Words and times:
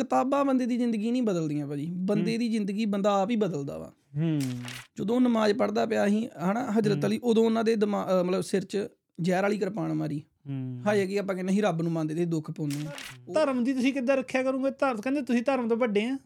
ਕਿਤਾਬਾਂ 0.00 0.44
ਬੰਦੇ 0.44 0.66
ਦੀ 0.66 0.76
ਜ਼ਿੰਦਗੀ 0.76 1.10
ਨਹੀਂ 1.10 1.22
ਬਦਲਦੀਆਂ 1.22 1.66
ਭਾਜੀ। 1.66 1.92
ਬੰਦੇ 1.96 2.38
ਦੀ 2.38 2.48
ਜ਼ਿੰਦਗੀ 2.48 2.86
ਬੰਦਾ 2.86 3.22
ਆਪ 3.22 3.30
ਹੀ 3.30 3.36
ਬਦਲਦਾ 3.36 3.78
ਵਾ। 3.78 3.92
ਹੂੰ। 4.16 4.40
ਜਦੋਂ 4.98 5.20
ਨਮਾਜ਼ 5.20 5.52
ਪੜ੍ਹਦਾ 5.52 5.86
ਪਿਆ 5.86 6.08
ਸੀ 6.08 6.26
ਹਨਾ 6.26 6.72
ਹਜਰਤ 6.78 7.06
ਅਲੀ 7.06 7.20
ਉਦੋਂ 7.22 7.44
ਉਹਨਾਂ 7.44 7.64
ਦੇ 7.64 7.76
ਮਤਲਬ 7.76 8.40
ਸਿਰ 8.40 8.64
'ਚ 8.64 8.78
ਜ਼ਹਿਰ 9.20 9.42
ਵਾਲੀ 9.42 9.58
ਕਿਰਪਾਨ 9.58 9.94
ਮਾਰੀ। 9.94 10.22
ਹੂੰ। 10.48 10.82
ਹਾਏ 10.86 11.06
ਕਿ 11.06 11.18
ਆਪਾਂ 11.18 11.34
ਕਹਿੰਦੇ 11.34 11.52
ਸੀ 11.52 11.60
ਰੱਬ 11.60 11.82
ਨੂੰ 11.82 11.92
ਮੰਨਦੇ 11.92 12.14
ਤੇ 12.14 12.24
ਦੁੱਖ 12.24 12.50
ਪਾਉਂਦੇ 12.50 12.86
ਧਰਮ 13.34 13.64
ਦੀ 13.64 13.72
ਤੁਸੀਂ 13.72 13.92
ਕਿੱਦਾਂ 13.92 14.16
ਰੱਖਿਆ 14.16 14.42
ਕਰੋਗੇ? 14.42 14.70
ਧਰਮ 14.70 15.00
ਕਹਿੰਦੇ 15.00 15.22
ਤੁਸੀਂ 15.22 15.42
ਧਰਮ 15.42 15.68
ਤੋਂ 15.68 15.76
ਵੱਡੇ 15.76 16.04
ਆ। 16.04 16.18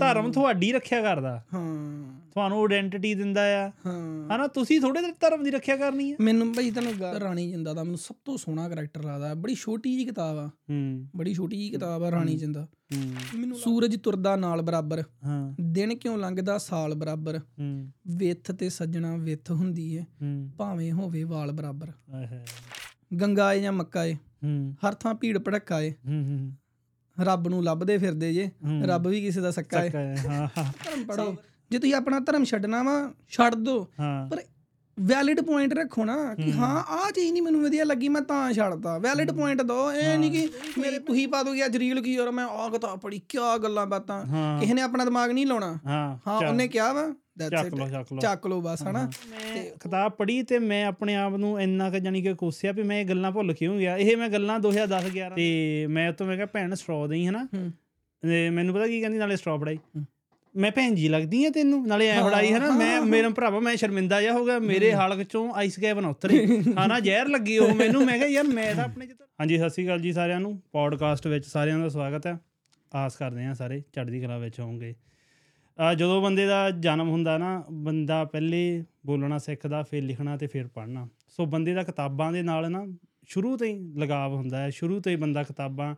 ਧਰਮ 0.00 0.32
ਤੁਹਾਡੀ 0.32 0.72
ਰੱਖਿਆ 0.72 1.02
ਕਰਦਾ। 1.02 1.42
ਹਾਂ। 1.54 2.20
ਤੁਹਾਨੂੰ 2.30 2.62
ਆਇਡੈਂਟੀਟੀ 2.62 3.14
ਦਿੰਦਾ 3.14 3.66
ਆ। 3.66 3.72
ਹਾਂ। 3.86 4.36
ਹਨਾ 4.36 4.46
ਤੁਸੀਂ 4.46 4.80
ਥੋੜੇ 4.80 5.12
ਧਰਮ 5.12 5.44
ਦੀ 5.44 5.50
ਰੱਖਿਆ 5.50 5.76
ਕਰਨੀ 5.76 6.12
ਆ। 6.12 6.16
ਮੈਨੂੰ 6.20 6.52
ਭਾਈ 6.52 6.70
ਤੈਨੂੰ 6.70 6.92
ਗੱਲ 7.00 7.16
ਰਾਣੀ 7.16 7.50
ਜਿੰਦਾ 7.50 7.74
ਦਾ 7.74 7.84
ਮੈਨੂੰ 7.84 7.98
ਸਭ 7.98 8.14
ਤੋਂ 8.24 8.36
ਸੋਹਣਾ 8.36 8.68
ਕੈਰੈਕਟਰ 8.68 9.04
ਲੱਗਦਾ। 9.04 9.34
ਬੜੀ 9.34 9.54
ਛੋਟੀ 9.54 9.98
ਜੀ 9.98 10.04
ਕਿਤਾਬ 10.04 10.38
ਆ। 10.38 10.46
ਹੂੰ। 10.46 11.08
ਬੜੀ 11.16 11.34
ਛੋਟੀ 11.34 11.56
ਜੀ 11.56 11.70
ਕਿਤਾਬ 11.70 12.02
ਆ 12.02 12.10
ਰਾਣੀ 12.10 12.36
ਜਿੰਦਾ। 12.36 12.68
ਹੂੰ। 12.96 13.14
ਮੈਨੂੰ 13.34 13.58
ਸੂਰਜ 13.58 13.98
ਤੁਰਦਾ 14.00 14.36
ਨਾਲ 14.36 14.62
ਬਰਾਬਰ। 14.62 15.02
ਹਾਂ। 15.24 15.54
ਦਿਨ 15.60 15.94
ਕਿਉਂ 15.94 16.18
ਲੰਘਦਾ 16.18 16.58
ਸਾਲ 16.58 16.94
ਬਰਾਬਰ। 16.94 17.38
ਹੂੰ। 17.38 17.92
ਵਿੱਥ 18.06 18.52
ਤੇ 18.52 18.68
ਸੱਜਣਾ 18.68 19.16
ਵਿੱਥ 19.16 19.50
ਹੁੰਦੀ 19.50 19.94
ਏ। 19.94 20.00
ਹੂੰ। 20.00 20.50
ਭਾਵੇਂ 20.58 20.92
ਹੋਵੇ 20.92 21.22
ਵਾਲ 21.22 21.52
ਬਰਾਬਰ। 21.52 21.88
ਆਹੇ 21.88 22.44
ਗੰਗਾ 23.16 23.52
ਏ 23.52 23.62
ਜਾਂ 23.62 23.72
ਮੱਕਾ 23.72 24.04
ਏ। 24.04 24.14
ਹੂੰ। 24.14 24.74
ਹਰ 24.88 24.94
ਥਾਂ 24.94 25.14
ਭੀੜ 25.14 25.38
ਭੜੱਕਾ 25.38 25.80
ਏ। 25.80 25.90
ਹੂੰ 25.90 26.22
ਹੂੰ। 26.22 26.52
ਰੱਬ 27.20 27.48
ਨੂੰ 27.48 27.64
ਲੱਭਦੇ 27.64 27.98
ਫਿਰਦੇ 27.98 28.34
ਜੇ। 28.34 28.50
ਰੱਬ 28.82 29.06
ਵੀ 29.06 29.20
ਕਿਸੇ 29.20 29.40
ਦਾ 29.40 29.50
ਸੱਕਾ 29.50 29.80
ਹੈ, 29.80 30.16
ਹਾਂ 30.28 30.48
ਹਾਂ। 30.58 30.72
ਧਰਮ 30.84 31.04
ਪੜੋ 31.04 31.36
ਜੇ 31.70 31.78
ਤੁਸੀਂ 31.78 31.94
ਆਪਣਾ 31.94 32.20
ਧਰਮ 32.20 32.44
ਛੱਡਣਾ 32.44 32.82
ਵਾ 32.82 33.12
ਛੱਡ 33.28 33.54
ਦੋ। 33.54 33.88
ਹਾਂ। 34.00 34.28
ਪਰ 34.28 34.42
ਵੈਲਿਡ 35.00 35.40
ਪੁਆਇੰਟ 35.40 35.74
ਰੱਖੋ 35.74 36.04
ਨਾ 36.04 36.34
ਕਿ 36.34 36.52
ਹਾਂ। 36.52 36.84
ਆਹ 36.84 37.10
ਚੀਜ਼ 37.10 37.32
ਨਹੀਂ 37.32 37.42
ਮੈਨੂੰ 37.42 37.62
ਵਧੀਆ 37.62 37.84
ਲੱਗੀ 37.84 38.08
ਮੈਂ 38.08 38.22
ਤਾਂ 38.22 38.52
ਛੱਡਤਾ। 38.52 38.98
ਵੈਲਿਡ 38.98 39.30
ਪੁਆਇੰਟ 39.30 39.62
ਦੋ 39.62 39.92
ਇਹ 39.92 40.18
ਨਹੀਂ 40.18 40.32
ਕਿ 40.32 40.48
ਮੇਰੇ 40.78 40.98
ਤੁਸੀਂ 40.98 41.28
ਪਾ 41.28 41.42
ਦੋਗੇ 41.42 41.64
ਅੱਜ 41.64 41.76
ਰੀਲ 41.76 42.00
ਕੀ 42.02 42.18
ਔਰ 42.18 42.30
ਮੈਂ 42.30 42.44
ਆਹ 42.44 42.70
ਕਿਤਾਬ 42.70 42.98
ਪੜੀ 42.98 43.20
ਕਿਆ 43.28 43.58
ਗੱਲਾਂ 43.58 43.86
ਬਾਤਾਂ। 43.86 44.24
ਕਿਸੇ 44.60 44.74
ਨੇ 44.74 44.82
ਆਪਣਾ 44.82 45.04
ਦਿਮਾਗ 45.04 45.30
ਨਹੀਂ 45.30 45.46
ਲਾਉਣਾ। 45.46 45.78
ਹਾਂ 45.86 46.48
ਉਹਨੇ 46.48 46.68
ਕਿਹਾ 46.68 46.92
ਵਾ 46.92 47.02
that's 47.42 47.62
ਚੱਕ. 47.62 47.74
ਲੋ 47.74 47.88
ਚੱਕ 47.88 48.12
ਲੋ 48.12 48.18
ਚੱਕ 48.18 48.46
ਲੋ 48.46 48.60
ਬਸ 48.60 48.82
ਹਨਾ? 48.82 49.10
ਮੈਂ 49.30 49.64
ਕਿਤਾਬ 49.64 50.12
ਪੜ੍ਹੀ 50.12 50.42
ਤੇ 50.42 50.58
ਮੈਂ 50.58 50.86
ਆਪਣੇ 50.86 51.16
ਆਪ 51.16 51.36
ਨੂੰ 51.36 51.60
ਇੰਨਾ 51.60 51.90
ਕਿ 51.90 52.00
ਜਾਨੀ 52.00 52.22
ਕਿ 52.22 52.34
ਕੋਸਿਆ 52.34 52.72
ਵੀ 52.72 52.82
ਮੈਂ 52.82 53.00
ਇਹ 53.00 53.06
ਗੱਲਾਂ 53.06 53.32
ਭੁੱਲ 53.32 53.52
ਕਿਉਂ 53.52 53.78
ਗਿਆ? 53.78 53.96
ਇਹ 53.96 54.16
ਮੈਂ 54.16 54.28
ਗੱਲਾਂ 54.28 54.60
2010 54.60 55.08
11 55.08 55.34
ਤੇ 55.36 55.86
ਮੈਂ 55.90 56.10
ਉਤੋਂ 56.10 56.26
ਮੈਂ 56.26 56.36
ਕਿਹਾ 56.36 56.46
ਭੈਣ 56.46 56.74
ਸਟ੍ਰੋ 56.74 57.06
ਦੇਈ 57.06 57.26
ਹਨਾ? 57.26 57.44
ਹੂੰ। 57.44 57.72
ਤੇ 58.22 58.50
ਮੈਨੂੰ 58.50 58.74
ਪਤਾ 58.74 58.86
ਕੀ 58.86 59.00
ਕਹਿੰਦੀ 59.00 59.18
ਨਾਲੇ 59.18 59.36
ਸਟ੍ਰੋ 59.36 59.58
ਫੜਾਈ। 59.58 59.78
ਮੈਂ 60.56 60.70
ਭੈਣ 60.70 60.94
ਜੀ 60.94 61.08
ਲੱਗਦੀ 61.08 61.44
ਆ 61.44 61.50
ਤੈਨੂੰ 61.50 61.86
ਨਾਲੇ 61.86 62.08
ਐ 62.08 62.22
ਫੜਾਈ 62.22 62.52
ਹਨਾ 62.52 62.70
ਮੈਂ 62.70 63.02
ਮੇਰੇ 63.02 63.28
ਭਰਾਵਾ 63.28 63.60
ਮੈਂ 63.60 63.76
ਸ਼ਰਮਿੰਦਾ 63.76 64.22
ਜਾ 64.22 64.32
ਹੋ 64.32 64.44
ਗਿਆ 64.44 64.58
ਮੇਰੇ 64.58 64.92
ਹਲਕ 64.92 65.22
ਚੋਂ 65.22 65.52
ਆਈਸ 65.54 65.80
ਗੈਬ 65.82 66.00
ਨਾ 66.00 66.08
ਉਤਰੇ। 66.08 66.46
ਹਨਾ 66.86 67.00
ਜ਼ਹਿਰ 67.00 67.28
ਲੱਗੀ 67.28 67.58
ਉਹ 67.58 67.74
ਮੈਨੂੰ 67.74 68.04
ਮੈਂ 68.04 68.18
ਕਿਹਾ 68.18 68.28
ਯਾਰ 68.28 68.44
ਮੈਂ 68.44 68.74
ਤਾਂ 68.74 68.84
ਆਪਣੇ 68.84 69.06
ਜਿੱਤ 69.06 69.22
ਹਾਂਜੀ 69.40 69.58
ਸਤਿ 69.58 69.70
ਸ਼੍ਰੀ 69.70 69.84
ਅਕਾਲ 69.84 70.00
ਜੀ 70.00 70.12
ਸਾਰਿਆਂ 70.12 70.40
ਨੂੰ। 70.40 70.62
ਪੋਡਕਾਸਟ 70.72 71.26
ਵਿੱਚ 71.26 71.46
ਸਾਰਿਆਂ 71.46 71.78
ਦਾ 71.78 71.88
ਸਵਾਗਤ 71.88 72.26
ਹੈ 72.26 72.38
ਆਸ 72.94 73.16
ਕਰਦੇ 73.16 73.44
ਹਾਂ 73.44 73.54
ਸਾਰੇ 73.54 73.80
ਚੜ੍ਹਦੀ 73.80 74.20
ਕਲਾ 74.20 74.38
ਵਿੱਚ 74.38 74.60
ਹੋਵੋਗੇ। 74.60 74.94
ਆ 75.80 75.94
ਜਦੋਂ 75.94 76.22
ਬੰਦੇ 76.22 76.46
ਦਾ 76.46 76.70
ਜਨਮ 76.70 77.08
ਹੁੰਦਾ 77.08 77.38
ਨਾ 77.38 77.64
ਬੰਦਾ 77.72 78.24
ਪਹਿਲੇ 78.24 78.84
ਬੋਲਣਾ 79.06 79.38
ਸਿੱਖਦਾ 79.38 79.82
ਫਿਰ 79.82 80.02
ਲਿਖਣਾ 80.02 80.36
ਤੇ 80.36 80.46
ਫਿਰ 80.46 80.66
ਪੜ੍ਹਨਾ। 80.66 81.08
ਸੋ 81.28 81.46
ਬੰਦੇ 81.46 81.74
ਦਾ 81.74 81.82
ਕਿਤਾਬਾਂ 81.82 82.32
ਦੇ 82.32 82.42
ਨਾਲ 82.42 82.70
ਨਾ 82.70 82.86
ਸ਼ੁਰੂ 83.28 83.56
ਤੋਂ 83.56 83.66
ਹੀ 83.66 83.92
ਲਗਾਵ 83.96 84.34
ਹੁੰਦਾ 84.34 84.58
ਹੈ। 84.58 84.70
ਸ਼ੁਰੂ 84.70 85.00
ਤੋਂ 85.00 85.12
ਹੀ 85.12 85.16
ਬੰਦਾ 85.16 85.42
ਕਿਤਾਬਾਂ 85.42 85.94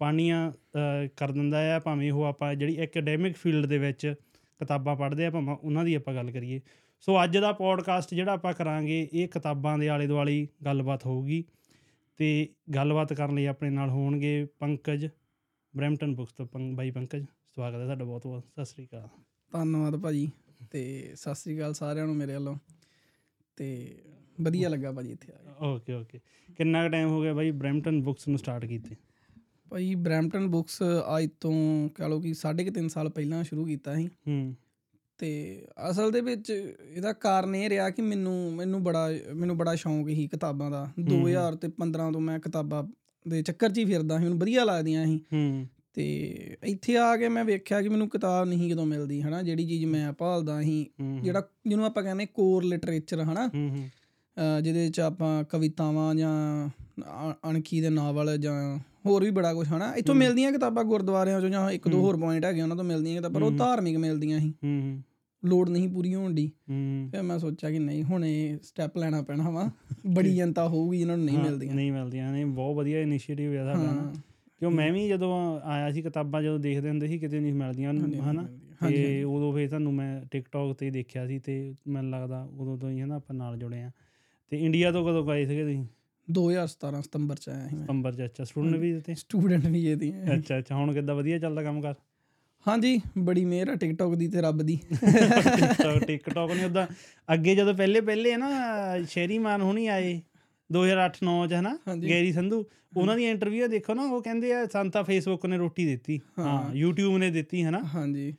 ਅ, 0.00 1.06
ਕਰ 1.16 1.32
ਦਿੰਦਾ 1.32 1.58
ਹੈ 1.58 1.78
ਭਾਵੇਂ 1.78 2.12
ਉਹ 2.12 2.24
ਆਪਾਂ 2.24 2.54
ਜਿਹੜੀ 2.54 2.76
ਐਕੈਡੈਮਿਕ 2.76 3.36
ਫੀਲਡ 3.36 3.66
ਦੇ 3.66 3.78
ਵਿੱਚ 3.78 4.14
ਕਿਤਾਬਾਂ 4.58 4.96
ਪੜ੍ਹਦੇ 4.96 5.26
ਆ 5.26 5.30
ਭਾਵੇਂ 5.30 5.56
ਉਹਨਾਂ 5.56 5.84
ਦੀ 5.84 5.94
ਆਪਾਂ 5.94 6.14
ਗੱਲ 6.14 6.30
ਕਰੀਏ। 6.30 6.60
ਸੋ 7.00 7.24
ਅੱਜ 7.24 7.38
ਦਾ 7.38 7.52
ਪੋਡਕਾਸਟ 7.52 8.14
ਜਿਹੜਾ 8.14 8.32
ਆਪਾਂ 8.32 8.52
ਕਰਾਂਗੇ 8.52 9.08
ਇਹ 9.12 9.28
ਕਿਤਾਬਾਂ 9.28 9.78
ਦੇ 9.78 9.88
ਆਲੇ 9.88 10.06
ਦੁਆਲੇ 10.06 10.48
ਗੱਲਬਾਤ 10.64 11.06
ਹੋਊਗੀ 11.06 11.44
ਤੇ 12.16 12.48
ਗੱਲਬਾਤ 12.74 13.12
ਕਰਨ 13.12 13.34
ਲਈ 13.34 13.46
ਆਪਣੇ 13.46 13.70
ਨਾਲ 13.70 13.90
ਹੋਣਗੇ 13.90 14.46
ਪੰਕਜ 14.58 15.08
ਬ੍ਰੈਂਪਟਨ 15.76 16.14
ਬੁੱਕਸ 16.14 16.32
ਤੋਂ। 16.32 16.46
ਪੰਕ 16.46 16.76
ਬਾਈ 16.76 16.90
ਪੰਕਜ 16.90 17.24
ਸਵਾਗਤ 17.54 17.76
ਹੈ 17.76 17.84
ਤੁਹਾਡਾ 17.84 18.04
ਬਹੁਤ 18.04 18.26
ਬਹੁਤ 18.26 18.44
ਸਤਿ 18.44 18.64
ਸ੍ਰੀ 18.64 18.86
ਅਕਾਲ। 18.86 19.08
ਧੰਨਵਾਦ 19.52 19.96
ਭਾਜੀ 19.96 20.30
ਤੇ 20.70 21.12
ਸਤਿ 21.14 21.34
ਸ੍ਰੀ 21.34 21.56
ਅਕਾਲ 21.56 21.74
ਸਾਰਿਆਂ 21.74 22.06
ਨੂੰ 22.06 22.16
ਮੇਰੇ 22.16 22.34
ਵੱਲੋਂ 22.34 22.56
ਤੇ 23.56 23.96
ਵਧੀਆ 24.40 24.68
ਲੱਗਾ 24.68 24.92
ਭਾਜੀ 24.92 25.12
ਇੱਥੇ 25.12 25.32
ਆ 25.32 25.36
ਕੇ। 25.36 25.66
Okay 25.66 25.92
okay. 25.92 26.20
ਕਿੰਨਾ 26.56 26.82
ਕੁ 26.82 26.88
ਟਾਈਮ 26.88 27.08
ਹੋ 27.08 27.22
ਗਿਆ 27.22 27.34
ਬਾਈ 27.34 27.50
ਬ੍ਰੈਂਪਟਨ 27.50 28.02
ਬੁੱਕਸ 28.02 28.28
ਨੂੰ 28.28 28.38
ਸਟਾਰਟ 28.38 28.64
ਕੀਤੇ? 28.64 28.96
ਭਾਈ 29.74 29.94
ਬ੍ਰੈਂਪਟਨ 29.94 30.46
ਬੁੱਕਸ 30.46 30.82
ਅੱਜ 31.18 31.28
ਤੋਂ 31.40 31.88
ਕਹ 31.88 32.02
ਲਓ 32.02 32.20
ਕਿ 32.20 32.34
ਸਾਢੇ 32.34 32.64
ਕੁ 32.64 32.72
ਤਿੰਨ 32.72 32.88
ਸਾਲ 32.88 33.08
ਪਹਿਲਾਂ 33.08 33.44
ਸ਼ੁਰੂ 33.44 33.64
ਕੀਤਾ 33.64 33.94
ਸੀ। 33.94 34.06
ਹੂੰ। 34.06 34.54
ਤੇ 35.18 35.62
ਅਸਲ 35.90 36.10
ਦੇ 36.10 36.20
ਵਿੱਚ 36.20 36.74
ਇਹਦਾ 36.90 37.12
ਕਾਰਨ 37.12 37.54
ਇਹ 37.54 37.68
ਰਿਹਾ 37.68 37.90
ਕਿ 37.90 38.02
ਮੈਨੂੰ 38.02 38.52
ਮੈਨੂੰ 38.52 38.82
ਬੜਾ 38.82 39.10
ਮੈਨੂੰ 39.34 39.58
ਬੜਾ 39.58 39.74
ਸ਼ੌਂਕ 39.74 40.08
ਸੀ 40.08 40.28
ਕਿਤਾਬਾਂ 40.28 40.70
ਦਾ। 40.70 40.88
2000 41.00 41.54
ਤੇ 41.54 41.68
15 41.68 42.12
ਤੋਂ 42.12 42.20
ਮੈਂ 42.20 42.38
ਕਿਤਾਬਾਂ 42.38 42.84
ਦੇ 43.28 43.42
ਚੱਕਰ 43.42 43.70
'ਚ 43.70 43.78
ਹੀ 43.78 43.84
ਫਿਰਦਾ 43.84 44.18
ਸੀ 44.18 44.24
ਮੈਨੂੰ 44.24 44.38
ਵਧੀਆ 44.38 44.64
ਲੱਗਦੀਆਂ 44.64 45.06
ਸੀ। 45.06 45.16
ਹੂੰ। 45.16 45.66
ਤੇ 45.94 46.34
ਇੱਥੇ 46.64 46.96
ਆ 46.96 47.16
ਕੇ 47.16 47.28
ਮੈਂ 47.28 47.44
ਵੇਖਿਆ 47.44 47.82
ਕਿ 47.82 47.88
ਮੈਨੂੰ 47.88 48.08
ਕਿਤਾਬ 48.08 48.48
ਨਹੀਂ 48.48 48.68
ਕਿਤੋਂ 48.68 48.86
ਮਿਲਦੀ 48.86 49.22
ਹਨਾ? 49.22 49.42
ਜਿਹੜੀ 49.42 49.68
ਚੀਜ਼ 49.68 49.84
ਮੈਂ 49.84 50.12
ਭਾਲਦਾ 50.12 50.62
ਸੀ 50.62 50.86
ਜਿਹੜਾ 51.22 51.48
ਜਿਹਨੂੰ 51.66 51.86
ਆਪਾਂ 51.86 52.02
ਕਹਿੰਦੇ 52.02 52.26
ਕੋਰ 52.26 52.64
ਲਿਟਰੇਚਰ 52.64 53.20
ਹਨਾ? 53.20 53.46
ਹੂੰ 53.46 53.68
ਹੂੰ। 53.68 53.88
ਅਹ 53.88 54.60
ਜਿਹਦੇ 54.60 54.88
ਚ 54.88 55.00
ਆਪਾਂ 55.00 55.44
ਕਵਿਤਾਵਾਂ 55.44 56.14
ਜਾਂ 56.14 56.68
ਅਣਖੀ 57.50 57.80
ਦੇ 57.80 57.90
ਨਾਵਲ 57.90 58.38
ਜਾਂ 58.38 58.78
ਹੋਰ 59.06 59.24
ਵੀ 59.24 59.30
ਬੜਾ 59.30 59.54
ਕੁਝ 59.54 59.68
ਹਨਾ। 59.68 59.94
ਇੱਥੋਂ 59.94 60.14
ਮਿਲਦੀਆਂ 60.14 60.52
ਕਿਤਾਬਾਂ 60.52 60.84
ਗੁਰਦੁਆਰਿਆਂ 60.84 61.40
ਚੋਂ 61.40 61.48
ਜਾਂ 61.48 61.70
ਇੱਕ 61.70 61.88
ਦੋ 61.88 62.00
ਹੋਰ 62.00 62.16
ਪੁਆਇੰਟ 62.16 62.44
ਹੈਗੇ 62.44 62.62
ਉਹਨਾਂ 62.62 62.76
ਤੋਂ 62.76 62.84
ਮਿਲਦੀਆਂ 62.84 63.16
ਕਿਤਾਬਾਂ 63.16 63.40
ਪਰ 63.40 63.46
ਉਹ 63.46 63.52
ਧਾਰਮਿਕ 63.52 63.96
ਮਿਲਦੀਆਂ 63.96 64.40
ਸੀ। 64.40 64.52
ਲੋੜ 65.44 65.68
ਨਹੀਂ 65.70 65.88
ਪੂਰੀ 65.88 66.14
ਹੋਣ 66.14 66.34
ਦੀ। 66.34 66.50
ਫਿਰ 67.10 67.22
ਮੈਂ 67.22 67.38
ਸੋਚਿਆ 67.38 67.70
ਕਿ 67.70 67.78
ਨਹੀਂ 67.78 68.02
ਹੁਣ 68.02 68.24
ਇਹ 68.24 68.58
ਸਟੈਪ 68.62 68.98
ਲੈਣਾ 68.98 69.22
ਪੈਣਾ 69.22 69.50
ਵਾ। 69.50 69.70
ਬੜੀ 70.06 70.36
ਜਨਤਾ 70.36 70.68
ਹੋਊਗੀ 70.68 70.98
ਜਿਹਨਾਂ 70.98 71.16
ਨੂੰ 71.16 71.26
ਨਹੀਂ 71.26 71.38
ਮਿਲਦੀਆਂ। 71.38 71.74
ਨਹੀਂ 71.74 71.92
ਮਿਲਦੀਆਂ 71.92 72.32
ਨੇ। 72.32 72.44
ਬਹੁਤ 72.44 72.76
ਵਧੀਆ 72.76 73.00
ਇਨੀਸ਼ੀਏਟਿਵ 73.00 73.52
ਹੈ 73.52 73.62
ਤੁਹਾਡਾ 73.62 73.92
ਨਾ। 73.92 74.12
ਕਿਉਂ 74.60 74.70
ਮੈਂ 74.70 74.92
ਵੀ 74.92 75.08
ਜਦੋਂ 75.08 75.60
ਆਇਆ 75.60 75.90
ਸੀ 75.92 76.02
ਕਿਤਾਬਾਂ 76.02 76.42
ਜਦੋਂ 76.42 76.58
ਦੇਖਦੇ 76.58 76.88
ਹੁੰਦੇ 76.88 77.08
ਸੀ 77.08 77.18
ਕਿਤੇ 77.18 77.40
ਨਹੀਂ 77.40 77.52
ਮਿਲਦੀਆਂ 77.52 77.94
ਹਨਾ। 77.94 78.48
ਤੇ 78.88 79.24
ਉਦੋਂ 79.24 79.52
ਫੇਰ 79.52 79.68
ਤੁਹਾਨੂੰ 79.68 79.94
ਮੈਂ 79.94 80.22
ਟਿਕਟੌਕ 80.30 80.76
ਤੇ 80.76 80.90
ਦੇਖਿਆ 80.90 81.26
ਸੀ 81.26 81.38
ਤੇ 81.38 81.74
ਮੈਨੂੰ 81.88 82.10
ਲੱਗਦਾ 82.10 82.48
ਉਦੋਂ 82.52 82.78
ਤੋਂ 82.78 82.90
ਹੀ 82.90 83.00
ਹਨਾ 83.00 83.14
ਆਪਾਂ 83.14 83.34
ਨਾਲ 83.34 83.56
ਜੁੜੇ 83.56 83.82
ਆ 83.82 83.90
ਤੇ 84.50 84.56
ਇੰਡੀਆ 84.56 84.92
ਤੋਂ 84.92 85.08
ਕਦੋਂ 85.08 85.26
ਗਏ 85.26 85.46
ਸੀਗੇ 85.46 85.62
ਤੁਸੀਂ? 85.62 85.84
2017 86.32 87.00
ਸਤੰਬਰ 87.02 87.36
ਚ 87.36 87.48
ਆਇਆ 87.48 87.68
ਸੀ 87.68 87.76
ਮੈਂ। 87.76 87.84
ਸਤੰਬਰ 87.84 88.14
ਚ 88.14 88.24
ਅੱਛਾ 88.24 88.44
ਸਟੂਡੈਂਟ 88.44 88.76
ਵੀ 88.76 89.00
ਤੇ 89.00 89.14
ਸਟੂਡੈਂਟ 89.14 89.66
ਵੀ 89.66 89.86
ਇਹਦੀ। 89.86 90.12
ਅੱਛਾ 90.34 90.58
ਅੱਛਾ 90.58 90.74
ਹੁਣ 90.74 90.92
ਕਿੱਦਾਂ 90.92 91.14
ਵਧੀਆ 91.14 91.38
ਚੱਲਦਾ 91.38 91.62
ਕੰਮ 91.62 91.80
ਕਰ? 91.80 91.94
ਹਾਂਜੀ 92.66 93.00
ਬੜੀ 93.18 93.44
ਮਿਹਰ 93.44 93.68
ਆ 93.68 93.74
ਟਿਕਟੌਕ 93.74 94.14
ਦੀ 94.14 94.28
ਤੇ 94.28 94.40
ਰੱਬ 94.40 94.62
ਦੀ। 94.62 94.78
ਟਿਕਟੌਕ 95.56 96.04
ਟਿਕਟੌਕ 96.04 96.50
ਨੇ 96.50 96.64
ਉਦਾਂ 96.64 96.86
ਅੱਗੇ 97.34 97.54
ਜਦੋਂ 97.54 97.74
ਪਹਿਲੇ 97.74 98.00
ਪਹਿਲੇ 98.00 98.36
ਨਾ 98.36 98.48
ਸ਼ਹਿਰੀ 99.08 99.38
ਮਾਨ 99.38 99.62
ਹੁਣੀ 99.62 99.86
ਆਏ 99.86 100.22
2008 100.72 101.10
9 101.24 101.46
ਚ 101.48 101.52
ਹੈ 101.52 101.60
ਨਾ 101.60 101.78
ਹਾਂਜੀ। 101.88 102.10
ਗੈਰੀ 102.10 102.32
ਸੰਧੂ। 102.32 102.64
ਉਹਨਾਂ 102.96 103.16
ਦੀ 103.16 103.24
ਇੰਟਰਵਿਊ 103.24 103.66
ਦੇਖੋ 103.66 103.94
ਨਾ 103.94 104.02
ਉਹ 104.02 104.22
ਕਹਿੰਦੇ 104.22 104.54
ਆ 104.54 104.66
ਸੰਤਾ 104.66 105.02
ਫੇਸਬੁੱਕ 105.02 105.46
ਨੇ 105.46 105.56
ਰੋਟੀ 105.56 105.86
ਦਿੱਤੀ। 105.86 106.20
ਹਾਂ। 106.38 106.74
YouTube 106.74 107.18
ਨੇ 107.18 107.30
ਦਿੱਤੀ 107.30 107.64
ਹੈ 107.64 107.70
ਨਾ 107.70 107.80
ਹਾਂਜੀ। 107.94 108.34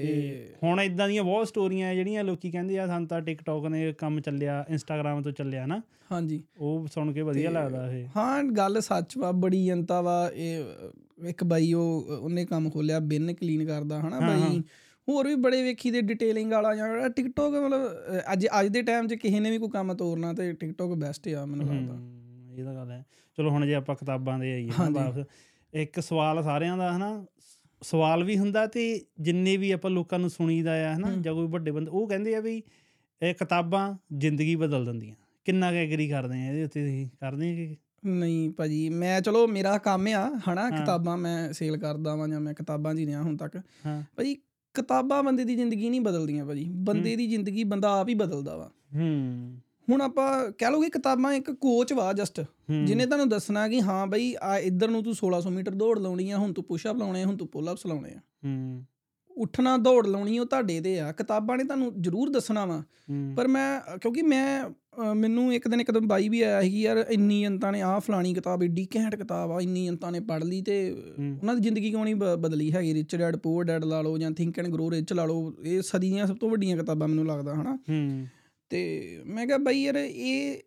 ਤੇ 0.00 0.54
ਹੁਣ 0.62 0.80
ਇਦਾਂ 0.80 1.08
ਦੀਆਂ 1.08 1.24
ਬਹੁਤ 1.24 1.48
ਸਟੋਰੀਆਂ 1.48 1.90
ਆ 1.90 1.94
ਜਿਹੜੀਆਂ 1.94 2.24
ਲੋਕੀ 2.24 2.50
ਕਹਿੰਦੇ 2.50 2.78
ਆ 2.78 2.86
ਸੰਤਾ 2.86 3.20
ਟਿਕਟੌਕ 3.20 3.66
ਨੇ 3.66 3.92
ਕੰਮ 3.92 4.20
ਚੱਲਿਆ 4.20 4.64
ਇੰਸਟਾਗ੍ਰam 4.68 5.22
ਤੋਂ 5.22 5.32
ਚੱਲਿਆ 5.32 5.66
ਨਾ। 5.66 5.82
ਹਾਂਜੀ। 6.12 6.42
ਉਹ 6.58 6.86
ਸੁਣ 6.86 7.12
ਕੇ 7.12 7.22
ਵਧੀਆ 7.22 7.50
ਲੱਗਦਾ 7.50 7.92
ਇਹ। 7.92 8.06
ਹਾਂ 8.16 8.44
ਗੱਲ 8.44 8.80
ਸੱਚ 8.80 9.16
ਵਾ 9.18 9.32
ਬੜੀ 9.32 9.66
ਜਨਤਾ 9.66 10.00
ਵਾ 10.00 10.30
ਇਹ 10.34 10.64
ਇੱਕ 11.26 11.44
ਬਾਈ 11.44 11.72
ਉਹ 11.72 12.06
ਉਹਨੇ 12.20 12.44
ਕੰਮ 12.44 12.70
ਖੋਲਿਆ 12.70 12.98
ਬਿਨ 12.98 13.34
ਕਲੀਨ 13.34 13.66
ਕਰਦਾ 13.66 14.00
ਹਨਾ 14.00 14.20
ਬਾਈ? 14.20 14.62
ਹੋਰ 15.08 15.26
ਵੀ 15.26 15.34
ਬੜੇ 15.34 15.62
ਵੇਖੀ 15.62 15.90
ਦੇ 15.90 16.00
ਡਿਟੇਲਿੰਗ 16.00 16.52
ਵਾਲਾ 16.52 16.74
ਜਾਂ 16.74 17.08
ਟਿਕਟੋਕ 17.08 17.54
ਮਤਲਬ 17.54 17.88
ਅੱਜ 18.32 18.46
ਅੱਜ 18.60 18.68
ਦੇ 18.68 18.82
ਟਾਈਮ 18.82 19.06
'ਚ 19.06 19.14
ਕਿਸੇ 19.14 19.40
ਨੇ 19.40 19.50
ਵੀ 19.50 19.58
ਕੋਈ 19.58 19.68
ਕੰਮ 19.68 19.94
ਤੋਰਨਾ 19.94 20.32
ਤੇ 20.32 20.52
ਟਿਕਟੋਕ 20.52 20.94
ਬੈਸਟ 20.94 21.28
ਆ 21.28 21.44
ਮੈਨੂੰ 21.46 21.66
ਲੱਗਦਾ। 21.66 21.94
ਇਹ 22.58 22.64
ਤਾਂ 22.64 22.74
ਗੱਲ 22.74 22.90
ਹੈ। 22.90 23.04
ਚਲੋ 23.36 23.50
ਹੁਣ 23.50 23.66
ਜੇ 23.66 23.74
ਆਪਾਂ 23.74 23.94
ਕਿਤਾਬਾਂ 23.94 24.38
ਦੇ 24.38 24.52
ਆਈਏ 24.52 24.70
ਵਾਪਸ 24.90 25.24
ਇੱਕ 25.74 26.00
ਸਵਾਲ 26.00 26.42
ਸਾਰਿਆਂ 26.42 26.78
ਦਾ 26.78 26.96
ਹਨਾ? 26.96 27.24
ਸਵਾਲ 27.82 28.24
ਵੀ 28.24 28.38
ਹੁੰਦਾ 28.38 28.66
ਤੇ 28.66 29.04
ਜਿੰਨੇ 29.20 29.56
ਵੀ 29.56 29.70
ਆਪਾਂ 29.70 29.90
ਲੋਕਾਂ 29.90 30.18
ਨੂੰ 30.18 30.30
ਸੁਣੀਦਾ 30.30 30.92
ਆ 30.92 30.96
ਹਨਾ 30.96 31.16
ਜਾਂ 31.20 31.34
ਕੋਈ 31.34 31.46
ਵੱਡੇ 31.46 31.70
ਬੰਦੇ 31.70 31.90
ਉਹ 31.90 32.08
ਕਹਿੰਦੇ 32.08 32.34
ਆ 32.34 32.40
ਵੀ 32.40 32.62
ਇਹ 33.22 33.34
ਕਿਤਾਬਾਂ 33.34 33.94
ਜ਼ਿੰਦਗੀ 34.18 34.56
ਬਦਲ 34.56 34.84
ਦਿੰਦੀਆਂ। 34.84 35.14
ਕਿੰਨਾ 35.44 35.70
ਕੁ 35.70 35.76
ਐਗਰੀ 35.76 36.08
ਕਰਦੇ 36.08 36.38
ਆ 36.38 36.48
ਇਹਦੇ 36.48 36.64
ਉੱਤੇ 36.64 36.84
ਤੁਸੀਂ? 36.84 37.06
ਕਰਦੇ 37.20 37.52
ਆ 37.52 37.54
ਕਿ 37.54 37.76
ਨਹੀਂ 38.06 38.50
ਭਾਜੀ 38.50 38.88
ਮੈਂ 38.88 39.20
ਚਲੋ 39.20 39.46
ਮੇਰਾ 39.46 39.78
ਕੰਮ 39.78 40.06
ਆ 40.06 40.40
ਹਨਾ 40.48 40.70
ਕਿਤਾਬਾਂ 40.70 41.16
ਮੈਂ 41.16 41.52
ਸੇਲ 41.52 41.76
ਕਰਦਾ 41.76 42.16
ਵਾਂ 42.16 42.28
ਜਾਂ 42.28 42.40
ਮੈਂ 42.40 42.54
ਕਿਤਾਬਾਂ 42.54 42.94
ਹੀ 42.94 43.06
ਰਿਹਾ 43.06 43.22
ਹੁਣ 43.22 43.36
ਤੱਕ। 43.36 43.62
ਭਾਜੀ 44.16 44.34
ਕਿਤਾਬਾਂ 44.74 45.22
ਬੰਦੇ 45.22 45.44
ਦੀ 45.44 45.56
ਜ਼ਿੰਦਗੀ 45.56 45.90
ਨਹੀਂ 45.90 46.00
ਬਦਲਦੀਆਂ 46.00 46.46
ਭਾਜੀ। 46.46 46.64
ਬੰਦੇ 46.72 47.16
ਦੀ 47.16 47.26
ਜ਼ਿੰਦਗੀ 47.26 47.64
ਬੰਦਾ 47.64 48.00
ਆਪ 48.00 48.08
ਹੀ 48.08 48.14
ਬਦਲਦਾ 48.14 48.56
ਵਾ। 48.56 48.70
ਹੂੰ। 48.94 49.56
ਹੁਣ 49.90 50.00
ਆਪਾਂ 50.00 50.52
ਕਹਿ 50.58 50.70
ਲਓ 50.70 50.80
ਕਿ 50.80 50.90
ਕਿਤਾਬਾਂ 50.90 51.32
ਇੱਕ 51.32 51.50
ਕੋਚ 51.50 51.92
ਵਾ 51.92 52.12
ਜਸਟ 52.12 52.40
ਜਿਹਨੇ 52.84 53.06
ਤੁਹਾਨੂੰ 53.06 53.28
ਦੱਸਣਾ 53.28 53.68
ਕਿ 53.68 53.82
ਹਾਂ 53.82 54.06
ਬਈ 54.06 54.34
ਆ 54.42 54.58
ਇੱਧਰ 54.58 54.88
ਨੂੰ 54.88 55.02
ਤੂੰ 55.02 55.14
1600 55.14 55.50
ਮੀਟਰ 55.50 55.74
ਦੌੜ 55.74 55.98
ਲਾਉਣੀ 55.98 56.30
ਆ 56.30 56.38
ਹੁਣ 56.38 56.52
ਤੂੰ 56.52 56.64
ਪੁਸ਼ 56.64 56.86
ਅਪ 56.86 56.96
ਲਾਉਣੇ 56.96 57.22
ਆ 57.22 57.26
ਹੁਣ 57.26 57.36
ਤੂੰ 57.36 57.48
ਪੁੱਲ 57.48 57.72
ਅਪਸ 57.72 57.86
ਲਾਉਣੇ 57.86 58.10
ਆ। 58.10 58.18
ਹੂੰ। 58.44 58.84
ਉੱਠਣਾ 59.36 59.76
ਦੌੜ 59.76 60.06
ਲਾਉਣੀ 60.06 60.38
ਉਹ 60.38 60.46
ਤੁਹਾਡੇ 60.46 60.80
ਤੇ 60.80 61.00
ਆ। 61.00 61.12
ਕਿਤਾਬਾਂ 61.12 61.58
ਨੇ 61.58 61.64
ਤੁਹਾਨੂੰ 61.64 61.92
ਜ਼ਰੂਰ 62.00 62.30
ਦੱਸਣਾ 62.30 62.64
ਵਾ। 62.66 62.82
ਪਰ 63.36 63.48
ਮੈਂ 63.48 63.80
ਕਿਉਂਕਿ 63.98 64.22
ਮੈਂ 64.22 64.70
ਮੈਨੂੰ 65.14 65.54
ਇੱਕ 65.54 65.68
ਦਿਨ 65.68 65.80
ਇੱਕ 65.80 65.90
ਦਿਨ 65.90 66.06
ਬਾਈ 66.06 66.28
ਵੀ 66.28 66.42
ਆਇਆ 66.42 66.62
ਸੀ 66.62 66.80
ਯਾਰ 66.80 67.06
ਇੰਨੀ 67.10 67.42
ਜਨਤਾ 67.42 67.70
ਨੇ 67.70 67.82
ਆਹ 67.82 68.00
ਫਲਾਣੀ 68.00 68.34
ਕਿਤਾਬ 68.34 68.62
ਏਡੀ 68.62 68.88
ਘੈਂਟ 68.96 69.14
ਕਿਤਾਬ 69.16 69.52
ਆ 69.52 69.60
ਇੰਨੀ 69.60 69.86
ਜਨਤਾ 69.86 70.10
ਨੇ 70.10 70.20
ਪੜ੍ਹ 70.20 70.44
ਲਈ 70.44 70.62
ਤੇ 70.62 70.96
ਉਹਨਾਂ 71.42 71.54
ਦੀ 71.54 71.60
ਜ਼ਿੰਦਗੀ 71.60 71.90
ਕਿਉਂ 71.90 72.04
ਨਹੀਂ 72.04 72.14
ਬਦਲੀ 72.14 72.72
ਹੈਗੀ? 72.72 72.94
ਰਿਚ 72.94 73.16
ਡੈਡ 73.16 73.36
ਪੂਅਰ 73.36 73.64
ਡੈਡ 73.64 73.84
ਲਾ 73.84 74.02
ਲਓ 74.02 74.18
ਜਾਂ 74.18 74.30
ਥਿੰਕ 74.30 74.58
ਐਂਡ 74.58 74.68
ਗਰੋ 74.68 74.90
ਰਿਚ 74.90 75.12
ਲਾ 75.12 75.24
ਲਓ। 75.24 75.52
ਇਹ 75.64 75.82
ਸਦੀ 75.82 76.10
ਦੀਆਂ 76.10 76.26
ਸਭ 76.26 76.36
ਤੋਂ 76.36 76.50
ਵੱਡੀਆਂ 76.50 76.76
ਕਿਤਾਬਾਂ 76.76 77.08
ਮੈਨੂੰ 77.08 77.26
ਲੱਗਦਾ 77.26 77.54
ਹਨਾ? 77.54 77.78
ਤੇ 78.68 79.10
ਮੈਂ 79.26 79.46
ਕਿਹਾ 79.46 79.58
ਬਾਈ 79.58 79.82
ਯਾਰ 79.82 79.94
ਇਹ 79.96 80.58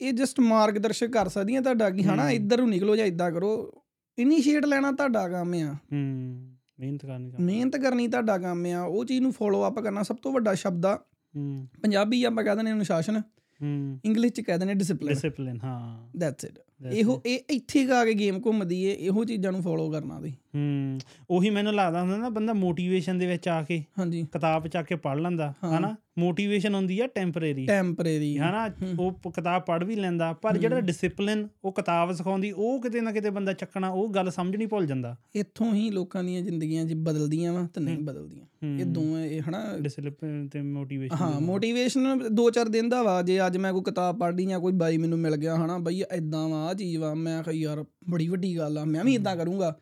ਇਹ 0.00 0.12
ਜਸਟ 0.12 0.40
ਮਾਰਗਦਰਸ਼ਕ 0.40 1.06
ਕਰ 1.06 1.28
ਸਕਦੀਆਂ 1.28 1.62
ਤੁਹਾਡਾ 1.62 1.90
ਕਿ 1.90 2.02
ਹਨਾ 2.02 2.30
ਇੱਧਰ 2.30 2.58
ਨੂੰ 2.58 2.70
ਨਿਕਲੋ 2.70 2.96
ਜਾਂ 2.96 3.06
ਇਦਾਂ 3.06 3.32
ਕਰੋ। 3.32 3.82
ਇਨੀਸ਼ੀਏਟ 4.18 4.66
ਲੈਣਾ 4.66 4.92
ਤੁਹਾਡਾ 4.92 5.28
ਕੰਮ 5.28 5.54
ਆ। 5.54 5.74
ਹੂੰ 5.74 6.54
ਮਿਹਨਤ 6.80 7.06
ਕਰਨੀ 7.06 7.30
ਚਾਹੀਦੀ। 7.30 7.44
ਮਿਹਨਤ 7.44 7.76
ਕਰਨੀ 7.76 8.08
ਤੁਹਾਡਾ 8.08 8.38
ਕੰਮ 8.38 8.66
ਆ। 8.66 8.82
ਉਹ 8.82 9.04
ਚੀਜ਼ 9.04 9.20
ਨੂੰ 9.20 9.32
ਫੋਲੋ 9.32 9.68
ਅਪ 9.68 9.78
ਕਰਨਾ 9.80 10.02
ਸਭ 10.02 10.16
ਤੋਂ 10.16 10.32
ਵੱਡਾ 10.32 10.54
ਸ਼ਬਦ 10.54 10.86
ਆ। 10.86 10.96
ਹੂੰ। 11.36 11.68
ਪੰਜਾਬੀ 11.82 12.24
ਆਪਾਂ 12.24 12.44
ਕਹਿ 12.44 12.56
ਦਿੰਦੇ 12.56 12.72
ਅਨੁਸ਼ਾਸਨ। 12.72 13.20
ਹੂੰ। 13.62 14.00
ਇੰਗਲਿਸ਼ 14.04 14.32
ਚ 14.32 14.40
ਕਹਿ 14.40 14.58
ਦਿੰਦੇ 14.58 14.74
ਡਿਸਪਲਿਨ 14.74 15.14
ਡਿਸਪਲਿਨ 15.14 15.58
ਹਾਂ। 15.64 16.18
ਦੈਟਸ 16.18 16.44
ਇਟ 16.44 16.58
ਇਹੋ 16.92 17.22
ਇਹ 17.26 17.40
ਇੱਥੇ 17.50 17.86
ਕਾ 17.86 18.04
ਕੇ 18.04 18.14
ਗੇਮ 18.14 18.40
ਘੁੰਮਦੀ 18.46 18.82
ਏ। 18.82 18.92
ਇਹੋ 18.92 19.24
ਚੀਜ਼ਾਂ 19.24 19.52
ਨੂੰ 19.52 19.62
ਫੋਲੋ 19.62 19.90
ਕਰਨਾ 19.90 20.20
ਦੀ 20.20 20.34
ਹੂੰ 20.54 20.98
ਉਹੀ 21.30 21.50
ਮੈਨੂੰ 21.50 21.74
ਲੱਗਦਾ 21.74 22.00
ਹੁੰਦਾ 22.00 22.16
ਨਾ 22.16 22.28
ਬੰਦਾ 22.28 22.52
ਮੋਟੀਵੇਸ਼ਨ 22.52 23.18
ਦੇ 23.18 23.26
ਵਿੱਚ 23.26 23.48
ਆ 23.48 23.62
ਕੇ 23.62 23.84
ਹਾਂਜੀ। 23.98 24.26
ਕਿਤਾਬ 24.32 24.68
ਚੱਕ 24.68 24.86
ਕੇ 24.86 24.94
ਪੜ 24.96 25.18
ਲੈਂਦਾ। 25.18 25.54
ਹਨਾ? 25.78 25.96
ਮੋਟੀਵੇਸ਼ਨ 26.18 26.74
ਹੁੰਦੀ 26.74 27.00
ਆ 27.00 27.06
ਟੈਂਪਰੇਰੀ 27.06 27.66
ਟੈਂਪਰੇਰੀ 27.66 28.38
ਹਨਾ? 28.38 28.70
ਉਹ 28.98 29.30
ਕਿਤਾਬ 29.30 29.62
ਪੜ 29.62 29.84
ਵੀ 29.84 29.96
ਲੈਂਦਾ 29.96 30.32
ਪਰ 30.32 30.56
ਜਿਹੜਾ 30.56 30.80
ਡਿਸਪਲਿਨ 30.80 31.48
ਉਹ 31.64 31.72
ਕਿਤਾਬ 31.72 32.12
ਸਿਖਾਉਂਦੀ 32.12 32.50
ਉਹ 32.50 32.82
ਕਿਤੇ 32.82 33.00
ਨਾ 33.00 33.12
ਕਿਤੇ 33.12 33.30
ਬੰਦਾ 33.30 33.52
ਚੱਕਣਾ 33.52 33.88
ਉਹ 33.88 34.08
ਗੱਲ 34.08 34.30
ਸਮਝਣੀ 34.30 34.66
ਭੁੱਲ 34.66 34.86
ਜਾਂਦਾ। 34.86 35.16
ਇੱਥੋਂ 35.34 35.74
ਹੀ 35.74 35.90
ਲੋਕਾਂ 35.90 36.24
ਦੀਆਂ 36.24 36.42
ਜ਼ਿੰਦਗੀਆਂ 36.42 36.84
'ਚ 36.84 36.94
ਬਦਲਦੀਆਂ 36.94 37.52
ਵਾ 37.52 37.68
ਤੇ 37.74 37.80
ਨਹੀਂ 37.80 37.98
ਬਦਲਦੀਆਂ। 37.98 38.46
ਇਹ 38.80 38.84
ਦੋਵੇਂ 38.84 39.30
ਇਹ 39.30 39.42
ਹਨਾ 39.48 39.78
ਡਿਸਪਲਿਨ 39.80 40.48
ਤੇ 40.48 40.62
ਮੋਟੀਵੇਸ਼ਨ 40.62 41.16
ਹਾਂ 41.16 41.40
ਮੋਟੀਵੇਸ਼ਨ 41.40 42.34
ਦੋ 42.34 42.50
ਚਾਰ 42.50 42.68
ਦਿਨ 42.68 42.88
ਦਾ 42.88 43.02
ਵਾ 43.02 43.22
ਜੇ 43.22 43.46
ਅੱਜ 43.46 43.56
ਮੈਂ 43.56 43.72
ਕੋਈ 43.72 43.82
ਕਿਤਾਬ 43.82 44.18
ਪੜ੍ਹਦੀ 44.18 44.46
ਜਾਂ 44.46 44.60
ਕੋਈ 44.60 44.72
ਬਾਈ 44.72 44.96
ਮੈਨੂੰ 44.96 45.18
ਮਿਲ 45.18 45.36
ਗਿਆ 45.36 45.56
ਹਨਾ 45.56 45.78
ਬਈ 45.78 46.02
ਐਦਾਂ 46.10 46.48
ਵਾ 46.48 46.66
ਆ 46.66 46.74
ਚੀਜ਼ 46.74 46.96
ਵਾ 46.96 47.14
ਮੈਂ 47.14 47.42
ਕਿਹਾ 47.42 47.54
ਯਾਰ 47.54 47.84
ਬੜੀ 48.10 48.28
ਵੱਡੀ 48.28 48.56
ਗੱਲ 48.58 48.78
ਆ 48.78 48.84
ਮੈਂ 48.84 49.04
ਵੀ 49.04 49.14
ਇਦਾਂ 49.14 49.36
ਕਰੂੰਗਾ। 49.36 49.76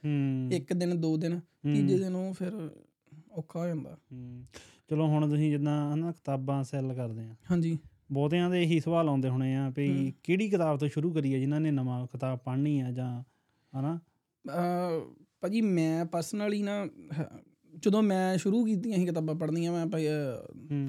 ਇੱਕ 0.53 0.73
ਦਿਨ 0.73 1.01
ਦੋ 1.01 1.17
ਦਿਨ 1.17 1.39
ਤੀਜੇ 1.65 1.99
ਦਿਨ 1.99 2.17
ਉਹ 2.17 2.33
ਫਿਰ 2.35 2.71
ਔਖਾ 3.33 3.61
ਹੋ 3.61 3.67
ਜਾਂਦਾ। 3.67 3.97
ਚਲੋ 4.91 5.07
ਹੁਣ 5.07 5.29
ਤੁਸੀਂ 5.31 5.51
ਜਿੱਦਾਂ 5.51 5.95
ਹਨਾ 5.95 6.13
ਕਿਤਾਬਾਂ 6.13 6.63
ਸੈੱਲ 6.65 6.93
ਕਰਦੇ 6.95 7.25
ਆ। 7.25 7.35
ਹਾਂਜੀ। 7.51 7.79
ਬਹੁਤਿਆਂ 8.13 8.51
ਦੇ 8.51 8.63
ਇਹੀ 8.63 8.81
ਸਵਾਲ 8.81 9.09
ਆਉਂਦੇ 9.09 9.29
ਹੋਣੇ 9.29 9.55
ਆ 9.57 9.69
ਵੀ 9.77 10.13
ਕਿਹੜੀ 10.23 10.49
ਕਿਤਾਬ 10.49 10.79
ਤੋਂ 10.79 10.89
ਸ਼ੁਰੂ 10.89 11.13
ਕਰੀਏ 11.13 11.41
ਜਿਨ੍ਹਾਂ 11.41 11.61
ਨੇ 11.61 11.71
ਨਵਾਂ 11.71 12.07
ਕਿਤਾਬ 12.07 12.39
ਪੜ੍ਹਨੀ 12.39 12.81
ਆ 12.81 12.91
ਜਾਂ 12.91 13.23
ਹਨਾ? 13.73 13.99
ਭਾਜੀ 15.41 15.61
ਮੈਂ 15.61 16.05
ਪਰਸਨਲੀ 16.05 16.63
ਨਾ 16.63 16.87
ਜਦੋਂ 17.79 18.03
ਮੈਂ 18.03 18.39
ਸ਼ੁਰੂ 18.39 18.65
ਕੀਤੀਆਂ 18.65 18.99
ਸੀ 18.99 19.07
ਕਿਤਾਬਾਂ 19.07 19.35
ਪੜ੍ਹਨੀਆਂ 19.35 19.73
ਮੈਂ 19.73 19.87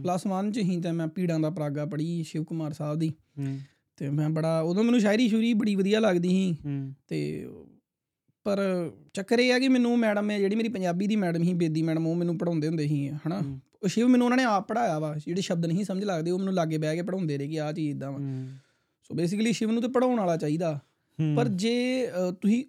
ਪਲੱਸ 0.04 0.24
1 0.28 0.52
ਚ 0.52 0.58
ਹੀ 0.58 0.80
ਤਾਂ 0.82 0.94
ਮੈਂ 0.94 1.08
ਪੀੜਾਂ 1.08 1.40
ਦਾ 1.40 1.50
ਪਰਾਗਾ 1.50 1.86
ਪੜ੍ਹੀ 1.86 2.24
ਸ਼ਿਵ 2.24 2.44
ਕੁਮਾਰ 2.44 2.74
ਸਾਹਿਬ 2.74 3.00
ਦੀ। 3.00 3.10
ਹੂੰ। 3.40 3.60
ਤੇ 3.98 4.10
ਮੈਂ 4.10 4.30
ਬੜਾ 4.30 4.60
ਉਦੋਂ 4.62 4.84
ਮੈਨੂੰ 4.84 5.00
ਸ਼ਾਇਰੀ 5.00 5.30
ਸ਼ੂਰੀ 5.30 5.54
ਬੜੀ 5.54 5.76
ਵਧੀਆ 5.76 6.00
ਲੱਗਦੀ 6.00 6.30
ਸੀ। 6.30 6.58
ਤੇ 7.08 7.48
ਪਰ 8.46 8.60
ਚੱਕਰ 9.14 9.40
ਇਹ 9.40 9.54
ਆ 9.54 9.60
ਕਿ 9.60 9.68
ਮੈਨੂੰ 9.68 10.00
ਮੈਡਮ 10.00 10.32
ਹੈ 10.32 10.40
ਜਿਹੜੀ 10.40 10.56
ਮੇਰੀ 10.56 10.70
ਪੰਜਾਬੀ 10.70 11.08
ਦੀ 11.08 11.16
ਮੈਡਮ 11.16 11.44
ਸੀ 11.44 11.54
ਬੇਦੀ 11.54 11.82
ਮੈਡਮ 11.82 12.08
ਉਹ 12.08 12.16
ਮੈਨੂੰ 12.16 12.38
ਪੜਾਉਂਦੇ 12.38 12.68
ਹੁੰਦੇ 12.68 12.88
ਸੀ 12.88 13.10
ਹਨਾ। 13.10 13.42
ਉਹ 13.84 13.88
ਸ਼ਿਵ 13.88 14.08
ਮੈਨੂੰ 14.08 14.26
ਉਹਨਾਂ 14.26 14.38
ਨੇ 14.38 14.44
ਆਪ 14.44 14.68
ਪੜਾਇਆ 14.68 15.00
ਵਾ 15.00 15.16
ਜਿਹੜੇ 15.26 15.42
ਸ਼ਬਦ 15.42 15.66
ਨਹੀਂ 15.66 15.86
ਸਮਝ 15.86 16.04
ਲੱਗਦੇ 16.04 16.32
ਉਹ 16.32 16.40
ਮੈਨੂੰ 16.40 16.54
ਲਾਗੇ 16.54 16.78
ਬਹਿ 16.78 16.96
ਕੇ 16.96 17.02
ਪੜਾਉਂਦੇ 17.02 17.38
ਰਹੇ 17.38 17.48
ਕਿ 17.48 17.60
ਆਹ 17.62 17.74
ਚੀਜ਼ 17.74 17.96
ਇਦਾਂ 17.96 18.12
ਵਾ। 18.12 18.20
ਸੋ 19.04 19.16
ਬੇਸਿਕਲੀ 19.16 19.54
ਸ਼ਿਵ 19.54 19.72
ਨੂੰ 19.72 19.82
ਤੇ 19.82 19.88
ਪੜਾਉਣ 19.88 20.20
ਵਾਲਾ 20.20 20.38
ਚਾਹੀਦਾ। 20.38 20.80
ਪਰ 21.38 21.48
ਜੇ 21.48 22.08
ਤੁਸੀਂ 22.42 22.64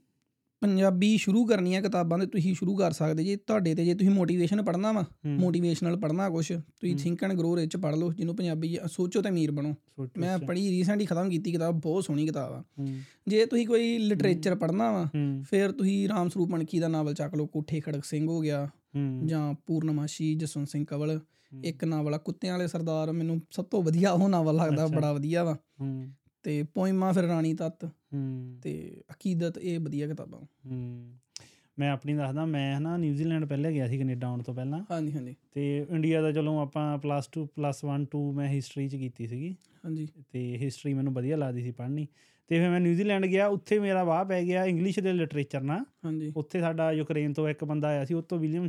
ਪੰਜਾਬੀ 0.65 1.17
ਸ਼ੁਰੂ 1.17 1.47
ਕਰਨੀ 1.47 1.75
ਹੈ 1.75 1.81
ਕਿਤਾਬਾਂ 1.81 2.19
ਤੇ 2.19 2.27
ਤੁਸੀਂ 2.27 2.55
ਸ਼ੁਰੂ 2.55 2.77
ਕਰ 2.77 2.93
ਸਕਦੇ 2.93 3.25
ਜੇ 3.25 3.37
ਤੁਹਾਡੇ 3.37 3.75
ਤੇ 3.75 3.85
ਜੇ 3.85 3.95
ਤੁਸੀਂ 3.95 4.11
ਮੋਟੀਵੇਸ਼ਨ 4.11 4.63
ਪੜ੍ਹਨਾ 4.63 4.93
ਵਾ। 4.93 5.05
ਮੋਟੀਵੇਸ਼ਨਲ 5.27 5.97
ਪੜ੍ਹਨਾ 5.97 6.31
ਕੁਛ 6.31 6.53
ਤੁਸੀਂ 6.53 6.97
ਥਿੰਕ 6.97 7.25
ਐਂਡ 7.25 7.33
ਗਰੋ 7.33 7.55
ਵਿੱਚ 7.55 7.77
ਪੜ੍ਹ 7.77 7.97
ਲਓ 7.97 8.13
ਜਿਹਨੂੰ 8.13 8.37
ਪੰਜਾਬੀ 8.37 8.79
ਸੋਚੋ 8.87 9.23
ਤੇ 9.23 9.29
ਅਮੀਰ 9.29 9.51
ਬਣੋ। 9.51 9.75
ਮੈਂ। 10.19 10.39
ਪੜ੍ਹੀ 10.39 10.71
ਰੀਸੈਂਟਲੀ 10.71 11.07
ਖਤਮ 11.07 11.31
ਕੀਤੀ 11.31 11.53
ਕਿਤਾਬ 11.53 11.75
ਬਹੁਤ 11.75 12.05
ਸੋਹਣੀ 12.05 12.27
ਕਿਤਾਬ 12.27 12.53
ਆ। 12.53 12.63
ਜੇ 13.29 13.47
ਤੁਸੀਂ 13.47 13.67
ਕੋਈ 13.67 13.99
ਲਿਟਰੇਚਰ 13.99 14.55
ਪੜ੍ਹਨਾ 14.55 14.93
ਵਾ 14.93 15.07
ਫਿਰ 15.43 15.73
ਤੁਸੀਂ 15.73 16.09
ਰਾਮ 16.09 16.29
ਸਰੂਪ 16.29 16.51
ਮਣਕੀ 16.51 16.79
ਦਾ 16.79 16.89
ਨਾਵਲ 16.89 17.15
ਚੱਕ 17.15 17.35
ਲਓ 17.35 17.47
ਕੋਠੇ 17.47 17.81
ਖੜਕ 17.81 18.05
ਸਿੰਘ 18.05 18.27
ਹੋ 18.29 18.41
ਗਿਆ 18.41 18.69
ਜਾਂ 19.27 19.55
ਪੂਰਨਮਾਸ਼ੀ 19.67 20.35
ਜਸਵੰਤ 20.35 20.69
ਸਿੰਘ 20.69 20.85
ਕੰਵਲ 20.85 21.21
ਇੱਕ 21.65 21.85
ਨਾਵਲ 21.85 22.15
ਆ 22.15 22.19
ਕੁੱਤਿਆਂ 22.19 22.55
ਵਾਲੇ 22.55 22.69
ਸਰਦਾਰ 22.69 23.13
ਮੈਨੂੰ 23.13 23.41
ਸਭ 23.51 23.65
ਤੋਂ 23.65 23.83
ਵਧੀਆ 23.83 24.11
ਉਹ 24.11 24.29
ਨਾਵਲ 24.29 24.57
ਲੱਗਦਾ। 24.57 24.87
ਬੜਾ 24.87 25.13
ਵਧੀਆ 25.13 25.45
ਵਾ। 25.45 25.57
ਤੇ 26.45 26.63
ਪੋਇਮਾ 26.63 27.13
ਫਿਰ 27.13 27.23
ਰਾਣੀ 27.23 27.55
ਤੱਤ 27.55 27.85
ਹੂੰ। 27.85 28.59
ਤੇ 28.63 29.03
ਅਕੀਦਤ 29.13 29.59
ਇਹ 29.59 29.81
ਵਧੀਆ 29.81 30.07
ਕਿਤਾਬਾਂ। 30.07 30.41
ਹੂੰ। 30.71 31.13
ਮੈਂ 31.79 31.91
ਆਪਣੀ 31.91 32.15
ਦੱਸਦਾ 32.15 32.47
ਮੈਂ 32.47 32.79
ਹਨਾ 32.79 32.97
ਨਿਊਜ਼ੀਲੈਂਡ 32.97 33.45
ਪਹਿਲੇ 33.45 33.73
ਗਿਆ 33.73 33.89
ਸੀ 33.89 33.99
ਕੈਨੇਡਾ 33.99 34.27
ਆਉਣ 34.27 34.43
ਤੋਂ 34.43 34.55
ਪਹਿਲਾਂ। 34.55 34.85
ਹਾਂਜੀ 34.91 35.13
ਹਾਂਜੀ। 35.13 35.35
ਤੇ 35.53 35.87
ਇੰਡੀਆ 35.91 36.23
ਦਾ 36.23 36.33
ਚਲੋ 36.33 36.59
ਆਪਾਂ 36.59 36.99
ਪਲੱਸ 36.99 37.31
2 37.39 37.47
ਪਲੱਸ 37.47 37.85
1 37.85 38.05
2 38.05 38.33
ਮੈਂ 38.33 38.49
ਹਿਸਟਰੀ 38.49 38.89
ਚ 38.89 38.97
ਕੀਤੀ 38.97 39.27
ਸੀਗੀ। 39.27 39.57
ਹਾਂਜੀ। 39.85 40.09
ਤੇ 40.33 40.59
ਹਿਸਟਰੀ 40.59 40.95
ਮੈਨੂੰ 40.95 41.13
ਵਧੀਆ 41.15 41.37
ਲੱਗਦੀ 41.37 41.63
ਸੀ 41.63 41.71
ਪੜ੍ਹਨੀ। 41.71 42.07
ਤੇ 42.49 42.59
ਫਿਰ 42.59 42.71
ਮੈਂ 42.71 42.81
ਨਿਊਜ਼ੀਲੈਂਡ 42.81 43.27
ਗਿਆ 43.27 43.47
ਉੱਥੇ 43.47 43.79
ਮੇਰਾ 43.79 44.05
ਵਾਹ 44.05 44.25
ਪੈ 44.25 44.43
ਗਿਆ 44.43 44.65
ਇੰਗਲਿਸ਼ 44.65 45.01
ਦੇ 45.01 45.13
ਲਿਟਰੇਚਰ 45.13 45.61
ਨਾਲ। 45.61 45.85
ਹਾਂਜੀ। 46.05 46.33
ਉੱਥੇ 46.37 46.61
ਸਾਡਾ 46.61 46.93
ਯੂਕਰੇਨ 46.93 47.33
ਤੋਂ 47.33 47.49
ਇੱਕ 47.49 47.65
ਬੰਦਾ 47.65 47.89
ਆਇਆ 47.89 48.05
ਸੀ 48.05 48.15
ਉਹ 48.15 48.23
ਤੋਂ 48.23 48.39
ਵਿਲੀਅਮ 48.39 48.69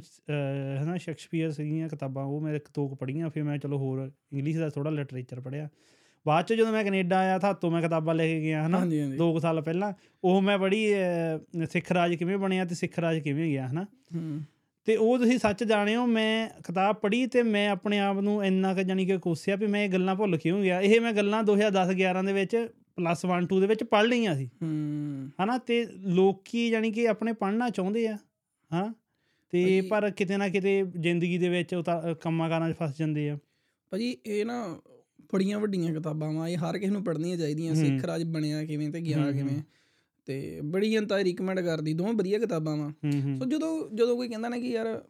ਹਨਾ 0.83 0.97
ਸ਼ੇਕਸਪੀਅਰ 0.97 1.51
ਸੀਗੀਆਂ 1.51 1.89
ਕਿਤਾਬਾਂ 1.89 2.25
ਉਹ 2.25 2.41
ਮੈਂ 2.41 2.53
ਇੱਕ 2.53 2.67
ਦੋ 2.73 2.87
ਕੁ 2.87 2.95
ਪੜ੍ਹੀਆਂ 2.95 3.29
ਫਿਰ 3.29 3.43
ਮੈਂ 3.43 3.57
ਚਲੋ 3.57 3.77
ਹੋਰ 3.77 4.11
ਇੰਗਲਿਸ਼ 4.33 4.57
ਦਾ 4.57 4.69
ਥੋੜਾ 4.69 4.89
ਲਿਟਰੇਚਰ 4.89 5.41
ਪੜ੍ਹਿਆ। 5.41 5.69
ਬਾਅਦ 6.25 6.45
ਚ 6.45 6.53
ਜਦੋਂ 6.53 6.71
ਮੈਂ 6.71 6.83
ਕੈਨੇਡਾ 6.83 7.17
ਆਇਆ 7.17 7.37
ਤਾਂ 7.39 7.53
ਤੋਂ 7.53 7.71
ਮੈਂ 7.71 7.81
ਕਿਤਾਬਾਂ 7.81 8.15
ਲੈ 8.15 8.27
ਕੇ 8.27 8.41
ਗਿਆ 8.41 8.67
ਹਨਾ? 8.67 8.79
ਹਾਂਜੀ 8.79 9.01
ਹਾਂਜੀ। 9.01 9.17
ਦੋ 9.17 9.33
ਕੁ 9.33 9.39
ਸਾਲ 9.39 9.61
ਪਹਿਲਾਂ। 9.61 9.93
ਉਹ 10.23 10.41
ਮੈਂ 10.41 10.57
ਪੜ੍ਹੀ 10.59 10.93
ਸਿੱਖ 11.69 11.91
ਰਾਜ 11.91 12.15
ਕਿਵੇਂ 12.15 12.37
ਬਣਿਆ 12.37 12.65
ਤੇ 12.65 12.75
ਸਿੱਖ 12.75 12.99
ਰਾਜ 12.99 13.19
ਕਿਵੇਂ 13.19 13.51
ਗਿਆ 13.51 13.67
ਹਨਾ? 13.67 13.85
ਤੇ 14.85 14.95
ਉਹ 14.95 15.17
ਤੁਸੀਂ 15.17 15.39
ਸੱਚ 15.39 15.63
ਜਾਣਿਓ 15.63 16.05
ਮੈਂ 16.05 16.49
ਕਿਤਾਬ 16.49 16.95
ਪੜ੍ਹੀ 16.95 17.25
ਤੇ 17.27 17.43
ਮੈਂ 17.43 17.69
ਆਪਣੇ 17.69 17.99
ਆਪ 17.99 18.19
ਨੂੰ 18.19 18.45
ਇੰਨਾ 18.45 18.73
ਕਿ 18.73 18.83
ਜਾਨੀ 18.83 19.05
ਕਿ 19.05 19.17
ਕੋਸਿਆ 19.17 19.55
ਵੀ 19.55 19.67
ਮੈਂ 19.67 19.83
ਇਹ 19.83 19.89
ਗੱਲਾਂ 19.89 20.15
ਭੁੱਲ 20.15 20.37
ਕਿਉਂ 20.37 20.61
ਗਿਆ। 20.63 20.81
ਇਹ 20.81 21.01
ਮੈਂ 21.01 21.13
ਗੱਲਾਂ 21.13 21.43
2010 21.43 21.93
11 21.93 22.23
ਦੇ 22.25 22.33
ਵਿੱਚ 22.33 22.67
ਪਲੱਸ 22.95 23.25
1 23.25 23.45
2 23.55 23.59
ਦੇ 23.61 23.67
ਵਿੱਚ 23.67 23.83
ਪੜ੍ਹ 23.83 24.07
ਲਈਆਂ 24.07 24.35
ਸੀ। 24.35 24.45
ਹੂੰ। 24.45 25.29
ਹਨਾ? 25.43 25.57
ਤੇ 25.57 25.87
ਲੋਕੀ 25.91 26.69
ਜਾਨੀ 26.69 26.91
ਕਿ 26.91 27.07
ਆਪਣੇ 27.07 27.33
ਪੜ੍ਹਨਾ 27.33 27.69
ਚਾਹੁੰਦੇ 27.69 28.07
ਆ 28.07 28.17
ਹਾਂ? 28.73 28.93
ਤੇ 29.49 29.81
ਪਰ 29.81 30.11
ਕਿਤੇ 30.11 30.37
ਨਾ 30.37 30.49
ਕਿਤੇ 30.49 30.85
ਜ਼ਿੰਦਗੀ 30.99 31.37
ਦੇ 31.37 31.49
ਵਿੱਚ 31.49 31.75
ਕੰਮਾਂ 32.21 32.49
ਕਾਰਾਂ 32.49 32.71
'ਚ 32.71 32.75
ਫਸ 32.83 32.97
ਜਾਂਦੇ 32.97 33.29
ਆ। 33.29 33.37
ਭਾਜੀ 33.89 34.17
ਇਹ 34.25 34.45
ਨਾ 34.45 34.77
ਬੜੀਆਂ 35.33 35.59
ਵੱਡੀਆਂ 35.59 35.93
ਕਿਤਾਬਾਂ 35.93 36.33
ਵਾ 36.33 36.47
ਇਹ 36.47 36.57
ਹਰ 36.57 36.77
ਕਿਸੇ 36.77 36.91
ਨੂੰ 36.91 37.03
ਪੜ੍ਹਨੀਆਂ 37.03 37.37
ਚਾਹੀਦੀਆਂ 37.37 37.75
ਸਿੱਖ 37.75 38.05
ਰਾਜ 38.05 38.23
ਬਣਿਆ 38.23 38.65
ਕਿਵੇਂ 38.65 38.89
ਤੇ 38.89 39.01
ਗਿਆ। 39.01 39.17
ਕਿਵੇਂ। 39.31 39.61
ਤੇ 40.25 40.61
ਬੜੀ 40.63 40.91
ਜਨਤਾ 40.91 41.23
ਰਿਕਮੈਂਡ 41.23 41.59
ਕਰਦੀ 41.59 41.93
ਦੋਵੇਂ 41.93 42.13
ਵਧੀਆ 42.13 42.39
ਕਿਤਾਬਾਂ 42.39 42.77
ਵਾ। 42.77 42.91
ਸੋ 43.37 43.45
ਜਦੋਂ 43.45 43.95
ਜਦੋਂ 43.95 44.15
ਕੋਈ 44.15 44.27
ਕਹਿੰਦਾ 44.27 44.49
ਨਾ 44.49 44.57
ਕਿ 44.57 44.69
ਯਾਰ 44.69 45.03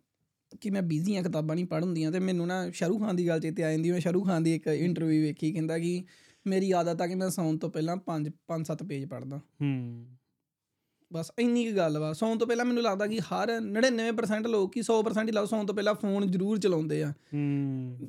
ਕਿ 0.62 0.70
ਮੈਂ 0.70 0.82
ਬਿਜ਼ੀ 0.82 1.16
ਆ 1.16 1.22
ਕਿਤਾਬਾਂ 1.22 1.56
ਨਹੀਂ 1.56 1.66
ਪੜ੍ਹ 1.66 1.86
ਹੁੰਦੀਆਂ 1.86 2.12
ਤੇ 2.12 2.20
ਮੈਨੂੰ 2.20 2.48
ਨਾ 2.48 2.70
ਸ਼ਾਹਰੂਖ 2.70 3.00
ਖਾਨ 3.00 3.16
ਦੀ 3.16 3.28
ਗੱਲ 3.28 3.40
ਚੇਤੇ 3.40 3.64
ਆ 3.64 3.72
ਜਾਂਦੀ 3.72 3.92
ਮੈਂ 3.92 4.00
ਸ਼ਾਹਰੂਖ 4.00 4.26
ਖਾਨ 4.26 4.44
ਦੀ 4.44 4.56
ਇੱਕ 4.56 4.68
ਇੰਟਰਵਿਊ 4.68 5.22
ਵੇਖੀ 5.22 5.52
ਕਹਿੰਦਾ 5.52 5.80
ਕਿ 5.80 6.04
ਮੇਰੀ 6.48 6.72
ਆਦਤ 6.72 7.02
ਆ 7.02 7.08
ਕਿ 7.08 7.16
ਮੈਂ 7.16 7.30
ਸੌਣ 7.30 7.58
ਤੋਂ 7.58 7.70
ਪਹਿਲਾਂ 7.70 7.98
5 7.98 8.32
5-7 8.48 8.84
ਪੇਜ 8.88 9.06
ਪੜ੍ਹਦਾ। 9.06 9.38
ਹੂੰ। 9.38 10.06
ਬਸ 11.14 11.32
ਇੰਨੀ 11.40 11.66
ਕੀ 11.66 11.78
ਗੱਲ 11.78 11.98
ਵਾ 11.98 12.14
ਸੌਣ 12.14 12.38
ਤੋਂ 12.38 12.48
ਪਹਿਲਾਂ 12.48 12.66
ਮੈਨੂੰ 12.66 12.84
ਲੱਗਦਾ 12.84 13.08
ਕਿ 13.08 13.20
ਹਰ 13.20 13.62
99% 13.62 14.48
ਲੋਕ 14.48 14.74
ਕੀ 14.74 14.82
100% 14.82 15.28
ਹੀ 15.28 15.32
ਲਾਓ 15.32 15.46
ਸੌਣ 15.46 15.66
ਤੋਂ 15.66 15.76
ਪਹਿਲਾਂ 15.76 15.94
ਫੋਨ 15.94 16.32
ਜ਼ਰੂਰ 16.32 16.60
ਚਲਾਉਂਦੇ 16.60 17.04
ਆ। 17.04 17.14
ਹੂੰ। 17.34 18.00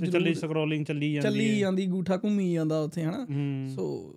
ਤੇ 0.00 0.06
ਚੱਲੀ 0.06 0.34
ਸਕਰੋਲਿੰਗ 0.34 0.84
ਚੱਲੀ 0.84 1.12
ਜਾਂਦੀ 1.12 1.28
ਚੱਲੀ 1.28 1.58
ਜਾਂਦੀ 1.58 1.86
ਗੂਠਾ 1.86 2.16
ਘੁੰਮੀ 2.16 2.52
ਜਾਂਦਾ 2.52 2.80
ਉੱਥੇ 2.80 3.02
ਹਨਾ? 3.02 3.26
ਸੋ 3.68 4.16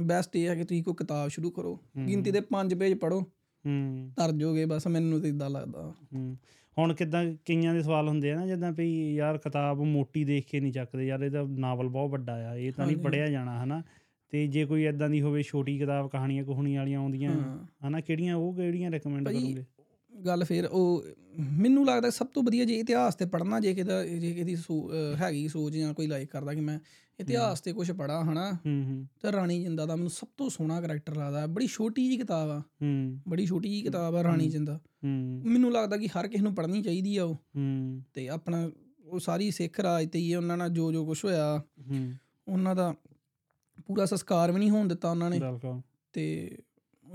ਬੈਸਟ 0.00 0.36
ਇਹ 0.36 0.46
ਹੈ 0.46 0.54
ਕਿ 0.54 0.64
ਤੁਸੀਂ 0.64 0.82
ਕੋਈ 0.82 0.94
ਕਿਤਾਬ 0.94 1.28
ਸ਼ੁਰੂ 1.28 1.50
ਕਰੋ। 1.50 1.80
ਗਿਣਤੀ 2.08 2.30
ਦੇ 2.30 2.40
5 2.40 2.78
ਪੇਜ 2.78 2.94
ਪੜੋ 2.94 3.20
ਹੂੰ। 3.66 4.12
ਤਰ 4.16 4.32
ਜਾਓਗੇ 4.32 4.64
ਬਸ 4.64 4.86
ਮੈਨੂੰ 4.86 5.20
ਤੇ 5.20 5.28
ਇਦਾਂ 5.28 5.50
ਲੱਗਦਾ। 5.50 5.94
ਹੂੰ। 6.14 6.36
ਹੁਣ 6.78 6.94
ਕਿਦਾਂ 6.94 7.34
ਕਈਆਂ 7.44 7.74
ਦੇ 7.74 7.82
ਸਵਾਲ 7.82 8.08
ਹੁੰਦੇ 8.08 8.32
ਆ 8.32 8.34
ਨਾ 8.34 8.46
ਜਿੱਦਾਂ 8.46 8.72
ਵੀ 8.72 9.14
ਯਾਰ 9.14 9.38
ਕਿਤਾਬ 9.38 9.80
ਮੋਟੀ 9.80 10.24
ਦੇਖ 10.24 10.46
ਕੇ 10.50 10.60
ਨਹੀਂ 10.60 10.72
ਚੱਕਦੇ 10.72 11.06
ਯਾਰ 11.06 11.20
ਇਹਦਾ 11.20 11.42
ਨਾਵਲ 11.42 11.88
ਬਹੁਤ 11.88 12.10
ਵੱਡਾ 12.10 12.32
ਆ 12.32 12.56
ਇਹ 12.56 12.72
ਤਾਂ 12.72 12.86
ਨਹੀਂ। 12.86 12.96
ਪੜਿਆ 12.96 13.26
ਜਾਣਾ 13.26 13.64
ਹਨਾ? 13.64 13.82
ਤੇ 14.28 14.46
ਜੇ 14.46 14.64
ਕੋਈ 14.64 14.84
ਇਦਾਂ 14.84 15.10
ਦੀ 15.10 15.20
ਹੋਵੇ 15.20 15.42
ਛੋਟੀ 15.42 15.78
ਕਿਤਾਬ 15.78 16.10
ਕਹਾਣੀਆਂ 16.10 16.44
ਕਹਾਣੀਆਂ 16.44 16.80
ਵਾਲੀਆਂ 16.80 17.00
ਆਉਂਦੀਆਂ 17.00 17.64
ਹਨਾ? 17.88 18.00
ਕਿਹੜੀਆਂ 18.00 18.34
ਉਹ 18.34 18.54
ਕਿਹੜੀਆਂ 18.54 18.90
ਰეკਮੈਂਡ 18.90 19.28
ਕਰੋਗੇ? 19.28 19.64
ਗੱਲ 20.26 20.44
ਫਿਰ 20.44 20.66
ਉਹ 20.66 21.04
ਮੈਨੂੰ 21.58 21.86
ਲੱਗਦਾ 21.86 22.10
ਸਭ 22.10 22.26
ਤੋਂ 22.26 22.42
ਵਧੀਆ 22.42 22.64
ਜੇ 22.64 22.74
ਇਤਿਹਾਸ 22.74 23.14
ਤੇ 23.14 23.26
ਪੜਨਾ 23.26 23.60
ਜੇ 23.60 23.74
ਕਿਦਾ 23.74 24.04
ਜੇ 24.04 24.34
ਕਿਦੀ 24.34 24.56
ਹੈਗੀ 25.16 25.48
ਸੋਚ 25.48 25.72
ਜਾਂ 25.72 25.94
ਕੋਈ 25.94 26.06
ਲਾਈਕ 26.06 26.30
ਕਰਦਾ 26.30 26.54
ਕਿ 26.54 26.60
ਮੈਂ 26.60 26.78
ਇਤਿਹਾਸ 27.20 27.60
ਤੇ 27.60 27.72
ਕੁਝ 27.72 27.92
ਪੜਾ 27.92 28.24
ਹਨਾ? 28.24 28.52
ਹੂੰ 28.52 28.84
ਹੂੰ। 28.84 29.06
ਤੇ 29.22 29.32
ਰਾਣੀ 29.32 29.62
ਜਿੰਦਾ 29.62 29.86
ਦਾ 29.86 29.96
ਮੈਨੂੰ 29.96 30.10
ਸਭ 30.10 30.28
ਤੋਂ 30.36 30.50
ਸੋਹਣਾ 30.50 30.80
ਕਰੈਕਟਰ 30.80 31.16
ਲੱਗਦਾ। 31.16 31.46
ਬੜੀ 31.46 31.66
ਛੋਟੀ 31.66 32.10
ਜੀ 32.10 32.16
ਕਿਤਾਬ 32.16 32.50
ਆ। 32.50 32.60
ਹੂੰ। 32.60 33.20
ਬੜੀ 33.28 33.46
ਛੋਟੀ 33.46 33.68
ਜੀ 33.68 33.82
ਕਿਤਾਬ 33.82 34.14
ਆ 34.14 34.22
ਰਾਣੀ 34.22 34.48
ਜਿੰਦਾ। 34.48 34.76
ਹੂੰ। 34.76 35.42
ਮੈਨੂੰ 35.46 35.72
ਲੱਗਦਾ 35.72 35.96
ਕਿ 35.96 36.06
ਹਰ 36.06 36.28
ਕਿਸੇ 36.28 36.42
ਨੂੰ 36.42 36.54
ਪੜ੍ਹਨੀ 36.54 36.82
ਚਾਹੀਦੀ 36.82 37.16
ਆ 37.16 37.24
ਉਹ। 37.24 37.34
ਹੂੰ। 37.34 38.02
ਤੇ 38.14 38.28
ਆਪਣਾ 38.28 38.70
ਉਹ 39.04 39.18
ਸਾਰੀ 39.18 39.50
ਸਿੱਖ 39.50 39.80
ਰਾਜ 39.80 40.08
ਤੇ 40.08 40.18
ਹੀ 40.18 40.34
ਉਹਨਾਂ 40.34 40.56
ਨਾਲ 40.56 40.68
ਜੋ 40.68 40.92
ਜੋ 40.92 41.06
ਕੁਝ 41.06 41.24
ਹੋਇਆ। 41.24 41.62
ਹੂੰ। 41.90 42.12
ਉਹਨਾਂ 42.48 42.74
ਦਾ 42.74 42.94
ਪੂਰਾ 43.86 44.04
ਸੰਸਕਾਰ 44.04 44.52
ਵੀ 44.52 44.58
ਨਹੀਂ 44.58 44.70
ਹੋਣ 44.70 44.88
ਦਿੱਤਾ 44.88 45.10
ਉਹਨਾਂ 45.10 45.30
ਨੇ। 45.30 45.38
ਤੇ 46.12 46.56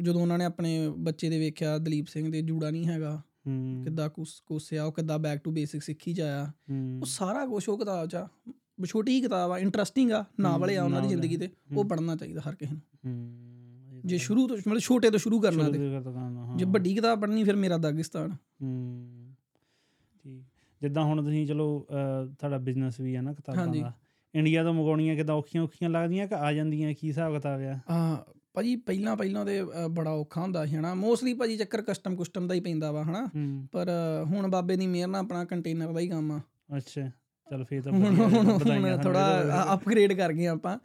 ਜਦੋਂ 0.01 0.21
ਉਹਨਾਂ 0.21 0.37
ਨੇ 0.37 0.45
ਆਪਣੇ 0.45 0.89
ਬੱਚੇ 0.97 1.29
ਦੇ 1.29 1.39
ਵੇਖਿਆ 1.39 1.77
ਦਲੀਪ 1.77 2.07
ਸਿੰਘ 2.07 2.31
ਦੇ 2.31 2.41
ਜੂੜਾ 2.41 2.69
ਨਹੀਂ 2.69 2.85
ਹੈਗਾ 2.85 3.21
ਕਿੱਦਾਂ 3.83 4.09
ਕੁਸ 4.09 4.43
ਕੋਸਿਆ 4.45 4.83
ਉਹ 4.83 4.91
ਕਿੱਦਾਂ 4.91 5.19
ਬੈਕ 5.19 5.39
ਟੂ 5.39 5.51
ਬੇਸਿਕ 5.51 5.81
ਸਿੱਖੀ 5.81 6.13
ਜਾਇਆ। 6.13 6.51
ਉਹ 7.01 7.05
ਸਾਰਾ 7.05 7.45
ਕੁਝ 7.45 7.69
ਉਹ 7.69 7.77
ਕਿਤਾਬ 7.77 8.07
ਚ 8.07 8.15
ਆ। 8.15 8.27
ਛੋਟੀ 8.85 9.11
ਹੀ 9.11 9.21
ਕਿਤਾਬ 9.21 9.51
ਆ 9.51 9.57
ਇੰਟਰਸਟਿੰਗ 9.57 10.11
ਆ 10.11 10.25
ਨਾਵਲ 10.39 10.77
ਆ 10.77 10.83
ਉਹਨਾਂ 10.83 11.01
ਦੀ 11.01 11.05
ਆ। 11.05 11.09
ਜ਼ਿੰਦਗੀ 11.09 11.37
ਤੇ 11.37 11.49
ਉਹ 11.75 11.85
ਪੜ੍ਹਨਾ 11.85 12.15
ਚਾਹੀਦਾ 12.15 12.41
ਹਰ 12.49 12.55
ਕਿਸੇ 12.55 12.73
ਨੂੰ। 12.73 14.01
ਜੇ 14.05 14.17
ਸ਼ੁਰੂ 14.17 14.47
ਤੋਂ 14.47 14.57
ਮਤਲਬ 14.57 14.79
ਛੋਟੇ 14.79 15.09
ਤੋਂ 15.09 15.19
ਸ਼ੁਰੂ 15.19 15.39
ਕਰਨਾ 15.39 15.69
ਤੇ। 15.69 15.79
ਜੇ 16.55 16.65
ਵੱਡੀ 16.65 16.95
ਕਿਤਾਬ 16.95 17.21
ਪੜ੍ਹਨੀ 17.21 17.43
ਫਿਰ 17.43 17.55
ਮੇਰਾ 17.55 17.77
ਦਾਗਿਸਤਾਨ। 17.77 18.35
ਠੀਕ 20.23 20.43
ਜਿੱਦਾਂ 20.81 21.03
ਹੁਣ 21.03 21.23
ਤੁਸੀਂ 21.23 21.47
ਚਲੋ 21.47 21.87
ਤੁਹਾਡਾ 22.39 22.57
ਬਿਜ਼ਨਸ 22.57 22.99
ਵੀ 22.99 23.15
ਹੈ 23.15 23.21
ਨਾ 23.21 23.33
ਕਿਤਾਬਾਂ। 23.33 23.67
ਦਾ। 23.67 23.93
ਇੰਡੀਆ 24.35 24.63
ਤੋਂ 24.63 24.73
ਮੰਗਾਉਣੀਆਂ 24.73 25.15
ਕਿਦਾਂ 25.15 25.35
ਔਖੀਆਂ 25.35 25.63
ਔਖੀਆਂ 25.63 25.89
ਲੱਗਦੀਆਂ 25.89 26.27
ਕਿ 26.27 26.35
ਆ 26.35 26.53
ਜਾਂਦੀਆਂ? 26.53 26.93
ਕੀ 26.93 27.07
ਹਿਸਾਬ 27.07 27.33
ਕਿਤਾਬ 27.33 27.61
ਆ? 27.61 27.79
ਆ 27.89 28.25
ਭਾਜੀ 28.53 28.75
ਪਹਿਲਾਂ 28.75 29.15
ਪਹਿਲਾਂ 29.17 29.45
ਅ, 29.45 29.87
ਬੜਾ 29.87 30.11
ਔਖਾ 30.11 30.41
ਹੁੰਦਾ 30.41 30.65
ਸੀ 30.65 30.75
ਹਨਾ। 30.75 30.93
ਮੋਸਟਲੀ 30.93 31.33
ਭਾਜੀ 31.33 31.57
ਚੱਕਰ 31.57 31.81
ਕਸਟਮ 31.81 32.15
ਕੁਸਟਮ 32.15 32.47
ਦਾ 32.47 32.53
ਹੀ 32.55 32.59
ਪੈਂਦਾ 32.59 32.91
ਵਾ 32.91 33.03
ਹਨਾ। 33.03 33.29
ਪਰ 33.71 33.89
ਹੁਣ 34.25 34.47
ਬਾਬੇ 34.47 34.75
ਦੀ 34.75 34.87
ਮਿਹਰ 34.87 35.07
ਨਾਲ 35.07 35.21
ਆਪਣਾ 35.21 35.45
ਕੰਟੇਨਰ 35.45 35.91
ਦਾ 35.93 35.99
ਹੀ 35.99 36.07
ਕੰਮ 36.07 36.31
ਆ। 36.31 36.41
ਅੱਛਾ। 36.77 37.11
ਚਲ 37.49 37.63
ਫੇਰ 37.63 37.81
ਤਾਂ 37.81 37.91
ਵਧਾਈਆਂ 37.91 38.97
ਥੋੜਾ 38.97 39.43
ਅਪਗ੍ਰੇਡ 39.73 40.13
ਕਰ 40.13 40.33
ਗਏ 40.33 40.45
ਆਪਾਂ। 40.47 40.77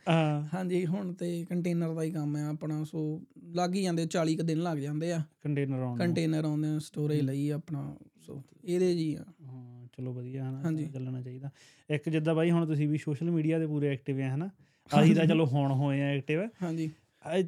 ਹਾਂਜੀ 0.55 0.87
ਹੁਣ 0.87 1.13
ਤੇ 1.13 1.45
ਕੰਟੇਨਰ 1.49 1.95
ਦਾ 1.95 2.03
ਹੀ 2.03 2.11
ਕੰਮ 2.11 2.37
ਹੈ 2.37 2.45
ਆਪਣਾ 2.47 2.85
ਸੋ 2.85 3.21
ਲੱਗ 3.55 3.75
ਹੀ 3.75 3.83
ਜਾਂਦੇ 3.83 4.07
40 4.07 4.37
ਕੁ 4.37 4.43
ਦਿਨ 4.43 4.63
ਲੱਗ 4.63 4.79
ਜਾਂਦੇ 4.79 5.13
ਆ। 5.13 5.23
ਕੰਟੇਨਰ 5.43 5.79
ਆਉਣ 5.79 5.89
ਨੂੰ। 5.89 5.99
ਕੰਟੇਨਰ 5.99 6.45
ਆਉਂਦੇ 6.45 6.69
ਆ 6.69 6.79
ਸਟੋਰੇਜ 6.79 7.21
ਲਈ 7.21 7.51
ਆਪਣਾ 7.51 7.97
ਸੋ 8.27 8.43
ਇਹਦੇ 8.65 8.95
ਜੀ 8.95 9.15
ਆ। 9.15 9.25
ਹਾਂ 9.47 9.87
ਚਲੋ 9.97 10.13
ਵਧੀਆ 10.13 10.51
ਹਨਾ। 10.51 10.73
ਚੱਲਣਾ 10.93 11.23
ਚਾਹੀਦਾ। 11.23 11.51
ਇੱਕ 11.91 12.09
ਜਿੱਦਾਂ 12.09 12.35
ਬਾਈ 12.35 12.51
ਹੁਣ 12.51 12.67
ਤੁਸੀਂ 12.67 12.89
ਵੀ 12.89 12.99
ਸੋਸ਼ਲ 12.99 13.31
ਮੀਡੀਆ 13.31 13.59
ਤੇ 13.59 13.67
ਪੂਰੇ 13.67 13.89
ਐਕਟਿਵ 13.89 14.21
ਆ 14.21 14.35
ਹਨਾ। 14.35 14.51
ਅਸੀਂ 14.91 15.17
ਤਾਂ 15.17 15.27
ਚਲੋ 15.27 15.47
ਹੁਣ 15.47 15.73
ਹੋਏ 15.73 16.03
ਆ 16.03 16.07
ਐਕਟਿਵ 16.07 16.41
ਹਾਂਜੀ। 16.63 16.91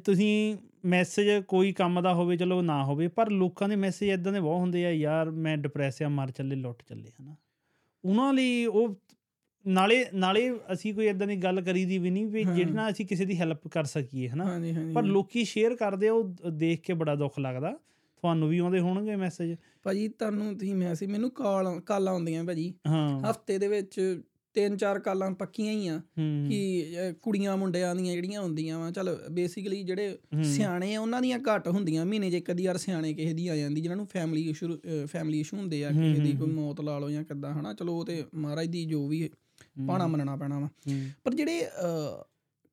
ਤੁਸੀਂ 0.05 0.57
ਮੈਸੇਜ 0.85 1.43
ਕੋਈ 1.43 1.71
ਕੰਮ 1.71 2.01
ਦਾ 2.01 2.13
ਹੋਵੇ 2.13 2.37
ਚਲੋ 2.37 2.61
ਨਾ 2.61 2.83
ਹੋਵੇ 2.83 3.07
ਪਰ 3.07 3.29
ਲੋਕਾਂ 3.29 3.69
ਦੇ 3.69 3.75
ਮੈਸੇਜ 3.75 4.09
ਇਦਾਂ 4.09 4.33
ਦੇ 4.33 4.39
ਬਹੁਤ 4.39 4.59
ਹੁੰਦੇ 4.59 4.85
ਆ 4.85 4.91
ਯਾਰ 4.91 5.31
ਮੈਂ 5.31 5.57
ਡਿਪਰੈਸ 5.57 6.01
ਆ 6.01 6.09
ਮਰ 6.09 6.31
ਚੱਲੇ 6.31 6.55
ਲੁੱਟ 6.55 6.83
ਚੱਲੇ 6.89 7.11
ਹਨਾ। 7.21 7.35
ਉਹਨਾਂ 8.03 8.33
ਲਈ 8.33 8.65
ਉਹ 8.65 8.95
ਨਾਲੇ 9.65 10.05
ਨਾਲੇ 10.13 10.51
ਅਸੀਂ 10.73 10.93
ਕੋਈ 10.93 11.07
ਇਦਾਂ 11.07 11.27
ਦੀ 11.27 11.35
ਗੱਲ 11.35 11.61
ਕਰੀਦੀ 11.61 11.97
ਵੀ 11.97 12.09
ਨਹੀਂ 12.09 12.25
ਵੀ। 12.25 12.43
ਜਿਹੜੀ 12.43 12.71
ਨਾਲ 12.71 12.91
ਅਸੀਂ 12.91 13.05
ਕਿਸੇ 13.05 13.25
ਦੀ 13.25 13.39
ਹੈਲਪ 13.39 13.67
ਕਰ 13.67 13.83
ਸਕੀਏ 13.83 14.29
ਹਨਾ। 14.29 14.45
ਪਰ 14.93 15.03
ਲੋਕੀ 15.03 15.43
ਸ਼ੇਅਰ 15.45 15.75
ਕਰਦੇ 15.75 16.07
ਆ 16.07 16.13
ਉਹ 16.13 16.51
ਦੇਖ 16.51 16.81
ਕੇ 16.81 16.93
ਬੜਾ 16.93 17.15
ਦੁੱਖ 17.15 17.39
ਲੱਗਦਾ। 17.39 17.71
ਤੁਹਾਨੂੰ 18.23 18.49
ਵੀ 18.49 18.57
ਆਉਂਦੇ 18.57 18.79
ਹੋਣਗੇ 18.79 19.15
ਮੈਸੇਜ 19.15 19.55
ਭਾਜੀ 19.83 20.07
ਤੁਹਾਨੂੰ 20.07 20.53
ਤੁਸੀਂ 20.53 20.75
ਮੈਸੇਜ 20.75 21.09
ਮੈਨੂੰ 21.09 21.31
ਕਾਲ 21.31 21.79
ਕਾਲਾਂ 21.79 22.13
ਆਉਂਦੀਆਂ 22.13 22.43
ਭਾਜੀ। 22.43 22.73
ਹਫ਼ਤੇ 23.29 23.57
ਦੇ 23.57 23.67
ਵਿੱਚ 23.67 24.21
ਤਿੰਨ 24.53 24.77
ਚਾਰ 24.77 24.99
ਕਾਲਾਂ 24.99 25.31
ਪੱਕੀਆਂ 25.31 25.73
ਹੀ 25.73 25.87
ਆ 25.87 26.01
ਕਿ 26.49 26.85
ਕੁੜੀਆਂ 27.21 27.57
ਮੁੰਡਿਆਂ 27.57 27.95
ਦੀਆਂ 27.95 28.13
ਜਿਹੜੀਆਂ 28.15 28.41
ਹੁੰਦੀਆਂ 28.41 28.79
ਵਾ 28.79 28.91
ਚਲ 28.91 29.17
ਬੇਸਿਕਲੀ 29.31 29.83
ਜਿਹੜੇ। 29.83 30.17
ਸਿਆਣੇ 30.43 30.95
ਆ 30.95 31.01
ਉਹਨਾਂ 31.01 31.21
ਦੀਆਂ 31.21 31.39
ਘੱਟ 31.39 31.67
ਹੁੰਦੀਆਂ 31.67 32.05
ਮਹੀਨੇ 32.05 32.31
'ਚ 32.31 32.33
ਇੱਕ 32.33 32.51
ਅੱਧੀ 32.51 32.65
ਵਾਰ 32.67 32.77
ਸਿਆਣੇ 32.77 33.13
ਕਿਸੇ 33.13 33.33
ਦੀ 33.33 33.47
ਆ 33.47 33.55
ਜਾਂਦੀ 33.55 33.81
ਜਿਨ੍ਹਾਂ 33.81 33.97
ਨੂੰ 33.97 34.07
ਫੈਮਿਲੀ 34.07 34.49
ਇਸ਼ੂ 34.49 34.79
ਫੈਮਿਲੀ 35.05 35.39
ਇਸ਼ੂ 35.39 35.57
ਹੁੰਦੇ 35.57 35.85
ਆ 35.85 35.91
ਕਿਸੇ 35.91 36.21
ਦੀ 36.21 36.31
ਕੋਈ 36.31 36.47
ਮੌਤ 36.47 36.81
ਲਾ 36.81 36.99
ਲਓ 36.99 37.09
ਜਾਂ 37.09 37.23
ਕਿੱਦਾਂ 37.23 37.53
ਹਨਾ 37.53 37.73
ਚਲੋ 37.73 37.97
ਉਹ 37.97 38.05
ਤੇ 38.05 38.23
ਮਹਾਰਾਜ 38.35 38.67
ਦੀ 38.67 38.85
ਜੋ 38.85 39.07
ਵੀ 39.07 39.29
ਪਾਣਾ 39.87 40.07
ਮੰਨਣਾ 40.07 40.35
ਪੈਣਾ 40.35 40.59
ਵਾ। 40.59 40.69
ਪਰ 41.23 41.33
ਜਿਹੜੇ 41.33 41.65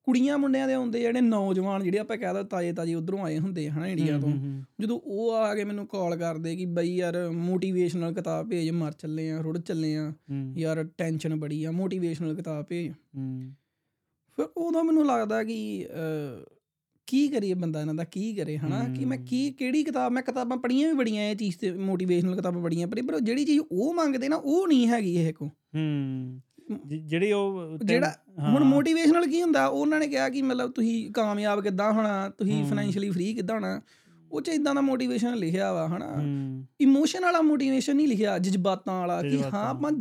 ਕੁੜੀਆਂ 0.07 0.39
ਮੁੰਡਿਆਂ 0.39 0.69
ਦੇ 0.69 0.75
ਹੁੰਦੇ 0.75 1.01
ਜਿਹੜੇ 1.01 1.21
ਨੌਜਵਾਨ 1.21 1.83
ਜਿਹੜੇ 1.83 1.99
ਆਪਾਂ 1.99 2.17
ਕਹਿ 2.17 2.35
ਦੋ 2.35 2.43
ਤਾਜੇ 2.43 2.73
ਤਾਜੇ 2.73 2.95
ਉਧਰੋਂ 2.95 3.19
ਆਏ 3.19 3.39
ਹੁੰਦੇ 3.39 3.71
ਹਨਾ 3.71 3.87
ਇੰਡੀਆ 3.89 4.19
ਤੋਂ। 4.19 4.63
ਜਦੋਂ 4.81 5.01
ਉਹ 5.05 5.33
ਆ 5.33 5.55
ਕੇ 5.55 5.65
ਮੈਨੂੰ 5.65 5.87
ਕਾਲ 5.87 6.17
ਕਰਦੇ 6.17 6.57
ਕਿ 6.57 6.67
ਬਈ 6.67 6.97
ਯਾਰ 6.97 7.31
ਮੋਟੀਵੇਸ਼ਨਲ 7.31 8.15
ਕਿਤਾਬ 8.15 8.49
ਭੇਜ 8.49 8.71
ਮਰ 8.71 8.93
ਚੱਲੇ 8.93 9.31
ਆ 9.31 9.41
ਰੁੜ 9.41 9.59
ਚੱਲੇ 9.59 9.97
ਆ। 9.97 10.13
ਯਾਰ 10.57 10.85
ਟੈਨਸ਼ਨ 10.99 11.41
ਬੜੀ 11.41 11.65
ਆ 11.65 11.71
ਮੋਟੀਵੇਸ਼ਨਲ 11.71 12.35
ਕਿਤਾਬ 12.35 12.65
ਭੇਜ। 12.65 12.93
ਫਿਰ 14.37 14.47
ਉਦੋਂ 14.57 14.85
ਮੈਨੂੰ 14.85 15.07
ਲੱਗਦਾ 15.07 15.45
ਕਿ 15.45 15.87
ਕੀ 17.07 17.29
ਕਰੀਏ 17.29 17.55
ਬੰਦਾ 17.55 17.81
ਇਹਨਾਂ 17.81 17.95
ਦਾ 17.95 18.05
ਕੀ 18.05 18.35
ਕਰੇ 18.35 18.59
ਹਨਾ? 18.59 18.85
ਕਿ 18.95 19.05
ਮੈਂ 19.05 19.19
ਕੀ 19.19 19.51
ਕਿਹੜੀ 19.51 19.85
ਕਿਤਾਬ 19.85 20.13
ਮੈਂ 20.13 20.23
ਕਿਤਾਬਾਂ 20.23 20.57
ਪੜ੍ਹੀਆਂ 20.57 20.89
ਵੀ 20.89 20.95
ਬੜੀਆਂ 20.95 21.23
ਇਹ 21.25 21.37
ਚੀਜ਼ 21.37 21.57
ਤੇ 21.57 21.71
ਮੋਟੀਵੇਸ਼ਨਲ 21.73 22.37
ਕਿਤਾਬਾਂ 22.37 22.63
ਪੜ੍ਹੀਆਂ 22.63 22.87
ਪਰ 22.87 23.21
ਜਿਹੜੀ 23.21 23.45
ਚੀਜ਼ 23.45 23.61
ਉਹ 23.73 23.95
ਮੰਗਦੇ 23.95 24.29
ਨਾ 24.29 24.37
ਉਹ 24.37 24.69
ਨਹੀਂ 24.69 24.89
ਹੈਗੀ 24.89 25.15
ਇਹ 25.17 25.33
ਕੋ। 25.35 25.47
ਹੂੰ। 25.47 26.41
ਜਿਹੜੀ 26.87 27.33
ਉਹ 27.33 27.79
ਜਿਹੜਾ 27.85 28.15
ਹੁਣ 28.39 28.65
ਮੋਟੀਵੇਸ਼ਨਲ 28.65 29.27
ਕੀ 29.27 29.43
ਹੁੰਦਾ? 29.43 29.67
ਉਹਨਾਂ 29.67 30.01
ਨੇ 30.01 30.09
ਕਿਹਾ 30.09 30.29
ਕਿ 30.29 30.43
ਮਤਲਬ 30.43 30.71
ਤੁਸੀਂ 30.71 31.11
ਕਾਮਯਾਬ 31.11 31.63
ਕਿੱਦਾਂ 31.63 31.93
ਹੋਣਾ? 31.93 32.29
ਤੁਸੀਂ 32.29 32.65
ਫਾਈਨੈਂਸ਼ੀਅਲੀ 32.65 33.11
ਫ੍ਰੀ 33.11 33.35
ਕਿੱਦਾਂ 33.35 33.55
ਹੋਣਾ? 33.55 33.81
ਉਹ 34.33 34.41
ਚ 34.41 34.49
ਇਦਾਂ 34.49 34.75
ਦਾ 34.75 34.81
ਮੋਟੀਵੇਸ਼ਨ 34.81 35.35
ਲਿਖਿਆ 35.35 35.73
ਵਾ 35.73 35.89
ਹਨਾ? 35.89 36.07
ਇਮੋਸ਼ਨ 36.81 37.23
ਵਾਲਾ 37.23 37.41
ਮੋਟੀਵੇਸ਼ਨ 37.41 37.97
ਨਹੀਂ 37.97 38.09
ਲਿਖਿਆ 38.09 38.39
ਜਜ਼ਬਾਤਾਂ 38.39 39.01
ਵਾਲਾ 39.01 39.23
ਕਿ 39.23 39.43
ਹਾਂ 39.43 39.69
ਆਪਾਂ 39.69 39.93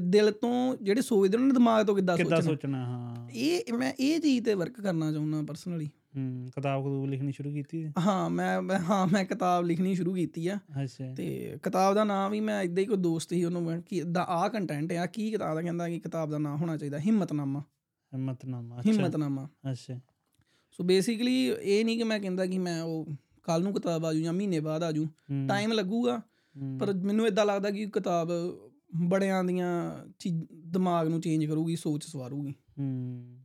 ਦਿਲ 0.00 0.30
ਤੋਂ 0.30 0.76
ਜਿਹੜੇ 0.82 1.02
ਸੋਚਦੇ 1.02 1.36
ਉਹਨਾਂ 1.36 1.48
ਨੇ 1.48 1.54
ਦਿਮਾਗ 1.54 1.86
ਤੋਂ 1.86 1.94
ਕਿੱਦਾਂ 1.94 2.16
ਕਿੱਦਾਂ 2.16 2.40
ਸੋਚਣਾ? 2.40 2.52
ਸੋਚਣਾ 2.54 2.84
ਹਾਂ। 2.84 3.28
ਇਹ 3.34 3.72
ਮੈਂ 3.72 3.92
ਇਹ 4.00 4.20
ਚੀਜ਼ 4.20 4.44
ਤੇ 4.44 4.54
ਵਰਕ 4.54 4.80
ਕਰਨਾ 4.80 5.12
ਚਾਹੁੰਦਾ 5.12 5.42
ਪਰਸਨਲੀ 5.42 5.88
ਹੂੰ 6.18 6.46
ਕਿਤਾਬ 6.54 6.82
ਕਦੂ 6.82 7.06
ਲਿਖਣੀ 7.06 7.32
ਸ਼ੁਰੂ 7.32 7.52
ਕੀਤੀ 7.52 7.86
ਹਾਂ 7.98 8.30
ਮੈਂ 8.30 8.62
ਹਾਂ 8.78 9.06
ਮੈਂ 9.06 9.24
ਕਿਤਾਬ 9.24 9.64
ਲਿਖਣੀ 9.64 9.94
ਸ਼ੁਰੂ 9.94 10.14
ਕੀਤੀ 10.14 10.48
ਆ। 10.48 10.56
ਅੱਛਾ। 10.56 11.14
ਤੇ 11.14 11.58
ਕਿਤਾਬ 11.62 11.94
ਦਾ 11.94 12.04
ਨਾਮ 12.04 12.32
ਵੀ 12.32 12.40
ਮੈਂ 12.40 12.62
ਇਦਾਂ 12.62 12.82
ਹੀ 12.82 12.88
ਕੋਈ 12.88 12.96
ਦੋਸਤ 12.96 13.28
ਸੀ 13.30 13.44
ਉਹਨੂੰ 13.44 13.62
ਮੈਂ 13.62 13.80
ਕਿ 13.80 14.02
ਦਾ 14.02 14.22
ਆ 14.22 14.48
ਕੰਟੈਂਟ 14.48 14.92
ਆ 14.92 15.06
ਕੀ 15.06 15.30
ਕਿਤਾਬ 15.30 15.54
ਦਾ 15.54 15.62
ਕਹਿੰਦਾ 15.62 15.88
ਕਿ 15.88 16.00
ਕਿਤਾਬ 16.00 16.30
ਦਾ 16.30 16.38
ਨਾਮ 16.38 16.60
ਹੋਣਾ 16.60 16.76
ਚਾਹੀਦਾ 16.76 16.98
ਹਿੰਮਤਨਾਮਾ। 16.98 17.60
ਹਿੰਮਤਨਾਮਾ 18.14 18.78
ਅੱਛਾ। 18.78 18.92
ਹਿੰਮਤਨਾਮਾ। 18.92 19.48
ਅੱਛਾ। 19.70 20.00
ਸੋ 20.70 20.84
ਬੇਸਿਕਲੀ 20.84 21.52
ਇਹ 21.62 21.84
ਨਹੀਂ 21.84 21.98
ਕਿ 21.98 22.04
ਮੈਂ 22.04 22.20
ਕਹਿੰਦਾ 22.20 22.46
ਕਿ 22.46 22.58
ਮੈਂ 22.58 22.82
ਉਹ 22.82 23.06
ਕੱਲ 23.42 23.62
ਨੂੰ 23.62 23.72
ਕਿਤਾਬ 23.72 24.04
ਆਜੂ 24.04 24.20
ਜਾਂ 24.20 24.32
ਮਹੀਨੇ 24.32 24.60
ਬਾਅਦ 24.60 24.82
ਆਜੂ 24.82 25.04
ਹੂੰ, 25.04 25.46
ਟਾਈਮ 25.48 25.72
ਲੱਗੂਗਾ 25.72 26.22
ਹੂੰ, 26.60 26.78
ਪਰ 26.80 26.94
ਮੈਨੂੰ 26.94 27.26
ਇਦਾਂ 27.26 27.46
ਲੱਗਦਾ 27.46 27.70
ਕਿ 27.70 27.86
ਕਿਤਾਬ 27.86 28.28
ਬੜਿਆਂ 28.96 29.44
ਦੀਆਂ 29.44 29.96
ਚੀਜ਼ 30.18 30.44
ਦਿਮਾਗ 30.54 31.08
ਨੂੰ 31.08 31.20
ਚੇਂਜ 31.20 31.44
ਕਰੂਗੀ 31.44 31.76
ਸੋਚ 31.76 32.04
ਸਵਾਰੂਗੀ। 32.04 32.54
ਹੂੰ। 32.78 33.37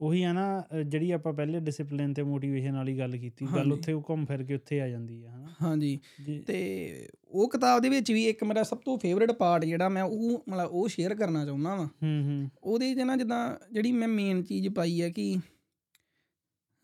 ਉਹੀ 0.00 0.22
ਆ 0.22 0.32
ਨਾ 0.32 0.64
ਜਿਹੜੀ 0.86 1.10
ਆਪਾਂ 1.10 1.32
ਪਹਿਲੇ 1.32 1.60
ਡਿਸਪਲਿਨ 1.60 2.14
ਤੇ 2.14 2.22
ਮੋਟੀਵੇਸ਼ਨ 2.22 2.76
ਵਾਲੀ 2.76 2.98
ਗੱਲ 2.98 3.16
ਕੀਤੀ 3.16 3.46
ਗੱਲ। 3.56 3.72
ਉੱਥੇ 3.72 3.92
ਉਹ 3.92 4.02
ਘੁੰਮ 4.08 4.24
ਫਿਰ 4.26 4.44
ਕੇ 4.44 4.54
ਉੱਥੇ 4.54 4.80
ਆ 4.80 4.88
ਜਾਂਦੀ 4.88 5.24
ਆ 5.24 5.30
ਹਨਾ? 5.30 5.48
ਹਾਂਜੀ। 5.62 6.00
ਤੇ 6.46 7.08
ਉਹ 7.28 7.50
ਕਿਤਾਬ 7.50 7.82
ਦੇ 7.82 7.88
ਵਿੱਚ 7.88 8.12
ਵੀ 8.12 8.28
ਇੱਕ 8.28 8.44
ਮੇਰਾ 8.44 8.62
ਸਭ 8.62 8.78
ਤੋਂ 8.78 8.98
ਫੇਵਰਿਟ 8.98 9.32
ਪਾਰਟ 9.32 9.64
ਜਿਹੜਾ 9.64 9.88
ਮੈਂ 9.88 10.02
ਉਹ 10.02 10.44
ਮਤਲਬ 10.48 10.68
ਉਹ 10.70 10.88
ਸ਼ੇਅਰ 10.88 11.14
ਕਰਨਾ 11.14 11.46
ਚਾਹੁੰਦਾ 11.46 11.74
ਵਾਂ। 11.74 11.86
ਹੂੰ 11.86 12.22
ਹੂੰ। 12.24 12.48
ਉਹਦੇ 12.64 12.94
'ਚ 12.94 12.98
ਨਾ 12.98 13.16
ਜਿੱਦਾਂ 13.16 13.56
ਜਿਹੜੀ 13.72 13.92
ਮੈਂ 13.92 14.08
ਮੇਨ 14.08 14.42
ਚੀਜ਼ 14.42 14.68
ਪਾਈ 14.68 15.02
ਹੈ 15.02 15.10
ਕਿ 15.10 15.36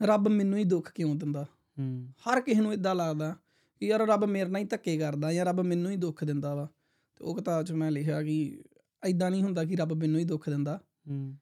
ਰੱਬ 0.02 0.28
ਮੈਨੂੰ 0.28 0.58
ਹੀ 0.58 0.64
ਦੁੱਖ 0.64 0.92
ਕਿਉਂ 0.92 1.14
ਦਿੰਦਾ? 1.14 1.46
ਹੂੰ। 1.78 2.08
ਹਰ 2.18 2.40
ਕਿਸੇ 2.40 2.60
ਨੂੰ 2.60 2.72
ਇਦਾਂ 2.72 2.94
ਲੱਗਦਾ 2.94 3.36
ਕਿ 3.80 3.86
ਯਾਰ 3.86 4.00
ਰੱਬ 4.00 4.24
ਮੇਰੇ 4.24 4.50
ਨਾਲ 4.50 4.62
ਹੀ 4.62 4.66
ਧੱਕੇ 4.66 4.98
ਕਰਦਾ 4.98 5.32
ਜਾਂ 5.32 5.44
ਰੱਬ 5.44 5.60
ਮੈਨੂੰ 5.60 5.90
ਹੀ 5.90 5.96
ਦੁੱਖ 5.96 6.24
ਦਿੰਦਾ 6.24 6.54
ਵਾ। 6.54 6.68
ਤੇ 7.16 7.24
ਉਹ 7.24 7.36
ਕਿਤਾਬ 7.36 7.64
'ਚ 7.64 7.72
ਮੈਂ 7.72 7.90
ਲਿਖਿਆ 7.90 8.22
ਕਿ 8.22 8.62
ਇਦਾਂ 9.06 9.30
ਨਹੀਂ 9.30 9.42
ਹੁੰਦਾ 9.42 9.64
ਕਿ 9.64 9.76
ਰੱਬ 9.76 9.92
ਮੈਨੂੰ 9.92 10.20
ਹੀ 10.20 10.24
ਦੁੱਖ 10.24 10.50
ਦਿੰਦਾ। 10.50 10.80
ਹੂੰ। 11.10 11.34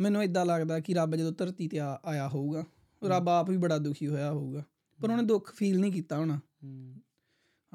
ਮੈਨੂੰ 0.00 0.22
ਇਦਾਂ 0.22 0.46
ਲੱਗਦਾ 0.46 0.80
ਕਿ 0.80 0.94
ਰੱਬ 0.94 1.16
ਜਦੋਂ 1.16 1.32
ਧਰਤੀ 1.32 1.68
ਤੇ 1.68 1.78
ਆਇਆ 1.78 2.28
ਹੋਊਗਾ 2.28 2.64
ਰੱਬ 3.04 3.28
ਆਪ 3.28 3.50
ਵੀ 3.50 3.56
ਬੜਾ 3.56 3.78
ਦੁਖੀ 3.78 4.06
ਹੋਇਆ 4.06 4.32
ਹੋਊਗਾ 4.32 4.64
ਪਰ 5.02 5.10
ਉਹਨੇ 5.10 5.22
ਦੁੱਖ 5.22 5.54
ਫੀਲ 5.54 5.80
ਨਹੀਂ 5.80 5.92
ਕੀਤਾ 5.92 6.18
ਹੋਣਾ। 6.18 6.40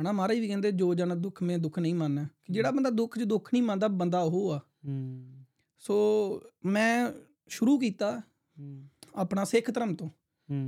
ਹਨਾ 0.01 0.11
ਮਹਾਰਾਜ 0.11 0.39
ਵੀ 0.39 0.47
ਕਹਿੰਦੇ 0.47 0.71
ਜੋ 0.71 0.93
ਜਨ 0.93 1.21
ਦੁੱਖ 1.21 1.43
ਮੇ 1.43 1.57
ਦੁੱਖ 1.57 1.79
ਨਹੀਂ 1.79 1.95
ਮੰਨਣਾ 1.95 2.23
ਕਿ 2.23 2.53
ਜਿਹੜਾ 2.53 2.71
ਬੰਦਾ 2.71 2.89
ਦੁੱਖ 2.89 3.19
'ਚ 3.19 3.23
ਦੁੱਖ 3.23 3.49
ਨਹੀਂ 3.53 3.63
ਮੰਨਦਾ 3.63 3.87
ਬੰਦਾ 3.87 4.19
ਉਹ 4.19 4.51
ਆ। 4.51 4.59
ਸੋ 5.79 5.95
ਮੈਂ 6.65 7.11
ਸ਼ੁਰੂ 7.47 7.79
ਕੀਤਾ 7.79 8.21
ਆਪਣਾ 9.15 9.43
ਸਿੱਖ 9.43 9.71
ਧਰਮ 9.71 9.95
ਤੋਂ। 9.95 10.09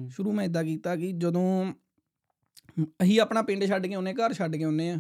ਸ਼ੁਰੂ 0.09 0.31
ਮੈਂ 0.31 0.45
ਇਦਾਂ 0.45 0.63
ਕੀਤਾ 0.63 0.95
ਕਿ 0.95 1.11
ਜਦੋਂ 1.11 1.73
ਅਸੀਂ 2.81 3.19
ਆਪਣਾ 3.19 3.41
ਪਿੰਡ 3.41 3.65
ਛੱਡ 3.65 3.87
ਕੇ 3.87 3.93
ਆਉਨੇ 3.93 4.13
ਘਰ 4.13 4.33
ਛੱਡ 4.33 4.55
ਕੇ 4.55 4.63
ਆਉਨੇ 4.63 4.89
ਆ 4.89 4.97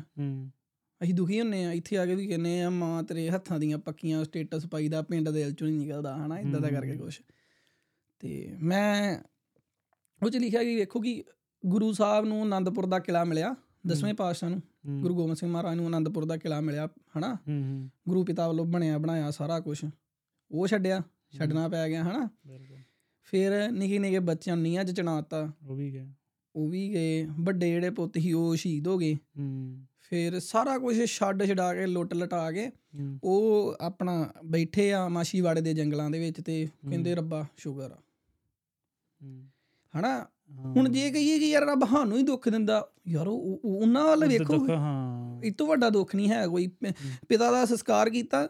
ਅਸੀਂ 1.03 1.13
ਦੁਖੀ 1.13 1.39
ਹੁੰਨੇ 1.39 1.65
ਆ 1.65 1.71
ਇੱਥੇ 1.71 1.97
ਆ 1.97 2.05
ਕੇ 2.05 2.15
ਵੀ 2.15 2.27
ਕਹਿੰਨੇ 2.27 2.61
ਆ 2.61 2.69
ਮਾਂ 2.69 3.03
ਤੇਰੇ 3.03 3.29
ਹੱਥਾਂ 3.29 3.59
ਦੀਆਂ 3.59 3.77
ਪੱਕੀਆਂ 3.77 4.23
ਸਟੇਟਸ 4.23 4.65
ਪਾਈਦਾ 4.65 5.01
ਪਿੰਡ 5.01 5.29
ਦੇ 5.29 5.43
ਦਿਲ 5.43 5.53
ਚੋਂ 5.53 5.67
ਨਹੀਂ 5.67 5.79
ਨਿਕਲਦਾ 5.79 6.25
ਹਨਾ 6.25 6.39
ਇਦਾਂ 6.39 6.59
ਦਾ 6.59 6.69
ਕਰਕੇ 6.69 6.97
ਕੁਛ। 6.97 7.21
ਤੇ 8.19 8.55
ਮੈਂ 8.61 9.19
ਉਹ 10.23 10.29
ਚ 10.29 10.37
ਲਿਖਿਆ 10.37 10.63
ਕਿ 10.63 10.75
ਵੇਖੋ 10.75 10.99
ਕਿ 10.99 11.23
ਗੁਰੂ 11.65 11.93
ਸਾਹਿਬ 11.93 12.25
ਨੂੰ 12.25 12.41
ਆਨੰਦਪੁਰ 12.41 12.85
ਦਾ 12.85 12.99
ਕਿਲਾ 12.99 13.23
ਮਿਲਿਆ 13.23 13.55
ਦਸਵੇਂ 13.87 14.13
ਪਾਤਸ਼ਾਹ 14.13 14.49
ਨੂੰ 14.49 14.61
ਗੁਰੂ 15.01 15.15
ਗੋਬਿੰਦ 15.15 15.37
ਸਿੰਘ 15.37 15.51
ਮਹਾਰਾਜ 15.51 15.75
ਨੂੰ 15.75 15.85
ਆਨੰਦਪੁਰ 15.85 16.25
ਦਾ 16.25 16.37
ਕਿਲਾ 16.37 16.61
ਮਿਲਿਆ 16.61 16.87
ਹਨਾ। 17.17 17.37
ਗੁਰੂ 18.09 18.23
ਪਿਤਾ 18.23 18.47
ਵੱਲੋਂ 18.47 18.65
ਬਣਿਆ 18.65 18.97
ਬਣਾਇਆ 18.97 19.31
ਸਾਰਾ 19.31 19.59
ਕੁਝ 19.59 19.85
ਉਹ 20.51 20.67
ਛੱਡਿਆ 20.67 21.01
ਛੱਡਣਾ 21.37 21.67
ਪੈ 21.67 21.89
ਗਿਆ 21.89 22.03
ਹਨਾ। 22.03 22.29
ਫਿਰ 23.23 23.71
ਨਿੱਕੇ 23.71 23.99
ਨਿੱਕੇ 23.99 24.19
ਬੱਚਿਆਂ 24.19 24.55
ਨੂੰ 24.55 24.63
ਨੀਹਾਂ 24.63 24.85
'ਚ 24.85 24.91
ਚਣਾਤਾ। 24.91 25.51
ਉਹ 25.67 25.75
ਵੀ 25.75 25.93
ਗਿਆ 25.93 26.07
ਉਹ 26.55 26.69
ਵੀ 26.69 26.93
ਗਏ 26.93 27.27
ਵੱਡੇ 27.39 27.71
ਜਿਹੜੇ 27.71 27.89
ਪੁੱਤ 27.89 28.17
ਸੀ 28.17 28.33
ਉਹ 28.33 28.55
ਸ਼ਹੀਦ 28.55 28.87
ਹੋ 28.87 28.97
ਗਏ। 28.97 29.15
ਹੂੰ। 29.15 29.85
ਫਿਰ 30.09 30.39
ਸਾਰਾ 30.39 30.77
ਕੁਝ 30.77 31.05
ਛੱਡ 31.05 31.43
ਛਡਾ 31.43 31.73
ਕੇ 31.73 31.85
ਲੁੱਟ 31.85 32.13
ਲਟਾ 32.13 32.51
ਕੇ 32.51 32.71
ਉਹ 33.23 33.73
ਆਪਣਾ 33.81 34.29
ਬੈਠੇ 34.45 34.93
ਆ 34.93 35.07
ਮਾਸ਼ੀਵਾੜੇ 35.07 35.61
ਦੇ 35.61 35.73
ਜੰਗਲਾਂ 35.73 36.09
ਦੇ 36.09 36.19
ਵਿੱਚ 36.19 36.41
ਤੇ 36.41 36.69
ਕਹਿੰਦੇ 36.89 37.15
ਰੱਬਾ 37.15 37.45
ਸ਼ੁਕਰ 37.57 37.91
ਆ। 37.91 37.97
ਹਨਾ। 39.99 40.27
ਹੁਣ 40.51 40.89
ਜੇ 40.89 41.11
ਕਹੀਏ 41.11 41.39
ਕਿ 41.39 41.49
ਯਾਰ 41.49 41.63
ਰੱਬ 41.63 41.85
ਸਾਨੂੰ 41.89 42.17
ਹੀ 42.17 42.23
ਦੁੱਖ 42.23 42.49
ਦਿੰਦਾ 42.49 42.89
ਯਾਰ 43.07 43.27
ਉਹ- 43.27 43.41
ਉਹ- 43.41 43.59
ਉਹਨਾਂ 43.63 44.03
ਵੱਲ 44.03 44.27
ਵੇਖੋ। 44.27 44.53
ਹਾਂ। 44.75 45.41
ਇਹ 45.43 45.51
ਤੋਂ 45.51 45.67
ਵੱਡਾ 45.67 45.89
ਦੁੱਖ 45.89 46.15
ਨਹੀਂ 46.15 46.29
ਹੈ 46.29 46.47
ਕੋਈ। 46.47 46.67
ਪਿਤਾ 47.29 47.51
ਦਾ 47.51 47.65
ਸੰਸਕਾਰ 47.65 48.09
ਕੀਤਾ 48.09 48.49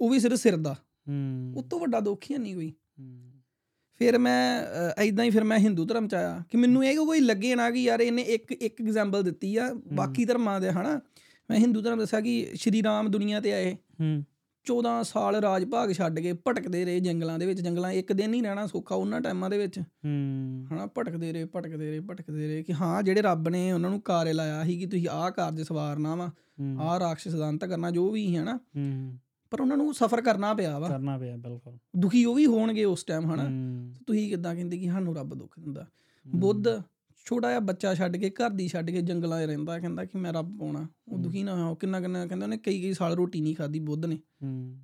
ਉਹ 0.00 0.10
ਵੀ 0.10 0.20
ਸਿਰ 0.20 0.36
ਸਿਰ 0.36 0.56
ਦਾ। 0.56 0.76
ਹੂੰ। 1.08 1.54
ਉਹ 1.56 1.62
ਤੋਂ 1.62 1.80
ਵੱਡਾ 1.80 2.00
ਦੁੱਖ 2.00 2.30
ਹੀ 2.30 2.38
ਨਹੀਂ 2.38 2.54
ਕੋਈ। 2.54 2.72
ਫਿਰ 4.00 4.18
ਮੈਂ 4.18 4.66
ਐਦਾਂ 4.98 5.24
ਹੀ 5.24 5.30
ਫਿਰ 5.30 5.44
ਮੈਂ 5.44 5.58
ਹਿੰਦੂ 5.58 5.84
ਧਰਮ 5.84 6.08
ਚ 6.08 6.14
ਆਇਆ 6.14 6.42
ਕਿ 6.50 6.56
ਮੈਨੂੰ 6.56 6.86
ਇਹ 6.86 6.96
ਕੋਈ 6.96 7.20
ਲੱਗੇ 7.20 7.54
ਨਾ 7.54 7.70
ਕਿ 7.70 7.82
ਯਾਰ 7.82 8.00
ਇਹਨੇ 8.00 8.22
ਇੱਕ 8.22 8.52
ਇੱਕ 8.52 8.82
ਐਗਜ਼ਾਮਪਲ 8.82 9.22
ਦਿੱਤੀ 9.22 9.56
ਆ 9.56 9.74
ਬਾਕੀ 9.92 10.24
ਧਰਮਾਂ 10.24 10.60
ਦੇ 10.60 10.70
ਹਨਾ? 10.70 11.00
ਮੈਂ 11.50 11.58
ਹਿੰਦੂ 11.58 11.80
ਧਰਮ 11.80 11.98
ਦੱਸਿਆ 11.98 12.20
ਕਿ 12.20 12.50
ਸ਼੍ਰੀ 12.54 12.82
ਰਾਮ 12.82 13.10
ਦੁਨੀਆ 13.10 13.40
ਤੇ 13.40 13.52
ਆਏ। 13.52 13.74
ਹੂੰ। 13.74 14.24
14 14.66 15.02
ਸਾਲ 15.02 15.36
ਰਾਜ 15.36 15.64
ਭਾਗ 15.64 15.92
ਛੱਡ 15.92 16.20
ਕੇ 16.20 16.32
ਭਟਕਦੇ 16.32 16.84
ਰਹੇ 16.84 17.00
ਜੰਗਲਾਂ 17.00 17.38
ਦੇ 17.38 17.46
ਵਿੱਚ 17.46 17.60
ਜੰਗਲਾਂ 17.60 17.92
ਇੱਕ 17.92 18.12
ਦਿਨ 18.12 18.34
ਹੀ 18.34 18.42
ਰਹਿਣਾ 18.42 18.66
ਸੌਖਾ 18.66 18.94
ਉਹਨਾਂ 18.94 19.20
ਟਾਈਮਾਂ 19.20 19.50
ਦੇ 19.50 19.58
ਵਿੱਚ। 19.58 19.78
ਹੂੰ। 19.78 20.66
ਹਨਾ 20.72 20.86
ਭਟਕਦੇ 20.86 21.32
ਰਹੇ 21.32 21.44
ਭਟਕਦੇ 21.44 21.90
ਰਹੇ 21.90 22.00
ਭਟਕਦੇ 22.00 22.48
ਰਹੇ 22.48 22.62
ਕਿ 22.62 22.72
ਹਾਂ 22.72 23.02
ਜਿਹੜੇ 23.02 23.22
ਰੱਬ 23.22 23.48
ਨੇ 23.48 23.72
ਉਹਨਾਂ 23.72 23.90
ਨੂੰ 23.90 24.00
ਕਾਰੇ 24.00 24.32
ਲਾਇਆ 24.32 24.64
ਸੀ 24.64 24.78
ਕਿ 24.78 24.86
ਤੁਸੀਂ 24.86 25.08
ਆਹ 25.08 25.30
ਕਾਰਜ 25.30 25.62
ਸਵਾਰਨਾ 25.62 26.14
ਵਾ 26.14 26.30
ਆਹ 26.80 26.98
ਰਾਖਸ਼ 26.98 27.28
ਦਾ 27.28 27.48
ਅੰਤ 27.48 27.64
ਕਰਨਾ 27.64 27.90
ਜੋ 27.90 28.10
ਵੀ 28.10 28.36
ਹੈ 28.36 28.44
ਨਾ 28.44 28.56
ਹੂੰ। 28.76 29.18
ਪਰ 29.50 29.60
ਉਹਨਾਂ 29.60 29.76
ਨੂੰ 29.76 29.94
ਸਫਰ 29.94 30.20
ਕਰਨਾ 30.20 30.54
ਪਿਆ 30.54 30.78
ਵਾ। 30.78 30.88
ਕਰਨਾ 30.88 31.18
ਪਿਆ 31.18 31.36
ਬਿਲਕੁਲ। 31.36 31.78
ਦੁਖੀ 31.96 32.24
ਉਹ 32.24 32.34
ਵੀ 32.34 32.46
ਹੋਣਗੇ 32.46 32.84
ਉਸ 32.84 33.04
ਟਾਈਮ 33.04 33.34
ਹਨਾ? 33.34 33.44
ਤੁਸੀਂ 34.06 34.30
ਕਿੱਦਾਂ 34.30 34.54
ਕਹਿੰਦੇ 34.54 34.78
ਕਿ 34.78 34.88
ਸਾਨੂੰ 34.88 35.16
ਰੱਬ 35.16 35.34
ਦੁੱਖ 35.34 35.60
ਦਿੰਦਾ। 35.60 35.86
ਬੁੱਧ 36.26 36.82
ਛੋਟਾ 37.24 37.48
ਜਿਹਾ 37.48 37.60
ਬੱਚਾ 37.60 37.94
ਛੱਡ 37.94 38.16
ਕੇ 38.16 38.30
ਘਰ 38.30 38.50
ਦੀ 38.50 38.68
ਛੱਡ 38.68 38.90
ਕੇ 38.90 39.00
ਜੰਗਲਾਂ 39.02 39.42
'ਚ 39.42 39.44
ਰਹਿੰਦਾ 39.44 39.78
ਕਹਿੰਦਾ 39.78 40.04
ਕਿ 40.04 40.18
ਮੈਂ 40.18 40.32
ਰੱਬ 40.32 40.58
ਪਾਉਣਾ 40.58 40.88
ਉਹ 41.08 41.18
ਦੁਖੀ 41.18 41.42
ਨਾ 41.42 41.64
ਹੋਇਆ 41.64 41.74
ਕਿੰਨਾ 41.74 42.00
ਕਿੰਨਾ 42.00 42.26
ਕਹਿੰਦਾ 42.26 42.46
ਉਹਨੇ 42.46 42.58
ਕਈ 42.58 42.82
ਕਈ 42.82 42.92
ਸਾਲ 42.92 43.14
ਰੋਟੀ 43.14 43.40
ਨਹੀਂ 43.40 43.56
ਖਾਧੀ 43.56 43.78
ਬੁੱਧ 43.78 44.06
ਨੇ। 44.06 44.18
ਹੂੰ। 44.42 44.78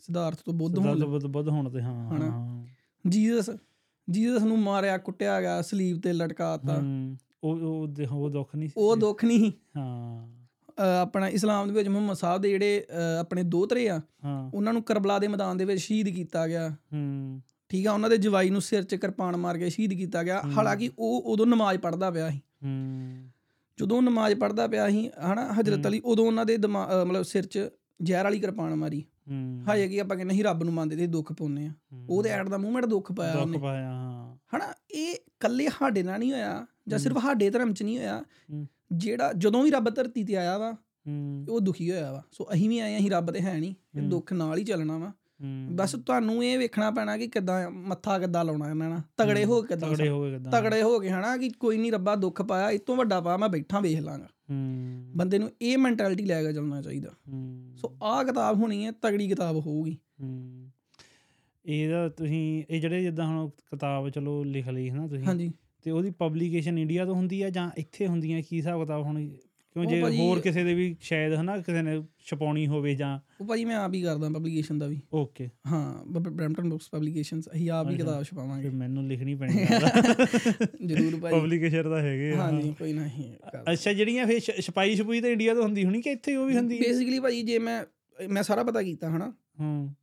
ਸਿਧਾਰਥ 0.00 0.38
ਤੋਂ 0.44 0.54
ਬੁੱਧ 0.54 0.78
ਹੋਣ। 0.78 1.04
ਬੁੱਧ 1.04 1.26
ਬੁੱਧ 1.26 1.48
ਹੋਣ 1.48 1.70
ਤੇ 1.70 1.82
ਹਾਂ। 1.82 2.18
ਹਾਂ। 2.18 2.66
ਜੀਸਸ 3.08 3.50
ਜੀਸਸ 4.10 4.42
ਨੂੰ 4.42 4.58
ਮਾਰਿਆ 4.58 4.98
ਕੁੱਟਿਆ 4.98 5.40
ਗਿਆ 5.40 5.62
ਸਲੀਬ 5.62 6.00
ਤੇ 6.00 6.12
ਲਟਕਾਤਾ। 6.12 6.80
ਹੂੰ, 6.80 7.16
ਉਹ 7.44 7.56
ਉਹ 7.56 7.88
ਉਹ 8.12 8.30
ਦੁੱਖ 8.30 8.56
ਨਹੀਂ 8.56 8.68
ਉਹ 8.76 8.96
ਦੁੱਖ 8.96 9.24
ਨਹੀਂ। 9.24 9.52
ਹਾਂ। 9.76 10.43
ਆਪਣਾ 10.78 11.28
ਇਸਲਾਮ 11.28 11.68
ਦੇ 11.68 11.74
ਵਿੱਚ 11.74 11.88
ਮੁਹੰਮਦ 11.88 12.16
ਸਾਹਿਬ 12.16 12.42
ਦੇ 12.42 12.50
ਜਿਹੜੇ 12.50 12.86
ਆਪਣੇ 13.20 13.42
ਦੋਤਰੇ 13.42 13.88
ਆ 13.88 14.00
ਉਹਨਾਂ 14.54 14.72
ਨੂੰ 14.72 14.82
ਕਰਬਲਾ 14.82 15.18
ਦੇ 15.18 15.28
ਮੈਦਾਨ 15.28 15.56
ਦੇ 15.56 15.64
ਵਿੱਚ 15.64 15.80
ਸ਼ਹੀਦ 15.80 16.08
ਕੀਤਾ 16.08 16.46
ਗਿਆ। 16.48 16.68
ਹੂੰ। 16.70 17.40
ਠੀਕ 17.68 17.86
ਆ 17.86 17.92
ਉਹਨਾਂ 17.92 18.10
ਦੇ 18.10 18.16
ਜਵਾਈ 18.16 18.50
ਨੂੰ 18.50 18.60
ਸਿਰ 18.60 18.82
'ਚ 18.82 18.94
ਕਿਰਪਾਨ 18.94 19.36
ਮਾਰ 19.36 19.58
ਕੇ 19.58 19.70
ਸ਼ਹੀਦ 19.70 19.92
ਕੀਤਾ 19.92 20.22
ਗਿਆ। 20.22 20.42
ਹਾਲਾਂਕਿ 20.56 20.90
ਉਹ 20.98 21.22
ਉਦੋਂ 21.22 21.46
ਨਮਾਜ਼ 21.46 21.78
ਪੜ੍ਹਦਾ 21.80 22.10
ਪਿਆ 22.10 22.30
ਸੀ। 22.30 22.40
ਹੂੰ। 22.64 23.28
ਜਦੋਂ 23.80 23.96
ਉਹ 23.96 24.02
ਨਮਾਜ਼ 24.02 24.34
ਪੜ੍ਹਦਾ 24.34 24.66
ਪਿਆ 24.66 24.90
ਸੀ 24.90 25.08
ਹਨਾ 25.08 25.52
ਹਜ਼ਰਤ 25.52 25.86
ਅਲੀ 25.86 26.00
ਉਦੋਂ 26.04 26.26
ਉਹਨਾਂ 26.26 26.44
ਦੇ 26.46 26.58
ਮਤਲਬ 26.58 27.22
ਸਿਰ 27.22 27.46
'ਚ 27.46 27.68
ਜ਼ਹਿਰ 28.02 28.24
ਵਾਲੀ 28.24 28.38
ਕਿਰਪਾਨ 28.38 28.74
ਮਾਰੀ। 28.74 29.04
ਹੂੰ। 29.30 29.64
ਹਾਏ 29.68 29.88
ਕਿ 29.88 30.00
ਆਪਾਂ 30.00 30.16
ਕਹਿੰਦੇ 30.16 30.34
ਸੀ 30.34 30.42
ਰੱਬ 30.42 30.62
ਨੂੰ 30.62 30.74
ਮੰਨਦੇ 30.74 30.96
ਤੇ 30.96 31.06
ਦੁੱਖ 31.06 31.32
ਪਾਉਂਦੇ 31.32 31.66
ਆ। 31.66 31.72
ਉਹਦੇ 32.10 32.30
ਐਡ 32.30 32.48
ਦਾ 32.48 32.58
ਮੂਵਮੈਂਟ 32.58 32.86
ਦੁੱਖ 32.86 33.12
ਪਾਇਆ 33.12 33.32
ਦੁੱਖ 33.32 33.42
ਉਹਨੇ। 33.42 33.58
ਪਾਇਆ 33.58 33.88
ਹਾਂ। 33.88 34.36
ਹਨਾ 34.56 34.74
ਇਹ 34.90 35.14
ਕੱਲੇ 35.40 35.68
ਸਾਡੇ 35.78 36.02
ਨਾਲ 36.02 36.18
ਨਹੀਂ 36.18 36.32
ਹੋਇਆ 36.32 36.66
ਜਾਂ 36.88 36.98
ਸਿਰਫ 36.98 37.18
ਸਾਡੇ 37.18 37.50
ਧਰਮ 37.50 37.72
'ਚ 37.74 37.82
ਨਹੀਂ 37.82 37.98
ਹੋਇਆ। 37.98 38.24
ਜਿਹੜਾ 38.92 39.32
ਜਦੋਂ 39.32 39.62
ਵੀ 39.64 39.70
ਰੱਬ 39.70 39.90
ਧਰਤੀ 39.90 40.24
ਤੇ 40.24 40.36
ਆਇਆ 40.36 40.58
ਵਾ 40.58 40.76
ਉਹ 41.50 41.60
ਦੁਖੀ 41.60 41.90
ਹੋਇਆ 41.90 42.12
ਵਾ। 42.12 42.22
ਸੋ 42.32 42.46
ਅਸੀਂ 42.52 42.68
ਵੀ 42.68 42.78
ਆਏ 42.78 42.96
ਅਸੀਂ 42.96 43.10
ਰੱਬ 43.10 43.30
ਤੇ 43.30 43.40
ਹੈ 43.40 43.58
ਨਹੀਂ 43.58 43.74
ਇਹ 43.96 44.02
ਦੁੱਖ 44.02 44.32
ਨਾਲ 44.32 44.58
ਹੀ 44.58 44.64
ਚੱਲਣਾ 44.64 44.98
ਵਾ। 44.98 45.12
ਬਸ 45.70 45.92
ਤੁਹਾਨੂੰ 45.92 46.44
ਇਹ 46.44 46.58
ਵੇਖਣਾ 46.58 46.90
ਪੈਣਾ 46.90 47.16
ਕਿ 47.16 47.26
ਕਿੱਦਾਂ 47.26 47.70
ਮੱਥਾ 47.70 48.18
ਕਿੱਦਾਂ 48.18 48.44
ਲਾਉਣਾ 48.44 48.70
ਇਹਨਾਂ 48.70 48.90
ਨਾਲ 48.90 49.00
ਤਗੜੇ 49.16 49.44
ਹੋ 49.44 49.62
ਕੇ 49.62 49.76
ਤਗੜੇ 49.76 50.08
ਹੋ 50.08 50.30
ਕਿਦਾਂ। 50.30 50.52
ਤਗੜੇ 50.52 50.82
ਹੋ 50.82 50.98
ਕੇ 50.98 51.10
ਹਨਾ 51.10 51.36
ਕਿ 51.36 51.48
ਕੋਈ 51.48 51.78
ਨਹੀਂ 51.78 51.92
ਰੱਬਾ 51.92 52.16
ਦੁੱਖ 52.16 52.42
ਪਾਇਆ 52.42 52.70
ਇਸ 52.70 52.80
ਤੋਂ 52.80 52.96
ਵੱਡਾ 52.96 53.20
ਪਾ 53.20 53.36
ਮੈਂ 53.36 53.48
ਬੈਠਾ 53.48 53.80
ਵੇਖ 53.80 54.00
ਲਾਂਗਾ। 54.00 54.28
ਬੰਦੇ 55.16 55.38
ਨੂੰ 55.38 55.50
ਇਹ 55.62 55.78
ਮੈਂਟੈਲਿਟੀ 55.78 56.24
ਲੈ 56.24 56.42
ਕੇ 56.42 56.52
ਚੱਲਣਾ 56.52 56.82
ਚਾਹੀਦਾ। 56.82 57.10
ਸੋ 57.76 57.96
ਆਹ 58.02 58.24
ਕਿਤਾਬ 58.24 58.56
ਹੋਣੀ 58.56 58.84
ਹੈ 58.86 58.90
ਤਗੜੀ 58.90 59.28
ਕਿਤਾਬ 59.28 59.56
ਹੋਊਗੀ। 59.56 59.98
ਇਹਦਾ 61.66 62.08
ਤੁਸੀਂ 62.08 62.64
ਇਹ 62.70 62.80
ਜਿਹੜੇ 62.80 63.02
ਜਿੱਦਾਂ 63.02 63.26
ਹੁਣ 63.26 63.48
ਕਿਤਾਬ 63.48 64.08
ਚਲੋ 64.08 64.44
ਲਿਖ 64.44 64.68
ਲਈ 64.68 64.90
ਹੈ 64.90 64.94
ਨਾ 64.94 65.06
ਤੁਸੀਂ। 65.06 65.26
ਹਾਂਜੀ। 65.26 65.52
ਤੇ 65.84 65.90
ਉਹਦੀ 65.90 66.10
ਪਬਲੀਕੇਸ਼ਨ 66.10 66.78
ਇੰਡੀਆ 66.78 67.04
ਤੋਂ 67.04 67.14
ਹੁੰਦੀ 67.14 67.42
ਆ 67.42 67.50
ਜਾਂ 67.50 67.70
ਇੱਥੇ 67.76 68.06
ਹੁੰਦੀ 68.06 68.32
ਆ? 68.32 68.40
ਕੀ 68.40 68.56
ਹਿਸਾਬ 68.56 68.80
ਕਿਤਾਬ 68.80 69.02
ਹੁਣ? 69.02 69.28
ਕਿਉਂ 69.76 69.84
ਜੇ 69.84 70.00
ਹੋਰ 70.18 70.40
ਕਿਸੇ 70.40 70.62
ਦੇ 70.64 70.74
ਵੀ 70.74 70.96
ਸ਼ਾਇਦ 71.00 71.34
ਹਨਾ 71.34 71.56
ਕਿਸੇ 71.58 71.82
ਨੇ 71.82 72.02
ਛਪਾਉਣੀ 72.26 72.66
ਹੋਵੇ 72.66 72.94
ਜਾਂ 72.94 73.18
ਉਹ 73.40 73.46
ਭਾਜੀ 73.46 73.64
ਮੈਂ 73.64 73.76
ਆਪ 73.76 73.94
ਹੀ 73.94 74.02
ਕਰਦਾ 74.02 74.28
ਪਬਲੀਕੇਸ਼ਨ 74.28 74.78
ਦਾ 74.78 74.86
ਵੀ। 74.86 75.00
ਓਕੇ 75.12 75.48
ਹਾਂ 75.66 76.04
ਬ੍ਰੈਂਪਟਨ 76.20 76.68
ਬੁੱਕਸ 76.68 76.88
ਪਬਲੀਕੇਸ਼ਨਸ 76.90 77.48
ਅਸੀਂ 77.48 77.70
ਆਪ 77.70 77.90
ਹੀ 77.90 77.96
ਕਿਤਾਬ 77.96 78.22
ਛਪਾਵਾਂਗੇ। 78.22 78.68
ਮੈਨੂੰ 78.68 79.06
ਲਿਖਣੀ 79.08 79.34
ਪੈਣੀ 79.34 79.52
ਜ਼ਰੂਰ 80.86 81.16
ਭਾਜੀ। 81.20 81.36
ਪਬਲੀਕੇਸ਼ਨ 81.36 81.82
ਤਾਂ 81.82 82.00
ਹੈਗੇ 82.00 82.34
ਹਾਂਜੀ 82.36 82.72
ਕੋਈ 82.78 82.92
ਨਹੀਂ 82.92 83.32
ਅੱਛਾ 83.72 83.92
ਜਿਹੜੀਆਂ 83.92 84.26
ਫਿਰ 84.26 84.40
ਛ- 84.40 84.60
ਛਪਾਈ 84.60 84.94
ਛਪੂਈ 84.96 85.20
ਤਾਂ 85.20 85.30
ਇੰਡੀਆ 85.30 85.54
ਤੋਂ 85.54 85.62
ਹੁੰਦੀ 85.62 85.84
ਹੋਣੀ 85.84 86.02
ਕਿ 86.02 86.10
ਇੱਥੇ 86.10 86.36
ਉਹ 86.36 86.46
ਵੀ 86.46 86.56
ਹੁੰਦੀ 86.56 86.78
ਹੈ 86.78 86.82
ਬੇਸਿਕਲੀ 86.82 87.18
ਭਾਜੀ 87.20 87.42
ਜੇ 87.42 87.58
ਮੈਂ 87.58 87.84
ਮੈਂ 88.18 88.42
ਸਾਰਾ 88.42 88.62
ਪਤਾ 88.64 88.82
ਕੀਤਾ 88.82 89.10
ਹਨਾ। 89.10 89.32
ਹੂੰ। 89.60 89.94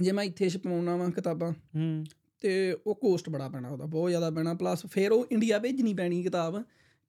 ਜੇ 0.00 0.12
ਮੈਂ 0.12 0.24
ਇੱਥੇ 0.24 0.48
ਛਪਾਉਣਾ 0.48 0.96
ਵਾ 0.96 1.08
ਕਿਤਾਬਾਂ 1.10 1.52
ਹੂੰ। 1.76 2.04
ਤੇ 2.40 2.76
ਉਹ 2.86 2.94
ਕੋਸਟ 2.94 3.28
ਬੜਾ 3.28 3.48
ਪੈਣਾ 3.48 3.68
ਉਹਦਾ 3.68 3.84
ਬਹੁਤ 3.84 4.10
ਜ਼ਿਆਦਾ 4.10 4.30
ਪੈਣਾ। 4.30 4.54
ਪਲੱਸ 4.54 4.86
ਫਿਰ 4.86 5.12
ਉਹ 5.12 5.26
ਇੰਡੀਆ 5.32 5.58
ਭੇਜਣੀ 5.58 5.94
ਪੈਣੀ 5.94 6.22
ਕਿਤਾਬ 6.22 6.62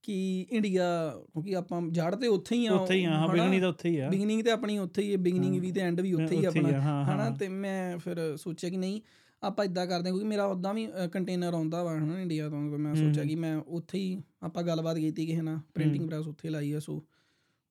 ਕਿ 0.04 0.46
ਇੰਡੀਆ 0.52 1.14
ਕਿਉਂਕਿ 1.34 1.56
ਆਪਾਂ 1.56 1.82
ਜੜ 1.82 2.16
ਤੇ 2.16 2.28
ਉੱਥੇ 2.28 2.56
ਹੀ 2.56 2.66
ਆ 2.66 2.74
ਉੱਥੇ 2.74 2.96
ਹੀ 2.96 3.06
ਆ 3.06 3.28
ਬਿਗਣੀ 3.28 3.60
ਤਾਂ 3.60 3.70
ਉੱਥੇ 3.70 3.90
ਹੀ 3.90 4.00
ਆ। 4.00 4.10
ਬਿਗਨਿੰਗ 4.10 4.42
ਤੇ 4.44 4.52
ਆਪਣੀ 4.52 4.78
ਉੱਥੇ 4.78 5.02
ਹੀ 5.02 5.12
ਹੈ। 5.12 5.18
ਬਿਗਨਿੰਗ 5.18 5.60
ਵੀ 5.60 5.72
ਤੇ 5.72 5.82
ਐਂਡ 5.82 6.02
ਵੀ 6.02 6.14
ਉੱਥੇ 6.14 6.36
ਹੀ 6.36 6.46
ਆਪਣਾ 6.46 6.70
ਹਨਾ। 7.04 7.30
ਤੇ 7.30 7.50
ਮੈਂ 7.50 7.98
ਫਿਰ 7.98 8.38
ਸੋਚਿਆ 8.38 8.70
ਕਿ 8.70 8.78
ਨਹੀਂ 8.78 9.02
ਆਪਾਂ 9.44 9.66
ਇਦਾਂ 9.66 9.88
ਕਰਦੇ 9.88 10.10
ਕਿਉਂਕਿ 10.10 10.26
ਮੇਰਾ 10.26 10.46
ਉਦਾਂ 10.46 10.74
ਵੀ 10.74 10.88
ਕੰਟੇਨਰ 11.14 11.54
ਆਉਂਦਾ 11.54 11.84
ਵਾ 11.84 11.98
ਹਨਾ 11.98 12.22
ਇੰਡੀਆ 12.22 12.50
ਤੋਂ। 12.50 12.60
ਮੈਂ 12.60 12.96
ਸੋਚਿਆ 12.96 13.24
ਕਿ 13.24 13.36
ਮੈਂ 13.36 13.58
ਉੱਥੇ 13.58 13.98
ਹੀ 13.98 14.24
ਆਪਾਂ 14.44 14.64
ਗੱਲਬਾਤ 14.64 14.98
ਕੀਤੀ 14.98 15.26
ਕਿਸੇ 15.26 15.42
ਨਾਲ 15.42 15.60
ਪ੍ਰਿੰਟਿੰਗ 15.74 16.08
ਪ੍ਰੈਸ 16.10 16.28
ਉੱਥੇ 16.28 16.50
ਲਾਈ 16.50 16.72
ਆ 16.72 16.80
ਸੋ 16.80 17.06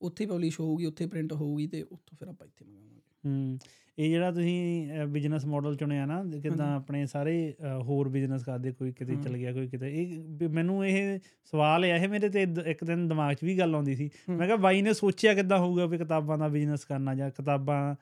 ਉੱਥੇ 0.00 0.26
ਪਬਲਿਸ਼ 0.26 0.60
ਹੋਊਗੀ 0.60 0.86
ਉੱਥੇ 0.86 1.06
ਪ੍ਰਿੰਟ 1.06 1.32
ਹੋਊਗੀ 1.32 1.66
ਤੇ 1.66 1.82
ਉੱਥੋਂ 1.82 2.16
ਫਿਰ 2.16 2.28
ਆਪਾਂ 2.28 2.46
ਇੱਥੇ 2.46 2.64
ਮੰਗਾਵਾਂਗੇ। 2.64 3.00
ਹੂੰ। 3.26 3.58
ਇਹ 3.99 4.11
ਜਿਹੜਾ 4.11 4.31
ਤੁਸੀਂ 4.31 4.88
ਬਿਜ਼ਨਸ 5.09 5.45
ਮਾਡਲ 5.45 5.76
ਚੁਣਿਆ 5.76 6.07
ਨਾ 6.07 6.25
ਕਿਦਾਂ 6.43 6.76
ਆਪਣੇ 6.76 7.07
ਸਾਰੇ 7.07 7.55
ਹੋਰ 7.83 8.09
ਬਿਜ਼ਨਸ 8.09 8.45
ਕਰਦੇ 8.45 8.73
ਕੋਈ 8.73 8.93
ਕਿਤੇ 8.93 9.17
ਚਲ 9.17 9.37
ਗਿਆ 9.37 9.52
ਕੋਈ 9.52 9.69
ਕਿਤੇ 9.69 10.02
ਇਹ 10.02 10.49
ਮੈਨੂੰ 10.49 10.87
ਇਹ 10.87 11.19
ਸਵਾਲ 11.45 11.85
ਹੈ 11.85 11.97
ਇਹ 11.97 12.09
ਮੇਰੇ 12.09 12.28
ਤੇ 12.28 12.47
ਇੱਕ 12.67 12.85
ਦਿਨ 12.85 13.09
ਦਿਮਾਗ 13.09 13.35
'ਚ 13.35 13.45
ਵੀ 13.45 13.59
ਗੱਲ 13.59 13.75
ਆਉਂਦੀ 13.75 13.97
ਸੀ। 13.97 14.11
ਮੈਂ 14.28 14.47
ਕਿਹਾ 14.47 14.57
ਬਾਈ 14.57 14.83
ਨੇ 14.83 14.93
ਸੋਚਿਆ 14.93 15.35
ਕਿੱਦਾਂ 15.35 15.59
ਹੋਊਗਾ 15.59 15.87
ਵੀ 15.87 15.99
ਕਿਤਾਬਾਂ 15.99 16.38
ਦਾ 16.38 16.49
ਬਿਜ਼ਨਸ 16.49 16.85
ਕਰਨਾ 16.85 17.14
ਜਾਂ 17.14 17.31
ਕਿਤਾਬਾਂ 17.31 17.95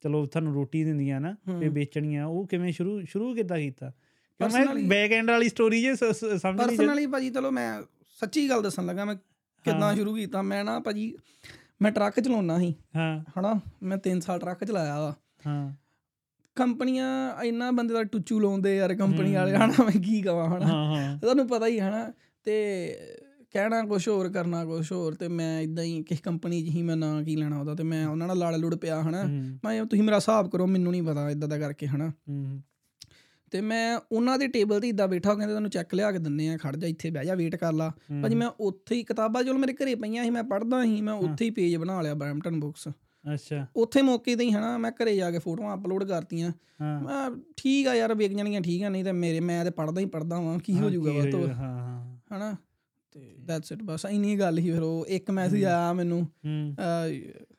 ਚਲੋ 0.00 0.26
ਤੁਹਾਨੂੰ 0.26 0.54
ਰੋਟੀ 0.54 0.84
ਦਿੰਦੀਆਂ 0.84 1.20
ਨਾ 1.20 1.36
ਤੇ 1.60 1.68
ਵੇਚਣੀਆਂ 1.68 2.26
ਉਹ 2.26 2.46
ਕਿਵੇਂ 2.46 2.72
ਸ਼ੁਰੂ 2.72 3.02
ਸ਼ੁਰੂ 3.04 3.34
ਕਿੱਦਾਂ 3.34 3.58
ਕੀਤਾ? 3.58 3.92
ਕਿਉਂ 4.38 4.50
ਮੈਂ 4.50 4.88
ਬੈਕ 4.88 5.12
ਐਂਡ 5.12 5.30
ਵਾਲੀ 5.30 5.48
ਸਟੋਰੀ 5.48 5.82
ਜੇ 5.82 5.94
ਸਮਝ 5.94 6.66
ਨਹੀਂ 6.66 6.78
ਪਰਸਨਲੀ 6.78 7.06
ਭਾਜੀ 7.06 7.30
ਚਲੋ 7.30 7.50
ਮੈਂ 7.50 7.82
ਸੱਚੀ 8.20 8.50
ਗੱਲ 8.50 8.62
ਦੱਸਣ 8.62 8.86
ਲੱਗਾ 8.86 9.04
ਮੈਂ 9.04 9.14
ਕਿੱਦਾਂ 9.64 9.94
ਸ਼ੁਰੂ 9.94 10.14
ਕੀਤਾ 10.14 10.42
ਮੈਂ 10.42 10.64
ਨਾ 10.64 10.80
ਭਾਜੀ 10.80 11.14
ਮੈਂ 11.82 11.92
ਟਰੱਕ 11.92 12.20
ਚਲਾਉਣਾ 12.20 12.58
ਸੀ। 12.58 12.74
ਹਾਂ। 12.96 13.24
ਹਨਾ? 13.38 13.60
ਮੈਂ 13.82 13.98
3 13.98 14.20
ਸਾਲ 14.20 14.38
ਟਰੱਕ 14.38 14.64
ਚਲਾਇਆ 14.64 15.00
ਵਾ। 15.00 15.14
ਹਾਂ। 15.46 15.72
ਕੰਪਨੀਆਂ 16.54 17.42
ਇੰਨਾ 17.42 17.70
ਬੰਦੇ 17.70 17.94
ਦਾ 17.94 18.04
ਟੁੱਚੂ 18.04 18.40
ਲਾਉਂਦੇ 18.40 18.76
ਯਾਰ 18.76 18.94
ਕੰਪਨੀ 18.94 19.34
ਵਾਲੇ 19.34 19.56
ਹਨਾ? 19.56 19.66
ਮੈਂ 19.66 20.00
ਕੀ 20.02 20.22
ਕਵਾਂ 20.22 20.58
ਹਨਾ? 20.58 21.18
ਤੁਹਾਨੂੰ 21.22 21.48
ਪਤਾ 21.48 21.66
ਹੀ 21.66 21.80
ਹਨਾ? 21.80 22.12
ਤੇ 22.44 22.96
ਕਹਿਣਾ 23.50 23.82
ਕੁਝ 23.82 24.08
ਹੋਰ 24.08 24.28
ਕਰਨਾ 24.28 24.64
ਕੁਝ 24.64 24.92
ਹੋਰ 24.92 25.14
ਤੇ 25.14 25.28
ਮੈਂ 25.28 25.60
ਇਦਾਂ 25.60 25.84
ਹੀ 25.84 26.02
ਕਿਸ 26.02 26.20
ਕੰਪਨੀ 26.20 26.62
'ਚ 26.62 26.68
ਹੀ 26.68 26.82
ਮੈਂ 26.82 26.96
ਨਾਂ 26.96 27.22
ਕੀ 27.22 27.36
ਲੈਣਾ 27.36 27.60
ਉਹਦਾ 27.60 27.74
ਤੇ 27.74 27.82
ਮੈਂ 27.82 28.06
ਉਹਨਾਂ 28.06 28.26
ਨਾਲ 28.26 28.38
ਲੜ 28.38 28.54
ਲੁੜ 28.54 28.74
ਪਿਆ 28.74 29.02
ਹਨਾ? 29.02 29.22
ਮੈਂ 29.64 29.84
ਤੁਸੀਂ 29.84 30.04
ਮੇਰਾ 30.04 30.16
ਹਿਸਾਬ 30.16 30.50
ਕਰੋ 30.50 30.66
ਮੈਨੂੰ 30.66 30.92
ਨਹੀਂ 30.92 31.02
ਪਤਾ 31.02 31.30
ਇਦਾਂ 31.30 31.48
ਦਾ 31.48 31.58
ਕਰਕੇ 31.58 31.86
ਹਨਾ? 31.86 32.12
ਹੂੰ। 32.28 32.62
ਤੇ 33.52 33.60
ਮੈਂ 33.60 33.98
ਉਹਨਾਂ 34.12 34.38
ਦੇ 34.38 34.46
ਟੇਬਲ 34.48 34.80
ਤੇ 34.80 34.88
ਇਦਾਂ 34.88 35.08
ਬੈਠਾ 35.08 35.34
ਕਹਿੰਦੇ 35.34 35.54
ਤੈਨੂੰ 35.54 35.70
ਚੈੱਕ 35.70 35.94
ਲਿਆ 35.94 36.12
ਕੇ 36.12 36.18
ਦਿੰਨੇ 36.18 36.48
ਆ 36.48 36.56
ਖੜ 36.56 36.76
ਜਾ 36.76 36.86
ਇੱਥੇ 36.86 37.10
ਬਹਿ 37.10 37.24
ਜਾ 37.24 37.34
ਵੇਟ 37.34 37.56
ਕਰ 37.56 37.72
ਲਾ। 37.72 37.92
ਭਾਜੀ 38.22 38.34
ਮੈਂ 38.34 38.48
ਉੱਥੇ 38.60 38.94
ਹੀ 38.94 39.02
ਕਿਤਾਬਾਂ 39.04 39.42
ਚਲੋ 39.44 39.58
ਮੇਰੇ 39.58 39.72
ਘਰੇ 39.72 39.94
ਪਈਆਂ 39.94 40.24
ਸੀ 40.24 40.30
ਮੈਂ 40.30 40.42
ਪੜ੍ਹਦਾ 40.44 40.82
ਸੀ 40.84 41.00
ਮੈਂ 41.00 41.14
ਉੱਥੇ 41.14 41.44
ਹੀ 41.44 41.50
ਪੇਜ 41.50 41.76
ਬਣਾ 41.76 42.00
ਲਿਆ 42.02 42.14
ਬ੍ਰੈਂਪਟਨ 42.14 42.60
ਬੁੱਕਸ 42.60 42.88
ਅੱਛਾ। 43.24 43.66
ਉੱਥੇ 43.76 44.02
ਮੌਕੇ 44.02 44.36
ਤੇ 44.36 44.44
ਹੀ 44.44 44.52
ਹਨਾ 44.52 44.76
ਮੈਂ 44.78 44.90
ਘਰੇ 44.92 45.16
ਜਾ 45.16 45.30
ਕੇ 45.30 45.38
ਫੋਟੋਆਂ 45.38 45.76
ਅਪਲੋਡ 45.76 46.04
ਕਰਤੀਆਂ। 46.04 46.52
ਮੈਂ 46.80 47.30
ਠੀਕ 47.56 47.86
ਆ 47.86 47.94
ਯਾਰ 47.94 48.14
ਵੇਖ 48.14 48.32
ਜਾਣਗੀਆਂ 48.32 48.60
ਠੀਕ 48.60 48.82
ਆ 48.82 48.88
ਨਹੀਂ 48.88 49.04
ਤੇ 49.04 49.12
ਮੇਰੇ 49.12 49.40
ਮੈਂ 49.40 49.64
ਤੇ 49.64 49.70
ਪੜਦਾ 49.70 50.00
ਹੀ 50.00 50.06
ਪੜਦਾ 50.06 50.40
ਵਾਂ 50.40 50.58
ਕੀ 50.58 50.78
ਹੋ 50.78 50.90
ਜਾਊਗਾ 50.90 51.12
ਵਾ 51.12 51.30
ਤੋਂ 51.30 51.40
ਹੋਊਗਾ, 51.40 51.54
ਹਾਂ 51.54 51.78
ਹਾਂ। 51.78 52.36
ਹਨਾ? 52.36 52.56
ਤੇ 53.12 53.34
ਦੈਟਸ 53.40 53.72
ਇਟ 53.72 53.82
ਬਸ 53.82 54.06
ਇੰਨੀ 54.10 54.38
ਗੱਲ 54.38 54.58
ਹੀ 54.58 54.70
ਫਿਰ 54.70 54.82
ਉਹ 54.82 55.06
ਇੱਕ 55.08 55.30
ਮੈਸੇਜ 55.30 55.64
ਆਇਆ 55.64 55.92
ਮੈਨੂੰ 55.92 56.26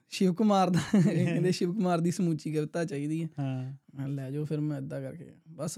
ਸ਼ਿਵ 0.10 0.34
ਕੁਮਾਰ 0.34 0.70
ਦਾ। 0.70 0.80
ਕਹਿੰਦੇ 1.02 1.52
ਸ਼ਿਵ 1.52 1.74
ਕੁਮਾਰ 1.74 2.00
ਦੀ 2.00 2.12
ਸਮੂਚੀ 2.12 2.54
ਕਵਿਤਾ 2.54 2.86
ਚਾਹੀਦੀ 2.86 3.24
ਹੈ। 3.24 3.30
ਹਾਂ। 3.40 3.74
ਮੈਂ 3.96 4.08
ਲੈ 4.08 4.32
ਜਾਓ 4.32 4.46
ਫਿਰ 4.46 4.60
ਮੈਂ 4.60 4.78
ਇਦਾਂ 4.78 5.02
ਕਰਕੇ। 5.02 5.26
ਬਸ 5.50 5.78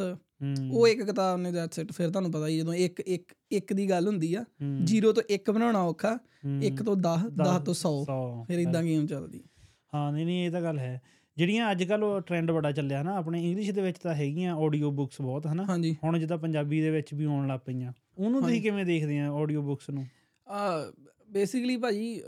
ਉਹ 0.71 0.87
ਇੱਕ 0.87 1.03
ਕਿਤਾਬ 1.03 1.39
ਨੇ 1.39 1.51
ਦੈਟਸ 1.51 1.79
ਇਟ 1.79 1.91
ਫਿਰ 1.91 2.09
ਤੁਹਾਨੂੰ 2.09 2.31
ਪਤਾ 2.31 2.47
ਹੀ 2.47 2.57
ਜਦੋਂ 2.57 2.73
ਇੱਕ 2.73 2.99
ਇੱਕ 2.99 3.33
ਇੱਕ 3.51 3.73
ਦੀ 3.73 3.89
ਗੱਲ 3.89 4.07
ਹੁੰਦੀ 4.07 4.33
ਆ 4.33 4.41
ਹੂੰ, 4.41 4.85
ਜ਼ੀਰੋ 4.85 5.13
ਤੋਂ 5.13 5.23
ਇੱਕ 5.29 5.51
ਬਣਾਉਣਾ 5.51 5.81
ਔਖਾ 5.81 6.19
ਹੂੰ, 6.45 6.63
ਇੱਕ 6.63 6.83
ਤੋਂ 6.83 6.95
10 6.95 7.29
10 7.43 7.59
ਤੋਂ 7.65 7.73
100 7.73 8.03
ਸੌ। 8.05 8.45
ਫਿਰ 8.47 8.59
ਇਦਾਂ 8.59 8.83
ਗੇਮ 8.83 9.07
ਚੱਲਦੀ। 9.07 9.43
ਹਾਂ 9.95 10.11
ਨਹੀਂ 10.11 10.25
ਨਹੀਂ 10.25 10.45
ਇਹ 10.45 10.51
ਤਾਂ 10.51 10.61
ਗੱਲ 10.61 10.79
ਹੈ। 10.79 11.01
ਜਿਹੜੀਆਂ 11.37 11.71
ਅੱਜ 11.71 11.83
ਕੱਲ 11.83 12.21
ਟ੍ਰੈਂਡ 12.25 12.51
ਬੜਾ 12.51 12.71
ਚੱਲਿਆ 12.71 13.03
ਨਾ 13.03 13.15
ਆਪਣੇ 13.15 13.49
ਇੰਗਲਿਸ਼ 13.49 13.71
ਦੇ 13.71 13.81
ਵਿੱਚ 13.81 13.97
ਤਾਂ 13.97 14.15
ਹੈਗੀਆਂ 14.15 14.55
ਆਡੀਓ 14.55 14.91
ਬੁੱਕਸ 14.91 15.21
ਬਹੁਤ 15.21 15.47
ਹਨਾ? 15.47 15.65
ਹੁਣ 16.03 16.19
ਜਿੱਦਾਂ 16.19 16.37
ਪੰਜਾਬੀ 16.37 16.81
ਦੇ 16.81 16.89
ਵਿੱਚ 16.89 17.13
ਵੀ 17.13 17.25
ਆਉਣ 17.25 17.47
ਲੱਗ 17.47 17.59
ਪਈਆਂ। 17.65 17.93
ਉਹਨੂੰ 18.17 18.41
ਤੁਸੀਂ 18.41 18.61
ਕਿਵੇਂ 18.61 18.85
ਦੇਖਦੇ 18.85 19.19
ਆ 19.19 19.31
ਆਡੀਓ 19.31 19.61
ਬੁੱਕਸ 19.61 19.89
ਨੂੰ? 19.89 20.05
ਆ 20.47 20.91
ਬੇਸਿਕਲੀ 21.29 21.77
ਭਾਜੀ 21.77 22.21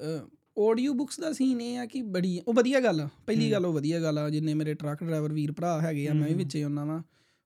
ਆਡੀਓ 0.58 0.94
ਬੁੱਕਸ 0.94 1.20
ਦਾ 1.20 1.32
ਸੀਨ 1.34 1.62
ਇਹ 1.62 1.78
ਆ 1.78 1.86
ਕਿ 1.86 2.02
ਬੜੀ 2.02 2.42
ਉਹ 2.48 2.54
ਵਧੀਆ 2.54 2.80
ਗੱਲ 2.80 3.02
ਆ 3.02 3.10
ਪਹਿਲੀ 3.28 3.52
ਗੱਲ 3.52 3.66
ਉਹ 3.66 3.74
ਵਧੀਆ 3.74 4.00
ਗੱਲ 4.00 4.18
ਆ 4.18 4.30
ਜਿੰਨੇ 4.30 4.54
ਮੇਰੇ 4.54 4.74
ਟਰੱਕ 4.74 5.04
ਡਰਾਈਵਰ 5.04 5.34
ਵੀਰ 5.34 5.52
ਭਰਾ 5.52 5.82
ਹੈਗੇ 5.82 6.08
ਆ 6.08 6.14
ਮੈਂ 6.14 6.28
ਵੀ 6.28 6.34
ਵਿੱਚੇ 6.34 6.64
ਉਹਨਾਂ 6.64 6.86
ਵਾ 6.86 7.04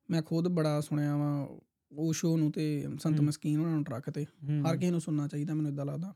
ਮੈਂ 0.10 0.22
ਖੁਦ 0.22 0.48
ਬੜਾ 0.48 0.82
ਸੁਣਿਆ 0.82 1.16
ਵਾ 1.18 1.48
ਉਹ 1.92 2.14
ਸ਼ੋਅ 2.14 2.38
ਨੂੰ 2.38 2.52
ਤੇ 2.52 2.88
ਸੰਤ 3.00 3.22
ਮਸਕੀਨ 3.22 3.60
ਉਹਨਾਂ 3.60 3.74
ਨੂੰ 3.74 3.84
ਟਰੱਕ 3.84 4.10
ਤੇ 4.10 4.26
ਹਰ 4.70 4.78
ਕਿਸੇ 4.78 4.92
ਨੂੰ 4.92 5.02
ਸੁਣਨਾ 5.02 5.28
ਚਾਹੀਦਾ 5.28 5.54
ਮੈਨੂੰ 5.54 5.72
ਇਦਾਂ 5.72 5.86
ਲੱਗਦਾ। 5.86 6.14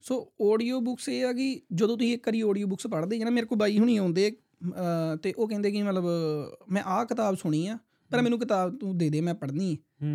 ਸੋ 0.00 0.32
ਆਡੀਓ 0.52 0.80
ਬੁੱਕਸ 0.80 1.08
ਇਹ 1.08 1.24
ਆ 1.24 1.32
ਕਿ 1.32 1.60
ਜਦੋਂ 1.72 1.96
ਤੁਸੀਂ 1.96 2.12
ਇੱਕ 2.14 2.28
ਵਾਰੀ 2.28 2.40
ਆਡੀਓ 2.40 2.66
ਬੁੱਕਸ 2.66 2.86
ਪੜ੍ਹਦੇ 2.86 3.18
ਜੀ 3.18 3.24
ਨਾ 3.24 3.30
ਮੇਰੇ 3.30 3.46
ਕੋਲ 3.46 3.58
ਬਾਈ 3.58 3.78
ਹੁਣੀ 3.78 3.96
ਆਉਂਦੇ 3.96 4.32
ਤੇ 5.22 5.32
ਉਹ 5.32 5.48
ਕਹਿੰਦੇ 5.48 5.70
ਕਿ 5.70 5.82
ਮਤਲਬ 5.82 6.04
ਮੈਂ 6.70 6.82
ਆਹ 6.82 7.04
ਕਿਤਾਬ 7.04 7.34
ਸੁਣੀ 7.34 7.66
ਆ 7.66 7.78
ਪਰ 8.10 8.22
ਮੈਨੂੰ 8.22 8.38
ਕਿਤਾਬ 8.38 8.76
ਤੂੰ 8.76 8.98
ਦੇ 8.98 9.08
ਦੇ 9.10 9.20
ਮੈਂ 9.20 9.34
ਪੜ੍ਹਨੀ 9.34 9.76
ਹੈ। 10.02 10.06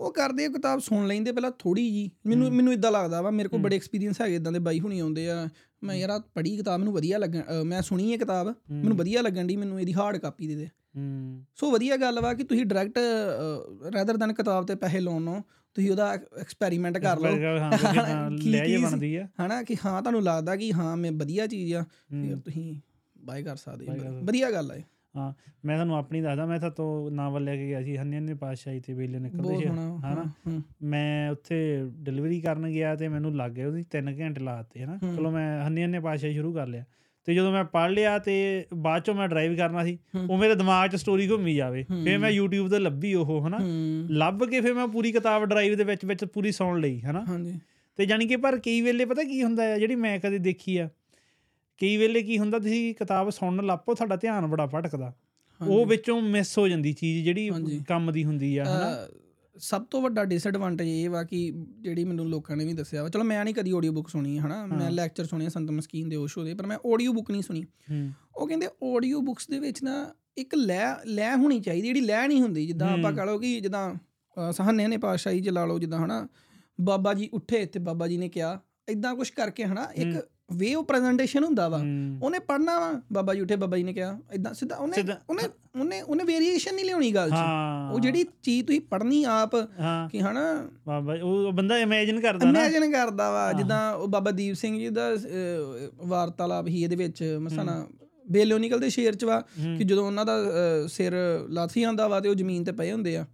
ਉਹ 0.00 0.12
ਕਰਦੇ 0.12 0.44
ਆ 0.44 0.48
ਕਿਤਾਬ 0.48 0.80
ਸੁਣ 0.80 1.06
ਲੈਂਦੇ 1.06 1.32
ਪਹਿਲਾਂ 1.32 1.50
ਥੋੜੀ 1.58 1.90
ਜੀ 1.90 2.10
ਮੈਨੂੰ 2.26 2.50
ਮੈਨੂੰ 2.52 2.72
ਇਦਾਂ 2.72 2.92
ਲੱਗਦਾ 2.92 3.22
ਵਾ 3.22 3.30
ਮੇਰੇ 3.30 3.48
ਕੋਲ 3.48 3.60
ਬੜੇ 3.60 3.76
ਐਕਸਪੀਰੀਅੰਸ 3.76 4.20
ਹੈਗੇ 4.20 4.34
ਇਦਾਂ 4.36 4.52
ਦੇ 4.52 4.58
ਬਾਈ 4.58 4.80
ਹੁਣੀ 4.80 4.98
ਆਉਂਦੇ 4.98 5.30
ਆ। 5.30 5.48
ਮੈਂ 5.82 5.94
ਯਾਰ 5.96 6.10
ਆਹ 6.10 6.20
ਪੜ੍ਹੀ 6.34 6.56
ਕਿਤਾਬ 6.56 6.80
ਮੈਨੂੰ 6.80 6.94
ਵਧੀਆ 6.94 7.18
ਲੱਗਣ 7.18 7.64
ਮੈਂ 7.64 7.82
ਸੁਣੀ 7.82 8.12
ਹੈ 8.12 8.16
ਕਿਤਾਬ 8.16 8.54
ਮੈਨੂੰ 8.70 8.96
ਵਧੀਆ 8.96 9.22
ਲੱਗਣ 9.22 9.44
ਦੀ 9.44 9.56
ਮੈਨੂੰ 9.56 9.80
ਇਹਦੀ 9.80 9.94
ਹਾਰਡ 9.94 10.16
ਕਾਪੀ 10.16 10.46
ਦੇ 10.46 10.54
ਦੇ। 10.54 10.66
ਹੂੰ। 10.96 11.44
ਸੋ 11.54 11.70
ਵਧੀਆ 11.70 11.96
ਗੱਲ 11.96 12.20
ਵਾ 12.20 12.34
ਕਿ 12.34 12.44
ਤੁਸੀਂ 12.44 12.66
ਡਾਇਰੈਕਟ 12.66 12.98
ਰੈਦਰ 13.94 14.16
ਦਨ 14.16 14.32
ਕਿਤਾਬ 14.32 14.66
ਤੇ 14.66 14.74
ਪੈਸੇ 14.74 15.00
ਲਾਉਣ 15.00 15.22
ਨੂੰ 15.22 15.42
ਤੁਸੀਂ 15.76 15.90
ਉਹਦਾ 15.90 16.12
ਐਕਸਪੈਰੀਮੈਂਟ 16.40 16.98
ਕਰ 16.98 17.18
ਲਓ। 17.18 17.36
ਲੈ 18.44 18.64
ਕੀ 18.66 18.76
ਬਣਦੀ 18.76 19.14
ਆ। 19.16 19.26
ਹਨਾ 19.40 19.62
ਕਿ 19.62 19.76
ਹਾਂ 19.86 20.00
ਤੁਹਾਨੂੰ 20.02 20.22
ਲੱਗਦਾ 20.22 20.56
ਕਿ 20.56 20.72
ਹਾਂ 20.72 20.96
ਮੈਂ 20.96 21.12
ਵਧੀਆ 21.12 21.46
ਚੀਜ਼ 21.46 21.74
ਆ 21.74 21.82
ਫਿਰ 22.10 22.36
ਤੁਸੀਂ 22.36 22.80
ਬਾਏ 23.16 23.42
ਕਰ 23.42 23.56
ਸਕਦੇ 23.56 23.86
ਵਧੀਆ 24.22 24.50
ਗੱਲ 24.50 24.70
ਹੈ 24.70 24.82
ਹਾਂ 25.18 25.32
ਮੈਂ 25.64 25.76
ਤੁਹਾਨੂੰ 25.76 25.96
ਆਪਣੀ 25.96 26.20
ਦੱਸਦਾ 26.20 26.46
ਮੈਂ 26.46 26.60
ਤਾਂ 26.60 26.70
ਤੋਂ 26.70 27.10
ਨਾਵਲ 27.10 27.44
ਲੈ 27.44 27.56
ਕੇ 27.56 27.66
ਗਿਆ 27.66 27.82
ਸੀ 27.82 27.96
ਹੰਨੇ 27.96 28.20
ਨੇ 28.20 28.34
ਪਾਤਸ਼ਾਹੀ 28.34 28.80
ਤੇ 28.80 28.92
ਵੇਲੇ 28.92 29.18
ਨਿਕਲਦੇ 29.18 29.56
ਸੀ 29.56 29.66
ਹਨਾ? 29.66 30.32
ਹੂੰ 30.46 30.62
ਮੈਂ 30.82 31.30
ਉੱਥੇ 31.30 31.84
ਡਿਲੀਵਰੀ 31.92 32.40
ਕਰਨ 32.40 32.68
ਗਿਆ 32.68 32.96
ਤੇ 32.96 33.08
ਮੈਨੂੰ 33.08 33.36
ਲੱਗ 33.36 33.50
ਗਏ 33.50 33.64
ਉਹਦੀ 33.64 33.84
3 33.98 34.20
ਘੰਟੇ 34.20 34.40
ਲਾਤੇ 34.40 34.84
ਹਨਾ? 34.84 34.98
ਚਲੋ 35.16 35.30
ਮੈਂ 35.30 35.64
ਹੰਨੇ 35.64 35.84
ਹੰਨੇ 35.84 36.00
ਪਾਤਸ਼ਾਹੀ 36.00 36.32
ਸ਼ੁਰੂ 36.34 36.54
ਕਰ 36.54 36.66
ਲਿਆ। 36.66 36.84
ਤੇ 37.24 37.34
ਜਦੋਂ 37.34 37.52
ਮੈਂ 37.52 37.64
ਪੜ੍ਹ 37.64 37.92
ਲਿਆ 37.92 38.18
ਤੇ 38.18 38.64
ਬਾਅਦ 38.74 39.02
ਚੋਂ 39.02 39.14
ਮੈਂ 39.14 39.28
ਡਰਾਈਵ 39.28 39.56
ਕਰਨਾ 39.56 39.84
ਸੀ 39.84 39.98
ਉਹ 40.30 40.38
ਮੇਰੇ 40.38 40.54
ਦਿਮਾਗ 40.54 40.90
'ਚ 40.90 40.96
ਸਟੋਰੀ 40.96 41.30
ਘੁੰਮੀ 41.30 41.54
ਜਾਵੇ। 41.54 41.82
ਫਿਰ 42.04 42.18
ਮੈਂ 42.18 42.30
YouTube 42.40 42.70
ਤੇ 42.70 42.78
ਲੱਭੀ 42.78 43.14
ਉਹ 43.14 43.48
ਹਨਾ? 43.48 43.58
ਲੱਭ 44.10 44.44
ਕੇ 44.44 44.60
ਫਿਰ 44.60 44.74
ਮੈਂ 44.74 44.88
ਪੂਰੀ 44.88 45.12
ਕਿਤਾਬ 45.12 45.44
ਡਰਾਈਵ 45.44 45.76
ਦੇ 45.76 45.84
ਵਿੱਚ 45.84 46.04
ਵਿੱਚ 46.04 46.24
ਪੂਰੀ 46.24 46.52
ਸੁਣ 46.52 46.80
ਲਈ 46.80 47.00
ਹਨਾ? 47.00 47.24
ਹਾਂਜੀ। 47.28 47.60
ਤੇ 47.96 48.06
ਜਾਣੀ 48.06 48.26
ਕਿ 48.26 48.36
ਪਰ 48.36 48.58
ਕਈ 48.58 48.80
ਵੇਲੇ 48.80 49.04
ਪਤਾ 49.04 49.22
ਕੀ 49.22 49.42
ਹੁੰਦਾ 49.42 49.62
ਹੈ 49.62 49.78
ਜਿਹੜੀ 49.78 49.94
ਮੈਂ 49.94 50.18
ਕਦੇ 50.18 50.38
ਦੇਖੀ 50.38 50.76
ਆ 50.76 50.88
ਕਈ 51.78 51.96
ਵੇਲੇ 51.96 52.22
ਕੀ 52.22 52.38
ਹੁੰਦਾ 52.38 52.58
ਤੁਸੀਂ 52.58 52.94
ਕਿਤਾਬ 52.94 53.30
ਸੁਣਨ 53.30 53.66
ਲੱਪੋ 53.66 53.94
ਤੁਹਾਡਾ 53.94 54.16
ਧਿਆਨ 54.16 54.46
ਬੜਾ 54.46 54.66
ਭਟਕਦਾ। 54.66 55.12
ਉਹ 55.60 55.86
ਵਿੱਚੋਂ 55.86 56.20
ਮਿਸ 56.22 56.58
ਹੋ 56.58 56.68
ਜਾਂਦੀ 56.68 56.92
ਚੀਜ਼ 56.92 57.24
ਜਿਹੜੀ 57.24 57.50
ਕੰਮ 57.88 58.12
ਦੀ 58.12 58.24
ਹੁੰਦੀ 58.24 58.56
ਆ 58.58 58.64
ਹਨਾ? 58.64 59.08
ਸਭ 59.56 59.84
ਤੋਂ 59.84 60.02
ਵੱਡਾ 60.02 60.24
ਡਿਸਐਡਵਾਂਟੇਜ 60.24 60.88
ਇਹ 60.88 61.08
ਵਾ 61.10 61.22
ਕਿ 61.22 61.52
ਜਿਹੜੀ 61.80 62.04
ਮੈਨੂੰ 62.04 62.28
ਲੋਕਾਂ 62.30 62.56
ਨੇ 62.56 62.64
ਵੀ 62.64 62.72
ਦੱਸਿਆ 62.72 63.02
ਵਾ 63.02 63.08
ਚਲੋ 63.08 63.24
ਮੈਂ 63.24 63.44
ਨਹੀਂ 63.44 63.54
ਕਦੀ 63.54 63.70
ਆਡੀਓ 63.76 63.92
ਬੁੱਕ 63.92 64.08
ਸੁਣੀ 64.08 64.38
ਹਨਾ? 64.38 64.66
ਮੈਂ 64.66 64.90
ਲੈਕਚਰ 64.90 65.24
ਸੁਣਿਆ 65.24 65.48
ਸੰਤ 65.48 65.70
ਮਸਕੀਨ 65.70 66.08
ਦੇ 66.08 66.16
ਓਸ਼ੋ 66.16 66.44
ਦੇ 66.44 66.54
ਪਰ 66.54 66.66
ਮੈਂ 66.66 66.78
ਆਡੀਓ 66.92 67.12
ਬੁੱਕ 67.12 67.30
ਨਹੀਂ 67.30 67.42
ਸੁਣੀ। 67.42 67.64
ਉਹ 68.36 68.46
ਕਹਿੰਦੇ 68.48 68.68
ਆਡੀਓ 68.96 69.20
ਬੁੱਕਸ 69.20 69.48
ਦੇ 69.48 69.58
ਵਿੱਚ 69.58 69.82
ਨਾ 69.82 70.14
ਇੱਕ 70.38 70.54
ਲੈ 70.54 70.84
ਲੈ 71.06 71.34
ਹੋਣੀ 71.36 71.60
ਚਾਹੀਦੀ 71.60 71.86
ਜਿਹੜੀ 71.88 72.00
ਲੈ 72.00 72.26
ਨਹੀਂ 72.28 72.40
ਹੁੰਦੀ 72.40 72.66
ਜਿੱਦਾਂ 72.66 72.88
ਆਪਾਂ 72.88 73.12
ਕਹ 73.12 73.24
ਲਓ 73.26 73.38
ਕਿ 73.38 73.60
ਜਿੱਦਾਂ 73.60 74.52
ਸਹਨੇ 74.52 74.86
ਨੇ 74.86 74.96
ਪਾਤਸ਼ਾਹੀ 74.96 75.40
ਚ 75.40 75.48
ਲਾ 75.48 75.64
ਲਓ 75.64 75.78
ਜਿੱਦਾਂ 75.78 76.04
ਹਨਾ? 76.04 76.26
ਬਾਬਾ 76.80 77.14
ਜੀ 77.14 77.28
ਉੱਠੇ 77.32 77.64
ਤੇ 77.66 77.78
ਬਾਬਾ 77.78 78.08
ਜੀ 78.08 78.16
ਨੇ 78.16 78.28
ਕਿਹਾ 78.28 78.60
ਇਦਾਂ 78.88 79.14
ਕੁਝ 79.14 79.30
ਕਰਕੇ 79.30 79.64
ਹਨਾ? 79.64 79.88
ਇੱਕ 79.94 80.28
ਵੇ 80.48 80.72
ਆਫ 80.74 80.84
ਪ੍ਰੈਜੈਂਟੇਸ਼ਨ 80.84 81.44
ਹੁੰਦਾ 81.44 81.68
ਵਾ। 81.68 81.78
ਉਹਨੇ 82.22 82.38
ਪੜਨਾ 82.38 82.78
ਵਾ। 82.80 82.92
ਬਾਬਾ 83.12 83.34
ਜੀ 83.34 83.40
ਉੱਠੇ 83.40 83.56
ਬਾਬਾ 83.56 83.76
ਜੀ 83.76 83.82
ਨੇ 83.82 83.92
ਕਿਹਾ 83.92 84.18
ਇਦਾਂ 84.32 84.52
ਸਿੱਧਾ 84.54 84.76
ਉਹਨੇ 84.76 85.02
ਉਹਨੇ 85.30 85.42
ਉਹਨੇ 85.80 86.00
ਉਹਨੇ 86.00 86.24
ਵੇਰੀਏਸ਼ਨ 86.24 86.74
ਨਹੀਂ 86.74 86.84
ਲਿਆਉਣੀ 86.84 87.10
ਗੱਲ 87.12 87.30
'ਚ। 87.30 87.42
ਉਹ 87.92 88.00
ਜਿਹੜੀ 88.00 88.24
ਚੀਜ਼ 88.42 88.66
ਤੁਸੀਂ 88.66 88.80
ਪੜਨੀ 88.80 89.22
ਆਪ 89.24 89.56
ਕਿ 90.12 90.20
ਹਨਾ 90.20 90.44
ਬਾਬਾ 90.86 91.16
ਜੀ, 91.16 91.22
ਉਹ 91.22 91.52
ਬੰਦਾ 91.52 91.78
ਇਮੇਜਿਨ 91.78 92.20
ਕਰਦਾ 92.20 92.50
ਨਾ। 92.50 92.60
ਇਮੇਜਿਨ 92.60 92.90
ਕਰਦਾ 92.92 93.30
ਵਾ। 93.30 93.52
ਜਿੱਦਾਂ 93.52 93.94
ਉਹ 93.94 94.08
ਬਾਬਾ 94.08 94.30
ਦੀਪ 94.30 94.54
ਸਿੰਘ 94.54 94.78
ਜੀ 94.78 94.88
ਦਾ 94.88 95.08
ਵਾਰਤਾਲਾਪ 96.06 96.66
ਹੀ 96.66 96.82
ਇਹਦੇ 96.82 96.96
ਵਿੱਚ 96.96 97.22
ਮਸਾਣਾ 97.40 97.86
ਬੇਲਿਓ 98.30 98.58
ਨਿਕਲਦੇ 98.58 98.90
ਸ਼ੇਰ 98.90 99.14
ਚ 99.14 99.24
ਵਾ 99.24 99.40
ਕਿ 99.78 99.84
ਜਦੋਂ 99.84 100.06
ਉਹਨਾਂ 100.06 100.26
ਦਾ 100.26 100.36
ਸਿਰ 100.88 101.12
ਲਾਥੀ 101.50 101.82
ਆਂਦਾ 101.82 102.08
ਵਾ 102.08 102.20
ਤੇ 102.20 102.28
ਉਹ 102.28 102.34
ਜ਼ਮੀਨ 102.34 102.64
ਤੇ 102.64 102.72
ਪਏ 102.72 102.92
ਹੁੰਦੇ 102.92 103.16
ਆ। 103.16 103.26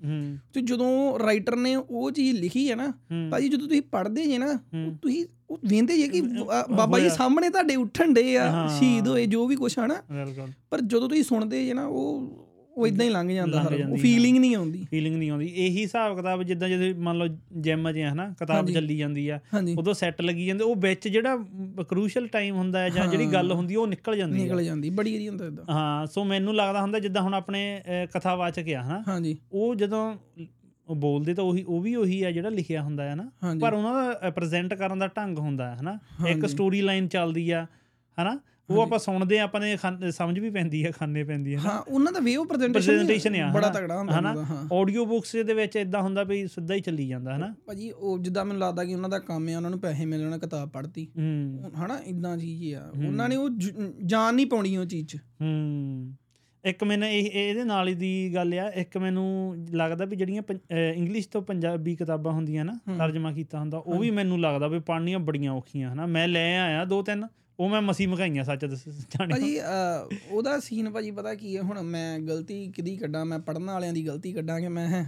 ਤੇ 0.55 0.61
ਜਦੋਂ 0.61 1.19
ਰਾਈਟਰ 1.19 1.57
ਨੇ 1.57 1.77
ਉਹ 1.77 2.11
ਚੀਜ਼ 2.11 2.41
ਲਿਖੀ 2.41 2.71
ਹੈ 2.71 2.77
ਨਾ। 2.77 2.93
ਭਾਜੀ 3.31 3.49
ਜਦੋਂ 3.49 3.69
ਤੁਸੀਂ 3.69 3.83
ਪੜ੍ਹਦੇ 3.83 4.25
ਜੇ 4.25 4.39
ਨਾ 4.39 4.55
ਤੁਸੀਂ 5.03 5.27
ਉਹ 5.51 5.59
ਵੇਂਦੇ 5.65 5.97
ਜੇ 5.97 6.09
ਕਿ 6.09 6.21
ਬਾਬਾ 6.71 6.99
ਜੀ 6.99 7.09
ਸਾਹਮਣੇ 7.09 7.51
ਤੁਹਾਡੇ 7.51 7.77
ਉੱਠਣ 7.77 8.15
ਡੇ 8.15 8.39
ਆ 8.39 8.69
ਸ਼ਹੀਦ 8.79 9.09
ਹੋਏ 9.09 9.27
ਜੋ 9.27 9.47
ਵੀ 9.47 9.57
ਕੁਛ 9.57 9.79
ਹਨਾ 9.79 9.95
ਬਿਲਕੁਲ 9.95 10.49
ਪਰ 10.71 10.81
ਜਦੋਂ 10.81 11.09
ਤੁਸੀਂ 11.09 11.23
ਸੁਣਦੇ 11.23 11.67
ਜੇ 11.67 11.75
ਨਾ 11.75 11.87
ਉਹ 11.87 12.45
ਉਹ 12.77 12.87
ਇਦਾਂ 12.87 13.05
ਹੀ 13.07 13.11
ਲੰਘ 13.11 13.31
ਜਾਂਦਾ 13.33 13.63
ਸਾਰਾ 13.63 13.89
ਉਹ 13.89 13.97
ਫੀਲਿੰਗ 13.97 14.39
ਨਹੀਂ 14.39 14.55
ਆਉਂਦੀ। 14.57 14.85
ਫੀਲਿੰਗ 14.91 15.17
ਨਹੀਂ 15.17 15.31
ਆਉਂਦੀ। 15.31 15.47
ਇਹੀ 15.47 15.83
ਹਿਸਾਬ 15.83 16.17
ਕਿਤਾਬ 16.17 16.43
ਜਿੱਦਾਂ 16.43 16.69
ਜਦੋਂ 16.69 17.03
ਮੰਨ 17.03 17.19
ਲਓ 17.19 17.27
ਜਿਮ 17.57 17.91
'ਚ 17.93 17.99
ਹਨਾ 18.13 18.29
ਕਿਤਾਬ 18.39 18.71
ਚੱਲੀ 18.71 18.97
ਜਾਂਦੀ 18.99 19.29
ਆ 19.29 19.39
ਉਦੋਂ 19.79 19.95
ਸੈੱਟ 19.95 20.23
ਲੱਗੀ 20.23 20.47
ਜਾਂਦੇ 20.47 20.65
ਉਹ 20.65 20.77
ਵਿੱਚ 20.77 21.09
ਜਿਹੜਾ 21.09 21.37
ਕਰੂਸ਼ਲ 21.89 22.27
ਟਾਈਮ 22.27 22.57
ਹੁੰਦਾ 22.57 22.79
ਹੈ 22.79 22.89
ਜਾਂ 22.89 23.07
ਜਿਹੜੀ 23.07 23.27
ਗੱਲ 23.27 23.53
ਹੁੰਦੀ 23.53 23.77
ਉਹ 23.77 23.87
ਨਿਕਲ 23.87 24.17
ਜਾਂਦੀ 24.17 24.43
ਨਿਕਲ 24.43 24.65
ਜਾਂਦੀ 24.65 24.91
ਬੜੀ 24.91 25.15
ਏਰੀ 25.15 25.29
ਹੁੰਦਾ 25.29 25.47
ਇਦਾਂ 25.47 25.75
ਹਾਂ 25.75 26.07
ਸੋ 26.07 26.25
ਮੈਨੂੰ 26.25 26.55
ਲੱਗਦਾ 26.57 26.81
ਹੁੰਦਾ 26.83 26.99
ਜਿੱਦਾਂ 26.99 27.23
ਹੁਣ 27.23 27.35
ਆਪਣੇ 27.35 27.83
ਕਥਾਵਾਚਕ 28.15 28.69
ਆ 28.69 28.83
ਹਨਾ। 28.83 29.21
ਉਹ 29.53 29.75
ਜਦੋਂ 29.75 30.15
ਉਹ 30.89 30.97
ਬੋਲਦੇ 30.97 31.35
ਤਾਂ 31.35 31.45
ਉਹੀ 31.45 31.63
ਉਹ 31.63 31.81
ਵੀ 31.81 31.95
ਉਹੀ 31.95 32.23
ਆ 32.23 32.31
ਜਿਹੜਾ 32.31 32.49
ਲਿਖਿਆ 32.49 32.83
ਹੁੰਦਾ 32.83 33.05
ਹੈ 33.05 33.15
ਨਾ। 33.15 33.31
ਪਰ 33.61 33.73
ਉਹਨਾਂ 33.73 33.93
ਦਾ 33.95 34.31
ਪ੍ਰੈਜ਼ੈਂਟ 34.31 34.75
ਕਰਨ 34.75 34.99
ਦਾ 34.99 35.07
ਢੰਗ 35.07 35.39
ਹੁੰਦਾ 35.39 35.71
ਹੈ 35.71 35.77
ਹਨਾ। 35.81 35.99
ਇੱਕ 36.29 36.47
ਸਟੋਰੀ 36.47 36.81
ਲਾਈਨ 36.81 37.09
ਚੱਲਦੀ 37.09 37.51
ਆ 37.51 37.67
ਹਨਾ। 38.19 38.39
ਉਹ 38.71 38.83
ਆਪਾਂ 38.83 38.99
ਸੁਣਦੇ 38.99 39.39
ਆ 39.39 39.45
ਆਪਾਂ 39.45 39.61
ਨੇ 39.61 39.77
ਸਮਝ 40.11 40.39
ਵੀ 40.39 40.51
ਪੈਂਦੀ 40.51 40.85
ਆ 40.85 40.91
ਖਾਣੇ 40.91 41.25
ਪੈਂਦੀ 41.25 41.55
ਆ 41.55 41.59
ਹਾਂ 41.59 41.81
ਉਹਨਾਂ 41.81 42.13
ਦਾ 42.13 42.21
ਵੇ 42.21 42.35
ਆਫ 42.37 42.47
ਪ੍ਰੈਜੈਂਟੇਸ਼ਨ 42.47 43.37
ਆ 43.37 43.53
ਬੜਾ? 43.53 43.69
ਤਗੜਾ 43.69 43.99
ਹੁੰਦਾ 43.99 44.19
ਹਨਾ? 44.19 44.35
ਆਡੀਓ 44.73 45.05
ਬੁੱਕਸ 45.05 45.37
ਦੇ 45.37 45.55
ਵਿੱਚ 45.55 45.77
ਇਦਾਂ 45.77 46.03
ਹੁੰਦਾ 46.03 46.23
ਵੀ 46.23 46.47
ਸਿੱਧਾ 46.47 46.75
ਹੀ 46.75 46.81
ਚੱਲੀ 46.81 47.09
ਜਾਂਦਾ 47.09 47.37
ਹਨਾ? 47.37 47.55
ਭਾਜੀ 47.67 47.91
ਉਹ 47.91 48.19
ਜਿੱਦਾਂ 48.19 48.45
ਮੈਨੂੰ 48.45 48.61
ਲੱਗਦਾ 48.61 48.85
ਕਿ 48.85 48.95
ਉਹਨਾਂ 48.95 49.09
ਦਾ 49.09 49.19
ਕੰਮ 49.19 49.49
ਹੈ 49.49 49.57
ਉਹਨਾਂ 49.57 49.71
ਨੂੰ 49.71 49.79
ਪੈਸੇ 49.81 50.05
ਮਿਲਣ 50.05 50.39
ਕਿਤਾਬ 50.39 50.69
ਪੜ੍ਹਤੀ। 50.69 51.09
ਹੂੰ। 51.19 51.71
ਹਨਾ 51.87 51.99
ਇਦਾਂ 51.99 52.39
ਚੀਜ਼ 52.39 52.75
ਆ। 52.75 52.93
ਉਹਨਾਂ 53.09 53.29
ਨੇ 53.29 53.37
ਉਹ 53.37 53.51
ਜਾਨ 54.05 54.35
ਨਹੀਂ 54.35 54.47
ਪਾਉਣੀ 54.47 54.77
ਉਹ 54.77 54.85
ਚੀਜ਼ 54.85 55.09
'ਚ। 55.09 55.17
ਹੂੰ। 55.17 56.15
ਇੱਕ 56.65 56.85
ਮੈਨੂੰ 56.85 57.09
ਇਹ 57.09 57.23
ਇਹ- 57.23 57.31
ਇਹਦੇ 57.33 57.65
ਨਾਲ 57.65 57.95
ਦੀ 57.95 58.35
ਗੱਲ 58.35 58.55
ਆ 58.59 58.69
ਇੱਕ 58.69 58.99
ਮੈਨੂੰ 58.99 59.57
ਲੱਗਦਾ 59.73 60.05
ਵੀ 60.05 60.17
ਜਿਹੜੀਆਂ 60.17 60.43
ਇੰਗਲਿਸ਼ 60.95 61.29
ਤੋਂ 61.29 61.43
ਪੰਜਾਬੀ 61.43 61.97
ਕਿਤਾਬਾਂ 61.97 62.33
ਹੁੰਦੀਆਂ 62.33 62.65
ਨਾ 62.65 62.79
ਤਰਜਮਾ 62.99 63.33
ਕੀਤਾ 63.33 63.59
ਹੁੰਦਾ 63.59 63.79
ਉਹ 63.79 63.99
ਵੀ 63.99 64.11
ਮੈਨੂੰ 64.11 64.41
ਲੱਗਦਾ 64.41 64.69
ਵੀ 64.69 64.79
ਪੜ੍ਹਨੀਆਂ 64.79 65.19
ਬੜੀਆਂ 65.19 65.53
ਔਖੀਆਂ 65.53 65.93
ਹਨਾ? 65.93 66.07
ਮੈਂ 66.07 66.29
ਲੈ 66.29 66.59
ਆਇਆ 66.59 66.85
ਦੋ 66.85 67.03
ਤਿੰਨ 67.03 67.27
ਉਹ 67.61 67.69
ਮੈਂ 67.69 67.83
ਮਸੀ 67.83 68.07
ਮਕਾਈਆਂ 68.07 68.45
ਸੱਚ 68.45 68.65
ਦੱਸ 68.65 68.89
ਜਾਣੀ 68.89 69.33
ਭਾਜੀ 69.33 69.59
ਉਹਦਾ 70.31 70.61
ਸੀਨ 70.61 70.91
ਭਾਜੀ 70.91 71.11
ਪਤਾ 71.11 71.35
ਕੀ 71.35 71.57
ਹੈ 71.57 71.63
ਹੁਣ 71.63 71.83
ਮੈਂ 71.83 72.19
ਗਲਤੀ 72.19 72.73
ਕਿਹਦੀ 72.73 72.97
ਕੱਢਾਂ 72.97 73.25
ਮੈਂ 73.25 73.39
ਪੜਨ 73.39 73.65
ਵਾਲਿਆਂ 73.65 73.93
ਦੀ 73.93 74.07
ਗਲਤੀ 74.07 74.33
ਕੱਢਾਂ 74.33 74.61
ਕਿ 74.61 74.69
ਮੈਂ 74.69 75.05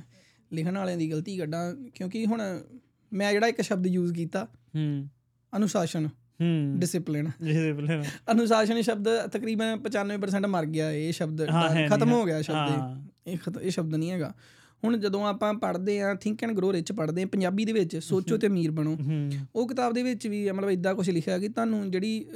ਲਿਖਣ 0.53 0.79
ਵਾਲਿਆਂ 0.79 0.99
ਦੀ 0.99 1.11
ਗਲਤੀ 1.11 1.37
ਕੱਢਾਂ? 1.37 1.75
ਕਿਉਂਕਿ 1.95 2.27
ਹੁਣ 2.27 2.61
ਮੈਂ 3.13 3.33
ਜਿਹੜਾ 3.33 3.47
ਇੱਕ 3.47 3.61
ਸ਼ਬਦ 3.61 3.87
ਯੂਜ਼ 3.87 4.15
ਕੀਤਾ 4.15 4.45
ਹੂੰ। 4.45 5.09
ਅਨੁਸ਼ਾਸਨ 5.57 6.07
ਹੂੰ। 6.07 6.75
ਡਿਸਪਲਿਨ 6.79 7.31
ਬਲੇ 7.73 8.05
ਅਨੁਸ਼ਾਸਨ 8.33 8.83
ਸ਼ਬਦ 8.83 9.27
ਤਕਰੀਬਨ 9.27 9.79
95% 9.79 10.47
ਮਰ 10.47 10.67
ਗਿਆ 10.67 10.91
ਇਹ 10.91 11.13
ਸ਼ਬਦ 11.13 11.47
ਖਤਮ 11.89 12.13
ਹਾਂ। 12.13 12.27
ਗਿਆ 12.27 12.43
ਸ਼ਬਦ 12.43 12.97
ਇਹ। 13.27 13.39
ਇਹ 13.63 13.71
ਸ਼ਬਦ 13.71 13.95
ਨਹੀਂ 13.95 14.11
ਹੈਗਾ। 14.11 14.35
ਹੁਣ 14.87 14.97
ਜਦੋਂ 14.97 15.27
ਆਪਾਂ 15.27 15.55
ਪੜ੍ਹਦੇ 15.55 16.01
ਆ 16.01 16.15
ਥਿੰਕ 16.15 16.45
ਐਂਡ 16.45 16.53
ਗਰੋ 16.53 16.73
ਰਿਚ 16.73 16.93
ਪੜ੍ਹਦੇ 16.93 17.23
ਆ 17.23 17.27
ਪੰਜਾਬੀ 17.27 17.65
ਦੇ 17.65 17.73
ਵਿੱਚ 17.73 17.97
ਸੋਚੋ 17.97 18.37
ਤੇ 18.37 18.47
ਅਮੀਰ 18.47 18.71
ਬਣੋ। 18.71 18.97
ਉਹ 19.55 19.69
ਕਿਤਾਬ 19.69 19.93
ਦੇ 19.93 20.03
ਵਿੱਚ 20.03 20.27
ਵੀ 20.27 20.51
ਮਤਲਬ 20.51 20.71
ਇਦਾਂ 20.71 20.95
ਕੁਝ 20.95 21.11
ਲਿਖਿਆ 21.11 21.39
ਕਿ 21.39 21.49
ਤੁਹਾਨੂੰ 21.49 21.91
ਜਿਹੜੀ 21.91 22.27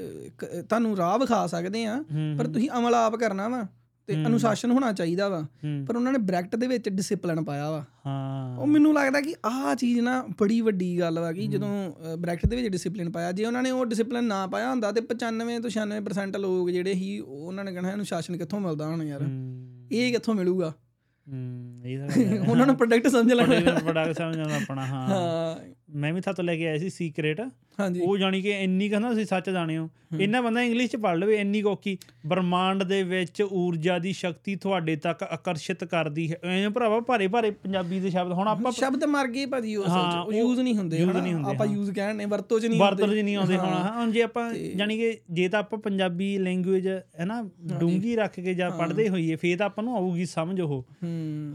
ਤੁਹਾਨੂੰ 0.69 0.97
ਰਾਹ 0.97 1.19
ਵਿਖਾ 1.19 1.47
ਸਕਦੇ 1.47 1.85
ਆ 1.85 2.05
ਪਰ 2.39 2.47
ਤੁਸੀਂ 2.47 2.71
ਅਮਲ 2.79 2.95
ਆਪ 2.95 3.17
ਕਰਨਾ 3.17 3.49
ਵਾ 3.49 3.67
ਤੇ 4.07 4.15
ਅਨੁਸ਼ਾਸਨ 4.15 4.71
ਹੋਣਾ 4.71 4.93
ਚਾਹੀਦਾ 4.93 5.29
ਵਾ। 5.29 5.47
ਪਰ 5.89 5.97
ਉਹਨਾਂ 5.97 6.13
ਨੇ 6.13 6.19
ਬ੍ਰੈਕਟ 6.19 6.57
ਦੇ 6.57 6.67
ਵਿੱਚ 6.67 6.89
ਡਿਸਪਲਿਨ 6.89 7.45
ਪਾਇਆ 7.45 7.71
ਵਾ। 7.71 7.85
ਹਾਂ। 8.07 8.59
ਉਹ 8.59 8.67
ਮੈਨੂੰ 8.67 8.95
ਲੱਗਦਾ 8.95 9.21
ਕਿ 9.21 9.35
ਆਹ 9.47 9.75
ਚੀਜ਼ 9.75 10.01
ਨਾ 10.01 10.27
ਬੜੀ 10.41 10.61
ਵੱਡੀ 10.61 11.01
ਗੱਲ 11.01 11.19
ਵਾ 11.19 11.33
ਕਿ 11.33 11.47
ਜਦੋਂ 11.47 11.93
ਬ੍ਰੈਕਟ 12.19 12.47
ਦੇ 12.47 12.57
ਵਿੱਚ 12.57 12.69
ਡਿਸਪਲਿਨ 12.69 13.11
ਪਾਇਆ 13.11 13.33
ਜੇ 13.33 13.45
ਉਹਨਾਂ 13.45 13.63
ਨੇ 13.63 13.71
ਉਹ 13.71 13.87
ਡਿਸਪਲਿਨ 13.87 14.25
ਨਾ 14.25 14.47
ਪਾਇਆ 14.47 14.71
ਹੁੰਦਾ 14.71 14.93
ਤੇ 14.93 15.01
95 15.01 15.61
ਤੋਂ 15.61 15.71
96% 15.71 16.39
ਲੋਕ 16.39 16.71
ਜਿਹੜੇ 16.71 16.95
ਹੀ 16.95 17.21
ਉਹਨਾਂ 17.21 17.65
ਨੇ 17.65 17.73
ਕਹਿਣਾ 17.73 17.95
ਅਨੁਸ਼ਾਸਨ 17.95 18.37
ਕਿੱਥੋਂ 18.37 18.61
ਮਿਲਦਾ 18.61 18.87
ਹੁਣ 18.87 19.03
ਯਾਰ। 19.03 19.21
ਇਹ 19.93 20.13
ਕਿੱਥੋਂ 20.13 20.35
ਮਿਲੂਗਾ? 20.35 20.75
ਹੂੰ 21.33 21.83
ਇਹ 21.85 21.99
ਤਾਂ। 21.99 22.07
ਉਹਨਾਂ 22.51 22.67
ਨੂੰ 22.67 22.77
ਪ੍ਰੋਡਕਟ 22.77 23.09
ਸਮਝ 23.09 23.33
ਲੈਣਾ 23.33 23.61
ਬੜਾ 23.61 23.79
ਬੜਾ 23.85 24.13
ਸਮਝਣਾ 24.13 24.57
ਆਪਣਾ 24.57 24.87
ਹਾਂ। 24.87 25.57
ਮੈਂ 25.95 26.13
ਵੀ 26.13 26.21
ਥਾਤੋਂ 26.21 26.45
ਲੈ 26.45 26.57
ਕੇ 26.57 26.67
ਆਇਆ 26.69 26.79
ਸੀ 26.79 26.91
ਸੀਕ੍ਰੇਟ 26.91 27.41
ਹਾਂਜੀ। 27.81 28.01
ਉਹ 28.01 28.19
ਜਾਣੀ 28.19 28.43
ਕਿ 28.43 28.51
ਇੰਨੀ 28.51 28.89
ਕਹਿੰਦਾ 28.89 29.09
ਤੁਸੀਂ 29.09 29.25
ਸੱਚ 29.25 29.51
ਜਾਣਿਓ 29.51 29.89
ਇੰਨਾ 30.21 30.41
ਬੰਦਾ 30.41 30.63
ਇੰਗਲਿਸ਼ 30.63 30.91
ਚ 30.93 30.97
ਪੜ੍ਹ 30.97 31.19
ਲਵੇ 31.19 31.37
ਇੰਨੀ 31.37 31.63
ਕੋਕੀ 31.63 31.97
ਬ੍ਰਹਮਾਂਡ 32.27 32.83
ਦੇ 32.83 33.03
ਵਿੱਚ 33.03 33.43
ਊਰਜਾ 33.43 33.99
ਦੀ 33.99 34.13
ਸ਼ਕਤੀ 34.13 34.57
ਤੁਹਾਡੇ 34.57 34.97
ਤੱਕ 34.97 35.23
ਆਕਰਸ਼ਿਤ 35.23 35.85
ਕਰਦੀ 35.85 36.31
ਹੈ। 36.33 36.39
ਐਂ 36.45 36.71
ਭਰਾਵਾ 36.71 37.01
ਭਾਰੇ 37.01 37.29
ਭਾਰੇ 37.29 37.51
ਪੰਜਾਬੀ 37.51 38.01
ਦੇ 38.01 38.11
ਸ਼ਬਦ। 38.11 38.33
ਹੁਣ 38.33 38.49
ਆਪਾਂ 38.49 38.73
ਸ਼ਬਦ 38.73 39.05
ਮਰ 39.05 39.27
ਗਏ 39.27 39.47
ਭਾਜੀ 39.47 39.77
ਉਹ 39.77 39.85
ਉਹ 40.27 40.33
ਯੂਜ਼ 40.33 40.61
ਨਹੀਂ 40.61 40.75
ਹੁੰਦੇ 40.75 41.03
ਆਪਾਂ। 41.51 41.67
ਯੂਜ਼ 41.67 41.91
ਕਹਿਣ 41.91 42.17
ਨੇ 42.17 42.25
ਵਰਤੋਂ 42.25 42.61
ਚ 42.61 42.67
ਨਹੀਂ 42.67 42.81
ਵਰਤੋਂ 42.81 43.09
ਚ 43.09 43.11
ਨਹੀਂ 43.11 43.37
ਆਉਂਦੇ 43.37 43.57
ਹੁਣ। 43.57 43.73
ਹੁਣ 43.97 44.13
ਜੇ 44.13 44.23
ਆਪਾਂ 44.23 44.53
ਜਾਣੀ 44.77 44.99
ਕਿ 44.99 45.17
ਜੇ 45.31 45.49
ਤਾਂ 45.49 45.59
ਆਪਾਂ 45.59 45.79
ਪੰਜਾਬੀ 45.79 46.39
ਲੈਂਗੁਏਜ 46.39 46.89
ਹੈ 46.89 47.25
ਨਾ 47.25 47.43
ਡੂੰਗੀ 47.81 48.17
ਰੱਖ 48.17 48.41
ਕੇ 48.41 48.55
ਜਾਂ 48.55 48.71
ਪੜ੍ਹਦੇ 48.71 49.09
ਹੋਈਏ 49.09 49.37
ਫੇਰ 49.37 49.57
ਤਾਂ 49.59 49.67
ਆਪਾਂ 49.67 49.85
ਨੂੰ 49.85 49.97
ਆਊਗੀ 49.97 50.27
ਸਮਝ 50.27 50.61
ਉਹ। 50.61 50.85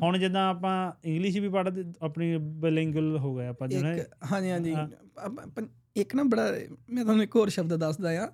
ਹੁਣ 0.02 0.18
ਜਿੱਦਾਂ 0.18 0.50
ਆਪਾਂ 0.50 0.92
ਇੰਗਲਿਸ਼ 1.06 1.38
ਵੀ 1.38 1.50
ਪੜ੍ਹਦੇ 1.50 1.84
ਆਪਣੀ 2.02 2.38
ਬਿਲਿੰਗੁਅਲ 2.38 3.18
ਹੋ 3.18 3.36
ਗਏ 3.36 3.48
ਆਪਾਂ 3.48 3.68
ਜਿਹੜਾ 3.68 3.96
ਹਾਂਜੀ 4.32 4.52
ਹਾਂਜੀ। 4.52 4.76
ਇੱਕ 5.96 6.16
ਨਾ 6.16 6.24
ਬੜਾ 6.24 6.52
ਮੈਂ 6.90 7.04
ਤੁਹਾਨੂੰ 7.04 7.24
ਇੱਕ 7.24 7.36
ਹੋਰ 7.36 7.50
ਸ਼ਬਦ 7.50 7.76
ਦੱਸਦਾ 7.76 8.10
ਆ 8.24 8.32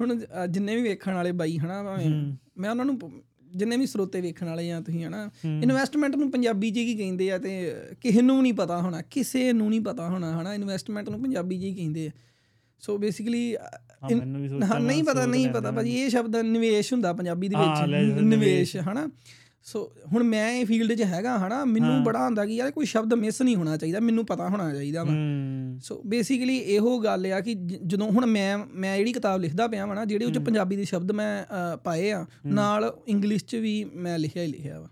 ਹੁਣ 0.00 0.20
ਜਿੰਨੇ 0.48 0.76
ਵੀ 0.76 0.82
ਵੇਖਣ 0.82 1.14
ਵਾਲੇ 1.14 1.32
ਬਾਈ 1.32 1.58
ਹਨਾ 1.58 1.82
ਭਾਵੇਂ 1.82 2.10
ਮੈਂ 2.58 2.70
ਉਹਨਾਂ 2.70 2.84
ਨੂੰ 2.84 2.98
ਜਿੰਨੇ 3.56 3.76
ਵੀ 3.76 3.86
ਸਰੋਤੇ 3.86 4.20
ਵੇਖਣ 4.20 4.46
ਵਾਲੇ 4.46 4.72
ਆ 4.72 4.80
ਤੁਸੀਂ 4.80 5.04
ਹਨਾ 5.04 5.30
ਇਨਵੈਸਟਮੈਂਟ 5.44 6.16
ਨੂੰ 6.16 6.30
ਪੰਜਾਬੀ 6.30 6.70
'ਚ 6.70 6.74
ਕੀ 6.74 6.94
ਕਹਿੰਦੇ 6.94 7.30
ਆ 7.32 7.38
ਤੇ 7.38 7.74
ਕਿਸੇ 8.00 8.22
ਨੂੰ 8.22 8.42
ਨਹੀਂ 8.42 8.54
ਪਤਾ 8.54 8.80
ਹੋਣਾ 8.80 9.02
ਕਿਸੇ 9.02 9.52
ਨੂੰ 9.52 9.70
ਨਹੀਂ 9.70 9.80
ਪਤਾ 9.80 10.08
ਹੋਣਾ 10.08 10.40
ਹਨਾ 10.40 10.54
ਇਨਵੈਸਟਮੈਂਟ 10.54 11.08
ਨੂੰ 11.08 11.22
ਪੰਜਾਬੀ 11.22 11.56
ਹੀ 11.56 11.74
ਕਹਿੰਦੇ 11.74 12.06
ਆ। 12.06 12.10
ਸੋ 12.80 12.98
ਬੇਸਿਕਲੀ 12.98 13.56
ਨਹੀਂ 14.80 15.04
ਪਤਾ 15.04 15.26
ਨਹੀਂ 15.26 15.48
ਪਤਾ 15.48 15.70
ਭਾਜੀ 15.70 15.96
ਇਹ 15.96 16.10
ਸ਼ਬਦ 16.10 16.36
ਨਿਵੇਸ਼ 16.36 16.92
ਹੁੰਦਾ 16.92 17.12
ਪੰਜਾਬੀ 17.12 17.48
ਦੇ 17.48 17.56
ਵਿੱਚ 17.56 17.80
ਨਿਵੇਸ਼। 18.24 18.76
ਹਨਾ। 18.76 19.08
ਸੋ 19.68 19.92
ਹੁਣ 20.12 20.22
ਮੈਂ 20.22 20.52
ਇਹ 20.52 20.66
ਫੀਲਡ 20.66 20.98
'ਚ 20.98 21.02
ਹੈਗਾ 21.02 21.38
ਹਨਾ 21.38 21.64
ਮੈਨੂੰ 21.64 22.04
ਬੜਾ 22.04 22.24
ਹੁੰਦਾ 22.24 22.46
ਕਿ 22.46 22.52
ਯਾਰ 22.52 22.70
ਕੋਈ 22.70 22.86
ਸ਼ਬਦ 22.86 23.14
ਮਿਸ 23.14 23.42
ਨਹੀਂ 23.42 23.56
ਹੋਣਾ 23.56 23.76
ਚਾਹੀਦਾ 23.76 24.00
ਮੈਨੂੰ 24.00 24.26
ਪਤਾ 24.26 24.48
ਹੋਣਾ 24.48 24.74
ਚਾਹੀਦਾ 24.74 25.04
ਵਾ। 25.04 25.10
ਸੋ 25.80 26.02
ਬੇਸਿਕਲੀ 26.06 26.56
ਇਹੋ 26.56 26.98
ਗੱਲ 26.98 27.32
ਆ 27.32 27.40
ਕਿ 27.40 27.54
ਜਦੋਂ 27.86 28.10
ਹੁਣ 28.10 28.26
ਮੈਂ 28.26 28.58
ਮੈਂ 28.58 28.96
ਜਿਹੜੀ 28.96 29.12
ਕਿਤਾਬ 29.12 29.40
ਲਿਖਦਾ 29.40 29.66
ਪਿਆ 29.66 29.86
ਵਾ 29.86 29.94
ਨਾ 29.94 30.04
ਜਿਹੜੇ 30.04 30.24
ਉਹ 30.24 30.30
ਚ 30.30 30.38
ਪੰਜਾਬੀ 30.38 30.76
ਦੇ 30.76 30.84
ਸ਼ਬਦ 30.84 31.12
ਮੈਂ 31.12 31.44
ਪਾਏ 31.76 32.10
ਆ 32.10 32.26
ਨਾਲ 32.46 32.98
ਇੰਗਲਿਸ਼ 33.08 33.44
ਚ 33.44 33.56
ਵੀ 33.56 33.84
ਮੈਂ 33.84 34.18
ਲਿਖਿਆ 34.18 34.42
ਹੀ 34.42 34.48
ਲਿਖਿਆ 34.48 34.80
ਵਾ। 34.80 34.88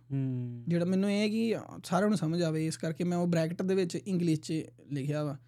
ਜਿਹੜਾ 0.68 0.84
ਮੈਨੂੰ 0.84 1.12
ਇਹ 1.12 1.20
ਹੈ 1.20 1.28
ਕਿ 1.28 1.56
ਸਾਰਿਆਂ 1.84 2.08
ਨੂੰ 2.08 2.18
ਸਮਝ 2.18 2.42
ਆਵੇ 2.42 2.66
ਇਸ 2.66 2.76
ਕਰਕੇ 2.76 3.04
ਮੈਂ 3.04 3.18
ਉਹ 3.18 3.26
ਬ੍ਰੈਕਟ 3.26 3.62
ਦੇ 3.62 3.74
ਵਿੱਚ 3.74 3.94
ਇੰਗਲਿਸ਼ 3.94 4.40
ਚ 4.40 4.52
ਲਿਖਿਆ 4.92 5.24
ਵਾ। 5.24 5.38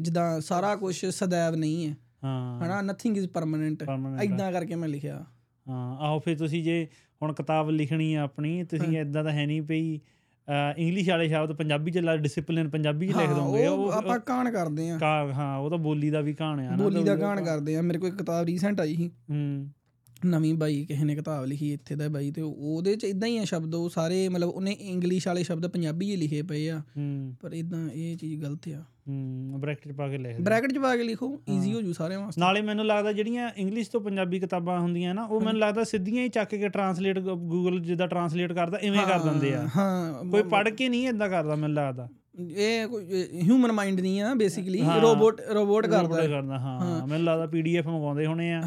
ਜਿੱਦਾਂ 0.00 0.40
ਸਾਰਾ 0.40 0.76
ਕੁਝ 0.76 1.06
ਸदैव 1.06 1.56
ਨਹੀਂ 1.56 1.88
ਹੈ। 1.88 1.96
ਹਾਂ। 2.24 2.66
ਹਨਾ 2.66 2.82
ਨਥਿੰਗ 2.82 3.16
ਇਜ਼ 3.16 3.26
ਪਰਮਨੈਂਟ 3.26 3.82
ਐਦਾਂ 4.22 4.52
ਕਰਕੇ 4.52 4.74
ਮੈਂ 4.74 4.88
ਲਿਖਿਆ। 4.88 5.24
ਹਾਂ 5.68 5.96
ਆਹੋ 5.96 6.20
ਫਿਰ 6.20 6.38
ਤੁਸੀਂ 6.38 6.64
ਜੇ 6.64 6.88
ਹੁਣ 7.22 7.32
ਕਿਤਾਬ 7.32 7.70
ਲਿਖਣੀ 7.70 8.14
ਆ 8.14 8.22
ਆਪਣੀ 8.22 8.64
ਤੁਸੀਂ 8.64 8.98
ਇਦਾਂ 8.98 9.24
ਤਾਂ 9.24 9.32
ਹੈ 9.32 9.46
ਨਹੀਂ 9.46 9.62
ਪਈ 9.62 10.00
ਇੰਗਲਿਸ਼ 10.76 11.10
ਵਾਲੇ 11.10 11.28
ਸ਼ਬਦ 11.28 11.52
ਪੰਜਾਬੀ 11.52 11.90
ਚ 11.90 11.98
ਲਾ 11.98 12.16
ਡਿਸਪਲਿਨ 12.16 12.68
ਪੰਜਾਬੀ 12.68 13.08
ਚ 13.08 13.16
ਲਿਖ 13.16 13.30
ਦੋਗੇ 13.30 13.66
ਉਹ 13.66 13.92
ਆਪਾਂ 13.92 14.18
ਕਾਣ 14.18 14.50
ਕਰਦੇ 14.50 14.90
ਆ 14.90 14.98
ਕਾ 14.98 15.32
ਹਾਂ 15.32 15.58
ਉਹ 15.58 15.70
ਤਾਂ 15.70 15.78
ਬੋਲੀ 15.78 16.10
ਦਾ 16.10 16.20
ਵੀ 16.20 16.34
ਕਹਾਣ 16.34 16.60
ਆ 16.60 16.70
ਨਾ 16.70 16.76
ਬੋਲੀ 16.76 17.04
ਦਾ 17.04 17.16
ਕਾਣ 17.16 17.44
ਕਰਦੇ 17.44 17.76
ਆ 17.76 17.82
ਮੇਰੇ 17.82 17.98
ਕੋਲ 17.98 18.08
ਇੱਕ 18.08 18.16
ਕਿਤਾਬ 18.16 18.46
ਰੀਸੈਂਟ 18.46 18.80
ਆਈ 18.80 18.94
ਸੀ। 18.94 19.10
ਹੂੰ। 19.30 19.70
ਨਵੀਂ 20.26 20.54
ਬਾਈ 20.54 20.84
ਕਿਸੇ 20.84 21.04
ਨੇ 21.04 21.14
ਕਿਤਾਬ 21.14 21.44
ਲਿਖੀ 21.44 21.72
ਇੱਥੇ 21.72 21.94
ਦਾ 21.94 22.08
ਬਾਈ 22.08 22.30
ਤੇ 22.30 22.42
ਉਹਦੇ 22.42 22.96
ਚ 22.96 23.04
ਇਦਾਂ 23.04 23.28
ਹੀ 23.28 23.38
ਆ 23.38 23.44
ਸ਼ਬਦ 23.44 23.74
ਉਹ 23.74 23.88
ਸਾਰੇ 23.88 24.28
ਮਤਲਬ 24.28 24.48
ਉਹਨੇ 24.48 24.72
ਇੰਗਲਿਸ਼ 24.72 25.26
ਵਾਲੇ 25.28 25.42
ਸ਼ਬਦ 25.42 25.66
ਪੰਜਾਬੀ 25.66 26.16
'ਚ 26.16 26.18
ਲਿਖੇ 26.18 26.42
ਪਏ 26.42 26.70
ਆ। 26.70 26.82
ਹੂੰ। 26.96 27.34
ਪਰ 27.40 27.52
ਇਦਾਂ 27.52 27.90
ਇਹ 27.90 28.16
ਚੀਜ਼ 28.16 28.42
ਗਲਤ 28.42 28.68
ਆ। 28.68 28.84
ਹੂੰ 29.06 29.60
ਬ੍ਰੈਕਟ 29.60 29.88
ਚ 29.88 29.92
ਪਾ 29.92 30.08
ਕੇ 30.08 30.18
ਲਿਖ 30.18 30.40
ਬ੍ਰੈਕਟ 30.40 30.72
'ਚ 30.72 30.78
ਪਾ 30.78 30.94
ਕੇ 30.96 31.02
ਲਿਖੋ 31.02 31.28
ਈਜ਼ੀ 31.50 31.72
ਹੋ। 31.74 31.80
ਜੂ 31.82 31.92
ਸਾਰਿਆਂ 31.92 32.20
ਵਾਸਤੇ। 32.20 32.40
ਨਾਲੇ 32.40 32.60
ਮੈਨੂੰ 32.62 32.86
ਲੱਗਦਾ 32.86 33.12
ਜਿਹੜੀਆਂ 33.12 33.50
ਇੰਗਲਿਸ਼ 33.56 33.90
ਤੋਂ 33.90 34.00
ਪੰਜਾਬੀ 34.00 34.40
ਕਿਤਾਬਾਂ 34.40 34.78
ਹੁੰਦੀਆਂ 34.80 35.14
ਨਾ 35.14 35.24
ਉਹ 35.24 35.40
ਮੈਨੂੰ 35.40 35.60
ਲੱਗਦਾ 35.60 35.84
ਸਿੱਧੀਆਂ 35.84 36.22
ਹੀ 36.22 36.28
ਚੱਕ 36.28 36.50
ਕੇ 36.50 36.68
ਟਰਾਂਸਲੇਟ 36.68 37.18
ਗੂਗਲ 37.18 37.80
ਜਿੱਦਾਂ 37.80 38.08
ਟਰਾਂਸਲੇਟ 38.08 38.52
ਕਰਦਾ 38.52 38.78
ਇਵੇਂ 38.78 39.06
ਕਰ 39.06 39.18
ਦਿੰਦੇ 39.18 39.54
ਆ। 39.54 39.66
ਹਾਂ। 39.76 40.24
ਕੋਈ 40.24 40.42
ਪੜ੍ਹ 40.42 40.70
ਕੇ 40.70 40.88
ਨਹੀਂ 40.88 41.08
ਇਦਾਂ 41.08 41.28
ਕਰਦਾ 41.28 41.54
ਮੈਨੂੰ 41.54 41.74
ਲੱਗਦਾ। 41.74 42.08
ਇਹ 42.56 42.86
ਕੋਈ 42.88 43.22
ਹਿਊਮਨ 43.42 43.72
ਮਾਈਂਡ 43.72 44.00
ਨਹੀਂ 44.00 44.20
ਆ 44.20 44.32
ਬੇਸਿਕਲੀ 44.34 44.80
ਰੋਬੋਟ 45.02 45.40
ਰੋਬੋਟ 45.50 45.86
ਕਰਦਾ 45.86 46.26
ਕਰਦਾ 46.26 46.58
ਹਾਂ। 46.58 47.06
ਮੈਨੂੰ 47.06 47.24
ਲੱਗਦਾ 47.24 47.46
ਪੀਡੀਐਫ 47.46 47.86
ਮੰਗਵਾਉਂਦੇ 47.86 48.26
ਹੋਣੇ 48.26 48.52
ਆ 48.52 48.60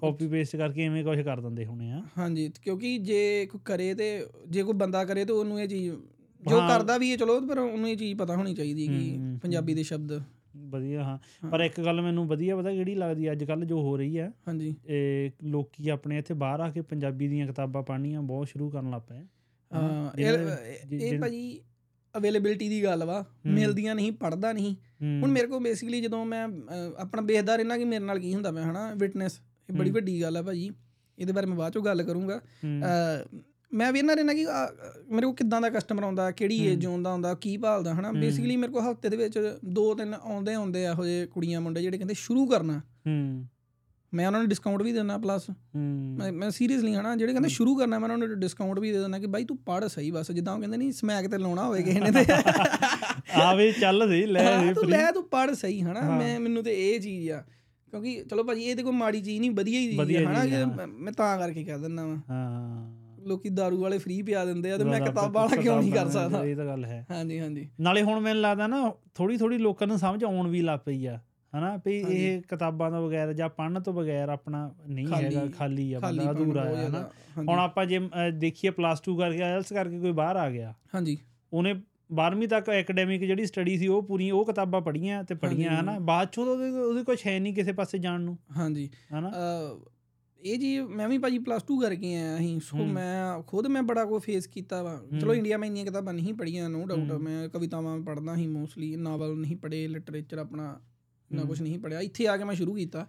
ਕਾਪੀ 0.00 0.28
ਪੇਸਟ 0.28 0.56
ਕਰਕੇ 0.56 0.84
ਐਵੇਂ 0.86 1.04
ਕੁਝ 1.04 1.20
ਕਰ 1.20 1.40
ਦਿੰਦੇ 1.40 1.64
ਹੋਣੇ 1.66 1.90
ਆ। 1.92 2.02
ਹਾਂਜੀ 2.18 2.50
ਕਿਉਂਕਿ 2.62 2.96
ਜੇ 2.98 3.46
ਕੋਈ 3.46 3.60
ਕਰੇ 3.64 3.92
ਤੇ 3.94 4.26
ਜੇ 4.48 4.62
ਕੋਈ 4.62 4.74
ਬੰਦਾ 4.74 5.04
ਕਰੇ 5.04 5.24
ਤੇ 5.24 5.32
ਉਹਨੂੰ 5.32 5.60
ਇਹ 5.60 5.68
ਚੀਜ਼ 5.68 5.90
ਜੋ 6.46 6.58
ਕਰਦਾ 6.58 6.98
ਵੀ 6.98 7.10
ਹੈ 7.10 7.16
ਚਲੋ 7.16 7.40
ਪਰ 7.40 7.58
ਉਹਨੂੰ 7.58 7.88
ਇਹ 7.88 7.96
ਚੀਜ਼ 7.96 8.18
ਪਤਾ 8.18 8.36
ਹੋਣੀ 8.36 8.54
ਚਾਹੀਦੀ 8.54 8.88
ਹੈ 8.88 8.92
ਕਿ 8.92 9.18
ਪੰਜਾਬੀ 9.42 9.74
ਦੇ 9.74 9.82
ਸ਼ਬਦ। 9.82 10.22
ਵਧੀਆ 10.56 11.02
ਹਾਂ। 11.04 11.18
ਪਰ 11.50 11.60
ਇੱਕ 11.60 11.80
ਗੱਲ 11.80 12.00
ਮੈਨੂੰ 12.00 12.26
ਵਧੀਆ 12.26 12.56
ਪਤਾ 12.56 12.72
ਕਿਹੜੀ 12.72 12.94
ਲੱਗਦੀ 12.94 13.32
ਅੱਜ 13.32 13.44
ਕੱਲ 13.44 13.64
ਜੋ 13.64 13.80
ਹੋ 13.80 13.96
ਰਹੀ 13.96 14.18
ਹੈ 14.18 14.32
ਹਾਂਜੀ। 14.48 14.74
ਇਹ 14.86 15.30
ਲੋਕੀ 15.44 15.88
ਆਪਣੇ 15.88 16.18
ਇੱਥੇ 16.18 16.34
ਬਾਹਰ 16.34 16.60
ਆ 16.60 16.70
ਕੇ 16.70 16.80
ਪੰਜਾਬੀ 16.80 17.28
ਦੀਆਂ 17.28 17.46
ਕਿਤਾਬਾਂ 17.46 17.82
ਪੜ੍ਹਨੀਆਂ 17.82 18.22
ਬਹੁਤ 18.22 18.48
ਸ਼ੁਰੂ 18.48 18.70
ਕਰਨ 18.70 18.90
ਲੱਗ 18.90 19.00
ਪਏ 19.00 19.24
ਹਾਂ 19.72 20.10
ਇਹ 20.18 21.00
ਇਹ 21.00 21.20
ਭਾਜੀ 21.20 21.60
ਅਵੇਲੇਬਿਲਟੀ 22.14 22.68
ਦੀ 22.68 22.84
ਗੱਲ 22.84 23.04
ਵਾ 23.04 23.24
ਮਿਲਦੀਆਂ 23.46 23.94
ਨਹੀਂ 23.94 24.12
ਪੜਦਾ 24.12 24.52
ਨਹੀਂ। 24.52 24.74
ਹੁਣ 25.22 25.30
ਮੇਰੇ 25.30 25.46
ਕੋਲ 25.46 25.60
ਬੇਸਿਕਲੀ 25.60 26.00
ਜਦੋਂ 26.00 26.24
ਮੈਂ 26.26 26.48
ਆਪਣਾ 26.98 27.22
ਬੇਹਦਾਰ 27.22 27.60
ਇਹਨਾਂ 27.60 27.78
ਕਿ 27.78 27.84
ਮੇਰੇ 27.84 28.04
ਨਾਲ 28.04 28.18
ਕੀ 28.18 28.34
ਹੁੰਦਾ 28.34 28.50
ਮੈਂ 28.50 28.64
ਹਨਾ 28.64 28.94
ਵਿਟਨੈਸ 28.94 29.40
ਇਹ 29.68 29.74
ਬੜੀ 29.74 29.90
ਵੱਡੀ 29.90 30.22
ਗੱਲ 30.22 30.36
ਆ 30.36 30.42
ਭਾਜੀ। 30.42 30.70
ਇਹਦੇ 31.18 31.32
ਬਾਰੇ 31.32 31.46
ਮੈਂ 31.46 31.56
ਬਾਅਦ 31.56 31.72
ਚੋਂ 31.72 31.82
ਗੱਲ 31.82 32.02
ਕਰੂੰਗਾ। 32.02 32.40
ਮੈਂ 33.76 33.92
ਵੀ 33.92 33.98
ਇਹਨਾਂ 33.98 34.16
ਰਹਿਣਾ 34.16 34.34
ਕਿ 34.34 34.46
ਮੇਰੇ 35.10 35.26
ਕੋਲ 35.26 35.34
ਕਿੱਦਾਂ 35.34 35.60
ਦਾ 35.60 35.70
ਕਸਟਮਰ 35.70 36.02
ਆਉਂਦਾ 36.02 36.30
ਕਿਹੜੀ 36.30 36.66
ਏਜ 36.66 36.86
ਆਉਂਦਾ 36.86 37.12
ਹੁੰਦਾ 37.12 37.34
ਕੀ 37.34 37.56
ਭਾਲਦਾ 37.56 37.94
ਹਨਾ? 37.94 38.12
ਬੇਸਿਕਲੀ 38.12 38.56
ਮੇਰੇ 38.56 38.72
ਕੋਲ 38.72 38.82
ਹਫ਼ਤੇ 38.82 39.08
ਦੇ 39.08 39.16
ਵਿੱਚ 39.16 39.58
ਦੋ 39.64 39.94
ਤਿੰਨ 39.94 40.14
ਆਉਂਦੇ 40.14 40.54
ਆਉਂਦੇ 40.54 40.84
ਇਹੋ 40.84 41.04
ਜਿਹੇ 41.04 41.26
ਕੁੜੀਆਂ 41.26 41.60
ਮੁੰਡੇ 41.60 41.82
ਜਿਹੜੇ 41.82 41.98
ਕਹਿੰਦੇ 41.98 42.14
ਸ਼ੁਰੂ 42.14 42.46
ਕਰਨਾ। 42.46 42.78
ਹੂੰ। 42.78 43.46
ਮੈਂ 44.14 44.26
ਉਹਨਾਂ 44.26 44.40
ਨੂੰ 44.40 44.48
ਡਿਸਕਾਊਂਟ 44.48 44.82
ਵੀ 44.82 44.92
ਦਿੰਦਾ 44.92 45.18
ਪਲੱਸ 45.18 45.50
ਮੈਂ 46.18 46.32
ਮੈਂ 46.32 46.50
ਸੀਰੀਅਸਲੀ 46.50 46.94
ਹਨਾ 46.94 47.16
ਜਿਹੜੇ 47.16 47.32
ਕਹਿੰਦੇ 47.32 47.48
ਸ਼ੁਰੂ 47.48 47.76
ਕਰਨਾ 47.76 47.98
ਮੈਂ 47.98 48.08
ਉਹਨਾਂ 48.08 48.28
ਨੂੰ 48.28 48.40
ਡਿਸਕਾਊਂਟ 48.40 48.78
ਵੀ 48.78 48.92
ਦੇ 48.92 48.98
ਦਿੰਦਾ 48.98 49.18
ਕਿ 49.18 49.26
ਬਾਈ 49.26 49.44
ਤੂੰ 49.44 49.56
ਪੜ 49.56 49.86
ਸਹੀ 49.86 50.10
ਬਸ 50.10 50.30
ਜਿੱਦਾਂ 50.32 50.54
ਉਹ 50.54 50.60
ਕਹਿੰਦੇ 50.60 50.76
ਨਹੀਂ 50.76 50.92
ਸਮੈਕ 50.92 51.26
ਤੇ 51.30 51.38
ਲਾਉਣਾ 51.38 51.64
ਹੋਵੇ 51.64 51.82
ਕਿਸੇ 51.82 52.00
ਨੇ 52.00 52.10
ਤੇ। 52.10 52.24
ਆਵੇ 53.42 53.72
ਚੱਲ 53.72 54.08
ਸਹੀ 54.08 54.26
ਲੈ 54.26 54.72
ਤੂੰ 54.72 54.88
ਲੈ 54.88 55.10
ਤੂੰ 55.12 55.28
ਪੜ 55.28 55.52
ਸਹੀ 55.52 55.82
ਹਨਾ 55.82 56.00
ਮੈਂ 56.18 56.40
ਮੈਨੂੰ 56.40 56.64
ਤੇ 56.64 56.94
ਇਹ 56.94 57.00
ਚੀਜ਼ 57.00 57.30
ਆ 57.30 57.44
ਕਿਉਂਕਿ 57.90 58.24
ਚਲੋ 58.30 58.44
ਭਾਜੀ 58.44 58.62
ਇਹ 58.62 58.76
ਤੇ 58.76 58.82
ਕੋਈ 58.82 58.92
ਮਾੜੀ 58.92 59.20
ਚੀਜ਼ 59.20 59.40
ਨਹੀਂ 59.40 59.50
ਵਧੀਆ 59.50 59.80
ਹੀ 59.80 59.96
ਚੀਜ਼ 59.96 60.16
ਹੈ 60.16 60.64
ਹਨਾ 60.64 60.86
ਮੈਂ 60.86 61.12
ਤਾਂ 61.12 61.38
ਕਰਕੇ 61.38 61.64
ਕਹਿ 61.64 61.78
ਦਿੰਦਾ 61.78 62.06
ਵਾ। 62.06 62.16
ਹਾਂ। 62.30 63.05
ਲੋਕੀ 63.26 63.48
दारू 63.50 63.78
ਵਾਲੇ 63.78 63.98
ਫ੍ਰੀ 63.98 64.20
ਪਿਆ 64.22 64.44
ਦਿੰਦੇ 64.44 64.72
ਆ 64.72 64.78
ਤੇ 64.78 64.84
ਮੈਂ 64.84 65.00
ਕਿਤਾਬਾਂ 65.00 65.42
ਵਾਲਾ 65.42 65.62
ਕਿਉਂ 65.62 65.78
ਨਹੀਂ 65.80 65.92
ਕਰ 65.92 66.08
ਸਕਦਾ? 66.08 66.44
ਇਹ 66.44 66.56
ਤਾਂ 66.56 66.66
ਗੱਲ 66.66 66.84
ਹੈ। 66.84 67.04
ਹਾਂਜੀ 67.10 67.40
ਹਾਂਜੀ। 67.40 67.68
ਨਾਲੇ 67.80 68.02
ਹੁਣ 68.02 68.20
ਮੈਨੂੰ 68.20 68.42
ਲੱਗਦਾ 68.42 68.66
ਨਾ 68.66 68.92
ਥੋੜੀ 69.14 69.36
ਥੋੜੀ 69.36 69.58
ਲੋਕਾਂ 69.58 69.86
ਨੂੰ 69.86 69.98
ਸਮਝ 69.98 70.24
ਆਉਣ 70.24 70.48
ਵੀ 70.48 70.60
ਲੱਗ 70.62 70.80
ਪਈ 70.84 71.06
ਆ 71.06 71.18
ਹਨਾ? 71.52 71.76
ਵੀ 71.86 71.96
ਇਹ 72.08 72.42
ਕਿਤਾਬਾਂ 72.42 72.90
ਤੋਂ 72.90 73.06
ਬਗੈਰ 73.08 73.32
ਜਾਂ 73.32 73.48
ਪੜਨ 73.48 73.80
ਤੋਂ 73.80 73.92
ਬਗੈਰ 73.92 74.28
ਆਪਣਾ 74.28 74.70
ਨਹੀਂ 74.88 75.06
ਹੈਗਾ 75.12 75.46
ਖਾਲੀ 75.58 75.92
ਆ 75.92 76.00
ਬੰਦਾ 76.00 76.30
ਅਧੂਰਾ 76.30 76.64
ਹੈ 76.64 76.86
ਹਨਾ? 76.88 77.08
ਹੁਣ 77.38 77.58
ਆਪਾਂ 77.58 77.86
ਜੇ 77.86 78.00
ਦੇਖੀਏ 78.32 78.70
ਪਲੱਸ 78.70 79.02
2 79.10 79.16
ਕਰਕੇ 79.18 79.42
ਆਇਲਸ 79.42 79.72
ਕਰਕੇ 79.72 79.98
ਕੋਈ 79.98 80.12
ਬਾਹਰ 80.12 80.36
ਆ 80.36 80.50
ਗਿਆ। 80.50 80.74
ਹਾਂਜੀ। 80.94 81.18
ਉਹਨੇ 81.52 81.74
12ਵੀਂ 82.14 82.48
ਤੱਕ 82.48 82.68
ਐਕੈਡੈਮਿਕ 82.68 83.24
ਜਿਹੜੀ 83.24 83.46
ਸਟੱਡੀ 83.46 83.78
ਸੀ 83.78 83.86
ਉਹ 83.88 84.02
ਪੂਰੀ 84.02 84.30
ਉਹ 84.30 84.44
ਕਿਤਾਬਾਂ 84.46 84.80
ਪੜ੍ਹੀਆਂ 84.80 85.24
ਤੇ 85.24 85.34
ਪੜ੍ਹੀਆਂ 85.34 85.80
ਹਨਾ? 85.80 85.98
ਬਾਅਦ 85.98 86.28
ਚੋਂ 86.32 86.46
ਉਹਦੇ 86.46 86.70
ਉਹਦੇ 86.70 87.02
ਕੁਝ 87.02 87.18
ਹੈ 87.26 87.38
ਨਹੀਂ 87.38 87.54
ਕਿਸੇ 87.54 87.72
ਪਾਸੇ 87.72 87.98
ਜਾਣ 87.98 88.20
ਨੂੰ। 88.20 88.38
ਹਾਂਜੀ। 88.56 88.90
ਹਨਾ? 89.14 89.32
ਇਹ 90.46 90.58
ਜੀ 90.58 90.80
ਮੈਂ 90.80 91.08
ਵੀ 91.08 91.18
ਭਾਜੀ 91.18 91.38
ਪਲੱਸ 91.38 91.62
2 91.62 91.76
ਕਰਕੇ 91.82 92.14
ਆਇਆ 92.14 92.36
ਸੀ 92.38 92.58
ਸੋ 92.60 92.76
ਮੈਂ 92.76 93.42
ਖੁਦ 93.42 93.66
ਮੈਂ 93.66 93.82
ਬੜਾ 93.82 94.04
ਕੋ 94.04 94.18
ਫੇਸ 94.18 94.46
ਕੀਤਾ 94.46 94.82
ਵਾ। 94.82 95.02
ਚਲੋ 95.20 95.34
ਇੰਡੀਆ 95.34 95.56
ਮੈਂ 95.58 95.66
ਇੰਨੀਆਂ 95.66 95.84
ਕਿਤਾਬਾਂ 95.84 96.14
ਨਹੀਂ 96.14 96.34
ਪੜ੍ਹੀਆਂ 96.34 96.70
ਨੋ 96.70 96.84
ਡਾਊਟ 96.86 97.12
ਮੈਂ 97.12 97.48
ਕਵਿਤਾਵਾਂ 97.48 97.98
ਪੜ੍ਹਦਾ 98.00 98.34
ਸੀ 98.36 98.46
ਮੋਸਟਲੀ 98.46 98.96
ਨਾਵਲ 98.96 99.36
ਨਹੀਂ 99.38 99.56
ਪੜ੍ਹੇ 99.56 99.88
ਲਿਟਰੇਚਰ 99.88 100.38
ਆਪਣਾ 100.38 100.80
ਨਾ 101.32 101.42
ਕੁਝ 101.42 101.62
ਨਹੀਂ 101.62 101.78
ਪੜਿਆ 101.78 102.00
ਇੱਥੇ 102.00 102.26
ਆ 102.28 102.36
ਕੇ 102.36 102.44
ਮੈਂ 102.44 102.54
ਸ਼ੁਰੂ 102.54 102.74
ਕੀਤਾ। 102.74 103.06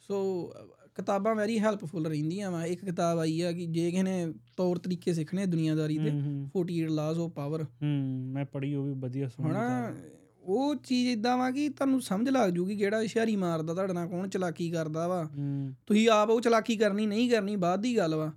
ਸੋ 0.00 0.52
ਕਿਤਾਬਾਂ 0.94 1.34
ਵੈਰੀ 1.34 1.58
ਹੈਲਪਫੁਲ 1.58 2.06
ਰਹਿੰਦੀਆਂ 2.06 2.50
ਵਾ। 2.50 2.64
ਇੱਕ 2.66 2.84
ਕਿਤਾਬ 2.84 3.18
ਆਈ 3.18 3.40
ਆ 3.40 3.52
ਕਿ 3.52 3.66
ਜੇ 3.66 3.90
ਕਿਸੇ 3.90 4.02
ਨੇ 4.02 4.32
ਤੌਰ 4.56 4.78
ਤਰੀਕੇ 4.78 5.12
ਸਿੱਖਣੇ 5.14 5.46
ਦੁਨੀਆਦਾਰੀ 5.46 5.98
ਦੇ 5.98 6.10
48 6.58 6.88
ਲਾਜ਼ 6.88 7.20
ਆਫ 7.20 7.30
ਪਾਵਰ 7.30 7.62
ਹੂੰ 7.62 7.92
ਮੈਂ 8.32 8.44
ਪੜ੍ਹੀ 8.44 8.74
ਉਹ 8.74 8.84
ਵੀ 8.84 8.92
ਵਧੀਆ 8.92 9.28
ਸੁਣਦਾ 9.28 9.94
ਉਹ 10.44 10.74
ਚੀਜ਼ 10.74 11.08
ਇਦਾਂ 11.08 11.36
ਵਾ 11.36 11.50
ਕਿ 11.50 11.68
ਤੁਹਾਨੂੰ 11.68 12.00
ਸਮਝ 12.00 12.28
ਲੱਗ 12.28 12.50
ਜੂਗੀ 12.50 12.76
ਕਿਹੜਾ 12.76 13.00
ਇਸ਼ਾਰੀ 13.02 13.36
ਮਾਰਦਾ 13.36 13.74
ਤੁਹਾਡੇ 13.74 13.92
ਨਾਲ 13.92 14.08
ਕੌਣ 14.08 14.28
ਚਲਾਕੀ 14.28 14.70
ਕਰਦਾ 14.70 15.08
ਵਾ। 15.08 15.28
ਤੁਸੀਂ 15.86 16.08
ਆਪ 16.08 16.30
ਉਹ 16.30 16.40
ਚਲਾਕੀ 16.40 16.76
ਕਰਨੀ 16.76 17.06
ਨਹੀਂ 17.06 17.30
ਕਰਨੀ 17.30 17.56
ਬਾਅਦ 17.56 17.82
ਦੀ 17.82 17.96
ਗੱਲ 17.96 18.14
ਵਾ। 18.14 18.32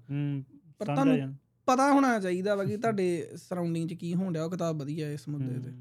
ਪਰ 0.80 0.86
ਤੁਹਾਨੂੰ 0.86 1.34
ਪਤਾ 1.68 1.92
ਹੋਣਾ 1.94 2.20
ਚਾਹੀਦਾ 2.20 2.56
ਵਾ 2.56 2.64
ਕਿ 2.64 2.78
ਤੁਹਾਡੇ 2.78 3.28
ਸਰਾਊਂਡਿੰਗ 3.36 3.90
'ਚ 3.90 3.94
ਕੀ 3.94 4.14
ਹੋਣ 4.14 4.34
ਡਿਆ 4.34 4.44
ਉਹ 4.44 4.52
ਕਿਤਾਬ 4.52 4.80
ਵਧੀਆ 4.80 5.12
ਇਸ 5.12 5.28
ਮੁੱਦੇ 5.30 5.60
ਤੇ। 5.60 5.72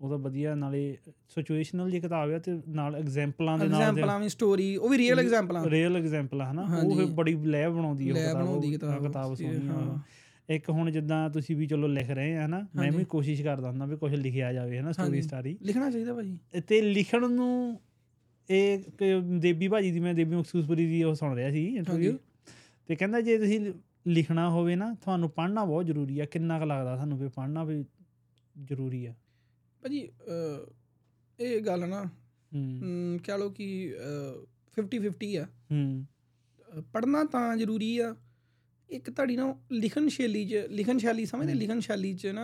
ਉਹਦਾ 0.00 0.16
ਵਧੀਆ 0.16 0.54
ਨਾਲੇ 0.54 0.96
ਸਿਚੁਏਸ਼ਨਲ 1.28 1.90
ਜੀ 1.90 2.00
ਕਿਤਾਬ 2.00 2.30
ਹੈ 2.30 2.38
ਤੇ 2.38 2.60
ਨਾਲ 2.68 2.96
ਐਗਜ਼ਾਮਪਲਾਂ 2.96 3.58
ਦੇ 3.58 3.68
ਨਾਲ 3.68 3.82
ਐਗਜ਼ਾਮਪਲਾਂ 3.82 4.18
ਵੀ 4.20 4.28
ਸਟੋਰੀ 4.28 4.76
ਉਹ 4.76 4.88
ਵੀ 4.88 4.98
ਰੀਅਲ 4.98 5.18
ਐਗਜ਼ਾਮਪਲਾਂ 5.18 5.64
ਰੀਅਲ 5.64 5.96
ਐਗਜ਼ਾਮਪਲ 5.96 6.40
ਹੈ 6.40 6.52
ਨਾ 6.52 6.66
ਉਹ 6.82 7.06
ਬੜੀ 7.06 7.34
ਲੈ 7.36 7.68
ਬਣਾਉਂਦੀ 7.68 8.10
ਹੈ 8.10 8.32
ਉਹ 8.32 8.62
ਕਿਤਾਬ 8.62 9.06
ਕਿਤਾਬ 9.06 9.34
ਸੋਹਣੀ 9.34 9.68
ਆ। 9.68 9.98
ਇੱਕ 10.48 10.70
ਹੁਣ 10.70 10.90
ਜਿੱਦਾਂ 10.90 11.30
ਤੁਸੀਂ 11.30 11.56
ਵੀ 11.56 11.66
ਚਲੋ 11.66 11.86
ਲਿਖ 11.86 12.10
ਰਹੇ 12.10 12.36
ਆ 12.36 12.46
ਹਨਾ 12.46 12.66
ਮੈਂ 12.76 12.92
ਵੀ 12.92 13.04
ਕੋਸ਼ਿਸ਼ 13.04 13.42
ਕਰਦਾ 13.42 13.68
ਹੁੰਦਾ 13.70 13.86
ਵੀ 13.86 13.96
ਕੁਝ 13.96 14.14
ਲਿਖਿਆ 14.14 14.52
ਜਾਵੇ 14.52 14.78
ਹਨਾ 14.78 14.92
ਸਟੋਰੀ 14.92 15.22
ਸਟਾਰੀ 15.22 15.56
ਲਿਖਣਾ 15.62 15.90
ਚਾਹੀਦਾ 15.90 16.14
ਭਾਜੀ। 16.14 16.38
ਤੇ 16.68 16.80
ਲਿਖਣ 16.82 17.30
ਨੂੰ 17.30 17.80
ਇਹ 18.50 18.78
ਦੇਬੀ 19.38 19.68
ਭਾਜੀ 19.68 19.90
ਦੀ 19.90 20.00
ਮੈਂ 20.00 20.14
ਦੇਬੀ 20.14 20.36
ਮਖਸੂਸਪੁਰੀ 20.36 20.86
ਦੀ 20.86 21.02
ਉਹ 21.02 21.14
ਸੁਣ 21.14 21.34
ਰਿਹਾ 21.34 21.50
ਸੀ 21.50 21.66
ਇੰਟਰਵਿਊ 21.76 22.16
ਤੇ 22.86 22.96
ਕਹਿੰਦਾ 22.96 23.20
ਜੇ 23.20 23.38
ਤੁਸੀਂ 23.38 23.72
ਲਿਖਣਾ 24.06 24.50
ਹੋਵੇ 24.50 24.76
ਨਾ 24.76 24.94
ਤੁਹਾਨੂੰ 24.94 25.30
ਪੜ੍ਹਨਾ 25.30 25.64
ਬਹੁਤ 25.64 25.86
ਜ਼ਰੂਰੀ 25.86 26.18
ਆ 26.20 26.24
ਕਿੰਨਾ 26.24 26.58
ਕੁ 26.58 26.64
ਲੱਗਦਾ 26.64 26.94
ਤੁਹਾਨੂੰ 26.94 27.18
ਵੀ 27.18 27.28
ਪੜ੍ਹਨਾ 27.28 27.64
ਵੀ 27.64 27.84
ਜ਼ਰੂਰੀ 28.62 29.06
ਆ? 29.06 29.14
ਭਾਜੀ 29.82 30.08
ਇਹ 31.38 31.60
ਗੱਲ 31.60 31.88
ਨਾ 31.88 32.04
ਹੂੰ। 32.54 33.18
ਕਹ 33.24 33.38
ਲੋ 33.38 33.50
ਕਿ 33.50 33.94
50 34.76 35.00
50 35.02 35.34
ਆ। 35.36 35.46
ਹੂੰ। 35.72 36.06
ਪੜਨਾ 36.92 37.24
ਤਾਂ 37.24 37.56
ਜ਼ਰੂਰੀ 37.56 37.98
ਆ 37.98 38.16
ਇੱਕ 38.90 39.10
ਤੁਹਾਡੀ 39.10 39.36
ਨਾ 39.36 39.54
ਲਿਖਣ 39.72 40.08
ਸ਼ੈਲੀ 40.08 40.44
'ਚ 40.48 40.54
ਲਿਖਣ 40.70 40.98
ਸ਼ੈਲੀ 40.98 41.24
ਸਮਝਦੇ? 41.26 41.54
ਲਿਖਣ 41.54 41.80
ਸ਼ੈਲੀ 41.80 42.12
'ਚ 42.14 42.26
ਨਾ 42.26 42.42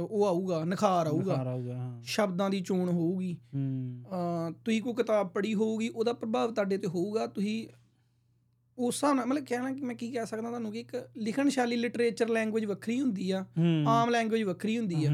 ਉਹ 0.00 0.26
ਆਊਗਾ 0.26 0.64
ਨਖਾਰ 0.64 1.06
ਆਊਗਾ। 1.06 2.00
ਸ਼ਬਦਾਂ 2.04 2.50
ਦੀ 2.50 2.60
ਚੋਣ 2.60 2.88
ਹੋਊਗੀ। 2.88 3.36
ਤੁਸੀਂ 4.64 4.80
ਕੋਈ 4.82 4.94
ਕਿਤਾਬ 4.94 5.28
ਪੜ੍ਹੀ 5.28 5.54
ਹੋਊਗੀ 5.54 5.88
ਉਹਦਾ 5.88 6.12
ਪ੍ਰਭਾਵ 6.12 6.52
ਤੁਹਾਡੇ 6.54 6.78
ਤੇ 6.78 6.86
ਹੋਊਗਾ। 6.86 7.26
ਤੁਸੀਂ 7.26 7.66
ਉਸ 8.78 8.94
ਹਿਸਾਬ 8.94 9.16
ਨਾਲ 9.16 9.26
ਮਤਲਬ 9.26 9.44
ਕਹਿਣਾ 9.44 9.72
ਕਿ 9.72 9.80
ਮੈਂ 9.80 9.94
ਕੀ 9.94 10.10
ਕਹਿ 10.10 10.26
ਸਕਦਾ 10.26 10.48
ਤੁਹਾਨੂੰ 10.48 10.72
ਕਿ 10.72 10.80
ਇੱਕ 10.80 11.10
ਲਿਖਣ 11.16 11.48
ਸ਼ੈਲੀ 11.48 11.76
ਲਿਟਰੇਚਰ 11.76 12.28
ਲੈਂਗੁਏਜ 12.28 12.64
ਵੱਖਰੀ 12.64 13.00
ਹੁੰਦੀ 13.00 13.30
ਆ 13.30 13.44
ਆਮ 13.86 14.10
ਲੈਂਗੁਏਜ 14.10 14.42
ਵੱਖਰੀ 14.42 14.78
ਹੁੰਦੀ 14.78 15.04
ਆ। 15.04 15.10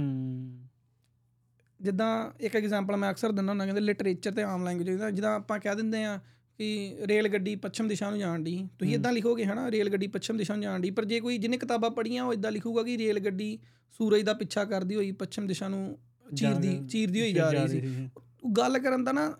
ਜਿੱਦਾਂ 1.81 2.31
ਇੱਕ 2.41 2.57
ਐਗਜ਼ਾਮਪਲ 2.57 2.97
ਮੈਂ 2.97 3.11
ਅਕਸਰ 3.11 3.33
ਦਿੰਦਾ 3.33 3.53
ਹੁੰਦਾ 3.53 3.65
ਕਹਿੰਦੇ 3.65 3.81
ਲਿਟਰੇਚਰ 3.81 4.33
ਤੇ 4.33 4.43
ਆਮ 4.43 4.65
ਲੈਂਗੁਏਜ 4.65 4.91
ਜਿੱਦਾਂ 5.15 5.35
ਆਪਾਂ 5.35 5.59
ਕਹਿ 5.59 5.77
ਦਿੰਦੇ 5.77 6.05
ਆ 6.05 6.21
ਕਿ 6.61 6.97
ਰੇਲ 7.07 7.29
ਗੱਡੀ 7.29 7.57
ਪੱਛਮ 7.57 7.89
ਦਿਸ਼ਾ 7.89 8.11
ਨੂੰ 8.11 8.19
ਜਾਣ 8.19 8.41
ਦੀ 8.41 8.69
ਤੁਸੀਂ 8.79 8.95
ਇਦਾਂ 8.95 9.13
ਲਿਖੋਗੇ 9.13 9.45
ਹਨਾ 9.45 9.71
ਰੇਲ 9.71 9.91
ਗੱਡੀ 9.91 10.07
ਪੱਛਮ 10.07 10.37
ਦਿਸ਼ਾ 10.37 10.55
ਨੂੰ 10.55 10.63
ਜਾਣ 10.63 10.81
ਦੀ 10.81 10.91
ਪਰ 10.91 11.05
ਜੇ 11.05 11.21
ਕੋਈ 11.21 11.39
ਜਿਹਨੇ 11.39 11.57
ਕਿਤਾਬਾਂ 11.57 11.91
ਪੜ੍ਹੀਆਂ 11.91 12.25
ਉਹ 12.25 12.33
ਇਦਾਂ 12.33 12.53
ਲਿਖੂਗਾ 12.53 12.83
ਕਿ 12.83 12.99
ਰੇਲ 12.99 13.21
ਗੱਡੀ 13.21 13.59
ਸੂਰਜ 13.99 14.23
ਦਾ 14.23 14.33
ਪਿੱਛਾ 14.33 14.65
ਕਰਦੀ 14.65 14.95
ਹੋਈ 14.95 15.13
ਪੱਛਮ 15.13 15.47
ਦਿਸ਼ਾ 15.47 15.69
ਨੂੰ 15.69 15.99
ਚੀਰਦੀ 16.37 16.89
ਚੀਰਦੀ 16.89 17.21
ਹੋਈ 17.21 17.33
ਜਾ 17.33 17.51
ਰਹੀ 17.51 17.69
ਸੀ। 17.69 18.09
ਉਹ 18.45 18.51
ਗੱਲ 18.51 18.79
ਕਰਨ 18.79 19.05
ਦਾ 19.05 19.13
ਨਾ 19.13 19.35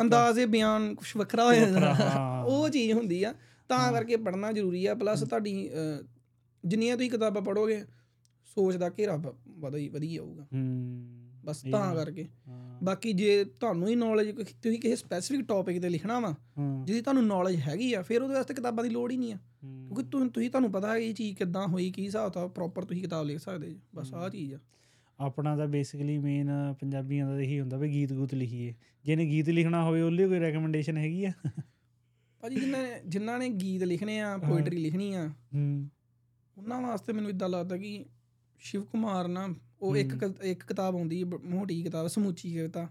ਅੰਦਾਜ਼ੇ 0.00 0.46
ਬਿਆਨ 0.46 0.94
ਕੁਝ 0.94 1.08
ਵੱਖਰਾ 1.16 1.44
ਹੋ। 1.44 1.52
ਜਾਂਦਾ 1.52 2.42
ਉਹ 2.46 2.68
ਚੀਜ਼ 2.68 2.92
ਹੁੰਦੀ 2.92 3.22
ਆ। 3.22 3.34
ਤਾਂ 3.68 3.92
ਕਰਕੇ 3.92 4.16
ਪੜ੍ਹਨਾ 4.16 4.52
ਜ਼ਰੂਰੀ 4.52 4.86
ਆ 4.86 4.94
ਪਲੱਸ 4.94 5.20
ਤੁਹਾਡੀ 5.20 5.70
ਜਿੰਨੀਆਂ 6.64 6.96
ਤੁਸੀਂ 6.96 7.10
ਕਿਤਾਬਾਂ 7.10 7.42
ਪੜੋਗੇ 7.42 7.84
ਸੋਚ 8.46 8.76
ਦਾ 8.76 8.88
ਘੇਰਾ 8.88 9.22
ਵਧੀ 9.48 9.88
ਵਧੀ 9.88 10.16
ਆਊਗਾ 10.16 10.46
ਬਸ 11.46 11.62
ਤਾਂ 11.72 11.94
ਕਰਕੇ। 11.94 12.26
ਬਾਕੀ 12.82 13.12
ਜੇ 13.12 13.44
ਤੁਹਾਨੂੰ 13.44 13.88
ਹੀ 13.88 13.94
ਨੌਲੇਜ 13.94 14.30
ਤੁਸੀਂ 14.36 14.78
ਕਿਸੇ 14.78 14.96
ਸਪੈਸੀਫਿਕ 14.96 15.46
ਟੌਪਿਕ 15.46 15.82
ਤੇ 15.82 15.88
ਲਿਖਣਾ 15.88 16.20
ਵਾ 16.20 16.34
ਜਿਹਦੀ 16.84 17.00
ਤੁਹਾਨੂੰ 17.00 17.26
ਨੌਲੇਜ 17.26 17.60
ਹੈਗੀ 17.60 17.94
ਆ 17.94 18.02
ਫਿਰ 18.02 18.22
ਉਹਦੇ 18.22 18.34
ਵਾਸਤੇ 18.34 18.54
ਕਿਤਾਬਾਂ 18.54 18.84
ਦੀ 18.84 18.90
ਲੋੜ 18.90 19.10
ਹੀ 19.12 19.16
ਨਹੀਂ 19.16 19.32
ਆ। 19.32 19.36
ਕਿਉਂਕਿ 19.36 20.28
ਤੁਸੀਂ 20.28 20.50
ਤੁਹਾਨੂੰ 20.50 20.72
ਪਤਾ 20.72 20.92
ਹੈ 20.92 20.98
ਇਹ 20.98 21.14
ਚੀਜ਼ 21.14 21.36
ਕਿੱਦਾਂ 21.36 21.66
ਹੋਈ 21.68 21.90
ਕੀ 21.90 22.04
ਹਿਸਾਬ 22.06 22.32
ਤਾਂ 22.32 22.48
ਪ੍ਰੋਪਰ 22.48 22.84
ਤੁਸੀਂ 22.84 23.02
ਕਿਤਾਬ 23.02 23.26
ਲਿਖ 23.26 23.38
ਸਕਦੇ 23.38 23.70
ਜੀ। 23.70 23.80
ਬਸ 23.94 24.14
ਆਹ 24.14 24.28
ਚੀਜ਼ 24.30 24.54
ਆ। 24.54 24.58
ਆਪਣਾ 25.18 25.56
ਤਾਂ 25.56 25.66
ਬੇਸਿਕਲੀ 25.66 26.18
ਮੇਨ 26.18 26.50
ਪੰਜਾਬੀਆਂ 26.80 27.26
ਦਾ 27.28 27.40
ਇਹੀ 27.40 27.60
ਹੁੰਦਾ 27.60 27.76
ਵੀ 27.76 27.88
ਗੀਤ 27.88 28.12
ਗੂਤ 28.12 28.34
ਲਿਖੀਏ। 28.34 28.74
ਜਿਹਨੇ 29.04 29.26
ਗੀਤ 29.26 29.48
ਲਿਖਣਾ 29.48 29.82
ਹੋਵੇ 29.84 30.02
ਉਹਲੇ 30.02 30.26
ਕੋਈ 30.28 30.38
ਰეკਮੈਂਡੇਸ਼ਨ 30.38 30.96
ਹੈਗੀ 30.96 31.24
ਆ? 31.24 31.32
ਭਾਜੀ 32.40 32.56
ਜਿਨ੍ਹਾਂ 32.56 32.82
ਜਿਨ੍ਹਾਂ 33.06 33.38
ਨੇ 33.38 33.48
ਗੀਤ 33.48 33.82
ਲਿਖਣੇ 33.82 34.20
ਆ 34.20 34.36
ਪੋਇਟਰੀ 34.38 34.76
ਲਿਖਣੀ 34.76 35.12
ਆ 35.14 35.26
ਹੂੰ। 35.54 35.88
ਉਹਨਾਂ 36.58 36.80
ਵਾਸਤੇ 36.82 37.12
ਮੈਨੂੰ 37.12 37.30
ਇਦਾਂ 37.30 37.48
ਲੱਗਦਾ 37.48 37.76
ਕਿ 37.76 38.04
ਸ਼ਿਵ 38.58 38.84
ਕੁਮਾਰ 38.84 39.28
ਨਾ 39.28 39.48
ਉਹ 39.82 39.96
ਇੱਕ 39.96 40.34
ਇੱਕ 40.42 40.64
ਕਿਤਾਬ 40.64 40.96
ਆਉਂਦੀ 40.96 41.24
ਮੋਟੀ 41.24 41.82
ਕਿਤਾਬ 41.82 42.06
ਸਮੁੱਚੀ 42.06 42.54
ਕਵਿਤਾ। 42.54 42.88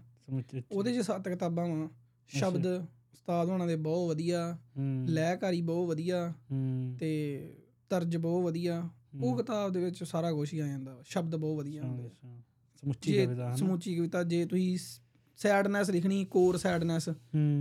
ਉਹਦੇ 0.72 0.92
'ਚ 0.94 0.98
ਸੱਤ 0.98 1.28
ਕਿਤਾਬਾਂ 1.28 1.68
ਵਾ। 1.68 1.88
ਸ਼ਬਦ 2.28 2.66
ਉਸਤਾਦ 3.12 3.48
ਹੋਣਾ 3.48 3.66
ਦੇ 3.66 3.76
ਬਹੁਤ 3.76 4.08
ਵਧੀਆ। 4.08 4.58
ਲੈਕਾਰੀ 5.06 5.60
ਬਹੁਤ 5.60 5.88
ਵਧੀਆ। 5.88 6.32
ਤੇ 7.00 7.52
ਤਰਜ 7.90 8.16
ਬਹੁਤ 8.16 8.44
ਵਧੀਆ। 8.44 8.88
ਉਹ 9.22 9.36
ਕਿਤਾਬ 9.36 9.72
ਦੇ 9.72 9.80
ਵਿੱਚ 9.80 10.04
ਸਾਰਾ 10.04 10.32
ਕੁਝ 10.32 10.54
ਹੀ 10.54 10.58
ਆ 10.58 10.66
ਜਾਂਦਾ 10.66 10.98
ਸ਼ਬਦ 11.04 11.36
ਬਹੁਤ 11.36 11.56
ਵਧੀਆ 11.56 11.82
ਹੁੰਦੇ 11.82 12.10
ਸਮੁੱਚੀ 12.82 13.12
ਕਵਿਤਾ 13.26 13.56
ਸਮੁੱਚੀ 13.56 13.94
ਕਵਿਤਾ 13.94 14.22
ਜੇ 14.22 14.44
ਤੁਸੀਂ 14.44 14.78
ਸੈਡਨੈਸ 15.36 15.90
ਲਿਖਣੀ 15.90 16.24
ਕੋਰ 16.24 16.56
ਸੈਡਨੈਸ 16.56 17.08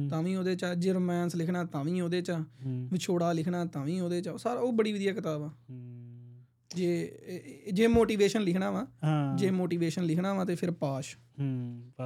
ਤਾਂ 0.09 0.23
ਵੀ 0.23 0.35
ਉਹਦੇ 0.35 0.55
ਚ 0.55 0.65
ਜੇ 0.65 0.93
ਰੋਮਾਂਸ 0.93 1.35
ਲਿਖਣਾ 1.35 1.63
ਤਾਂ 1.63 1.83
ਵੀ 1.83 2.01
ਉਹਦੇ 2.01 2.21
ਚ 2.21 2.31
ਵਿਛੋੜਾ 2.91 3.33
ਲਿਖਣਾ 3.33 3.65
ਤਾਂ 3.65 3.85
ਵੀ 3.85 3.99
ਉਹਦੇ 3.99 4.21
ਚ 4.21 4.29
ਸਾਰਾ 4.29 4.59
ਉਹ 4.59 4.73
ਬੜੀ 4.73 4.93
ਵਧੀਆ 4.93 5.13
ਕਿਤਾਬ 5.13 5.43
ਆ। 5.43 5.49
ਜੇ 6.75 7.19
ਜੇ 7.73 7.87
ਮੋਟੀਵੇਸ਼ਨ 7.87 8.41
ਲਿਖਣਾ 8.41 8.71
ਵਾ 8.71 8.87
ਜੇ 9.35 9.51
ਮੋਟੀਵੇਸ਼ਨ 9.51 10.03
ਲਿਖਣਾ 10.03 10.33
ਵਾ 10.33 10.45
ਤੇ 10.45 10.55
ਫਿਰ 10.55 10.71
ਪਾਸ਼। 10.71 11.17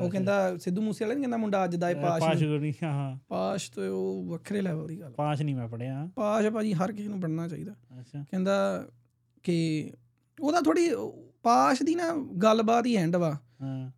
ਉਹ 0.02 0.10
ਕਹਿੰਦਾ 0.10 0.58
ਸਿੱਧੂ 0.58 0.82
ਮੂਸੇ 0.82 1.06
ਵਾਲਾ 1.06 1.14
ਨਹੀਂ 1.14 1.24
ਕਹਿੰਦਾ 1.24 1.38
ਮੁੰਡਾ 1.38 1.64
ਅੱਜ 1.64 1.76
ਦਾ 1.76 1.94
ਪਾਸ਼ 1.94 2.24
ਪਾਸ਼ 2.24 2.44
ਨਹੀਂ 2.44 2.74
ਹਾਂ 2.84 3.20
ਪਾਸ਼ 3.28 3.72
ਤੇ 3.72 3.88
ਉਹ 3.88 4.26
ਵੱਖਰੇ 4.30 4.62
ਲੈਵਲ 4.62 4.88
ਦੀ 4.88 5.00
ਗੱਲ 5.00 5.12
ਪਾਸ਼ 5.12 5.42
ਨਹੀਂ 5.42 5.56
ਮੈਂ 5.56 5.68
ਪੜਿਆ 5.68 6.10
ਪਾਸ਼ 6.16 6.48
ਭਾਜੀ 6.48 6.74
ਹਰ 6.74 6.92
ਕਿਸੇ 6.92 7.10
ਨੂੰ 7.10 7.22
ਪੜਨਾ 7.22 7.48
ਚਾਹੀਦਾ। 7.48 7.72
ਅੱਛਾ। 8.00 8.26
ਕਹਿੰਦਾ 8.32 8.88
ਕਿ 9.44 9.92
ਉਹਦਾ 10.42 10.62
ਥੋੜੀ 10.62 10.90
ਪਾਸ਼ 11.44 11.84
ਦੀ 11.84 11.96
ਨਾ 11.96 12.34
ਗੱਲਬਾਤ 12.44 12.86
ਹੀ 12.86 12.96
ਐਂਡ 12.96 13.16
ਵਾ। 13.16 13.38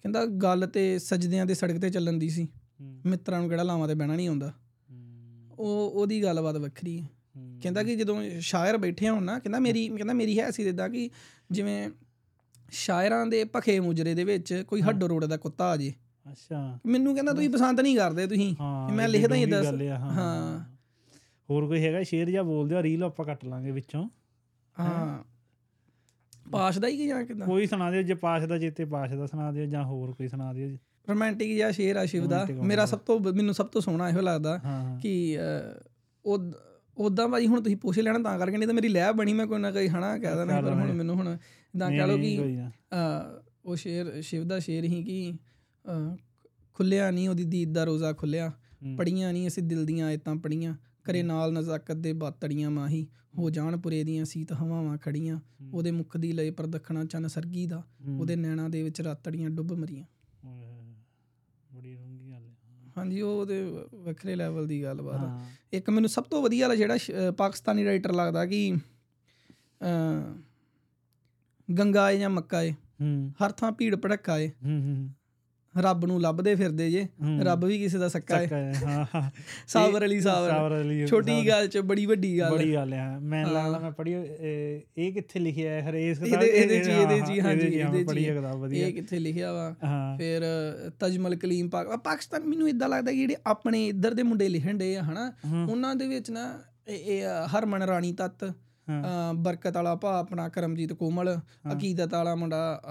ਕਹਿੰਦਾ 0.01 0.25
ਗੱਲ 0.25 0.67
ਤੇ 0.73 0.99
ਸਜਦਿਆਂ 0.99 1.45
ਦੇ 1.45 1.53
ਸੜਕ 1.53 1.77
ਤੇ 1.77 1.89
ਚੱਲਣ 1.89 2.13
ਦੀ 2.13 2.29
ਸੀ। 2.29 2.47
ਮਿੱਤਰਾਂ 2.81 3.39
ਨੂੰ 3.39 3.49
ਕਿਹੜਾ 3.49 3.63
ਲਾਵਾਂ 3.63 3.88
ਤੇ 3.88 3.93
ਬਹਿਣਾ 3.93 4.15
ਨਹੀਂ 4.15 4.27
ਆਉਂਦਾ। 4.27 4.53
ਉਹ 5.60 5.91
ਉਹਦੀ 5.91 6.23
ਗੱਲਬਾਤ 6.23 6.55
ਵੱਖਰੀ 6.55 7.01
ਹੈ। 7.01 7.07
ਕਹਿੰਦਾ 7.61 7.83
ਕਿ 7.83 7.95
ਜਦੋਂ 7.95 8.23
ਸ਼ਾਇਰ 8.39 8.77
ਬੈਠੇ 8.77 9.09
ਹੋਣ 9.09 9.23
ਨਾ 9.23 9.39
ਕਹਿੰਦਾ 9.39 9.59
ਮੇਰੀ 9.59 9.87
ਕਹਿੰਦਾ 9.87 10.13
ਮੇਰੀ 10.13 10.39
ਹੈ 10.39 10.51
ਸੀ 10.51 10.63
ਇਦਾਂ 10.63 10.89
ਕਿ 10.89 11.09
ਜਿਵੇਂ 11.51 11.89
ਸ਼ਾਇਰਾਂ 12.71 13.25
ਦੇ 13.25 13.43
ਭਖੇ 13.43 13.79
ਮੁਜਰੇ 13.79 14.13
ਦੇ 14.13 14.23
ਵਿੱਚ 14.23 14.63
ਕੋਈ 14.67 14.81
ਹੱਡੋ 14.81 15.09
ਰੋੜੇ 15.09 15.27
ਦਾ 15.27 15.37
ਕੁੱਤਾ 15.37 15.65
ਆ 15.65 15.77
ਜੇ। 15.77 15.93
ਅੱਛਾ। 16.31 16.79
ਮੈਨੂੰ 16.85 17.15
ਕਹਿੰਦਾ 17.15 17.33
ਤੁਸੀਂ 17.33 17.49
ਪਸੰਦ 17.49 17.79
ਨਹੀਂ 17.79 17.97
ਕਰਦੇ 17.97 18.27
ਤੁਸੀਂ। 18.27 18.55
ਮੈਂ 18.93 19.07
ਲਿਖਦਾ 19.07 19.35
ਹੀ 19.35 19.45
ਦੱਸ 19.45 19.67
ਹਾਂ। 19.89 20.75
ਹੋਰ 21.49 21.67
ਕੋਈ 21.67 21.85
ਹੈਗਾ? 21.85 22.03
ਸ਼ੇਰ 22.03 22.29
ਜਾਂ 22.29 22.43
ਬੋਲਦੇ 22.43 22.75
ਆ 22.75 22.83
ਰੀਲ 22.83 23.03
ਆਪਾਂ 23.03 23.25
ਕੱਟ 23.25 23.45
ਲਾਂਗੇ 23.45 23.71
ਵਿੱਚੋਂ। 23.71 24.09
ਹਾਂ। 24.79 25.23
ਪਾਸ਼ 26.51 26.79
ਦਾ 26.79 26.87
ਹੀ 26.87 26.97
ਕਿ 26.97 27.07
ਜਾਂ 27.07 27.23
ਕਿਦਾਂ? 27.23 27.47
ਕੋਈ 27.47 27.67
ਸੁਣਾ 27.67 27.91
ਦਿਓ 27.91 28.01
ਜੇ 28.01 28.13
ਪਾਸ਼ 28.13 28.45
ਦਾ 28.45 28.59
ਚੇਤੇ 28.59 28.85
ਪਾਸ਼ 28.85 29.13
ਦਾ 29.13 29.25
ਸੁਣਾ 29.25 29.51
ਦਿਓ 29.51 29.65
ਜਾਂ 29.65 29.83
ਹੋਰ 29.83 30.11
ਕੋਈ 30.11 30.27
ਸੁਣਾ 30.27 30.53
ਦਿਓ। 30.53 30.69
ਜੀ। 30.69 30.79
ਰੋਮਾਂਟਿਕ 31.09 31.53
ਜਿਹਾ 31.53 31.71
ਸ਼ੇਰ 31.71 31.95
ਆ 31.95 32.05
ਸ਼ਿਵ 32.05 32.27
ਦਾ। 32.27 32.47
ਮੇਰਾ। 32.63 32.85
ਸਭ 32.85 32.99
ਤੋਂ 32.99 33.19
ਮੈਨੂੰ 33.19 33.53
ਸਭ 33.53 33.65
ਤੋਂ 33.65 33.81
ਸੋਹਣਾ 33.81 34.09
ਇਹੋ 34.09 34.21
ਲੱਗਦਾ 34.21 34.59
ਕਿ 35.01 35.37
ਉਹ 36.25 36.51
ਉਦਾਂ 36.97 37.27
ਭਾਈ 37.27 37.47
ਹੁਣ 37.47 37.62
ਤੁਸੀਂ 37.62 37.77
ਪੁੱਛ 37.77 37.99
ਲੈਣਾ 37.99 38.19
ਤਾਂ 38.19 38.38
ਕਰਕੇ 38.39 38.58
ਨਹੀਂ 38.58 38.67
ਤਾਂ 38.67 38.75
ਮੇਰੀ 38.75 38.88
ਲੈ 38.88 39.12
ਬਣੀ 39.12 39.34
ਮੈਂ 39.34 39.45
ਕੋਈ 39.47 39.60
ਨਾ 39.60 39.71
ਕੋਈ 39.71 39.88
ਹਨਾ 39.89 40.17
ਕਹਿ 40.17 40.36
ਦੇਣਾ 40.36 40.62
ਪਰ 40.62 40.73
ਹੁਣ। 40.73 40.91
ਮੈਨੂੰ 40.93 41.15
ਹੁਣ 41.15 41.38
ਇਦਾਂ 41.75 41.89
ਕਹ 41.91 42.17
ਨਹੀਂ, 42.17 42.38
ਕਿ 42.38 43.39
ਉਹ 43.65 43.75
ਸ਼ੇਰ 43.75 44.21
ਸ਼ਿਵ 44.21 44.43
ਦਾ 44.43 44.60
ਸ਼ੇਰ 44.60 44.84
ਹੀ 44.84 45.04
ਕਿ 45.04 45.34
ਖੁੱਲਿਆ 46.73 47.12
ਨਹੀਂ 47.12 47.30
ਉਹਦੀ 47.30 47.43
ਦੀਦ 47.43 47.73
ਦਾ 47.73 47.84
ਰੋਜ਼ਾ 47.84 48.12
ਖੁੱਲਿਆ। 48.13 48.51
ਪੜੀਆਂ 48.97 49.34
ਨਹੀਂ 49.34 49.47
ਅਸੀਂ 49.47 49.63
ਦਿਲ 49.63 49.86
ਦੀਆਂ 49.86 50.08
ਆਇਤਾਂ 50.08 50.36
ਪੜੀਆਂ 50.36 50.75
ਕਰੇ 51.04 51.23
ਨਾਲ 51.23 51.54
ਨਜ਼ਾਕਤ 51.54 51.95
ਦੇ 51.95 52.13
ਬਾਤੜੀਆਂ 52.13 52.69
ਮਾਹੀ 52.71 53.08
ਹੋ 53.38 53.49
ਜਾਣ 53.49 53.77
ਪੁਰੇ 53.77 54.04
ਦੀਆਂ 54.04 54.25
ਸੀਤ 54.25 54.54
ਹਵਾਵਾਂ 54.54 54.97
ਖੜੀਆਂ 54.97 55.39
ਉਹਦੇ 55.73 55.91
ਮੁਖ 55.91 56.17
ਦੀ 56.17 56.32
ਲਏ 56.32 56.51
ਪ੍ਰਦਖਣਾ 56.51 57.06
ਚੰਨ 57.06 57.27
ਸਰਗੀ 57.27 57.65
ਦਾ। 57.65 57.84
ਉਹਦੇ 58.19 58.36
ਨੈਣਾ 58.36 58.67
ਦੇ 58.69 58.84
ਵਿੱਚ 58.84 59.01
ਰਾਤੜੀਆਂ 59.01 59.49
ਡੁੱਬ 59.49 59.73
ਮਰੀਆਂ 59.73 60.06
ਓਏ 60.45 60.65
ਹੋਏ 60.65 60.82
ਹੋਏ। 60.82 60.95
ਬੜੀ 61.71 61.93
ਡੂੰਘੀ 61.95 62.30
ਗੱਲ 62.32 62.45
ਹੈ 62.45 62.56
ਹਾਂਜੀ 63.01 63.21
ਉਹ 63.21 63.39
ਉਹਦੇ 63.41 63.85
ਵੱਖਰੇ 63.93 64.35
ਲੈਵਲ 64.35 64.67
ਦੀ 64.67 64.83
ਗੱਲਬਾਤ 64.83 65.15
ਆ। 65.15 65.17
ਹਾਂ। 65.17 65.49
ਇੱਕ 65.73 65.89
ਮੈਨੂੰ 65.89 66.09
ਸਭ 66.09 66.23
ਤੋਂ 66.23 66.41
ਵਧੀਆ 66.41 66.67
ਵਾਲਾ 66.67 66.75
ਜਿਹੜਾ 66.75 66.97
ਪਾਕਿਸਤਾਨੀ 67.37 67.85
ਰਾਈਟਰ 67.85 68.13
ਲੱਗਦਾ 68.13 68.45
ਕਿ 68.45 68.77
ਗੰਗਾ 71.79 72.11
ਏ 72.11 72.19
ਜਾਂ 72.19 72.29
ਮੱਕਾ 72.29 72.61
ਏ 72.61 72.73
ਹਰ 73.43 73.51
ਥਾਂ 73.51 73.71
ਭੀੜ 73.71 73.95
ਭੜੱਕਾ 73.95 74.37
ਏ। 74.37 74.51
ਰੱਬ 75.77 76.05
ਨੂੰ 76.05 76.21
ਲੱਭਦੇ 76.21 76.55
ਫਿਰਦੇ 76.55 76.91
ਜੇ। 76.91 77.07
ਰੱਬ 77.41 77.65
ਵੀ 77.65 77.79
ਕਿਸੇ 77.79 77.97
ਦਾ 77.97 78.07
ਸੱਕਾ 78.07 78.38
ਹੈ, 78.38 78.73
ਹਾਂ 78.86 79.05
ਹਾਂ। 79.15 79.29
ਸਾਬਰ 79.67 80.05
ਅਲੀ 80.05 80.19
ਸਾਬਰ 80.21 80.84
ਛੋਟੀ। 81.07 81.47
ਗੱਲ 81.47 81.67
ਚ 81.67 81.77
ਬੜੀ 81.77 82.05
ਵੱਡੀ 82.05 82.39
ਗੱਲ 82.39 82.51
ਬੜੀ 82.51 82.73
ਗੱਲ 82.73 82.93
ਹੈ 82.93 82.99
ਹਾਂ। 82.99 83.19
ਲੱਗਦਾ 83.21 83.79
ਮੈਂ 83.79 83.91
ਪੜ੍ਹੀ 83.91 84.13
ਇਹ 84.97 85.13
ਕਿੱਥੇ 85.13 85.39
ਲਿਖਿਆ 85.39 85.71
ਹੈ? 85.71 85.89
ਹਰੇਸ 85.89 86.21
ਇਹਦੇ 86.21 86.47
ਇਹਦੇ 86.47 86.79
ਚ 86.79 86.88
ਇਹਦੇ 86.88 87.21
ਹੀ, 87.29 87.39
ਹਾਂਜੀ 87.41 87.67
ਇਹਦੇ 87.67 88.03
ਪੜ੍ਹੀ। 88.03 88.25
ਕਿਤਾਬ 88.25 88.55
ਵਧੀਆ। 88.55 88.88
ਇਹ 88.88 88.93
ਕਿੱਥੇ 88.93 89.19
ਲਿਖਿਆ 89.19 89.53
ਵਾ। 89.53 89.75
ਫਿਰ 90.17 90.41
ਤਜਮਲ 90.99 91.36
ਕਲੀਮ 91.36 91.69
ਪਾਕਿਸਤਾਨ 91.69 92.43
ਮੈਨੂੰ 92.43 92.69
ਇਦਾਂ 92.69 92.89
ਲੱਗਦਾ 92.89 93.12
ਕਿ 93.12 93.17
ਜਿਹੜੇ 93.17 93.36
ਆਪਣੇ 93.47 93.88
ਇੱਧਰ 93.88 94.13
ਦੇ 94.13 94.23
ਮੁੰਡੇ 94.23 94.49
ਲਿਖਣ 94.49 94.77
ਦੇ 94.77 94.97
ਆ 94.97 95.03
ਹਨਾ। 95.03 95.34
ਉਹਨਾਂ 95.71 95.95
ਦੇ 95.95 96.07
ਵਿੱਚ 96.07 96.31
ਨਾ 96.31 96.60
ਇਹ 96.88 97.23
ਹਰਮਨ 97.57 97.84
ਰਾਣੀ 97.84 98.12
ਤੱਤ 98.13 98.53
ਬਰਕਤ 99.36 99.75
ਵਾਲਾ 99.75 99.95
ਭਾ 99.95 100.19
ਆਪਣਾ 100.19 100.49
ਕਰਮਜੀਤ 100.49 100.93
ਕੋਮਲ 100.93 101.39
ਅਕੀਦਤ 101.73 102.13
ਵਾਲਾ 102.13 102.36
ਮੁੰਡਾ 102.36 102.81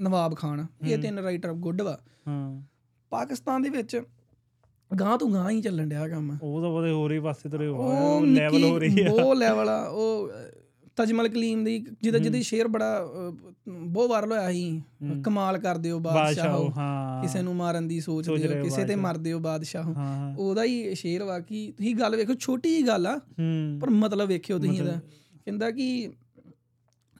ਨਵਾਬ 0.00 0.36
ਖਾਨ 0.36 0.66
ਇਹ 0.88 0.98
ਤਿੰਨ 0.98 1.18
ਰਾਈਟਰ 1.18 1.52
ਗੁੱਡ 1.52 1.82
ਵਾ। 1.82 1.98
ਹਾਂ। 2.28 2.62
ਪਾਕਿਸਤਾਨ 3.10 3.62
ਦੇ 3.62 3.68
ਵਿੱਚ 3.68 4.02
ਗਾਂ 5.00 5.18
ਤੋਂ 5.18 5.30
ਗਾਂ 5.30 5.50
ਹੀ 5.50 5.60
ਚੱਲਣ 5.60 5.88
ਡਿਆ 5.88 6.08
ਕੰਮ। 6.08 6.38
ਉਹ 6.42 6.62
ਤਾਂ 6.62 6.70
ਬਦੇ 6.70 6.90
ਹੋਰ 6.90 7.12
ਹੀ 7.12 7.20
ਪਾਸੇ 7.20 7.48
ਤੁਰੇ 7.48 7.66
ਹੋ 7.66 8.20
ਲੈਵਲ 8.24 8.64
ਹੋ 8.64 8.78
ਰਹੀ 8.78 9.06
ਆ। 9.06 9.12
ਉਹ 9.12 9.34
ਲੈਵਲ 9.34 9.68
ਆ 9.68 9.86
ਉਹ 9.88 10.30
ਤਜਮਲ 10.96 11.28
ਕਲੀਮ 11.28 11.64
ਦੀ 11.64 11.86
ਜਿਹਦਾ 12.02 12.18
ਜਿਹਦੇ 12.18 12.42
ਸ਼ੇਰ 12.42 12.68
ਬੜਾ 12.68 13.06
ਬਹੁਤ 13.68 14.10
ਵਾਇਰਲ 14.10 14.32
ਹੋਇਆ 14.32 14.52
ਸੀ। 14.52 14.82
ਕਮਾਲ 15.24 15.58
ਕਰਦੇ 15.58 15.90
ਹੋ 15.90 15.98
ਬਾਦਸ਼ਾਹ 15.98 16.64
ਹਾਂ। 16.76 17.22
ਕਿਸੇ 17.22 17.42
ਨੂੰ 17.42 17.56
ਮਾਰਨ 17.56 17.88
ਦੀ 17.88 18.00
ਸੋਚ 18.00 18.26
ਸੋਚਦੇ 18.26 18.54
ਹੋ 18.54 18.58
ਹੋ 18.58 18.64
ਕਿਸੇ 18.64 18.84
ਤੇ। 18.84 18.96
ਮਰਦੇ 18.96 19.32
ਹੋ 19.32 19.38
ਬਾਦਸ਼ਾਹ। 19.38 19.82
ਹਾਂ 19.82 19.94
ਹਾਂ। 19.94 20.36
ਉਹਦਾ 20.36 20.64
ਹੀ 20.64 20.94
ਸ਼ੇਰ 20.94 21.22
ਵਾ 21.22 21.40
ਕਿ 21.40 21.72
ਤੁਸੀਂ 21.76 21.96
ਗੱਲ 21.96 22.16
ਵੇਖੋ 22.16 22.34
ਛੋਟੀ 22.34 22.76
ਜੀ 22.76 22.86
ਗੱਲ 22.86 23.06
ਆ 23.06 23.16
ਹੂੰ। 23.16 23.78
ਪਰ 23.82 23.90
ਮਤਲਬ 23.90 24.28
ਵੇਖਿਓ 24.28 24.58
ਤੁਸੀਂ 24.58 24.78
ਇਹਦਾ। 24.78 25.00
ਕਹਿੰਦਾ 25.44 25.70
ਕਿ 25.70 26.10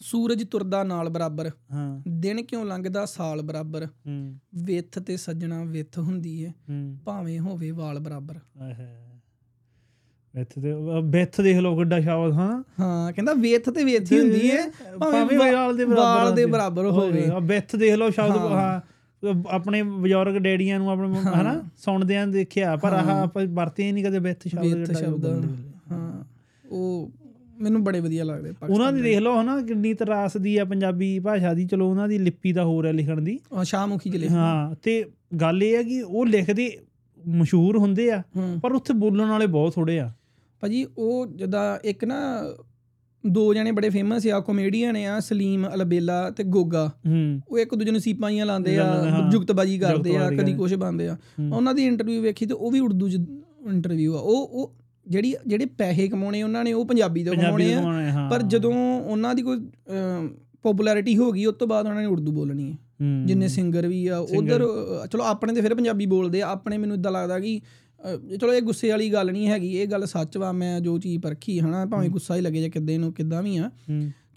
ਸੂਰਜ 0.00 0.44
ਤੁਰਦਾ 0.50 0.84
ਨਾਲ 0.84 1.08
ਬਰਾਬਰ। 1.08 1.50
ਹਾਂ। 1.72 2.02
ਦਿਨ 2.08 2.42
ਕਿਉਂ 2.42 2.64
ਲੰਘਦਾ? 2.64 3.04
ਸਾਲ 3.06 3.42
ਬਰਾਬਰ। 3.42 3.86
ਹੂੰ। 4.06 4.34
ਵਿੱਥ 4.54 4.98
ਤੇ 4.98 5.16
ਸੱਜਣਾ 5.16 5.64
ਵਿੱਥ 5.64 5.98
ਹੁੰਦੀ 5.98 6.42
ਏ। 6.42 6.52
ਭਾਵੇਂ 7.04 7.40
ਹੋਵੇ 7.40 7.70
ਵਾਲ 7.70 7.98
ਬਰਾਬਰ। 7.98 8.38
ਆਹੇ 8.60 8.96
ਬੈਥ 10.36 10.58
ਦੇ 10.58 10.72
ਬੈਥ 11.04 11.40
ਦੇਖ 11.40 11.56
ਲੋ 11.56 11.76
ਕਿੱਡਾ 11.76 12.00
ਸ਼ਾਬਾਸ਼ 12.00 12.34
ਹਾਂ। 12.34 12.62
ਹਾਂ 12.80 13.12
ਕਹਿੰਦਾ 13.12 13.32
ਵਿੱਥ 13.32 13.70
ਤੇ 13.70 13.84
ਵਿੱਥ 13.84 14.12
ਹੀ 14.12 14.18
ਹੁੰਦੀ 14.18 14.48
ਏ। 14.48 14.58
ਭਾਵੇਂ 14.98 15.38
ਵਾਲ 15.38 15.76
ਦੇ 15.76 15.84
ਬਰਾਬਰ 15.84 16.02
ਵਾਲ 16.02 16.34
ਦੇ। 16.34 16.46
ਬਰਾਬਰ 16.46 16.84
ਹੋਵੇ। 16.86 17.30
ਬੈਥ 17.42 17.76
ਦੇਖ 17.76 17.94
ਲੋ 17.94 18.10
ਸ਼ਬਦ 18.10 18.30
ਹਾਂ। 18.30 18.80
ਆਪਣੇ 19.48 19.82
ਬਜ਼ੁਰਗ 19.82 20.34
ਡੈਡੀਆਂ 20.34 20.78
ਨੂੰ 20.78 20.90
ਆਪਣੇ 20.90 21.18
ਹਨਾ 21.18 21.62
ਸੁਣਦਿਆਂ 21.76 22.26
ਦੇਖਿਆ। 22.26 22.76
ਪਰ 22.76 22.92
ਆਹ 22.92 23.22
ਆਪਾਂ 23.22 23.46
ਵਰਤੇ 23.46 23.92
ਨਹੀਂ 23.92 24.04
ਕਦੇ 24.04 24.18
ਬੈਥ 24.18 24.48
ਸ਼ਬਦ 24.48 24.62
ਵਿੱਥ 24.62 24.76
ਜਿਹੜਾ 24.76 24.98
ਸ਼ਬਦ 25.00 25.26
ਹਾਂ। 25.90 26.24
ਉਹ 26.70 27.10
ਮੈਨੂੰ 27.60 27.82
ਬੜੇ 27.84 28.00
ਵਧੀਆ 28.00 28.24
ਲੱਗਦੇ 28.24 28.52
ਉਹਨਾਂ 28.70 28.92
ਦੀ 28.92 29.02
ਦੇਖ 29.02 29.18
ਲਓ 29.18 29.40
ਹਨਾ 29.40 29.60
ਕਿੰਨੀ 29.60 29.92
ਤਰਾਸ 29.94 30.36
ਦੀ 30.36 30.56
ਆ 30.56 30.64
ਪੰਜਾਬੀ 30.64 31.18
ਭਾਸ਼ਾ 31.18 31.54
ਦੀ। 31.54 31.66
ਚਲੋ 31.66 31.88
ਉਹਨਾਂ 31.90 32.08
ਦੀ 32.08 32.18
ਲਿਪੀ 32.18 32.52
ਦਾ 32.52 32.64
ਹੋਰ 32.64 32.86
ਹੈ 32.86 32.92
ਲਿਖਣ 32.92 33.20
ਦੀ। 33.20 33.38
ਸ਼ਾਹਮੁਖੀ 33.64 34.10
ਜਿਲੇ 34.10 34.28
ਹਾਂ 34.28 34.74
ਤੇ 34.82 35.04
ਗੱਲ 35.40 35.62
ਇਹ 35.62 35.76
ਹੈ 35.76 35.82
ਕਿ 35.82 36.00
ਉਹ 36.02 36.26
ਲਿਖਦੇ 36.26 36.70
ਮਸ਼ਹੂਰ 37.28 37.78
ਹੁੰਦੇ 37.78 38.10
ਆ 38.10 38.22
ਪਰ 38.62 38.72
ਉੱਥੇ 38.72 38.94
ਬੋਲਣ 38.94 39.28
ਵਾਲੇ 39.28 39.46
ਬਹੁਤ 39.46 39.74
ਥੋੜੇ 39.74 39.98
ਆ। 40.00 40.10
ਭਾਜੀ 40.62 40.86
ਉਹ 40.98 41.26
ਜਦਾਂ 41.26 41.78
ਇੱਕ 41.84 42.04
ਨਾ 42.04 42.20
ਦੋ 43.24 43.52
ਜਣੇ 43.54 43.72
ਬੜੇ 43.72 43.88
ਫੇਮਸ 43.90 44.26
ਆ 44.26 44.40
ਕਾਮੇਡੀਅਨ 44.40 44.96
ਆ 44.96 45.18
ਸਲੀਮ 45.20 45.66
ਅਲਬੇਲਾ 45.74 46.30
ਤੇ 46.30 46.44
ਗੋਗਾ। 46.44 46.90
ਉਹ 47.48 47.58
ਇੱਕ 47.58 47.74
ਦੂਜੇ 47.74 47.90
ਨੂੰ 47.90 48.00
ਸੀਪਾਈਆਂ 48.00 48.46
ਲਾਉਂਦੇ 48.46 48.78
ਆ। 48.78 48.86
ਜੁਗਤਬਾਜੀ 49.32 49.78
ਕਰਦੇ 49.78 50.16
ਆ 50.16 50.30
ਕਦੀ। 50.30 50.54
ਕੁਝ 50.54 50.74
ਬੰਦੇ 50.74 51.08
ਆ। 51.08 51.16
ਉਹਨਾਂ 51.52 51.74
ਦੀ 51.74 51.86
ਇੰਟਰਵਿਊ 51.86 52.22
ਵੇਖੀ 52.22 52.46
ਤੇ 52.46 52.54
ਉਹ 52.54 52.70
ਵੀ 52.70 52.80
ਉਰਦੂ 52.80 53.08
ਚ 53.08 53.14
ਇੰਟਰਵਿਊ 53.70 54.14
ਆ। 54.14 54.18
ਉਹ 54.18 54.46
ਉਹ 54.46 54.72
ਜਿਹੜੀ 55.06 55.34
ਜਿਹੜੇ 55.46 55.66
ਪੈਸੇ 55.78 56.08
ਕਮਾਉਣੇ 56.08 56.42
ਉਹਨਾਂ 56.42 56.64
ਨੇ 56.64 56.72
ਉਹ 56.72 56.84
ਪੰਜਾਬੀ 56.86 57.24
ਤੋਂ 57.24 57.34
ਕਮਾਉਣੇ 57.34 57.72
ਆ। 57.74 58.28
ਪਰ 58.30 58.42
ਜਦੋਂ 58.42 58.72
ਉਹਨਾਂ 59.00 59.34
ਦੀ 59.34 59.42
ਕੋਈ 59.42 59.58
ਪਪੂਲੈਰਿਟੀ 60.62 61.16
ਹੋ 61.16 61.30
ਗਈ 61.32 61.44
ਉਸ 61.44 61.54
ਤੋਂ 61.54 61.66
ਬਾਅਦ 61.68 61.86
ਉਹਨਾਂ 61.86 62.00
ਨੇ 62.00 62.06
ਉਰਦੂ 62.06 62.32
ਬੋਲਣੀ 62.32 62.70
ਹੈ। 62.72 62.76
ਜਿੰਨੇ 63.26 63.48
ਸਿੰਗਰ 63.48 63.86
ਵੀ 63.86 64.06
ਆ 64.06 64.18
ਉਧਰ 64.18 64.66
ਚਲੋ 65.12 65.24
ਆਪਣੇ 65.24 65.54
ਤੇ 65.54 65.60
ਫਿਰ 65.60 65.74
ਪੰਜਾਬੀ 65.74 66.06
ਬੋਲਦੇ 66.06 66.42
ਆ। 66.42 66.48
ਆਪਣੇ 66.48 66.78
ਮੈਨੂੰ 66.78 66.96
ਇਦਾਂ 66.96 67.12
ਲੱਗਦਾ 67.12 67.38
ਕਿ 67.40 67.60
ਚਲੋ 68.40 68.52
ਇਹ 68.54 68.62
ਗੁੱਸੇ 68.62 68.90
ਵਾਲੀ 68.90 69.12
ਗੱਲ 69.12 69.32
ਨਹੀਂ 69.32 69.48
ਹੈਗੀ। 69.48 69.76
ਇਹ 69.76 69.86
ਗੱਲ 69.86 70.06
ਸੱਚ 70.06 70.36
ਵਾ 70.36 70.52
ਮੈਂ 70.52 70.80
ਜੋ 70.80 70.98
ਚੀਜ਼ 70.98 71.22
ਪਰਖੀ 71.22 71.60
ਹਨਾ 71.60 71.84
ਭਾਵੇਂ 71.86 72.08
ਗੁੱਸਾ 72.10 72.36
ਹੀ 72.36 72.40
ਲੱਗੇ 72.40 72.60
ਜਾਂ 72.60 72.70
ਕਿੱਦਾਂ 72.70 72.98
ਨੂੰ 72.98 73.12
ਕਿੱਦਾਂ 73.12 73.42
ਵੀ 73.42 73.56
ਆ। 73.56 73.70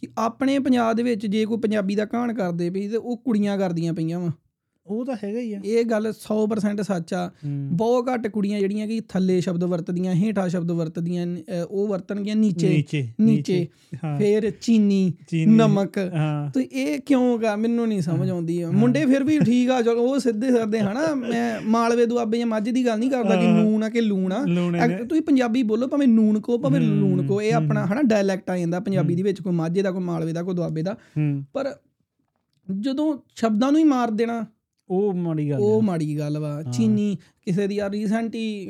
ਕਿ 0.02 0.08
ਆਪਣੇ 0.18 0.60
ਪੰਜਾਬ 0.60 0.96
ਦੇ 0.96 1.04
ਵਿੱਚ 1.04 1.26
ਜੇ 1.28 1.46
ਕੋਈ 1.46 1.58
ਪੰਜਾਬੀ 1.58 1.96
ਦਾ 1.96 2.06
ਕਹਾਣ 2.06 2.34
ਕਰਦੇ 2.34 2.70
ਪਈ 2.70 2.88
ਤੇ 2.88 2.98
ਉਹ 2.98 3.18
ਕੁੜੀਆਂ 3.18 3.58
ਕਰਦੀਆਂ 3.58 3.94
ਪਈਆਂ 3.94 4.20
ਵਾ। 4.20 4.32
ਉਹ 4.88 5.06
ਤਾਂ 5.06 5.16
ਹੈਗਾ 5.24 5.40
ਹੀ 5.40 5.54
ਆ। 5.54 5.60
ਇਹ 5.66 5.86
ਗੱਲ 5.86 6.14
100% 6.14 6.82
ਸੱਚ 6.82 7.14
ਆ। 7.14 7.32
ਬਹੁਤ 7.72 8.06
ਘੱਟ 8.14 8.28
ਕੁੜੀਆਂ 8.28 8.60
ਜਿਹੜੀਆਂ 8.60 8.88
ਕਿ 8.88 9.02
ਥੱਲੇ 9.10 9.42
ਸ਼ਬਦ 9.42 9.64
ਵਰਤਦੀਆਂ 9.64 10.14
ਹੇਠਾਂ 10.14 10.50
ਸ਼ਬਦ 10.50 10.72
ਵਰਤਦੀਆਂ 10.72 11.28
ਉਹ 11.70 11.88
ਵਰਤਣਗੀਆਂ 11.88 12.36
ਨੀਚੇ। 12.36 12.84
ਨੀਚੇ 13.22 13.68
ਫਿਰ 14.18 14.52
ਚੀਨੀ। 14.62 15.14
ਨਮਕ। 15.48 15.94
ਤੇ 16.56 16.62
ਇਹ 16.62 17.00
ਕਿਉਂ 17.00 17.40
ਗਾ? 17.40 17.56
ਮੈਨੂੰ 17.56 17.88
ਨਹੀਂ 17.88 18.02
ਸਮਝ 18.02 18.30
ਆਉਂਦੀ। 18.30 18.66
ਮੁੰਡੇ 18.66 19.06
ਫਿਰ 19.06 19.24
ਵੀ 19.24 19.40
ਠੀਕ 19.40 19.70
ਆ 19.70 19.82
ਚਲੋ 19.82 20.02
ਉਹ 20.02 20.20
ਸਿੱਧੇ 20.20 20.52
ਸਰਦੇ 20.52 20.80
ਹਨਾ। 20.80 21.16
ਮੈਂ 21.16 21.62
ਮਾਲਵੇ 21.62 22.06
ਦੁਆਬੇ 22.06 22.38
ਜਾਂ 22.38 22.48
ਮੱਝ 22.48 22.70
ਦੀ 22.70 22.86
ਗੱਲ 22.86 23.00
ਨਹੀਂ 23.00 23.12
ਕਰਦਾ 23.12 23.36
ਕਿ 23.36 23.48
ਨੂਨ 23.48 23.84
ਆ 23.84 23.90
ਕਿ 23.90 24.02
ਲੂਣ 24.02 24.34
ਆ। 24.34 24.46
ਤੁਸੀਂ 25.06 25.22
ਪੰਜਾਬੀ 25.22 25.64
ਬੋਲੋ 25.64 25.88
ਭਾਵੇਂ 25.88 26.08
ਨੂਨ 26.08 26.40
ਕੋ 26.40 26.58
ਭਾਵੇਂ 26.58 26.82
ਲੂਣ 26.82 27.28
ਕੋ 27.28 27.42
ਇਹ 27.42 27.54
ਆਪਣਾ 27.54 27.86
ਹਨਾ 27.86 28.02
ਡਾਇਲੈਕਟ 28.02 28.50
ਆ 28.50 28.58
ਜਾਂਦਾ 28.58 28.80
ਪੰਜਾਬੀ 28.80 29.16
ਦੇ 29.16 29.24
ਵਿੱਚ 29.24 29.42
ਕੋਈ 29.42 29.54
ਮਾਝੇ 29.54 29.82
ਦਾ 29.82 29.92
ਕੋਈ 29.92 30.02
ਮਾਲਵੇ 30.02 30.34
ਦਾ 30.34 30.44
ਕੋਈ 30.44 30.56
ਦੁਆਬੇ 30.56 30.84
ਦਾ। 30.84 30.98
ਪਰ 31.54 31.76
ਜਦੋਂ 32.80 33.18
ਸ਼ਬਦਾਂ 33.36 33.72
ਨੂੰ 33.72 33.80
ਹੀ 33.80 33.86
ਮਾਰ 33.86 34.12
ਦੇਣਾ 34.12 34.46
ਉਹ 34.94 35.14
ਮਾੜੀ 35.14 35.50
ਗੱਲ 35.50 35.60
ਉਹ 35.60 35.82
ਮਾੜੀ 35.82 36.20
ਗੱਲ 36.20 36.38
ਵਾ। 36.38 36.64
ਚੀਨੀ 36.64 37.18
ਕਿਸੇ 37.46 37.68
ਦੀ 37.68 37.80
ਆ 37.80 37.90
ਰੀਸੈਂਟ 37.90 38.36
ਹੀ 38.36 38.70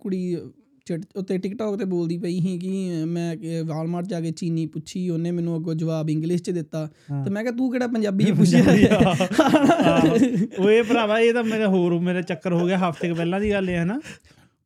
ਕੁੜੀ 0.00 0.36
ਉੱਤੇ 1.16 1.38
ਟਿਕਟੌਕ 1.38 1.78
ਤੇ 1.78 1.84
ਬੋਲਦੀ 1.84 2.18
ਪਈ 2.18 2.40
ਸੀ 2.40 2.58
ਕਿ 2.58 3.04
ਮੈਂ 3.04 3.36
ਵਾਲਮਾਰਟ 3.64 4.06
ਜਾ 4.06 4.20
ਕੇ 4.20 4.30
ਚੀਨੀ 4.30 4.66
ਪੁੱਛੀ 4.66 5.08
ਉਹਨੇ 5.10 5.30
ਮੈਨੂੰ 5.30 5.56
ਅੱਗੋਂ 5.56 5.74
ਜਵਾਬ 5.74 6.10
ਇੰਗਲਿਸ਼ 6.10 6.42
ਚ 6.42 6.50
ਦਿੱਤਾ। 6.50 6.90
ਤੇ 7.24 7.30
ਮੈਂ 7.30 7.42
ਕਿਹਾ 7.42 7.54
ਤੂੰ 7.56 7.70
ਕਿਹੜਾ 7.72 7.86
ਪੰਜਾਬੀ 7.86 8.24
ਚ 8.24 8.30
ਪੁੱਛਿਆ? 8.30 8.62
ਓਏ 10.60 10.82
ਭਰਾਵਾ 10.82 11.20
ਇਹ 11.20 11.32
ਤਾਂ 11.34 11.44
ਮੇਰਾ 11.44 11.68
ਹੋਰ 11.68 11.98
ਮੇਰਾ 12.00 12.20
ਚੱਕਰ 12.22 12.52
ਹੋ 12.52 12.66
ਗਿਆ 12.66 12.78
ਹਫ਼ਤੇ 12.78 13.12
ਪਹਿਲਾਂ 13.12 13.40
ਦੀ 13.40 13.50
ਗੱਲ 13.50 13.68
ਹੈ 13.68 13.82
ਹਨਾ? 13.82 14.00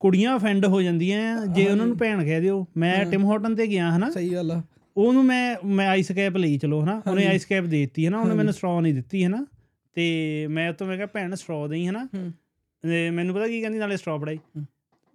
ਕੁੜੀਆਂ 0.00 0.36
ਅਫੈਂਡ 0.36 0.66
ਹੋ 0.66 0.82
ਜਾਂਦੀਆਂ 0.82 1.46
ਜੇ 1.46 1.68
ਉਹਨਾਂ 1.68 1.86
ਨੂੰ 1.86 1.96
ਭੈਣ 1.96 2.24
ਕਹਿ 2.24 2.40
ਦਿਓ। 2.40 2.66
ਮੈਂ 2.76 3.04
ਟਿਮ 3.04 3.24
ਹਾਰਟਨ 3.26 3.54
ਤੇ 3.54 3.66
ਗਿਆ 3.66 3.96
ਹਨਾ? 3.96 4.10
ਸਹੀ 4.10 4.32
ਗੱਲ 4.32 4.52
ਆ। 4.52 4.62
ਉਹਨੂੰ 4.96 5.24
ਮੈਂ 5.24 5.56
ਮੈਂ 5.64 5.88
ਆਈਸ 5.88 6.12
ਕੈਪ 6.12 6.36
ਲਈ 6.36 6.58
ਚਲੋ 6.58 6.82
ਹਨਾ? 6.82 7.02
ਉਹਨੇ 7.06 7.26
ਆਈਸ 7.26 7.44
ਕੈਪ 7.44 7.64
ਦੇ 7.64 7.80
ਦਿੱਤੀ 7.80 8.06
ਹਨਾ? 8.06 8.20
ਉਹਨੇ 8.20 8.34
ਮੈਨੂੰ 8.34 8.52
ਸਟ੍ਰੋ 8.52 8.80
ਨਹੀਂ 8.80 8.94
ਦਿੱਤੀ 8.94 9.24
ਹਨਾ? 9.24 9.46
ਤੇ 9.94 10.46
ਮੈਂ 10.46 10.70
ਉਤੋਂ 10.70 10.86
ਮੈਂ 10.86 10.96
ਕਿਹਾ 10.96 11.06
ਭੈਣ 11.06 11.34
ਸਟ੍ਰੋ 11.34 11.68
ਦੇਈ 11.68 11.86
ਹਨਾ। 11.86 12.08
ਤੇ 12.82 13.10
ਮੈਨੂੰ 13.10 13.34
ਪਤਾ 13.34 13.48
ਕੀ 13.48 13.60
ਕਹਿੰਦੀ 13.60 13.78
ਨਾਲੇ 13.78 13.96
ਸਟ੍ਰੋ 13.96 14.18
ਫੜਾਈ। 14.18 14.38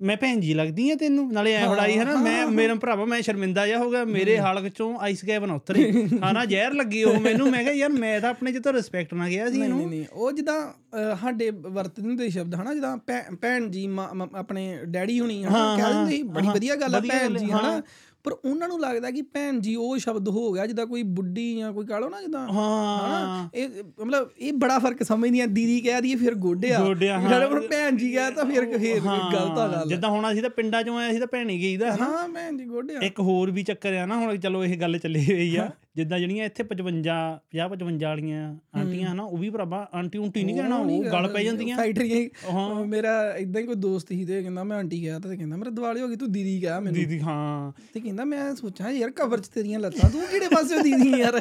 ਮੈਂ 0.02 0.18
ਭੈਣ 0.18 0.40
ਜੀ 0.40 0.54
ਲੱਗਦੀ 0.54 0.90
ਆ 0.92 0.96
ਤੈਨੂੰ 0.96 1.34
ਨਾਲੇ 1.34 1.54
ਐ 1.54 1.68
ਫੜਾਈ 1.68 1.98
ਹਨਾ? 1.98 2.16
ਮੈਂ 2.16 2.48
ਮੇਰਾ 2.48 2.76
ਭਰਾਵਾ 2.76 3.06
ਮੈਂ 3.06 3.22
ਸ਼ਰਮਿੰਦਾ 3.22 3.68
ਜਾ 3.68 3.78
ਹੋ 3.78 3.92
ਗਿਆ 3.92 4.04
ਮੇਰੇ 4.06 4.38
ਹਲਕ 4.38 4.68
ਚੋਂ 4.68 4.98
ਆਈਸ 5.00 5.24
ਕੈਪ 5.26 5.44
ਨਾ 5.44 5.54
ਉਤਰੇ। 5.54 5.92
ਹਨਾ 6.32 6.46
ਜ਼ਹਿਰ 6.50 6.74
ਲੱਗੀ 6.74 7.04
ਉਹ 7.04 7.20
ਮੈਨੂੰ। 7.20 7.50
ਮੈਂ 7.52 7.64
ਕਿਹਾ 7.64 7.74
ਯਾਰ 7.74 7.90
ਮੈਂ 7.90 8.22
ਤਾਂ 8.22 8.30
ਆਪਣੇ 8.30 8.52
ਚ 8.52 8.58
ਤਾਂ 8.64 8.74
ਰਿਸਪੈਕਟ 8.74 9.14
ਨਾ 9.14 9.30
ਗਿਆ 9.30 9.50
ਸੀ 9.50 9.62
ਇਹਨੂੰ। 9.62 9.78
ਨਹੀਂ 9.78 9.88
ਨਹੀਂ। 9.88 10.06
ਉਹ 10.14 10.32
ਜਿੱਦਾਂ 10.32 10.74
ਸਾਡੇ 11.22 11.50
ਵਰਤਦੇ 11.50 12.02
ਹੁੰਦੇ 12.02 12.30
ਸ਼ਬਦ 12.30 12.56
ਹਨਾ? 12.56 12.74
ਜਿੱਦਾਂ 12.74 12.98
ਭੈਣ 13.42 13.70
ਜੀ 13.70 13.90
ਆਪਣੇ 14.36 14.80
ਡੈਡੀ 14.86 15.20
ਹੁਣੀ 15.20 15.44
ਹਨਾ? 15.44 15.58
ਹਾਂ, 15.58 15.78
ਕਹਿ 15.78 15.94
ਦਿੰਦੇ 15.94 16.16
ਸੀ 16.16 16.24
ਬੜੀ 16.24 16.48
ਵਧੀਆ 16.48 16.76
ਗੱਲ 16.76 16.96
ਆ 16.96 17.00
ਭੈਣ 17.00 17.38
ਜੀ 17.38 17.52
ਹਨਾ? 17.52 17.82
ਪਰ 18.26 18.32
ਉਹਨਾਂ 18.46 18.68
ਨੂੰ 18.68 18.80
ਲੱਗਦਾ 18.80 19.12
ਕਿ 19.12 19.22
ਭੈਣ 19.22 19.60
ਜੀ 19.60 19.76
ਉਹ 19.76 19.98
ਸ਼ਬਦ 19.98 20.28
ਹੋ 20.28 20.52
ਗਿਆ 20.52 20.66
ਜਿੱਦਾਂ 20.68 20.86
ਕੋਈ 20.86 21.04
ਬੁੱਢੀ 21.04 21.58
ਜਾਂ 21.58 21.74
ਕੋਈ 21.74 21.86
ਕਹ 21.86 22.00
ਲਓ 22.00 22.10
ਨਾ 22.10 22.22
ਜਿੱਦਾਂ 22.22 22.48
ਹਾਂ। 22.48 23.50
ਇਹ 23.54 23.70
ਮਤਲਬ 24.06 24.30
ਇਹ 24.40 24.54
ਬੜਾ 24.54 24.80
ਫ਼ਰਕ 24.80 25.04
ਸਮਝਦੀਆਂ 25.04 25.48
ਦੀਦੀ 25.48 25.82
ਕਹਿ 25.82 26.02
ਦਈਏ 26.02 26.16
ਫਿਰ 26.16 26.36
ਗੋਡਿਆ। 26.36 26.80
ਗੋਡਿਆ, 26.80 27.20
ਹਾਂ। 27.20 27.30
ਫਿਰ 27.30 27.48
ਪਰ 27.48 27.60
ਭੈਣ 27.68 27.96
ਜੀ 27.96 28.12
ਕਹਿ 28.12 28.32
ਤਾਂ 28.32 28.46
ਫਿਰ 28.46 28.78
ਫੇਰ 28.78 29.00
ਗਲਤ 29.34 29.60
ਆ 29.60 29.68
ਗੱਲ। 29.68 29.88
ਜਿੱਦਾਂ 29.88 30.10
ਹੁਣ 30.10 30.32
ਅਸੀਂ 30.32 30.42
ਤਾਂ 30.42 30.50
ਪਿੰਡਾਂ 30.50 30.84
ਚੋਂ 30.84 30.98
ਆਏ 31.00 31.10
ਅਸੀਂ 31.10 31.20
ਤਾਂ 31.20 31.28
ਭੈਣੀ 31.28 31.62
ਗਈਦਾ 31.62 31.96
ਹਨਾ? 31.96 32.06
ਹਾਂ 32.06 32.28
ਭੈਣ 32.30 32.58
ਜੀ 32.58 32.66
ਗੋਡਿਆ। 32.66 33.00
ਇੱਕ 33.00 33.20
ਹੋਰ 33.20 33.52
ਵੀ 33.52 33.64
ਚੱਕਰ 33.64 33.94
ਆ 33.94 34.06
ਨਾ 34.06 34.18
ਹੁਣ 34.18 34.38
ਚਲੋ 34.38 34.66
ਇਹ 34.66 34.78
ਗੱਲ 34.78 34.98
ਚੱਲੀ 34.98 35.26
ਹੋਈ 35.26 35.56
ਆ। 35.56 35.70
ਜਿੱਦਾਂ 35.96 36.20
ਜਿਹੜੀਆਂ 36.20 36.46
ਇੱਥੇ 36.46 36.64
55 36.64 37.14
50 37.52 37.68
55 37.74 38.06
ਵਾਲੀਆਂ 38.06 38.40
ਆਂਟੀਆਂ 38.78 39.12
ਹਨਾ 39.12 39.24
ਉਹ 39.24 39.38
ਵੀ 39.38 39.50
ਭਰਾਵਾ 39.50 39.78
ਆਂਟੀ 39.94 40.18
ਉਂਟੀ 40.18 40.44
ਨਹੀਂ 40.44 40.56
ਕਹਿਣਾ 40.56 40.78
ਉਹ 40.78 41.04
ਗੱਲ 41.04 41.28
ਪੈ 41.28 41.44
ਜਾਂਦੀਆਂ। 41.44 41.78
ਫੈਕਟਰੀਆਂ 41.78 42.18
ਹੀ- 42.18 42.30
ਹਾਂ। 42.54 42.86
ਮੇਰਾ 42.86 43.14
ਇਦਾਂ 43.38 43.62
ਹੀ 43.62 43.66
ਕੋਈ 43.66 43.76
ਦੋਸਤ 43.76 44.08
ਸੀ 44.08 44.26
ਤੇ 44.26 44.42
ਕਹਿੰਦਾ 44.42 44.64
ਮੈਂ 44.64 44.78
ਆਂਟੀ 44.78 45.02
ਗਿਆ 45.02 45.20
ਤੇ 45.20 45.38
ਕਹਿੰਦਾ 45.38 45.58
ਮੇਰੇ 45.58 45.72
ਦਿਵਾਲੀ 45.72 46.02
ਹੋ 46.02 46.08
ਗਈ 46.08 46.16
ਤੂੰ 46.16 46.32
ਦੀਦੀ 46.32 46.60
ਕਹਿ 46.62 46.80
ਮੈਨੂੰ। 46.80 46.94
ਦੀਦੀ 46.94 47.20
ਹਾਂ। 47.20 47.72
ਤੇ 47.94 48.00
ਕਹਿੰਦਾ 48.00 48.26
ਮੈਂ 48.26 48.56
ਸੋਚਾਂ 48.56 48.92
ਯਾਰ 48.92 49.12
ਕਵਰ 49.12 49.40
ਚ 49.40 49.48
ਤੇਰੀਆਂ 49.48 49.80
ਲੱਤਾਂ 49.80 50.10
ਤੂੰ 50.10 50.22
ਕਿਹੜੇ 50.32 50.48
ਪਾਸੇ 50.48 50.82
ਦੀਦੀ 50.84 51.10
ਯਾਰ? 51.20 51.40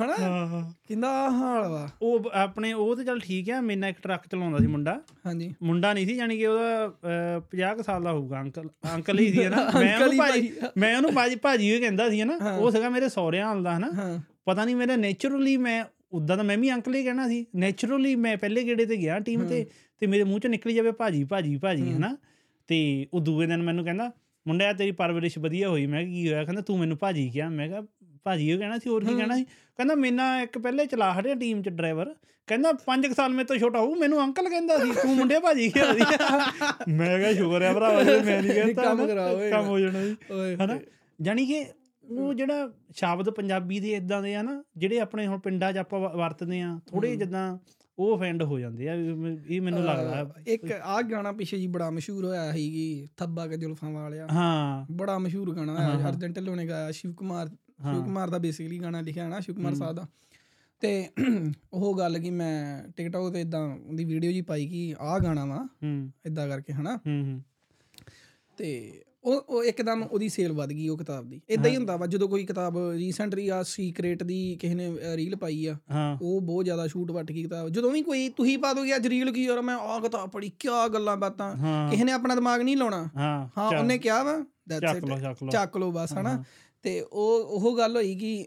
ਹਨਾ? 0.00 0.16
ਹਾਂ। 0.20 0.72
ਕਹਿੰਦਾ 0.88 1.08
ਹਾਲ 1.30 1.68
ਵਾ। 1.68 1.88
ਉਹ 2.02 2.30
ਆਪਣੇ 2.34 2.72
ਉਹ 2.72 2.96
ਤੇ 2.96 3.04
ਚੱਲ 3.04 3.20
ਠੀਕ 3.20 3.50
ਆ 3.50 3.60
ਮੇਰੇ 3.60 3.80
ਨਾਲ 3.80 3.90
ਇੱਕ 3.90 3.98
ਟਰੱਕ 4.02 4.26
ਚਲਾਉਂਦਾ 4.28 4.58
ਸੀ 4.58 4.66
ਮੁੰਡਾ। 4.66 5.00
ਹਾਂਜੀ। 5.26 5.54
ਮੁੰਡਾ 5.62 5.92
ਨਹੀਂ 5.92 6.06
ਸੀ 6.06 6.14
ਯਾਨੀ 6.16 6.38
ਕਿ 6.38 6.46
ਉਹਦਾ 6.46 6.90
50 7.50 7.74
ਕੁ 7.76 7.82
ਸਾਲ 7.82 8.02
ਦਾ 8.02 8.12
ਹੋਊਗਾ 8.12 8.40
ਅੰਕਲ 8.40 8.68
ਅੰਕਲ 8.94 9.18
ਹੀ 9.18 9.32
ਸੀ 9.32 9.48
ਨਾ 9.48 9.56
ਮੈਂ 9.76 9.98
ਉਹਨੂੰ 9.98 10.12
ਹੀ 10.12 10.18
ਭਾਜੀ। 10.18 10.52
ਮੈਂ 10.78 10.96
ਉਹਨੂੰ 10.96 11.12
ਭਾਜੀ 11.14 11.36
ਭਾਜੀ 11.36 11.74
ਹੀ 11.74 11.80
ਕਹਿੰਦਾ 11.80 12.08
ਸੀ 12.10 12.24
ਨਾ 12.24 12.38
ਉਹ 12.56 12.70
ਸੀਗਾ 12.70 12.88
ਮੇਰੇ 12.88 13.08
ਸਹੁਰਿਆਂ 13.08 13.46
ਹਾਲ 13.46 13.62
ਦਾ 13.62 13.78
ਹਨਾ? 13.80 13.90
ਹਾਂ। 13.92 14.20
ਪਤਾ 14.44 14.64
ਨਹੀਂ 14.64 14.76
ਮੇਰਾ 14.76 14.96
ਨੇਚਰਲੀ 14.96 15.56
ਮੈਂ 15.56 15.84
ਉਦਾਂ 16.12 16.36
ਤਾਂ 16.36 16.44
ਮੈਂ 16.44 16.58
ਵੀ 16.58 16.72
ਅੰਕਲ 16.72 16.94
ਹੀ 16.94 17.04
ਕਹਿਣਾ 17.04 17.28
ਸੀ 17.28 17.46
ਨੇਚਰਲੀ 17.56 18.14
ਮੈਂ 18.16 18.36
ਪਹਿਲੇ 18.36 18.64
ਗੇੜੇ 18.64 18.86
ਤੇ 18.86 18.96
ਗਿਆ 18.96 19.18
ਟੀਮ 19.20 19.46
ਤੇ 19.48 19.66
ਤੇ 19.98 20.06
ਮੇਰੇ 20.06 20.24
ਮੂੰਹ 20.24 20.40
ਚੋਂ 20.40 20.50
ਨਿਕਲੀ 20.50 20.74
ਜਾਵੇ 20.74 20.92
ਭਾਜੀ 20.92 21.24
ਭਾਜੀ 21.24 21.56
ਭਾਜੀ 21.56 21.92
ਹਨਾ? 21.92 22.16
ਤੇ 22.68 23.06
ਉਹ 23.14 23.20
ਦੂਏ 23.20 23.46
ਦਿਨ 23.46 23.62
ਮੈਨੂੰ 23.62 23.84
ਕਹਿੰਦਾ 23.84 24.12
ਮੁੰਡਿਆ 24.46 24.72
ਤੇਰੀ 24.72 24.90
ਪਰਵਰਿਸ਼ 24.90 25.38
ਵਧੀਆ 25.38 25.68
ਹੋਈ। 25.68 25.86
ਮੈਂ 25.86 26.04
ਕੀ 26.04 26.28
ਹੋਇਆ? 26.28 26.44
ਕਹਿੰਦਾ 26.44 26.62
ਤੂੰ 26.62 26.78
ਮੈਨੂੰ 26.78 26.96
ਭਾਜੀ 26.98 27.28
ਕਿਹਾ। 27.30 27.48
ਮੈਂ 27.48 27.68
ਕਿਹਾ 27.68 27.82
ਭਾਜੀ 28.24 28.52
ਉਹ 28.52 28.58
ਕਹਿਣਾ 28.58 28.78
ਸੀ 28.78 28.90
ਹੋਰ 28.90 29.04
ਕੀ 29.04 29.14
ਕਹਿਣਾ 29.16 29.36
ਸੀ? 29.36 29.44
ਕਹਿੰਦਾ 29.44 29.94
ਮੇਨਾ 29.94 30.42
ਇੱਕ 30.42 30.58
ਪਹਿਲੇ 30.58 30.86
ਚਲਾ 30.86 31.12
ਹਟਿਆ 31.20 31.34
ਟੀਮ 31.34 31.62
ਚ 31.62 31.68
ਡਰਾਈਵਰ 31.68 32.14
ਕਹਿੰਦਾ 32.48 32.72
5 32.86 33.12
ਸਾਲ 33.14 33.32
ਮੇਰੇ 33.32 33.44
ਤੋਂ 33.44 33.56
ਛੋਟਾ 33.56 33.78
ਹੋਊ 33.78 33.94
ਮੈਨੂੰ 33.94 34.24
ਅੰਕਲ 34.24 34.48
ਕਹਿੰਦਾ 34.48 34.78
ਸੀ 34.78 34.92
ਤੂੰ 35.02 35.16
ਮੁੰਡਿਆ 35.16 35.40
ਭਾਜੀ 35.40 35.68
ਕਿਹਾ? 35.68 35.92
ਸੀ 35.94 36.00
ਮੈਂ 36.92 37.18
ਕਿਹਾ 37.18 37.32
ਸ਼ੁਕਰ 37.32 37.62
ਹੈ 37.62 37.72
ਭਰਾਵਾ 37.74 38.02
ਜੇ 38.02 38.20
ਮੈਂ 38.20 38.42
ਨਹੀਂ 38.42 38.54
ਕਹਿੰਦਾ 38.54 38.82
ਕੰਮ 38.82 39.00
ਨਾ, 39.00 39.06
ਕਰਾ 39.06 39.28
ਹੋਏਗਾ। 39.32 39.56
ਕੰਮ 39.56 39.66
ਹੋ 39.66 39.78
ਜਾਣਾ 39.80 39.98
ਓਏ 40.30 40.56
ਹਨਾ? 40.56 40.78
ਜਾਨੀ 41.20 41.46
ਕਿ 41.46 41.64
ਉਹ 42.10 42.34
ਜਿਹੜਾ 42.34 42.72
ਸ਼ਬਦ 42.94 43.30
ਪੰਜਾਬੀ 43.30 43.80
ਦੇ 43.80 43.92
ਇਦਾਂ 43.92 44.22
ਦੇ 44.22 44.34
ਆ 44.34 44.42
ਨਾ 44.42 44.64
ਜਿਹੜੇ 44.76 45.00
ਆਪਣੇ 45.00 45.26
ਹੁਣ 45.26 45.38
ਪਿੰਡਾਂ 45.38 45.72
'ਚ 45.72 45.76
ਆਪਾਂ 45.76 46.00
ਵਰਤਦੇ 46.00 46.60
ਆ 46.60 46.80
ਥੋੜੇ 46.86 47.16
ਜਿੱਦਾਂ 47.16 47.58
ਉਹ 47.98 48.16
ਅਫੈਂਡ 48.16 48.42
ਹੋ 48.42 48.58
ਜਾਂਦੇ 48.58 48.88
ਆ 48.88 48.94
ਇਹ 49.48 49.60
ਮੈਨੂੰ 49.60 49.84
ਲੱਗਦਾ 49.84 50.34
ਇੱਕ 50.46 50.72
ਆਹ 50.72 51.02
ਗਾਣਾ 51.02 51.32
ਪਿੱਛੇ 51.32 51.58
ਜੀ 51.58 51.66
ਬੜਾ 51.66 51.90
ਮਸ਼ਹੂਰ 51.90 52.24
ਹੋਇਆ 52.24 52.52
ਸੀ 52.52 52.70
ਕਿ 52.70 53.08
ਥੱਬਾ 53.16 53.46
ਕੇ 53.46 53.56
ਜ਼ੁਲਫਾਂ 53.56 53.90
ਵਾਲਿਆ। 53.90 54.28
ਹਾਂ। 54.32 54.86
ਬੜਾ 54.92 55.18
ਮਸ਼ਹੂਰ 55.18 55.56
ਗਾਣਾ 55.56 55.74
ਹਾਂ, 55.74 55.98
ਹੈ 55.98 56.02
ਹਾਂ। 56.02 56.08
ਅਰਜਨ 56.08 56.32
ਢਿੱਲੋਂ 56.32 56.56
ਨੇ 56.56 56.68
ਗਾਇਆ 56.68 56.90
ਸ਼ਿਵ 56.90 57.12
ਕੁਮਾਰ 57.12 57.50
ਹਾਂ। 57.84 57.94
ਸ਼ਿਵ 57.94 58.04
ਕੁਮਾਰ 58.04 58.30
ਦਾ 58.30 58.38
ਬੇਸਿਕਲੀ 58.38 58.78
ਗਾਣਾ 58.78 59.00
ਲਿਖਿਆ 59.00 59.28
ਨਾ 59.28 59.40
ਸ਼ਿਵ 59.40 59.54
ਕੁਮਾਰ 59.54 59.74
ਸਾਹਿਬ 59.74 59.96
ਦਾ। 59.96 60.06
ਤੇ 60.80 61.08
ਉਹ 61.72 61.98
ਗੱਲ 61.98 62.18
ਕਿ 62.18 62.30
ਮੈਂ 62.30 62.88
ਟਿਕਟੌਕ 62.96 63.32
ਤੇ 63.32 63.40
ਇਦਾਂ 63.40 63.76
ਉਹਦੀ 63.76 64.04
ਵੀਡੀਓ 64.04 64.32
ਜੀ 64.32 64.42
ਪਾਈ 64.42 64.66
ਕਿ 64.66 64.94
ਆਹ 65.00 65.18
ਗਾਣਾ 65.18 65.44
ਵਾ 65.44 65.68
ਹੂੰ। 65.82 66.10
ਇਦਾਂ 66.26 66.48
ਕਰਕੇ 66.48 66.72
ਹਨਾ। 66.72 66.96
ਹੂੰ 66.96 67.24
ਹੂੰ। 67.24 67.42
ਤੇ 68.56 69.02
ਉਹ 69.24 69.40
ਉਹ 69.48 69.64
ਇੱਕਦਮ 69.64 70.02
ਉਹਦੀ 70.02 70.28
ਸੇਲ 70.28 70.52
ਵੱਧ 70.52 70.68
ਗਈ 70.68 70.88
ਉਹ 70.88 70.98
ਕਿਤਾਬ 70.98 71.28
ਦੀ। 71.28 71.40
ਇਦਾਂ 71.48 71.70
ਹੀ 71.70 71.76
ਹੁੰਦਾ 71.76 71.96
ਵਾ 71.96 72.06
ਜਦੋਂ 72.06 72.28
ਕੋਈ 72.28 72.44
ਕਿਤਾਬ 72.46 72.78
ਰੀਸੈਂਟਲੀ 72.92 73.48
ਆ 73.48 73.62
ਸੀਕ੍ਰੇਟ 73.62 74.22
ਦੀ 74.22 74.56
ਕਿਸੇ 74.60 74.74
ਨੇ 74.74 75.16
ਰੀਲ 75.16 75.36
ਪਾਈ 75.36 75.66
ਆ 75.66 75.76
ਉਹ 76.22 76.40
ਬਹੁਤ 76.40 76.64
ਜ਼ਿਆਦਾ 76.64 76.86
ਸ਼ੂਟ 76.86 77.10
ਵੱਟ 77.10 77.32
ਗਈ 77.32 77.42
ਕਿਤਾਬ। 77.42 77.68
ਜਦੋਂ 77.68 77.90
ਵੀ 77.90 78.02
ਕੋਈ 78.02 78.28
ਤੁਸੀਂ 78.28 78.58
ਪਾ 78.58 78.72
ਦੋਗੇ 78.72 78.96
ਅੱਜ 78.96 79.06
ਰੀਲ 79.06 79.32
ਕੀ 79.32 79.44
ਯਾਰ 79.44 79.60
ਮੈਂ 79.62 79.76
ਆਹ 79.76 80.00
ਕਿਤਾਬ 80.00 80.30
ਪੜ੍ਹੀ 80.30 80.50
ਕਿਆ 80.58 80.88
ਗੱਲਾਂ 80.88 81.16
ਬਾਤਾਂ। 81.16 81.54
ਕਿਸੇ 81.90 82.04
ਨੇ 82.04 82.12
ਆਪਣਾ 82.12 82.34
ਦਿਮਾਗ 82.34 82.60
ਨਹੀਂ 82.60 82.76
ਲਾਉਣਾ। 82.76 83.08
ਹਾਂ 83.16 83.78
ਉਹਨੇ 83.78 83.98
ਕਿਹਾ 83.98 84.22
ਵਾ 84.22 84.38
ਦੈਟਸ 84.68 84.96
ਇਟ 84.96 85.50
ਚੱਕ 85.52 85.76
ਲੋ 85.76 85.90
ਬਸ 85.92 86.12
ਹਨਾ। 86.12 86.44
ਤੇ 86.82 87.00
ਉਹ 87.00 87.44
ਉਹ 87.44 87.76
ਗੱਲ 87.76 87.96
ਹੋਈ 87.96 88.14
ਕਿ 88.14 88.46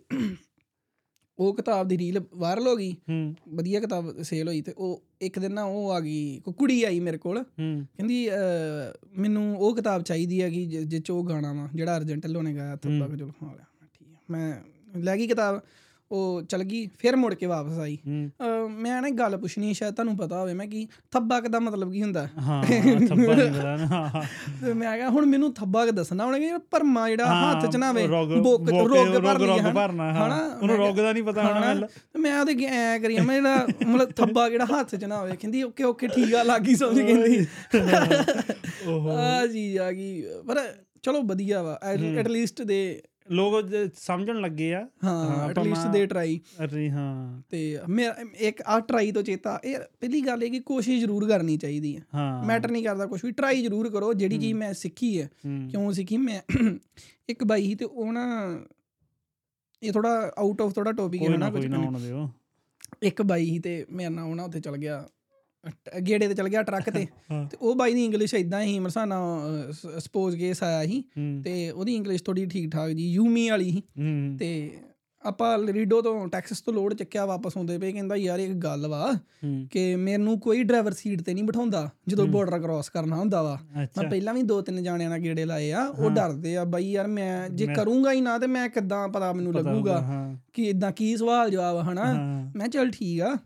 ਉਹ 1.44 1.56
ਕਿਤਾਬ 1.56 1.88
ਦੀ 1.88 1.98
ਰੀਲ 1.98 2.22
ਵਾਇਰਲ 2.36 2.68
ਹੋ 2.68 2.76
ਗਈ। 2.76 2.92
ਹੂੰ। 2.92 3.36
ਵਧੀਆ 3.50 3.80
ਕਿਤਾਬ 3.80 4.22
ਸੇਲ 4.22 4.48
ਹੋਈ 4.48 4.62
ਤੇ 4.62 4.74
ਉਹ 4.78 5.04
ਇੱਕ 5.22 5.40
ਦਿਨ 5.40 5.54
ਨਾ 5.54 5.64
ਉਹ 5.64 5.92
ਆ 5.92 6.00
ਗਈ 6.00 6.42
ਕੋਈ 6.46 6.54
ਕੁੜੀ 6.54 6.84
ਆਈ 6.84 7.00
ਮੇਰੇ 7.00 7.18
ਕੋਲ। 7.18 7.42
ਹੂੰ। 7.42 7.88
ਕਹਿੰਦੀ 7.98 8.30
ਮੈਨੂੰ 9.18 9.58
ਉਹ 9.58 9.76
ਕਿਤਾਬ 9.76 10.02
ਚਾਹੀਦੀ 10.02 10.42
ਹੈਗੀ 10.42 10.66
ਜਿ- 10.66 10.86
ਜਿਹ 10.86 11.02
ਚ 11.02 11.12
ਉਹ 11.12 11.24
ਗਾਣਾ 11.24 11.54
ਵਾ 11.54 11.70
ਜਿਹੜਾ 11.76 12.00
ਢਿੱਲੋਂ 12.00 12.44
ਨੇ 12.44 12.56
ਗਾਇਆ 12.56 12.76
ਕੇ 12.76 12.90
ਮੈਂ 13.82 13.88
ਠੀਕ 14.00 14.08
ਹੈ 14.08 14.18
ਮੈਂ 14.32 14.56
ਲੈ 15.00 15.18
ਗਈ 15.18 15.28
ਕਿਤਾਬ। 15.28 15.62
ਉਹ 16.14 16.42
ਚਲ 16.42 16.64
ਗਈ 16.64 16.88
ਫਿਰ 17.00 17.16
ਮੁੜ 17.16 17.34
ਕੇ 17.34 17.46
ਵਾਪਸ 17.46 17.78
ਆਈ। 17.80 17.98
ਮੈਂ 18.70 19.02
ਨਾ 19.02 19.10
ਗੱਲ 19.10 19.38
ਪੁੱਛਣੀ 19.38 19.74
ਸ਼ਾਇਦ 19.74 19.94
ਤੁਹਾਨੂੰ 19.94 20.18
ਪਤਾ 20.18 20.40
ਹੋਵੇ 20.40 20.54
ਮੈਂ 20.54 20.68
ਕੀ 20.68 20.88
ਥੱਬਾ 21.12 21.40
ਦਾ 21.40 21.60
ਮਤਲਬ 21.60 21.92
ਕੀ 21.92 22.02
ਹੁੰਦਾ? 22.04 22.28
ਹਾਂ 22.42 22.64
ਥੱਬਾ 22.64 23.34
ਨਹੀਂ 23.36 23.52
ਪਤਾ 23.52 23.76
ਨਾ। 23.76 24.24
ਤੇ 24.66 24.74
ਮੈਂ 24.74 24.96
ਕਿਹਾ 24.98 25.10
ਹੁਣ 25.10 25.26
ਮੈਨੂੰ 25.26 25.54
ਥੱਬਾ 25.54 25.86
ਕੇ 25.86 25.92
ਦੱਸਣਾ 25.92 26.26
ਹੋਣਾ 26.26 26.40
ਕਿ 26.40 26.52
ਭਰਮਾ 26.72 27.10
ਜਿਹੜਾ 27.10 27.26
ਹੱਥ 27.26 27.66
ਚ 27.72 27.76
ਨਾ 27.76 27.92
ਵੇ 27.92 28.08
ਬੁੱਕ 28.08 28.70
ਰੋਗ। 28.70 29.74
ਭਰਨਾ, 29.74 30.14
ਹਾਂ। 30.14 30.28
ਹਨਾ? 30.28 30.58
ਉਹਨੂੰ 30.62 30.78
ਰੋਗ 30.78 30.96
ਦਾ 30.96 31.14
ਨਹੀਂ 31.14 31.24
ਪਤਾ 31.24 31.44
ਹੋਣਾ 31.44 31.88
ਮੈਂ 32.20 32.40
ਉਹਦੇ 32.40 32.66
ਐ 32.66 33.00
ਕਰੀ 33.00 33.20
ਮੈਂ 33.20 33.36
ਜਿਹੜਾ 33.36 33.68
ਮਤਲਬ 33.88 34.12
ਥੱਬਾ 34.12 34.50
ਜਿਹੜਾ 34.50 34.66
ਹੱਥ 34.66 34.96
ਚ 34.96 35.06
ਨਾ 35.06 35.18
ਹੋਵੇ 35.18 35.36
ਕਹਿੰਦੀ 35.36 35.64
ਓਕੇ 35.64 35.84
ਓਕੇ 35.84 36.08
ਠੀਕ 36.08 36.36
ਆ 36.36 36.44
ਲੱਗੀ 36.44 36.76
ਸਮਝ 36.76 37.00
ਕਹਿੰਦੀ। 37.00 37.46
ਓਹੋ। 38.88 39.10
ਆ 39.10 39.46
ਜੀ 39.48 39.78
ਆ 39.78 39.92
ਗਈ। 39.92 40.24
ਪਰ 40.48 40.60
ਚਲੋ 41.04 41.22
ਵਧੀਆ 41.22 41.62
ਵਾ। 41.62 41.80
ਐਟ 41.84 42.28
ਲੀਸਟ 42.28 42.62
ਦੇ 42.62 43.02
ਲੋਕ 43.32 43.56
ਸਮਝਣ 43.96 44.42
ਲੱਗੇ 44.42 44.74
ਆ। 44.76 44.88
ਹਾਂ 45.04 45.50
ਐਟ 45.50 45.58
ਆਪਾਂ 45.60 45.64
ਲੀਸਟ 45.66 45.88
ਦੇ 45.88 46.06
ਟਰਾਈ 46.06 46.40
ਅਰੇ 46.64 46.90
ਹਾਂ। 46.92 47.42
ਤੇ 47.50 47.80
ਮੇਰਾ 47.90 48.16
ਇੱਕ 48.38 48.62
ਆ 48.62 48.80
ਟਰਾਈ 48.80 49.12
ਤੋਂ 49.12 49.24
ਚੇਤਾ 49.24 49.60
ਇਹ 49.64 49.78
ਪਹਿਲੀ 50.00 50.22
ਗੱਲ 50.22 50.44
ਇਹ 50.44 50.52
ਕਿ 50.52 50.60
ਕੋਸ਼ਿਸ਼ 50.60 51.00
ਜ਼ਰੂਰ 51.00 51.28
ਕਰਨੀ 51.28 51.58
ਚਾਹੀਦੀ 51.58 51.98
ਹੈ। 51.98 52.02
ਮੈਟਰ 52.46 52.72
ਨਹੀਂ 52.72 52.84
ਕਰਦਾ 52.84 53.06
ਕੁਝ 53.06 53.26
ਵੀ 53.26 53.32
ਟਰਾਈ 53.32 53.62
ਜ਼ਰੂਰ 53.62 53.90
ਕਰੋ 53.90 54.14
ਜਿਹੜੀ 54.14 54.38
ਚੀਜ਼ 54.38 54.54
ਮੈਂ 54.54 54.74
ਸਿੱਖੀ 54.74 55.22
ਹੈ। 55.22 55.30
ਕਿਉਂ 55.72 55.92
ਸਿੱਖੀ 55.92 56.18
ਮੈਂ 56.18 56.42
ਇੱਕ 57.30 57.44
ਬਾਈ 57.44 57.64
ਸੀ 57.64 57.76
ਤੇ 57.76 57.86
ਉਹ 57.86 58.14
ਨਾ 58.14 58.26
ਇਹ 59.84 59.92
ਥੋੜਾ 59.92 60.32
ਆਊਟ 60.38 60.62
ਆਫ 60.62 60.74
ਥੋੜਾ 60.74 60.92
ਟੌਪਿਕ 60.92 61.24
ਹੈ 61.24 61.30
ਨਾ 61.30 61.38
ਨਾ 61.38 61.50
ਕੁਝ 61.50 61.66
ਨਾ 61.66 62.30
ਇੱਕ 63.04 63.22
ਬਾਈ 63.22 63.46
ਸੀ 63.46 63.60
ਤੇ 63.60 63.86
ਮੇਰੇ 63.90 64.10
ਨਾਲ 64.10 64.26
ਉਹਨਾਂ 64.26 64.46
ਉੱਥੇ 64.46 64.60
ਚਲ 64.60 64.78
ਗਿਆ। 64.78 65.10
ਗੇੜੇ 66.08 66.28
ਤੇ 66.28 66.34
ਚਲ 66.34 66.50
ਗਿਆ 66.50 66.64
ਟਰੱਕ 66.64 66.90
ਤੇ। 66.90 67.06
ਤੇ 67.52 67.58
ਉਹ 67.62 67.76
ਬਾਈ 67.76 67.94
ਦੀ 67.94 68.06
ਇੰਗਲਿਸ਼ 68.06 68.36
ਇਦਾਂ 68.36 68.62
ਹੀ 68.64 68.80
ਮਰਸਾਨਾ 68.80 69.20
ਸਪੋਜ਼ 70.00 70.38
ਕੇਸ 70.38 70.64
ਆਇਆ 70.64 70.86
ਸੀ। 70.86 71.04
ਹੂੰ। 71.18 71.42
ਤੇ 71.44 71.70
ਉਹਦੀ 71.72 71.96
ਇੰਗਲਿਸ਼ 71.96 72.24
ਥੋੜੀ 72.24 72.46
ਠੀਕ 72.46 72.72
ਠਾਕ 72.72 72.90
ਜੀ 72.92 73.08
ਯੂਮੀ 73.12 73.50
ਵਾਲੀ 73.50 73.72
ਸੀ। 73.72 73.84
ਤੇ 74.38 74.72
ਆਪਾਂ 75.24 75.58
ਰੀਡੋ 75.74 76.02
ਤੋਂ 76.02 76.28
ਟੈਕਸਸ 76.28 76.62
ਤੋਂ 76.62 76.74
ਲੋਡ 76.74 76.94
ਚੱਕਿਆ 76.94 77.26
ਵਾਪਸ 77.26 77.58
ਆਉਂਦੇ 77.58 77.78
ਪਏ 77.78 77.92
ਕਹਿੰਦਾ 77.92 78.16
ਯਾਰ 78.16 78.40
ਇੱਕ 78.40 78.54
ਗੱਲ 78.54 78.88
ਵਾ 78.88 79.14
ਕਿ 79.72 79.96
ਮੈਨੂੰ 79.96 80.40
ਕੋਈ 80.40 80.64
ਡਰਾਈਵਰ 80.64 80.94
ਸੀਟ 80.94 81.22
ਤੇ 81.22 81.34
ਨਹੀਂ 81.34 81.44
ਬਿਠਾਉਂਦਾ 81.44 81.90
ਜਦੋਂ 82.08 82.28
ਬਾਰਡਰ 82.28 82.60
ਕ੍ਰਾਸ 82.60 82.90
ਕਰਨਾ 82.90 83.16
ਹੁੰਦਾ 83.16 83.42
ਵਾ। 83.44 83.60
ਮੈਂ 83.76 84.10
ਪਹਿਲਾਂ 84.10 84.34
ਵੀ 84.34 84.42
ਦੋ 84.42 84.62
ਤਿੰਨ 84.62 84.84
ਜਾਣਿਆਂ 84.84 85.10
ਨਾਲ 85.10 85.20
ਗੇੜੇ 85.20 85.46
ਲਾਏ 85.46 85.72
ਆ 85.72 85.86
ਉਹ 85.88 86.10
ਡਰਦੇ 86.10 86.58
ਆ 86.58 86.64
ਬਾਈ 86.66 86.92
ਯਾਰ 86.92 87.08
ਮੈਂ 87.08 87.50
ਜੇ 87.50 87.68
ਕਰੂੰਗਾ 87.76 88.12
ਹੀ 88.12 88.22
ਨਾ 88.22 88.38
ਤੇ 88.38 88.48
ਮੈਂ 88.48 88.70
ਕਿੱਦਾਂ 88.70 89.08
ਪਤਾ 89.10 89.34
ਮੈਨੂੰ 89.34 89.54
ਲੱਗੂਗਾ 89.54 90.36
ਕਿ 90.54 90.64
ਇਦਾਂ 90.64 90.92
ਕੀ 90.92 91.18
ਸਵਾਲ 91.18 91.52
ਜਵਾਬ 91.52 91.82
ਹਨਾ? 91.92 92.14
ਮੈਂ 92.56 92.68
ਚੱਲ 92.68 92.92
ਠੀਕ 92.92 93.22
ਆ। 93.22 93.38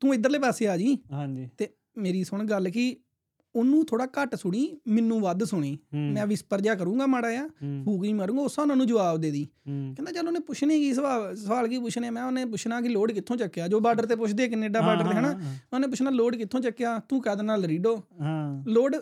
ਤੂੰ 0.00 0.14
ਇਧਰਲੇ 0.14 0.38
ਪਾਸੇ 0.38 0.68
ਆ 0.68 0.76
ਜੀ 0.76 0.98
ਹਾਂਜੀ। 1.12 1.48
ਤੇ 1.58 1.68
ਮੇਰੀ 1.98 2.24
ਸੁਣ 2.24 2.44
ਗੱਲ 2.44 2.70
ਕਿ 2.70 2.96
ਉਹਨੂੰ 3.54 3.84
ਥੋੜਾ 3.86 4.06
ਘੱਟ 4.06 4.34
ਸੁਣੀ 4.34 4.60
ਮੈਨੂੰ 4.88 5.20
ਵੱਧ 5.20 5.42
ਸੁਣੀ। 5.44 5.78
ਮੈਂ 5.94 6.26
ਵਿਸਪਰ 6.26 6.60
ਜਿਹਾ 6.60 6.74
ਕਰੂੰਗਾ 6.74 7.06
ਮਾੜਾ 7.06 7.28
ਆ 7.40 7.46
ਫੂਕ 7.84 8.04
ਮਾਰੂੰਗਾ 8.14 8.42
ਉਸ 8.42 8.58
ਉਹਨਾਂ 8.58 8.76
ਨੂੰ 8.76 8.86
ਜਵਾਬ 8.86 9.16
ਦੇ 9.20 9.30
ਦੀ। 9.30 9.44
ਕਹਿੰਦਾ 9.66 10.12
ਚੱਲ 10.12 10.26
ਉਹਨੇ 10.26 10.40
ਪੁੱਛਣੇ 10.40 10.78
ਕੀ 10.78 10.92
ਸਵਾਲ 10.94 11.34
ਸਵਾਲ 11.36 11.68
ਕੀ 11.68 11.78
ਪੁੱਛਣੇ? 11.78 12.10
ਮੈਂ 12.10 12.24
ਉਹਨੇ 12.24 12.44
ਪੁੱਛਣਾ 12.44 12.80
ਕਿ 12.80 12.88
ਲੋਡ 12.88 13.12
ਕਿੱਥੋਂ 13.12 13.36
ਚੱਕਿਆ? 13.36 13.68
ਜੋ 13.68 13.80
ਬਾਰਡਰ 13.80 14.06
ਤੇ 14.06 14.16
ਪੁੱਛਦੇ 14.16 14.48
ਕੈਨੇਡਾ 14.48 14.80
ਬਾਰਡਰ 14.80 15.08
ਤੇ 15.08 15.14
ਹਨਾ? 15.14 15.30
ਉਹਨੇ 15.72 15.86
ਪੁੱਛਣਾ 15.86 16.10
ਲੋਡ 16.10 16.36
ਕਿੱਥੋਂ 16.36 16.60
ਚੱਕਿਆ? 16.60 16.98
ਤੂੰ 17.08 17.20
ਕਹਿ 17.22 17.36
ਦੇਣਾ 17.36 17.56
ਲਰੀਡੋ। 17.56 17.96
ਹਾਂ। 18.20 18.62
ਲੋਡ 18.68 18.96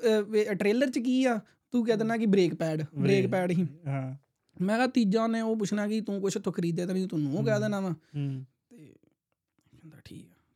ਟ੍ਰੇਲਰ 0.58 0.90
ਚ 0.90 0.98
ਕੀ 0.98 1.24
ਆ? 1.24 1.38
ਤੂੰ 1.72 1.84
ਕਹਿ 1.84 1.96
ਦੇਣਾ 1.96 2.16
ਕਿ 2.16 2.26
ਬ੍ਰੇਕ 2.26 2.54
ਪੈਡ 2.54 2.84
ਬ੍ਰੇਕ 2.98 3.26
ਪੈਡ 3.30 3.50
ਹੀ। 3.50 3.66
ਹਾਂ। 3.86 4.14
ਮੈਂ 4.56 4.76
ਕਿਹਾ 4.76 4.86
ਤੀਜਾ 4.86 5.22
ਉਹਨੇ 5.22 5.40
ਉਹ 5.40 5.56
ਪੁੱਛਣਾ 5.56 5.86
ਕਿ 5.88 6.00
ਤੂੰ 6.00 6.20
ਕੁਛ 6.20 6.38
ਤੋਂ 6.38 6.52
ਖਰੀਦਿਆ 6.52 6.86
ਤਾਂ 6.86 6.94
ਨਹੀਂ 6.94 7.08
ਤੂੰ 7.08 7.18
ਉਹ 7.38 7.44
ਕਹਿ 7.44 7.60
ਦੇਣਾ 7.60 7.80
ਵਾ। 7.80 7.90
ਕਹਿੰਦਾ 7.90 8.44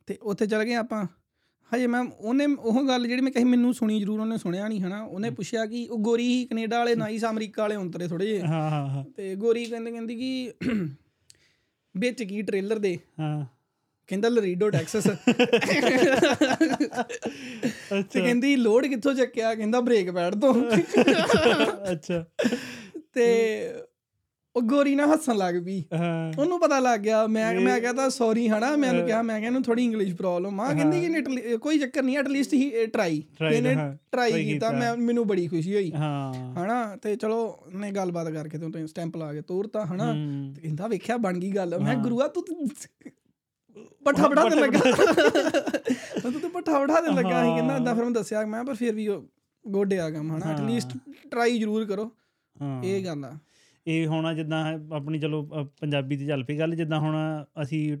ਤੇ 0.07 0.17
ਉੱਥੇ 0.21 0.47
ਚਲ 0.47 0.63
ਗਏ 0.63 0.73
ਆਪਾਂ। 0.73 1.05
ਹਜੇ 1.75 1.87
ਮੈਂ 1.87 2.03
ਉਹਨੇ 2.19 2.45
ਉਹ 2.45 2.87
ਗੱਲ 2.87 3.07
ਜਿਹੜੀ 3.07 3.21
ਮੈਂ 3.21 3.31
ਕਹੀ 3.31 3.43
ਮੈਨੂੰ 3.43 3.73
ਸੁਣੀ 3.73 3.99
ਜ਼ਰੂਰ 3.99 4.19
ਉਹਨੇ 4.19 4.37
ਸੁਣਿਆ 4.37 4.67
ਨਹੀਂ 4.67 4.81
ਹਨਾ। 4.81 5.03
ਉਹਨੇ 5.03 5.29
ਪੁੱਛਿਆ 5.29 5.65
ਕਿ 5.65 5.87
ਉਹ 5.91 5.97
ਗੋਰੀ 5.97 6.27
ਹੀ 6.27 6.45
ਕੈਨੇਡਾ 6.45 6.77
ਵਾਲੇ 6.77 6.95
ਨਾ 6.95 7.07
ਹੀ 7.07 7.19
ਅਮਰੀਕਾ 7.29 7.61
ਵਾਲੇ 7.61 7.75
ਹੁੰਤਰੇ 7.75 8.07
ਥੋੜੇ 8.07 8.25
ਜਿਹੇ। 8.25 8.41
ਹਾਂ 8.41 8.69
ਹਾਂ 8.69 8.87
ਹਾਂ। 8.87 9.03
ਤੇ 9.17 9.35
ਗੋਰੀ 9.35 9.65
ਕਹਿੰਦੇ 9.65 9.91
ਕਹਿੰਦੀ 9.91 10.15
ਕਿ 10.15 10.53
ਵਿੱਚ 11.97 12.23
ਕੀ 12.23 12.41
ਟ੍ਰੇਲਰ 12.41 12.79
ਦੇ? 12.79 12.99
ਹਾਂ। 13.19 13.45
ਕਹਿੰਦਾ 14.07 14.29
ਲਰੀਡੋ 14.29 14.69
ਟੈਕਸਸ 14.69 15.07
ਅੱਛਾ। 17.99 18.01
ਕਹਿੰਦੀ 18.01 18.55
ਲੋਡ 18.55 18.85
ਕਿੱਥੋਂ 18.85 19.13
ਚੱਕਿਆ? 19.13 19.55
ਕਹਿੰਦਾ 19.55 19.81
ਬ੍ਰੇਕ 19.81 20.11
ਪੈਡ 20.11 20.35
ਤੋਂ। 20.35 20.53
ਅੱਛਾ। 21.91 22.25
ਤੇ 23.13 23.25
ਉਹ 24.55 24.61
ਗੋਰੀ 24.61 24.93
ਨਾ 24.95 25.05
ਹੱਸਣ 25.07 25.35
ਲੱਗ 25.35 25.55
ਪਈ। 25.65 25.83
ਉਹਨੂੰ 26.39 26.59
ਪਤਾ 26.59 26.79
ਲੱਗ 26.79 26.99
ਗਿਆ 26.99 27.25
ਮੈਂ 27.27 27.53
ਮੈਂ 27.61 27.79
ਕਹਤਾ 27.81 28.07
ਸੌਰੀ 28.09 28.47
ਹਨਾ। 28.49 28.75
ਮੈਂ 28.75 28.89
ਉਹਨੂੰ 28.89 29.05
ਕਿਹਾ 29.05 29.21
ਮੈਂ 29.21 29.37
ਕਿਹਾ 29.39 29.47
ਇਹਨੂੰ 29.47 29.61
ਥੋੜੀ 29.63 29.83
ਇੰਗਲਿਸ਼ 29.83 30.13
ਪ੍ਰੋਬਲਮ 30.15 30.59
ਆ। 30.61 30.73
ਕਹਿੰਦੀ 30.73 30.99
ਕਿ 30.99 31.05
ਇਹਨੇ 31.05 31.57
ਕੋਈ 31.57 31.79
ਚੱਕਰ 31.79 32.03
ਨਹੀਂ 32.03 32.17
ਐਟਲੀਸਟ 32.17 32.53
ਹੀ 32.53 32.85
ਟਰਾਈ 32.85 33.21
ਇਹਨੇ 33.51 33.75
ਟਰਾਈ 34.11 34.43
ਕੀਤਾ। 34.45 34.71
ਮੈਂ 34.71 34.95
ਮੈਨੂੰ 34.97 35.27
ਬੜੀ 35.27 35.47
ਖੁਸ਼ੀ 35.47 35.73
ਹੋਈ। 35.75 35.91
ਹਾਂ। 35.91 36.33
ਹਨਾ 36.55 36.95
ਤੇ 36.95 37.15
ਚਲੋ 37.15 37.39
ਉਹਨੇ 37.67 37.91
ਗੱਲਬਾਤ 37.91 38.29
ਕਰਕੇ 38.29 38.57
ਤੇ 38.57 38.65
ਉਹਨੇ 38.65 38.85
ਸਟੈਂਪ 38.87 39.17
ਲਾ 39.17 39.33
ਕੇ 39.33 39.41
ਤੋਰਤਾ 39.41 39.85
ਹਨਾ। 39.85 40.11
ਤੇ 40.55 40.61
ਕਹਿੰਦਾ 40.61 40.87
ਵੇਖਿਆ 40.87 41.17
ਬਣ 41.17 41.37
ਗਈ 41.37 41.51
ਗੱਲ। 41.51 41.79
ਮੈਂ 41.79 41.95
ਗੁਰੂਆ 41.95 42.27
ਤੂੰ 42.27 42.43
ਤੂੰ 42.45 42.67
ਪੱਠਾ 44.05 44.27
ਬੜਾ 44.27 44.43
ਦੇਣ 44.49 44.59
ਲੱਗਾ। 44.59 44.79
ਤੂੰ 46.21 46.39
ਤਾਂ 46.41 46.49
ਪੱਠਾ 46.49 46.79
ਬੜਾ 46.79 47.01
ਦੇਣ 47.01 47.15
ਲੱਗਾ 47.15 47.43
ਸੀ। 47.43 47.55
ਕਹਿੰਦਾ 47.55 47.75
ਏਦਾਂ 47.77 47.95
ਫਿਰ 47.95 48.03
ਮੈਂ 48.03 48.11
ਦੱਸਿਆ 48.11 48.45
ਮੈਂ 48.45 48.63
ਪਰ 48.63 48.75
ਫਿਰ 48.75 48.93
ਵੀ 48.95 49.07
ਉਹ 49.07 49.23
ਗੋਡੇ 49.65 49.99
ਆ 49.99 50.09
ਕੰਮ 50.09 50.35
ਹਨਾ। 50.35 50.51
ਐਟਲੀਸਟ 50.53 50.97
ਟਰਾਈ 51.31 51.59
ਜ਼ਰੂਰ 51.59 51.85
ਕਰੋ। 51.85 52.11
ਇਹ 52.83 53.05
ਗੱਲ 53.05 53.25
ਆ। 53.25 53.33
ਇਹ 53.87 54.07
ਹੁਣ 54.07 54.35
ਜਿੱਦਾਂ 54.35 54.79
ਆਪਣੀ 54.91 55.19
ਚਲੋ 55.19 55.43
ਪੰਜਾਬੀ 55.81 56.15
ਦੀ 56.15 56.27
ਚੱਲ 56.27 56.43
ਪਈ 56.43 56.59
ਗੱਲ 56.59 56.75
ਜਿੱਦਾਂ 56.75 56.99
ਹੁਣ 56.99 57.15
ਅਸੀਂ 57.61 57.97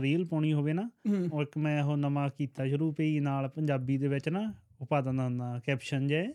ਰੀਲ 0.00 0.24
ਪਾਉਣੀ 0.24 0.52
ਹੋਵੇ 0.52 0.72
ਨਾ 0.72 0.90
ਉਹ 1.32 1.42
ਇੱਕ 1.42 1.58
ਮੈਂ 1.58 1.84
ਉਹ 1.84 1.96
ਨਵਾਂ 1.96 2.30
ਕੀਤਾ 2.38 2.68
ਸ਼ੁਰੂ 2.68 2.92
ਪਈ 2.92 3.20
ਨਾਲ 3.20 3.48
ਪੰਜਾਬੀ 3.48 3.98
ਦੇ 3.98 4.08
ਵਿੱਚ 4.08 4.28
ਨਾ 4.28 4.52
ਉਹ 4.80 4.86
ਪਾ 4.86 5.00
ਦਿੰਦਾ 5.00 5.24
ਹੁੰਦਾ 5.24 5.60
ਕੈਪਸ਼ਨ 5.66 6.06
ਜੇ। 6.06 6.28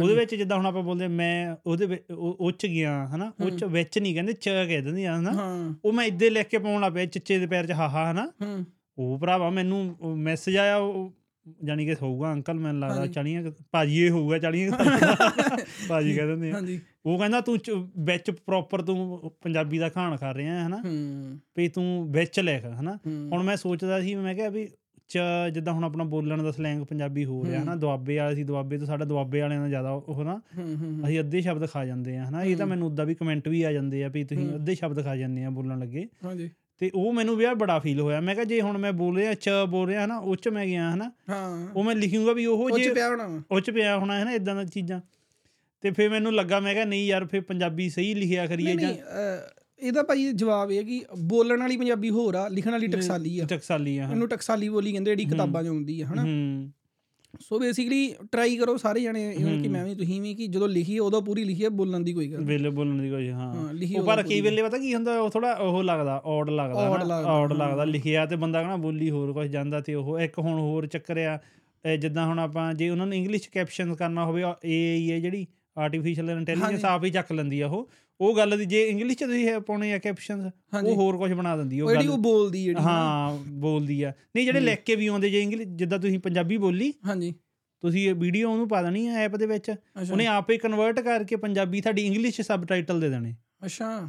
ਉਹਦੇ 0.00 0.14
ਵਿੱਚ 0.14 0.34
ਜਿੱਦਾਂ 0.34 0.56
ਹੁਣ 0.56 0.66
ਆਪਾਂ 0.66 0.82
ਬੋਲਦੇ 0.82 1.08
ਮੈਂ 1.08 1.56
ਉਹਦੇ 1.66 1.86
ਵਿੱਚ 1.86 2.10
ਉਹ 2.10 2.36
ਉਹ 2.40 2.52
'ਚ 2.52 2.66
ਗਿਆ 2.66 3.06
ਹਨਾ? 3.06 3.32
ਉਹ 3.44 3.50
'ਚ 3.50 3.64
ਵਿੱਚ 3.64 3.98
ਨਹੀਂ 3.98 4.14
ਕਹਿੰਦੇ 4.14 4.32
ਚ 4.32 4.48
ਕਹਿ 4.48 4.80
ਦਿੰਦੇ 4.80 5.06
ਆ 5.06 5.20
ਹਨਾ? 5.20 5.30
ਉਹ 5.84 5.92
ਮੈਂ 5.92 6.04
ਇੱਦੇ 6.04 6.30
ਲਿਖ 6.30 6.46
ਕੇ 6.46 6.58
ਪਾਉਣ 6.58 6.80
ਲੱਗ 6.80 6.92
ਪਿਆ 6.92 7.04
ਚਿੱਚੇ 7.04 7.38
ਦੇ 7.38 7.46
ਪੈਰ 7.46 7.66
'ਚ 7.66 7.72
ਹਾਹਾ 7.72 8.12
ਹਨਾ? 8.12 8.32
ਉਹ 8.98 9.18
ਭਰਾਵਾ 9.18 9.50
ਮੈਨੂੰ 9.50 9.96
ਮੈਸੇਜ 10.16 10.56
ਆਇਆ 10.56 10.76
ਜਾਨੀ 11.64 11.86
ਕਿ 11.86 11.94
ਹੋਊਗਾ 12.02 12.32
ਅੰਕਲ 12.32 12.54
ਮੈਨੂੰ 12.54 12.80
ਲੱਗਦਾ 12.80 13.06
ਕੁ- 13.42 13.52
ਭਾਜੀ 13.72 14.02
ਇਹ 14.02 14.10
ਹੋਊਗਾ 14.10 14.38
ਚਾਲੀਆਂ 14.38 14.70
ਕੁ 14.70 14.76
ਭਾਜੀ 15.88 16.14
ਕਹਿ 16.14 16.26
ਦਿੰਦੇ 16.26 16.50
ਆ। 16.52 16.60
ਉਹ 17.06 17.18
ਕਹਿੰਦਾ 17.18 17.40
ਤੂੰ 17.40 17.58
ਵਿੱਚ 17.98 18.30
ਪ੍ਰੋਪਰ 18.30 18.82
ਤੂੰ 18.82 19.32
ਪੰਜਾਬੀ 19.42 19.78
ਦਾ 19.78 19.88
ਖਾਣ 19.88 20.16
ਖਾ 20.16 20.34
ਰਿਹਾ 20.34 20.66
ਹਨਾ 20.66 20.76
ਹੂੰ। 20.76 21.40
ਵੀ 21.56 21.68
ਤੂੰ 21.68 22.12
ਵਿੱਚ 22.12 22.40
ਲਿਖ 22.40 22.64
ਹਨਾ। 22.64 22.98
ਹੁਣ 23.06 23.42
ਮੈਂ 23.42 23.56
ਸੋਚਦਾ 23.56 24.00
ਸੀ 24.00 24.14
ਮੈਂ 24.14 24.34
ਕਿਹਾ 24.34 24.48
ਵੀ 24.48 24.68
ਚ 25.08 25.18
ਜਿੱਦਾਂ 25.54 25.72
ਹੁਣ 25.72 25.84
ਆਪਣਾ 25.84 26.04
ਬੋਲਣ 26.04 26.42
ਦਾ 26.42 26.50
ਸਲੈਂਗ 26.50 26.82
ਪੰਜਾਬੀ 26.82 27.24
ਹੋ 27.24 27.44
ਰਿਹਾ 27.46 27.62
ਹਨਾ। 27.62 27.76
ਦੁਆਬੇ 27.76 28.16
ਵਾਲੇ 28.16 28.34
ਸੀ 28.34 28.44
ਦੁਆਬੇ 28.44 28.78
ਤੋਂ 28.78 28.86
ਸਾਡਾ 28.86 29.04
ਦੁਆਬੇ 29.04 29.40
ਵਾਲਿਆਂ 29.40 29.60
ਦਾ 29.60 29.68
ਜ਼ਿਆਦਾ 29.68 29.90
ਉਹ 29.90 30.24
ਨਾ 30.24 30.40
ਅਸੀਂ 31.04 31.20
ਅੱਧੇ 31.20 31.40
ਸ਼ਬਦ 31.40 31.66
ਖਾ 31.66 31.84
ਜਾਂਦੇ 31.86 32.16
ਆ 32.16 32.24
ਹਨਾ। 32.24 32.42
ਇਹ 32.44 32.56
ਤਾਂ 32.56 32.66
ਮੈਨੂੰ 32.66 32.86
ਉਦਾਂ 32.88 33.06
ਵੀ 33.06 33.14
ਕਮੈਂਟ 33.14 33.48
ਵੀ 33.48 33.62
ਆ 33.62 33.72
ਜਾਂਦੇ 33.72 34.04
ਆ 34.04 34.08
ਵੀ 34.08 34.24
ਤੁਸੀਂ 34.24 34.54
ਅੱਧੇ 34.54 34.74
ਸ਼ਬਦ 34.74 35.04
ਖਾ 35.04 35.16
ਜਾਂਦੇ 35.16 35.44
ਆ 35.44 35.50
ਬੋਲਣ 35.50 35.78
ਲੱਗੇ। 35.78 36.08
ਹਾਂਜੀ। 36.24 36.50
ਤੇ 36.82 36.90
ਉਹ 36.94 37.12
ਮੈਨੂੰ 37.12 37.36
ਵੀ 37.36 37.44
ਯਾਰ 37.44 37.54
ਬੜਾ 37.54 37.78
ਫੀਲ 37.78 38.00
ਹੋਇਆ। 38.00 38.20
ਮੈਂ 38.20 38.34
ਕਿਹਾ 38.34 38.44
ਜੇ 38.44 38.60
ਹੁਣ 38.60 38.78
ਮੈਂ 38.78 38.92
ਬੋਲ 38.92 39.16
ਰਿਹਾ 39.16 39.34
ਚ 39.34 39.50
ਬੋਲ 39.68 39.88
ਰਿਹਾ 39.88 40.04
ਹਨਾ 40.04 40.18
ਉਹ 40.18 40.36
ਚ 40.36 40.48
ਮੈਂ 40.48 40.66
ਗਿਆ 40.66 40.94
ਹਨਾ। 40.94 41.12
ਹਾਂ। 41.28 41.68
ਉਹ 41.76 41.84
ਮੈਂ 41.84 41.94
ਲਿਖੂੰਗਾ 41.94 42.32
ਵੀ 42.32 42.46
ਉਹ 42.46 42.78
ਜੇ 42.78 42.94
ਪਿਆ 42.94 43.08
ਹੋਣਾ 43.08 43.26
ਵਾ। 43.26 43.42
ਉਹ 43.50 43.60
ਚ 43.60 43.70
ਪਿਆ 43.70 43.98
ਹੋਣਾ 43.98 44.18
ਹੈ 44.18 44.24
ਨਾ 44.24 44.32
ਇਦਾਂ 44.32 44.54
ਦੀਆਂ 44.54 44.64
ਚੀਜ਼ਾਂ। 44.64 45.00
ਤੇ 45.80 45.90
ਫਿਰ 45.90 46.10
ਮੈਨੂੰ 46.10 46.34
ਲੱਗਾ 46.34 46.60
ਮੈਂ 46.60 46.74
ਕਿਹਾ 46.74 46.84
ਨਹੀਂ 46.84 47.06
ਯਾਰ 47.06 47.24
ਫਿਰ 47.24 47.40
ਪੰਜਾਬੀ 47.40 47.90
ਸਹੀ 47.90 48.14
ਲਿਖਿਆ 48.14 48.46
ਕਰੀਏ 48.46 48.76
ਜਾਂ 48.76 48.94
ਇਹਦਾ 49.78 50.02
ਭਾਈ 50.02 50.32
ਜਵਾਬ 50.32 50.70
ਇਹ 50.70 50.84
ਕਿ 50.84 51.04
ਬੋਲਣ 51.18 51.60
ਵਾਲੀ 51.60 51.76
ਪੰਜਾਬੀ 51.76 52.10
ਹੋਰ 52.10 52.34
ਆ 52.34 52.48
ਲਿਖਣ 52.48 52.70
ਵਾਲੀ 52.70 52.86
ਟਕਸਾਲੀ 52.86 53.38
ਆ। 53.38 53.44
ਟਕਸਾਲੀ 53.44 53.98
ਆ 53.98 54.08
ਇਹਨੂੰ 54.10 54.28
ਟਕਸਾਲੀ 54.28 54.68
ਬੋਲੀ 54.68 54.92
ਕਹਿੰਦੇ 54.92 55.10
ਜਿਹੜੀ 55.10 55.24
ਕਿਤਾਬਾਂ 55.24 55.64
'ਚ 55.64 55.66
ਆਉਂਦੀ 55.66 56.00
ਆ 56.00 56.06
ਹਨਾ। 56.06 56.22
ਹੂੰ। 56.22 56.70
ਸੋ 57.40 57.58
ਬੇਸਿਕਲੀ 57.58 58.14
ਟਰਾਈ 58.32 58.56
ਕਰੋ 58.56 58.76
ਸਾਰੇ 58.76 59.00
ਜਣੇ 59.00 59.20
ਇਵਨ 59.32 59.62
ਕਿ 59.62 59.68
ਮੈਂ 59.68 59.84
ਵੀ 59.84 59.94
ਤੁਸੀਂ 59.94 60.20
ਵੀ 60.20 60.34
ਕਿ 60.34 60.46
ਜਦੋਂ 60.46 60.68
ਲਿਖੀਏ 60.68 60.98
ਉਦੋਂ 60.98 61.20
ਪੂਰੀ 61.22 61.44
ਲਿਖੀਏ 61.44 61.68
ਬੋਲਣ 61.68 62.00
ਦੀ 62.00 62.12
ਕੋਈ 62.12 62.26
ਗੱਲ 62.32 62.38
ਨਹੀਂ। 62.38 62.46
ਵੇਲੇ 62.48 62.70
ਬੋਲਣ 62.70 63.00
ਦੀ 63.02 63.10
ਕੋਈ 63.10 63.28
ਹਾਂ। 63.30 63.52
ਹਾਂ 63.54 63.72
ਲਿਖੀ 63.74 63.96
ਉਹ 63.96 64.04
ਪਰ 64.06 64.22
ਕਈ 64.22 64.40
ਵੇਲੇ 64.40 64.62
ਪਤਾ 64.62 64.78
ਕੀ 64.78 64.94
ਹੁੰਦਾ 64.94 65.18
ਉਹ 65.20 65.30
ਥੋੜਾ 65.30 65.52
ਉਹ 65.52 65.82
ਲੱਗਦਾ 65.82 66.20
ਔਡ 66.24 66.50
ਲੱਗਦਾ 66.50 66.80
ਔਡ 67.32 67.52
ਲੱਗਦਾ 67.52 67.84
ਲਿਖਿਆ 67.84 68.26
ਤੇ 68.26 68.36
ਬੰਦਾ 68.36 68.62
ਕਹਣਾ 68.62 68.76
ਬੋਲੀ 68.76 69.10
ਹੋਰ 69.10 69.32
ਕੁਝ 69.32 69.46
ਜਾਂਦਾ 69.50 69.80
ਤੇ 69.80 69.94
ਉਹ 69.94 70.18
ਇੱਕ 70.20 70.38
ਹੁਣ 70.38 70.58
ਹੋਰ 70.58 70.86
ਚੱਕਰ 70.86 71.18
ਆ 71.18 71.38
ਜਿੱਦਾਂ 71.96 72.26
ਹੁਣ 72.26 72.38
ਆਪਾਂ 72.38 72.72
ਜੇ 72.74 72.90
ਉਹਨਾਂ 72.90 73.06
ਨੂੰ 73.06 73.16
ਇੰਗਲਿਸ਼ 73.16 73.48
ਕੈਪਸ਼ਨ 73.50 73.94
ਕਰਨਾ 73.94 74.24
ਹੋਵੇ 74.24 74.42
ਏਆਈ 74.42 75.10
ਹੈ 75.12 75.18
ਜਿਹੜੀ 75.20 75.46
ਆਰਟੀਫੀਸ਼ੀਅਲ 75.76 76.30
ਇੰਟੈਲੀਜੈਂਸ 76.30 76.84
ਆਪ 76.84 77.04
ਹੀ 77.04 77.10
ਚੱਕ 77.10 77.32
ਲੈਂਦੀ 77.32 77.60
ਆ 77.60 77.66
ਉਹ। 77.66 77.88
ਉਹ 78.20 78.36
ਗੱਲ 78.36 78.58
ਦੀ 78.58 78.64
ਜੇ 78.64 78.88
ਇੰਗਲਿਸ਼ 78.88 79.18
ਚ 79.18 79.24
ਤੁਸੀਂ 79.24 79.60
ਪਾਉਣੇ 79.60 79.92
ਆ 79.92 79.98
ਕੈਪਸ਼ਨਸ 79.98 80.52
ਉਹ 80.84 80.94
ਹੋਰ 80.94 81.16
ਕੁਝ 81.16 81.32
ਬਣਾ 81.32 81.56
ਦਿੰਦੀ 81.56 81.80
ਉਹ 81.80 81.86
ਉਹ 81.86 81.92
ਜਿਹੜੀ 81.92 82.04
ਗੱਲ। 82.04 82.12
ਉਹ 82.12 82.18
ਬੋਲਦੀ 82.18 82.64
ਜਿਹੜੀ 82.64 82.80
ਹਾਂ 82.80 83.38
ਬੋਲਦੀ 83.48 84.02
ਆ। 84.02 84.12
ਨਹੀਂ 84.36 84.44
ਜਿਹੜੇ 84.44 84.60
ਲਿਖ 84.60 84.82
ਕੇ 84.82 84.96
ਵੀ 84.96 85.06
ਆਉਂਦੇ 85.06 85.30
ਜੇ 85.30 85.40
ਇੰਗਲਿਸ਼ 85.42 85.68
ਜਿੱਦਾਂ 85.68 85.98
ਤੁਸੀਂ 85.98 86.18
ਪੰਜਾਬੀ 86.18 86.56
ਬੋਲੀ 86.56 86.92
ਹਾਂਜੀ। 87.06 87.34
ਤੁਸੀਂ 87.80 88.08
ਇਹ 88.08 88.14
ਵੀਡੀਓ 88.14 88.50
ਉਹਨੂੰ 88.50 88.68
ਪਾ 88.68 88.82
ਦੇਣੀ 88.82 89.06
ਆ 89.06 89.12
ਐਪ 89.12 89.36
ਦੇ 89.36 89.46
ਵਿੱਚ। 89.46 89.70
ਉਹਨੇ 90.12 90.26
ਆਪੇ 90.26 90.58
ਕਨਵਰਟ 90.58 91.00
ਕਰਕੇ 91.00 91.36
ਪੰਜਾਬੀ 91.36 91.80
ਤੁਹਾਡੀ 91.80 92.06
ਇੰਗਲਿਸ਼ 92.06 92.36
ਚ 92.36 92.44
ਸਬਟਾਈਟਲ 92.44 93.00
ਦੇ 93.00 93.08
ਦੇਣੇ। 93.08 93.34
ਅੱਛਾ। 93.64 94.08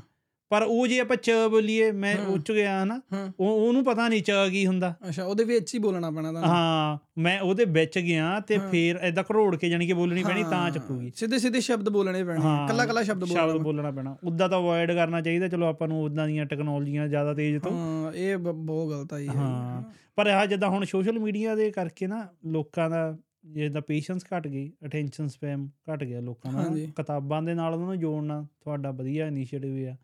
ਪਰ 0.54 0.64
ਉਹ 0.64 0.88
ਜੇ 0.88 1.00
ਆਪਾਂ 1.00 1.16
ਚ 1.16 1.32
ਬੋਲੀਏ 1.52 1.92
ਮੈਂ 1.92 2.18
ਉੱਚ 2.18 2.52
ਗਿਆ 2.52 2.84
ਹਨਾ 2.84 3.02
ਹਾਂ। 3.14 3.32
ਉਹ 3.40 3.68
ਉਹਨੂੰ 3.68 3.84
ਪਤਾ 3.84 4.10
ਨਹੀਂ 4.10 4.24
ਚ 4.24 4.32
ਕੀ 4.52 4.68
ਹੁੰਦਾ। 4.68 4.96
ਅੱਛਾ 5.10 5.24
ਉਹਦੇ 5.24 5.44
ਵਿੱਚ 5.44 5.74
ਹੀ 5.74 5.80
ਬੋਲਣਾ 5.80 6.12
ਪੈਣਾ 6.12 6.32
ਤੁਹਾਨੂੰ। 6.32 6.50
ਹਾਂ 6.50 6.98
ਮੈਂ 7.18 7.42
ਉਹਦੇ 7.42 7.66
ਵਿੱਚ 7.66 8.00
ਗਿਆ 8.00 8.40
ਤੇ 8.40 8.58
ਫੇਰ 8.72 8.98
ਐਦਾਂ 8.98 9.24
ਘਰੋੜ 9.24 9.56
ਕੇ 9.56 9.70
ਜਾਨੀ 9.70 9.88
ਕਿ 9.88 9.94
ਬੋਲਣੀ 9.94 10.24
ਪੈਣੀ 10.24 10.44
ਤਾਂ 10.44 10.72
ਚੱਪੂਗੀ 10.72 11.12
ਸਿੱਧੇ 11.16 11.40
ਸਿੱਧੇ 11.40 11.60
ਸ਼ਬਦ 11.60 11.90
ਬੋਲਣੇ 11.90 12.24
ਪੈਣੇ 12.24 12.42
ਹਾਂ, 12.42 12.68
ਕੱਲਾ 12.68 12.86
ਕੱਲਾ 12.86 13.04
ਸ਼ਬਦ 13.04 13.20
ਬੋਲਣਾ 13.20 13.48
ਸ਼ਬਦ 13.48 13.62
ਬੋਲਣਾ 13.62 13.92
ਪੈਣਾ। 13.92 14.18
ਉਦਾਂ 14.24 14.50
ਤਾਂ 14.50 14.60
ਅਵੋਇਡ 14.60 14.92
ਕਰਨਾ 14.92 15.22
ਚਾਹੀਦਾ 15.22 15.48
ਚਲੋ 15.48 15.66
ਆਪਾਂ 15.66 15.88
ਨੂੰ 15.88 16.04
ਉਦਾਂ 16.04 16.28
ਦੀਆਂ 16.28 16.46
ਟੈਕਨੋਲੋਜੀਆਂ 16.46 17.08
ਜ਼ਿਆਦਾ 17.08 17.34
ਤੇਜ਼ 17.34 17.64
ਤੋਂ। 17.64 17.72
ਹਾਂ 17.72 18.14
ਇਹ 18.14 18.38
ਬਹੁਤ 18.38 18.90
ਗਲਤ 18.90 19.14
ਆ 19.14 19.20
ਜੀ। 19.20 19.28
ਹਾਂ 19.28 19.84
ਪਰ 20.16 20.28
ਆਹ 20.28 20.46
ਜਿੱਦਾਂ 20.46 20.70
ਹੁਣ 20.70 20.86
ਸੋਸ਼ਲ 20.86 21.20
ਮੀਡੀਆ 21.20 21.56
ਦੇ 21.56 21.72
ਕਰਕੇ 21.72 22.08
ਨਾ 22.08 22.28
ਲੋਕਾਂ 22.46 22.90
ਦਾ 22.90 23.18
ਜਿੱਦਾਂ 23.46 23.82
ਪੇਸ਼ੈਂਸ 23.82 24.22
ਘਟ 24.38 24.48
ਗਈ 24.48 24.72
ਅਟੈਂਸ਼ਨ 24.86 25.28
ਸਪੈਮ 25.28 25.70
ਘਟ 25.94 26.04
ਗਿਆ 26.04 26.20
ਲੋਕਾਂ 26.20 26.54
ਦਾ। 26.54 26.64
ਕਿਤਾਬਾਂ 26.96 27.42
ਦੇ 27.42 27.54
ਨਾਲ 27.54 27.74
ਉਹਨਾਂ 27.74 27.88
ਨੂੰ 27.88 28.00
ਜੋੜਨਾ 28.00 28.46
ਤੁਹਾਡਾ 28.62 28.92
ਵਧੀਆ 28.92 29.28
ਇਨੀਸ਼ੀਏਟਿਵ 29.28 29.90
ਆ। 29.90 29.96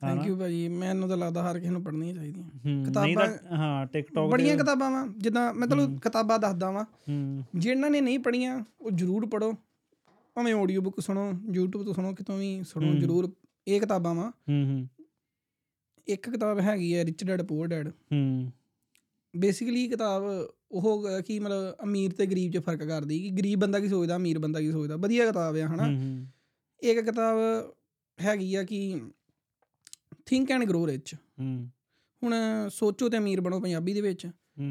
ਥੈਂਕ 0.00 0.26
ਯੂ 0.26 0.36
ਭਾਜੀ 0.36 0.68
ਮੈਨੂੰ 0.68 1.08
ਤਾਂ 1.08 1.16
ਲੱਗਦਾ 1.16 1.50
ਹਰ 1.50 1.58
ਕਿਸੇ 1.58 1.70
ਨੂੰ 1.70 1.82
ਪੜ੍ਹਨੀਆਂ 1.82 2.14
ਚਾਹੀਦੀਆਂ। 2.14 2.84
ਤਾਂ 3.14 3.56
ਹਾਂ 3.56 3.86
ਟਿਕਟੌਕ 3.86 4.30
ਬੜੀਆਂ 4.30 4.56
ਕਿਤਾਬਾਂ 4.56 4.90
ਵਾ 4.90 5.06
ਜਿੱਦਾਂ 5.18 5.54
ਮੈਂ 5.54 5.68
ਤੁਹਾਨੂੰ 5.68 5.98
ਕਿਤਾਬਾਂ 5.98 6.38
ਦੱਸਦਾ 6.38 6.70
ਵਾਂ। 6.70 6.84
ਜਿਨ੍ਹਾਂ 7.54 7.90
ਨੇ 7.90 8.00
ਨਹੀਂ 8.00 8.18
ਪੜ੍ਹੀਆਂ 8.18 8.64
ਉਹ 8.80 8.90
ਜ਼ਰੂਰ 8.90 9.26
ਪੜੋ 9.26 9.52
ਭਾਵੇਂ 10.36 10.54
ਆਡੀਓ 10.54 10.80
ਬੁੱਕ 10.80 11.00
ਸੁਣੋ 11.00 11.30
YouTube 11.30 11.84
ਤੋਂ 11.84 11.94
ਸੁਣੋ 11.94 12.12
ਕਿਤੋਂ 12.14 12.38
ਵੀ 12.38 12.62
ਸੁਣੋ 12.62 12.92
ਜ਼ਰੂਰ। 12.94 13.32
ਇਹ 13.68 13.80
ਕਿਤਾਬਾਂ 13.80 14.14
ਵਾ। 14.14 14.32
ਇੱਕ 16.06 16.30
ਕਿਤਾਬ 16.30 16.60
ਹੈਗੀ 16.60 16.94
ਹੈ 16.96 17.04
ਰਿਚ 17.04 17.24
ਡੈਡ 17.24 17.42
ਪੂਅਰ 17.42 17.68
ਡੈਡ 17.68 17.88
ਹੂੰ। 17.88 18.52
ਬੇਸਿਕਲੀ 19.34 19.88
ਕਿਤਾਬ 19.88 20.22
ਉਹ 20.70 21.06
ਕਿ 21.26 21.38
ਮਤਲਬ 21.38 21.84
ਅਮੀਰ 21.84 22.12
ਤੇ 22.12 22.26
ਗਰੀਬ 22.26 22.52
'ਚ 22.52 22.58
ਫ਼ਰਕ 22.58 22.84
ਕਰਦੀ 22.84 23.18
ਕਿ 23.22 23.30
ਗਰੀਬ 23.30 23.60
ਬੰਦਾ 23.60 23.80
ਕੀ 23.80 23.88
ਸੋਚਦਾ 23.88 24.16
ਅਮੀਰ 24.16 24.38
ਬੰਦਾ 24.38 24.60
ਕੀ 24.60 24.70
ਸੋਚਦਾ। 24.72 24.96
ਵਧੀਆ 24.96 25.26
ਕਿਤਾਬ 25.26 25.56
ਆ 25.56 25.66
ਹਨਾ। 25.66 25.86
ਇੱਕ 26.82 27.00
ਕਿਤਾਬ 27.00 27.38
ਹੈਗੀ 28.20 28.54
ਆ 28.54 28.62
ਕਿ 28.62 29.00
ਥਿੰਕ 30.26 30.50
ਐਂਡ 30.50 30.64
ਗਰੋ 30.64 30.86
ਰਿਚ 30.86 31.14
ਹੂੰ। 31.14 31.68
ਹੁਣ 32.22 32.34
ਸੋਚੋ 32.70 33.08
ਤੇ 33.08 33.18
ਅਮੀਰ 33.18 33.40
ਬਣੋ 33.40 33.60
ਪੰਜਾਬੀ 33.60 33.92
ਦੇ 33.92 34.00
ਵਿੱਚ। 34.00 34.26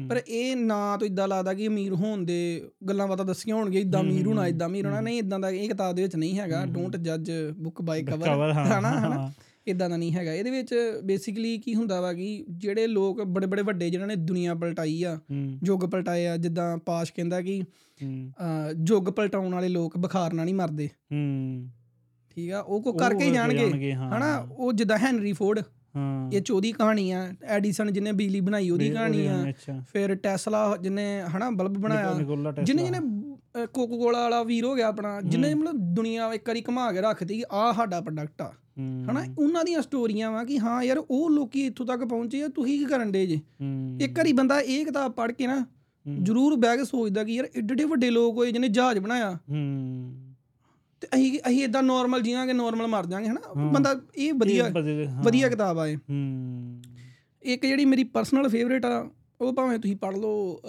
ਪਰ 0.08 0.20
ਇਹ 0.28 0.56
ਨਾ 0.56 0.96
ਤੋਂ 0.96 1.06
ਇਦਾਂ 1.06 1.28
ਲੱਗਦਾ 1.28 1.54
ਕਿ 1.54 1.66
ਅਮੀਰ 1.66 1.92
ਹੋਣ 1.92 2.24
ਦੇ 2.24 2.68
ਗੱਲਾਂ 2.88 3.06
ਬਾਤਾਂ 3.08 3.24
ਦੱਸੀਆਂ 3.24 3.56
ਹੋਣਗੀਆਂ 3.56 3.82
ਇਦਾਂ 3.82 4.00
ਅਮੀਰ 4.00 4.26
ਹੋਣਾ 4.26 4.46
ਇਦਾਂ 4.46 4.68
ਅਮੀਰ 4.68 4.86
ਹੋਣਾ। 4.86 5.00
ਨਹੀਂ 5.00 5.18
ਇਦਾਂ 5.18 5.38
ਦਾ 5.38 5.50
ਇਹ 5.50 5.68
ਕਿਤਾਬ 5.68 5.94
ਦੇ 5.94 6.02
ਵਿੱਚ 6.02 6.16
ਨਹੀਂ 6.16 6.38
ਹੈਗਾ। 6.38 6.66
ਡੋਂਟ 6.66 6.96
ਜੱਜ 6.96 7.32
ਬੁੱਕ 7.58 7.82
ਬਾਈ 7.82 8.02
ਕਵਰ 8.02 8.52
ਹਨਾ 8.52 9.00
ਹਨਾ? 9.00 9.32
ਇਦਾਂ 9.66 9.90
ਦਾ 9.90 9.96
ਨਹੀਂ 9.96 10.12
ਹੈਗਾ। 10.12 10.32
ਇਹਦੇ 10.34 10.50
ਵਿੱਚ 10.50 10.74
ਬੇਸਿਕਲੀ 11.04 11.58
ਕੀ 11.58 11.74
ਹੁੰਦਾ 11.74 12.00
ਵਾ 12.00 12.12
ਕਿ 12.12 12.44
ਜਿਹੜੇ 12.50 12.86
ਲੋਕ 12.86 13.22
ਬੜੇ 13.22 13.46
ਬੜੇ 13.46 13.62
ਵੱਡੇ 13.62 13.90
ਜਿਨ੍ਹਾਂ 13.90 14.08
ਨੇ 14.08 14.16
ਦੁਨੀਆ 14.16 14.54
ਪਲਟਾਈ 14.54 15.02
ਆ 15.02 15.18
ਯੁੱਗ 15.64 15.80
ਪਲਟਾਏ 15.80 16.26
ਆ 16.26 16.36
ਜਿੱਦਾਂ 16.36 16.78
ਪਾਸ਼ 16.78 17.12
ਕਹਿੰਦਾ 17.12 17.40
ਕਿ 17.40 17.62
ਯੁੱਗ 18.88 19.04
ਪਲਟਾਉਣ 19.04 19.54
ਵਾਲੇ 19.54 19.68
ਲੋਕ 19.68 19.98
ਬੁਖਾਰ 19.98 20.32
ਨਾਲ 20.32 20.44
ਨਹੀਂ 20.44 20.54
ਮਰਦੇ। 20.54 20.86
ਹੂੰ। 20.86 21.68
ਠੀਕ 22.34 22.52
ਆ? 22.52 22.60
ਉਹ 22.60 22.82
ਕੋ 22.82 22.92
ਕਰਕੇ 22.92 23.24
ਹੀ 23.24 23.30
ਜਾਣਗੇ। 23.30 23.92
ਹਨਾ? 23.92 24.48
ਉਹ 24.50 24.72
ਜਿੱਦਾਂ 24.72 24.98
ਹੈਨਰੀ 24.98 25.32
ਫੋਰਡ 25.32 25.60
ਹਾਂ। 25.96 26.30
ਇਹ 26.32 26.40
ਚੋਦੀ 26.40 26.72
ਕਹਾਣੀ 26.72 27.10
ਆ 27.10 27.32
ਐਡੀਸਨ 27.44 27.92
ਜਿਹਨੇ 27.92 28.12
ਬਿਜਲੀ 28.12 28.40
ਬਣਾਈ 28.40 28.70
ਉਹਦੀ 28.70 28.90
ਕਹਾਣੀ 28.90 29.26
ਆ। 29.26 29.44
ਫਿਰ 29.92 30.14
ਟੈਸਲਾ 30.14 30.76
ਜਿਹਨੇ 30.76 31.20
ਹਨਾ 31.20 31.50
ਬਲਬ 31.50 31.78
ਬਣਾਇਆ। 31.78 32.12
ਜਿਹਨੇ 32.62 32.82
ਜਿਹਨੇ 32.82 32.98
ਕੋਕੋ 33.72 33.98
ਕੋਲਾ 33.98 34.20
ਵਾਲਾ 34.20 34.42
ਵੀਰ 34.42 34.64
ਹੋ 34.64 34.74
ਗਿਆ 34.74 34.88
ਆਪਣਾ 34.88 35.20
ਜਿਹਨੇ 35.20 35.54
ਮਤਲਬ 35.54 35.76
ਦੁਨੀਆ 35.76 36.32
ਇੱਕ 36.32 36.48
ਵਾਰੀ 36.48 36.62
ਘੁਮਾ 36.68 36.92
ਕੇ 36.92 37.00
ਰੱਖਤੀ 37.00 37.42
ਆ 37.52 37.72
ਸਾਡਾ 37.72 38.00
ਪ੍ਰੋਡਕਟ 38.00 38.42
ਆ। 38.42 38.52
ਹਨਾ? 38.80 39.24
ਉਹਨਾਂ 39.38 39.64
ਦੀਆਂ 39.64 39.82
ਸਟੋਰੀਆਂ 39.82 40.32
ਵਾ 40.32 40.44
ਕਿ 40.44 40.58
ਹਾਂ 40.58 40.82
ਯਾਰ 40.82 40.98
ਉਹ 41.10 41.30
ਲੋਕੀ 41.30 41.66
ਇੱਥੋਂ 41.66 41.86
ਤੱਕ 41.86 42.04
ਪਹੁੰਚੇ 42.04 42.42
ਆ 42.42 42.48
ਤੁਸੀਂ 42.48 42.78
ਕੀ 42.78 42.84
ਕਰਨ 42.84 43.12
ਡੇ 43.12 43.26
ਜੇ? 43.26 43.40
ਇੱਕ 44.00 44.18
ਵਾਰੀ 44.18 44.32
ਬੰਦਾ 44.32 44.60
ਇਹ 44.60 44.84
ਕਿਤਾਬ 44.84 45.12
ਪੜ੍ਹ 45.12 45.32
ਕੇ 45.32 45.46
ਨਾ 45.46 45.66
ਜ਼ਰੂਰ 46.22 46.56
ਬਹਿ 46.56 46.76
ਕੇ 46.76 46.84
ਸੋਚਦਾ 46.84 47.24
ਕਿ 47.24 47.32
ਯਾਰ 47.32 47.46
ਏਡੇ 47.56 47.72
ਏਡੇ 47.72 47.84
ਵੱਡੇ 47.84 48.10
ਲੋਕ 48.10 48.36
ਹੋਏ 48.36 48.52
ਜਿਹਨੇ 48.52 48.68
ਜਹਾਜ਼ 48.68 48.98
ਬਣਾਇਆ। 48.98 49.38
ਹੂੰ। 49.50 50.23
ਤੇ 51.04 51.16
ਅਸੀਂ 51.16 51.40
ਅਸੀਂ 51.48 51.64
ਇਦਾਂ 51.64 51.82
ਨਾਰਮਲ 51.82 52.22
ਜੀਵਾਂਗੇ 52.22 52.52
ਨਾਰਮਲ 52.52 52.86
ਮਰ 52.86 53.06
ਜਾਾਂਗੇ 53.06 53.28
ਹਨਾ? 53.28 53.40
ਬੰਦਾ 53.72 53.94
ਇਹ 54.16 54.32
ਵਧੀਆ 54.34 54.68
ਵਧੀਆ 55.22 55.48
ਕਿਤਾਬ 55.48 55.78
ਆ 55.78 55.86
ਇਹ। 55.86 55.96
ਹੂੰ। 55.96 56.82
ਇੱਕ 57.42 57.66
ਜਿਹੜੀ 57.66 57.84
ਮੇਰੀ 57.84 58.04
ਪਰਸਨਲ 58.04 58.48
ਫੇਵਰੇਟ 58.48 58.84
ਆ 58.86 59.10
ਉਹ 59.40 59.52
ਭਾਵੇਂ 59.52 59.78
ਤੁਸੀਂ 59.78 59.96
ਪੜ੍ਹ 59.96 60.16
ਲਓ 60.16 60.60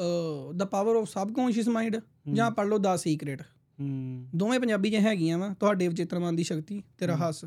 the 0.56 0.64
power 0.64 0.96
of 0.96 1.10
subconscious 1.10 1.68
mind 1.68 2.00
ਜਾਂ 2.34 2.52
ਪੜ੍ਹ 2.52 2.70
ਲਓ 2.70 2.78
ਦਾ 2.78 2.96
ਸੀਕ੍ਰੇਟ 2.98 3.42
ਹੂੰ। 3.42 4.28
ਦੋਵੇਂ 4.36 4.60
ਪੰਜਾਬੀ 4.60 4.92
'ਚ 4.92 4.96
ਹੈਗੀਆਂ 4.96 5.38
ਵਾ 5.38 5.54
ਤੁਹਾਡੇ 5.60 5.88
ਵਿਚੇਤਰਮਨ 5.88 6.36
ਦੀ 6.36 6.44
ਸ਼ਕਤੀ 6.44 6.84
ਤੇ 6.98 7.08
ਰਹੱਸ 7.08 7.46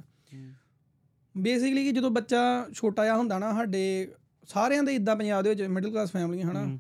ਬੇਸਿਕਲੀ 1.36 1.84
ਕਿ 1.84 1.93
ਜਦੋਂ 1.93 2.11
ਬੱਚਾ 2.11 2.66
ਛੋਟਾ 2.72 3.05
ਜਿਹਾ 3.05 3.16
ਹੁੰਦਾ 3.16 3.39
ਨਾ 3.39 3.53
ਸਾਡੇ 3.53 4.09
ਸਾਰਿਆਂ 4.49 4.82
ਦੇ 4.82 4.95
ਇਦਾਂ 4.95 5.16
ਪੰਜਾਬ 5.16 5.43
ਦੇ 5.43 5.49
ਵਿੱਚ 5.51 5.62
ਮਿਡਲ 5.62 5.91
ਕਲਾਸ 5.91 6.11
ਫੈਮਲੀਆਂ 6.12 6.51
ਹਨਾ? 6.51 6.78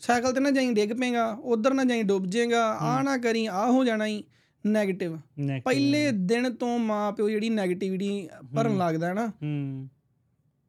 ਸਾਈਕਲ 0.00 0.32
ਤੇ 0.32 0.40
ਨਾ 0.40 0.50
ਜਾਈ 0.50 0.72
ਡਿੱਗ 0.72 0.90
ਪੇਗਾ 0.92 1.30
ਉਧਰ 1.42 1.74
ਨਾ 1.74 1.84
ਜਾਈ 1.84 2.02
ਡੁੱਬ 2.02 2.26
ਜਾਏਗਾ 2.26 2.66
ਆ 2.72 3.02
ਨਾ 3.02 3.16
ਕਰੀ 3.16 3.46
ਆ 3.46 3.66
ਹੋ 3.66 3.84
ਜਾਣਾ 3.84 4.06
ਹੀ 4.06 4.24
네ਗੇਟਿਵ 4.68 5.16
ਪਹਿਲੇ 5.64 6.10
ਦਿਨ 6.12 6.54
ਤੋਂ 6.54 6.78
ਮਾਪਿਓ 6.78 7.30
ਜਿਹੜੀ 7.30 7.50
네ਗੇਟਿਵਿਟੀ 7.50 8.28
ਭਰਨ 8.56 8.76
ਲੱਗਦਾ 8.78 9.06
ਹੈ 9.06 9.14
ਨਾ। 9.14 9.26
ਹੂੰ। 9.42 9.88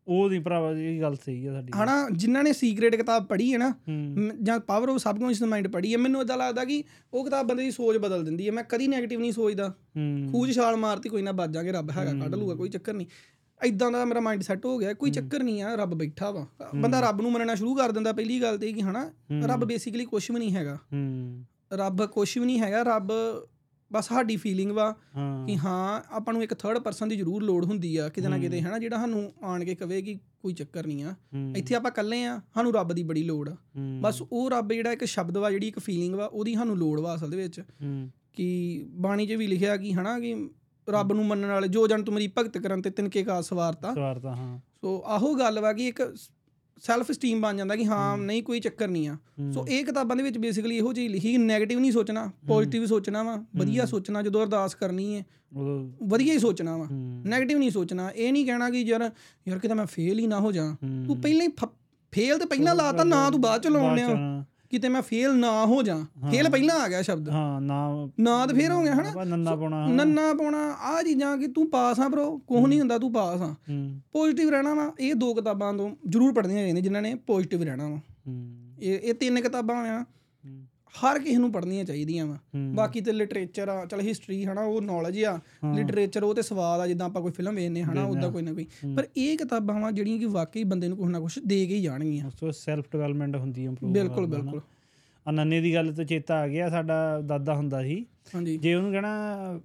ਉਹ 0.08 0.30
ਦੀ 0.30 0.40
ਭਰਾਵਾ 0.40 0.72
ਇਹ 0.72 1.02
ਗੱਲ 1.02 1.16
ਸਹੀ 1.16 1.48
ਹੈ 1.48 1.52
ਸਾਡੀ 1.52 1.72
ਹਨਾ 1.84 2.10
ਜਿਨ੍ਹਾਂ 2.12 2.44
ਨੇ 2.44 2.54
ਸੀਕ੍ਰੀਟ 2.54 2.96
ਕਿਤਾਬ 2.96 3.26
ਪੜ੍ਹੀ 3.26 3.54
ਹੈ 3.54 3.58
ਨਾ 3.58 3.74
ਜਾਂ 4.42 4.60
ਪਾਵਰ 4.60 4.90
ਆਫ 4.90 4.98
ਸਬਕੌਂਸ਼ੀਅਸ 4.98 5.50
ਮਾਈਂਡ 5.50 5.68
ਪੜ੍ਹੀ 5.68 5.94
ਹੈ 5.94 5.98
ਮੈਨੂੰ 5.98 6.22
ਇਦਾਂ 6.22 6.38
ਲੱਗਦਾ 6.38 6.66
ਕਿ 6.66 6.84
ਉਹ 7.14 7.24
ਕਿਤਾਬ 7.24 7.48
ਬੰਦੇ 7.48 7.64
ਦੀ 7.64 7.72
ਸੋਚ 7.72 7.98
ਬਦਲ 7.98 8.24
ਦਿੰਦੀ 8.26 8.48
ਹੈ। 8.48 8.52
ਮੈਂ 8.52 8.64
ਕਦੀ 8.64 8.88
네ਗੇਟਿਵ 8.88 9.20
ਨਹੀਂ 9.20 9.32
ਸੋਚਦਾ। 9.32 9.70
ਖੂਜ 10.32 10.56
ਛਾਲ 10.56 10.76
ਮਾਰਤੀ 10.78 11.10
ਕੋਈ 11.10 11.22
ਨਾ 11.22 11.32
ਬਚ 11.32 11.50
ਜਾਗੇ 11.50 11.72
ਰੱਬ 11.72 11.92
ਹੈਗਾ 11.92 12.14
ਕੱਢ 12.14 12.36
ਲੂਗਾ 12.36 12.56
ਕੋਈ 12.56 12.70
ਚੱਕਰ 12.70 12.94
ਨਹੀਂ। 12.94 13.08
ਇਦਾਂ 13.66 13.92
ਦਾ 13.92 14.06
ਮੇਰਾ 14.06 14.20
ਮਾਈਂਡ 14.20 14.42
ਸੈਟ 14.42 14.66
ਹੋ 14.66 14.78
ਗਿਆ 14.78 14.94
ਕੋਈ 14.94 15.12
ਚੱਕਰ 15.12 15.44
ਨਹੀਂ 15.44 15.62
ਆ 15.62 15.76
ਰੱਬ 15.76 15.94
ਬੈਠਾ 15.94 16.32
ਵਾ। 16.32 16.48
ਬੰਦਾ 16.76 17.00
ਰੱਬ 17.00 17.22
ਨੂੰ 17.22 17.32
ਮੰਨਣਾ 17.32 17.56
ਸ਼ੁਰੂ 17.56 17.76
ਕਰ 17.76 17.92
ਦਿੰਦਾ 17.92 18.14
ਪਹਿਲੀ 18.14 18.42
ਗੱਲ 18.42 18.58
ਤੇ 18.58 18.74
ਕਿ 18.74 18.82
ਹਨਾ 18.82 19.12
ਰੱਬ 19.46 19.66
ਬੇਸਿਕਲੀ 19.66 20.06
ਕੁਝ 20.06 20.32
ਵੀ 20.32 20.40
ਨਹੀਂ 20.40 20.56
ਹੈਗਾ। 20.56 20.78
ਰੱਬ 21.74 22.06
ਕੁਝ 22.06 22.38
ਵੀ 22.38 22.46
ਨਹੀਂ 22.46 22.60
ਹੈਗਾ 22.60 22.84
ਰੱਬ 22.84 23.12
ਬਸ 23.94 24.08
ਸਾਡੀ 24.08 24.36
ਫੀਲਿੰਗ 24.36 24.72
ਵਾ 24.72 24.96
ਕਿ 25.48 25.58
ਹਾਂ 25.58 26.02
ਆਪਾਂ 26.10 26.34
ਨੂੰ 26.34 26.44
ਇੱਕ 26.44 26.54
ਥਰਡ 26.54 26.80
ਪਰਸਨ 26.80 27.10
ਦੀ 27.10 27.16
ਜ਼ਰੂਰ 27.16 27.44
ਲੋੜ 27.44 27.66
ਹੁੰਦੀ 27.66 27.98
ਆ 27.98 28.10
ਕਿਤੇ 28.10 28.28
ਨਾ 28.28 28.38
ਕਿਤੇ 28.38 28.62
ਹਨਾ 28.62 28.80
ਜਿਹੜਾ 28.80 28.98
ਸਾਨੂੰ 28.98 29.34
ਆਣ 29.44 29.66
ਕੇ 29.66 29.76
ਕਵੇ 29.76 30.02
ਕਿ 30.02 30.16
ਕੋਈ 30.16 30.54
ਚੱਕਰ 30.54 30.88
ਨਹੀਂ 30.88 31.04
ਆ। 31.04 31.16
ਇੱਥੇ 31.58 31.76
ਆਪਾਂ 31.76 31.92
ਇਕੱਲੇ 31.92 32.24
ਆ 32.26 32.42
ਸਾਨੂੰ 32.54 32.74
ਰੱਬ 32.74 32.94
ਦੀ 32.94 33.04
ਬੜੀ 33.04 33.24
ਲੋੜ 33.24 33.50
ਆ। 33.50 33.56
ਬਸ 34.02 34.24
ਉਹ 34.32 34.50
ਰੱਬ 34.50 34.74
ਜਿਹੜਾ 34.74 34.92
ਇੱਕ 34.92 35.04
ਸ਼ਬਦ 35.04 35.38
ਵਾ 35.38 35.52
ਜਿਹੜੀ 35.52 35.68
ਇੱਕ 35.68 35.80
ਫੀਲਿੰਗ 35.80 36.16
ਵਾ 36.16 36.26
ਉਹਦੀ 36.26 36.54
ਸਾਨੂੰ 36.54 36.78
ਲੋੜ 36.78 37.00
ਵਾ 37.00 37.16
ਅਸਲ 37.16 37.30
ਦੇ 37.30 37.38
ਵਿੱਚ। 37.38 37.62
ਕਿ 38.34 38.86
ਬਾਣੀ 38.90 39.28
'ਚ 39.28 39.32
ਵੀ 39.32 39.48
ਲਿਖਿਆ 39.48 39.78
ਕਿ 39.78 39.94
ਹਨਾ 39.94 40.20
ਕਿ 40.20 40.50
ਰੱਬ 40.90 41.14
ਨੂੰ 41.14 41.26
ਮੰਨਣ 41.26 41.48
ਵਾਲੇ 41.48 41.68
ਜੋ 41.68 41.88
ਜਨ 41.88 42.04
ਤੁਮਰੀ 42.04 42.32
ਭਗਤ 42.38 42.58
ਕਰਨ 42.58 42.82
ਤੇ 42.82 42.90
ਤਿਨਕੇ 42.90 43.24
ਕਾ 43.24 43.42
ਸਵਾਰਤਾ। 43.42 43.94
ਸਵਾਰਤਾ 43.94 44.36
ਹਾਂ। 44.36 44.60
ਸੋ 44.82 45.04
ਆਹੋ 45.06 45.36
ਗੱਲ 45.36 45.60
ਵਾ 45.60 45.74
ਕਿ 45.74 45.88
ਇੱਕ 45.88 46.14
ਸੈਲਫ 46.82 47.12
ਸਟੀਮ 47.12 47.42
ਬਣ 47.42 47.58
ਜਾਂਦਾ 47.58 47.76
ਕਿ 47.76 47.86
ਹਾਂ 47.86 48.18
ਨਹੀਂ 48.18 48.44
ਕੋਈ 48.44 48.60
ਚੱਕਰ 48.60 48.88
ਨਹੀਂ 48.88 49.08
ਆ। 49.08 49.18
ਸੋ 49.52 49.66
ਇਹ 49.70 49.84
ਕਿਤਾਬਾਂ 49.86 50.16
ਦੇ 50.16 50.24
ਵਿੱਚ 50.24 50.38
ਬੇਸਿਕਲੀ 50.38 50.78
ਇਹੋ 50.78 50.94
ਜਿਹੀ 50.94 51.08
ਲਿਖੀ 51.08 51.38
ਨੈਗੇਟਿਵ 51.38 51.80
ਨਹੀਂ 51.80 51.92
ਸੋਚਣਾ 51.92 52.32
ਪੋਜ਼ਿਟਿਵ 52.48 52.86
ਸੋਚਣਾ 52.86 53.24
ਵਾ 53.24 53.44
ਵਧੀਆ 53.56 53.86
ਸੋਚਣਾ 53.86 54.22
ਜਦੋਂ 54.22 54.42
ਅਰਦਾਸ 54.42 54.76
ਕਰਨੀ 54.76 55.16
ਹੈ 55.16 55.24
ਵਧੀਆ 56.04 56.34
ਹੀ 56.34 56.40
ਸੋਚਣਾ 56.40 56.78
ਵਾ। 56.78 56.88
ਨੈਗੇਟਿਵ 57.26 57.58
ਨਹੀਂ 57.58 57.72
ਸੋਚਣਾ 57.72 58.10
ਇਹ 58.10 58.32
ਨਹੀਂ 58.34 58.46
ਕਹਿਣਾ 58.46 58.70
ਕਿ 58.70 58.82
ਯਾਰ 58.82 59.10
ਯਾਰ 59.48 59.60
ਕਿਤੇ 59.60 59.74
ਮੈਂ 59.74 59.86
ਫੇਲ 59.86 60.20
ਹੀ 60.20 60.28
ਨਾ 60.28 60.40
ਹੋ 60.40 60.52
ਜਾ। 60.52 60.76
ਤੂੰ 61.08 61.22
ਪਹਿਲਾਂ 61.22 61.46
ਹੀ 61.46 61.52
ਫੇਲ 62.14 62.38
ਤੇ 62.38 62.46
ਪਹਿਲਾਂ 62.46 62.76
ਲਾਤਾ 62.76 63.04
ਨਾ 63.04 63.30
ਤੂੰ 63.30 63.42
ਬਾਅਦ 63.42 63.62
ਚ 63.62 63.68
ਲਾਉਣ 63.68 63.96
ਡਿਆ। 63.96 64.08
ਹਾਂ, 64.08 64.44
ਕਿਤੇ 64.74 64.90
ਮੈਂ 64.90 65.02
ਫੇਲ 65.02 65.36
ਨਾ 65.36 65.66
ਹੋ 65.66 65.84
ਜਾ। 65.84 66.06
ਫੇਲ 66.32 66.50
ਪਹਿਲਾਂ 66.50 66.80
ਆ 66.80 66.88
ਗਿਆ 66.88 67.02
ਸ਼ਬਦ। 67.02 67.30
ਹਾਂ 67.30 67.62
ਨਾ। 67.62 68.10
ਨਾ 68.20 68.46
ਤੇ 68.46 68.54
ਫੇਰ 68.54 68.72
ਹੋ 68.72 68.84
ਗਿਆ 68.84 68.96
ਹਨਾ? 68.96 69.24
ਨੰਨਾ 69.24 69.56
ਪਾਉਣਾ 69.56 69.88
ਨੰਨਾ 69.88 70.34
ਪਾਉਣਾ 70.34 70.72
ਆ 70.72 71.04
ਚੀਜ਼ਾਂ 71.04 71.38
ਕਿ 71.38 71.48
ਤੂੰ 71.48 71.70
ਪਾਸ 71.70 72.00
ਆ 72.00 72.08
ਬ్రో 72.08 72.38
ਕੁਝ 72.38 72.66
ਨਹੀਂ 72.68 72.80
ਹੁੰਦਾ 72.80 72.98
ਤੂੰ 72.98 73.14
ਪਾਸ 73.14 73.42
ਆ। 73.42 73.56
ਪੋਜ਼ਿਟਿਵ 74.12 74.50
ਰਹਿਣਾ 74.50 74.74
ਵਾ 74.74 74.92
ਇਹ 75.00 75.16
ਦੋ 75.16 75.34
ਕਿਤਾਬਾਂ 75.34 75.74
ਤੋਂ 75.74 75.96
ਜ਼ਰੂਰ 76.10 76.34
ਪੜ੍ਹਨੀਆਂ 76.34 76.60
ਚਾਹੀਦੀਆਂ 76.60 76.84
ਜਿਨ੍ਹਾਂ 76.84 77.02
ਨੇ 77.02 77.16
ਪੋਜ਼ਿਟਿਵ 77.16 77.64
ਰਹਿਣਾ 77.64 77.90
ਵਾ। 77.90 77.98
ਇਹ 78.80 79.00
ਇਹ 79.00 79.14
ਤਿੰਨ 79.14 79.42
ਕਿਤਾਬਾਂ 79.42 79.76
ਆ 79.76 80.06
ਹਰ 80.94 81.20
ਕਿਸੇ 81.20 81.38
ਨੂੰ 81.38 81.52
ਪੜ੍ਹਨੀਆਂ 81.52 81.84
ਚਾਹੀਦੀਆਂ 81.86 82.26
ਵਾ। 82.26 82.36
ਹੂੰ। 82.56 82.76
ਬਾਕੀ 82.76 83.02
ਤੇ 83.02 83.12
ਲਿਟਰੇਚਰ 83.12 83.70
ਆ 83.70 83.86
ਚਲ 83.86 84.02
ਹਿਸਟਰੀ 84.02 84.46
ਹਨਾ 84.46 84.62
ਉਹ 84.62 84.82
ਨੌਲੇਜ 84.82 85.24
ਆ। 85.24 85.40
ਲਿਟਰੇਚਰ 85.76 86.24
ਉਹ 86.24 86.36
ਤੇ 86.36 86.42
ਸਵਾਲ 86.42 86.82
ਆ 86.82 86.88
ਜਿੱਦਾਂ 86.88 87.06
ਆਪਾਂ 87.06 87.22
ਕੋਈ 87.22 87.32
ਫਿਲਮ 87.32 87.56
ਵੇਖਨੇ 87.56 87.84
ਹਨਾ 87.84 88.04
ਉਦਾਂ 88.06 88.32
ਕੋਈ 88.32 88.42
ਨਾ 88.42 88.54
ਕੋਈ। 88.54 88.66
ਪਰ 88.96 89.08
ਇਹ 89.18 89.38
ਕਿਤਾਬਾਂ 89.38 89.80
ਵਾ 89.80 89.92
ਜਿਹੜੀਆਂ 89.92 90.20
ਕਿ 90.20 90.26
ਵਾਕਈ 90.26 90.64
ਬੰਦੇ 90.64 90.88
ਨੂੰ 90.88 90.98
ਕੁਝ 90.98 91.10
ਨਾ 91.10 91.20
ਕੁਝ 91.20 91.40
ਦੇ 91.40 91.66
ਕੇ 91.66 91.76
ਹੀ 91.76 91.82
ਜਾਣਗੀਆਂ। 91.82 92.28
ਉਸ 92.28 92.34
ਤੋਂ 92.34 92.52
ਸੈਲਫ 92.52 92.86
ਡਿਵੈਲਪਮੈਂਟ 92.92 93.36
ਹੁੰਦੀ 93.36 93.66
ਇੰਪਰੂਵ 93.66 93.92
ਬਿਲਕੁਲ 93.92 94.26
ਬਿਲਕੁਲ। 94.28 94.62
ਆ 95.26 95.32
ਨੰਨੇ 95.32 95.62
ਦੀ 95.62 95.74
ਗੱਲ 95.74 95.94
ਤੋਂ 95.94 96.04
ਚੇਤਾ 96.04 96.36
ਆ 96.36 96.48
ਗਿਆ 96.48 96.70
ਸਾਡਾ 96.70 97.22
ਦਾਦਾ 97.22 97.54
ਹੁੰਦਾ 97.54 97.82
ਸੀ। 97.82 98.06
ਜੇ 98.60 98.74
ਉਹਨੂੰ 98.74 98.92
ਕਹਣਾ 98.92 99.60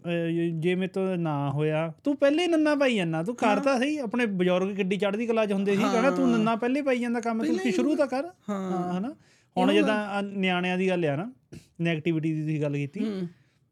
ਜੇ 0.59 0.75
ਮੇਰੇ 0.75 0.89
ਤੋਂ 0.89 1.17
ਨਾ 1.17 1.51
ਹੋਇਆ 1.51 1.93
ਤੂੰ 2.05 2.17
ਪਹਿਲੇ 2.17 2.43
ਹੀ 2.43 2.49
ਨੰਨਾ 2.49 2.75
ਪਾਈ 2.75 2.97
ਜਾਂਦਾ 2.97 3.23
ਤੂੰ 3.23 3.35
ਕਰਤਾ 3.37 3.79
ਸਹੀ 3.79 3.99
ਆਪਣੇ 3.99 4.27
ਬਜ਼ੁਰਗ 4.27 4.75
ਕਿੱਡੀ 4.77 4.97
ਚੜ੍ਹਦੀ 4.97 5.27
ਕਲਾ 5.27 5.47
ਚ 5.47 5.53
ਹੁੰਦੇ 5.53 5.77
ਸੀ 5.77 5.83
ਕਹਣਾ 5.83 6.11
ਤੂੰ 6.11 6.31
ਨੰਨਾ 6.31 6.57
ਪਹਿਲੇ 6.57 6.83
ਪਾਈ 6.83 6.99
ਜਾਂਦਾ 6.99 7.21
ਕੰਮ 7.21 7.45
ਤੂੰ 7.45 7.73
ਸ਼ੁਰੂ 7.73 7.97
ਤਾਂ 7.97 8.07
ਕਰ। 8.07 8.25
ਹਾਂ 8.49 8.99
ਹਨਾ। 8.99 9.15
ਹੁਣ 9.57 9.73
ਜਦੋਂ 9.75 10.23
ਨਿਆਣਿਆਂ 10.23 10.79
ਦੀ 10.79 10.89
ਗੱਲ 10.89 11.05
ਆ 11.05 11.17
ਨਾ 11.17 11.31
ਨੈਗੇਟਿਵਿਟੀ 11.81 12.33
ਦੀ 12.33 12.41
ਤੁਸੀਂ 12.41 12.61
ਗੱਲ 12.63 12.77
ਕੀਤੀ। 12.77 13.07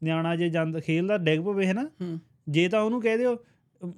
ਨਿਆਣਾ 0.03 0.35
ਜੇ 0.37 0.49
ਜੰਦ 0.49 0.79
ਖੇਲਦਾ 0.81 1.19
ਡਿੱਗ 1.19 1.43
ਪਵੇ 1.45 1.67
ਹੈ। 1.67 1.73
ਨਾ 1.73 1.89
ਜੇ 2.49 2.69
ਤਾਂ 2.69 2.81
ਉਹਨੂੰ 2.81 3.01
ਕਹਿ 3.03 3.19
ਦਿਓ 3.19 3.37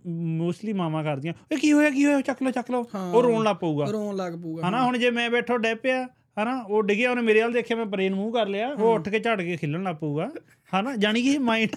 ਮੋਸਟਲੀ 0.07 0.73
ਮਾਮਾ 0.73 1.03
ਕਰਦੀਆਂ 1.03 1.35
ਓਏ 1.53 1.57
ਕੀ 1.57 1.73
ਹੋਇਆ 1.73 1.91
ਕੀ 1.91 2.05
ਹੋਇਆ? 2.05 2.21
ਚੱਕ 2.21 2.43
ਲਓ 2.43 2.51
ਚੱਕ 2.51 2.71
ਲਓ। 2.71 2.85
ਉਹ 3.15 3.23
ਰੋਣ 3.23 3.45
ਲੱਗ 3.45 3.57
ਪਊਗਾ। 3.57 3.85
ਰੋਣ 3.85 4.17
ਲੱਗ 4.17 4.33
ਪਊਗਾ 4.33 4.69
ਹਨਾ 4.69 4.85
ਹੁਣ 4.85 4.99
ਜੇ 4.99 5.11
ਮੈਂ 5.11 5.31
ਬੈਠੋ 5.31 5.57
ਡੈ 5.57 5.75
ਪਿਆ 5.75 6.07
ਹਨਾ 6.43 6.61
ਉਹ 6.63 6.83
ਡਿੱਗਿਆ 6.83 7.11
ਉਹਨੇ 7.11 7.23
ਮੇਰੇ 7.23 7.41
ਵੱਲ 7.43 7.53
ਦੇਖਿਆ 7.53 7.77
ਮੈਂ 7.77 7.85
ਬ੍ਰੇਨ 7.87 8.15
ਮੂੰਹ 8.15 8.33
ਕਰ 8.33 8.47
ਲਿਆ 8.49 8.69
ਉਹ 8.69 8.95
ਉੱਠ 8.95 9.09
ਕੇ 9.09 9.19
ਝੜ 9.19 9.41
ਕੇ 9.43 9.57
ਖਿੱਲਣ 9.57 9.83
ਲੱਗ 9.83 9.97
ਪਊਗਾ। 9.97 10.29
ਹਨਾ 10.73 10.95
ਜਾਨੀ 10.97 11.23
ਕਿ 11.23 11.39
ਮਾਈਂਡ 11.39 11.71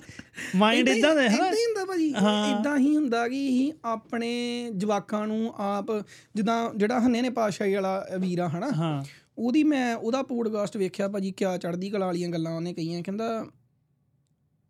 ਮਾਈਂਡ 0.56 0.90
ਇਦਾਂ 0.90 1.16
ਦਾ 1.16 1.22
ਹੈ 1.22 1.28
ਇਦਾਂ 1.28 1.52
ਹੀ 1.52 1.66
ਹੁੰਦਾ 1.66 1.86
ਭਾਜੀ। 1.86 2.10
ਇਦਾਂ 2.52 2.78
ਹੀ। 2.78 2.96
ਹੁੰਦਾ 2.96 3.28
ਕਿ 3.28 3.36
ਹੀ 3.36 3.72
ਆਪਣੇ 3.86 4.32
ਜਵਾਕਾਂ 4.76 5.26
ਨੂੰ 5.28 5.54
ਆਪ 5.58 5.92
ਜਿੱਦਾਂ 6.36 6.70
ਜਿਹੜਾ 6.76 7.00
ਹੰਨੇ 7.00 7.22
ਨੇ 7.22 7.30
ਪਾਸ਼ਾਹੀ 7.30 7.74
ਵਾਲਾ 7.74 8.06
ਵੀਰਾ 8.20 8.50
ਹਨਾ? 8.50 8.72
ਹਾਂ। 8.72 9.04
ਉਹਦੀ 9.42 9.64
ਮੈਂ 9.64 9.96
ਉਹਦਾ 9.96 10.22
ਪੋਡਕਾਸਟ 10.22 10.78
ਵੇਖਿਆ 10.78 11.08
ਭਾਜੀ 11.08 11.32
ਕਿਆ 11.32 11.58
ਚੜਦੀ 11.58 11.90
ਕਲਾ 11.90 12.06
ਵਾਲੀਆਂ 12.06 12.30
ਗੱਲਾਂ 12.30 12.56
ਉਹਨੇ 12.56 12.74
ਕਹੀਆਂ। 12.74 13.04
ਕਹਿੰਦਾ 13.04 13.46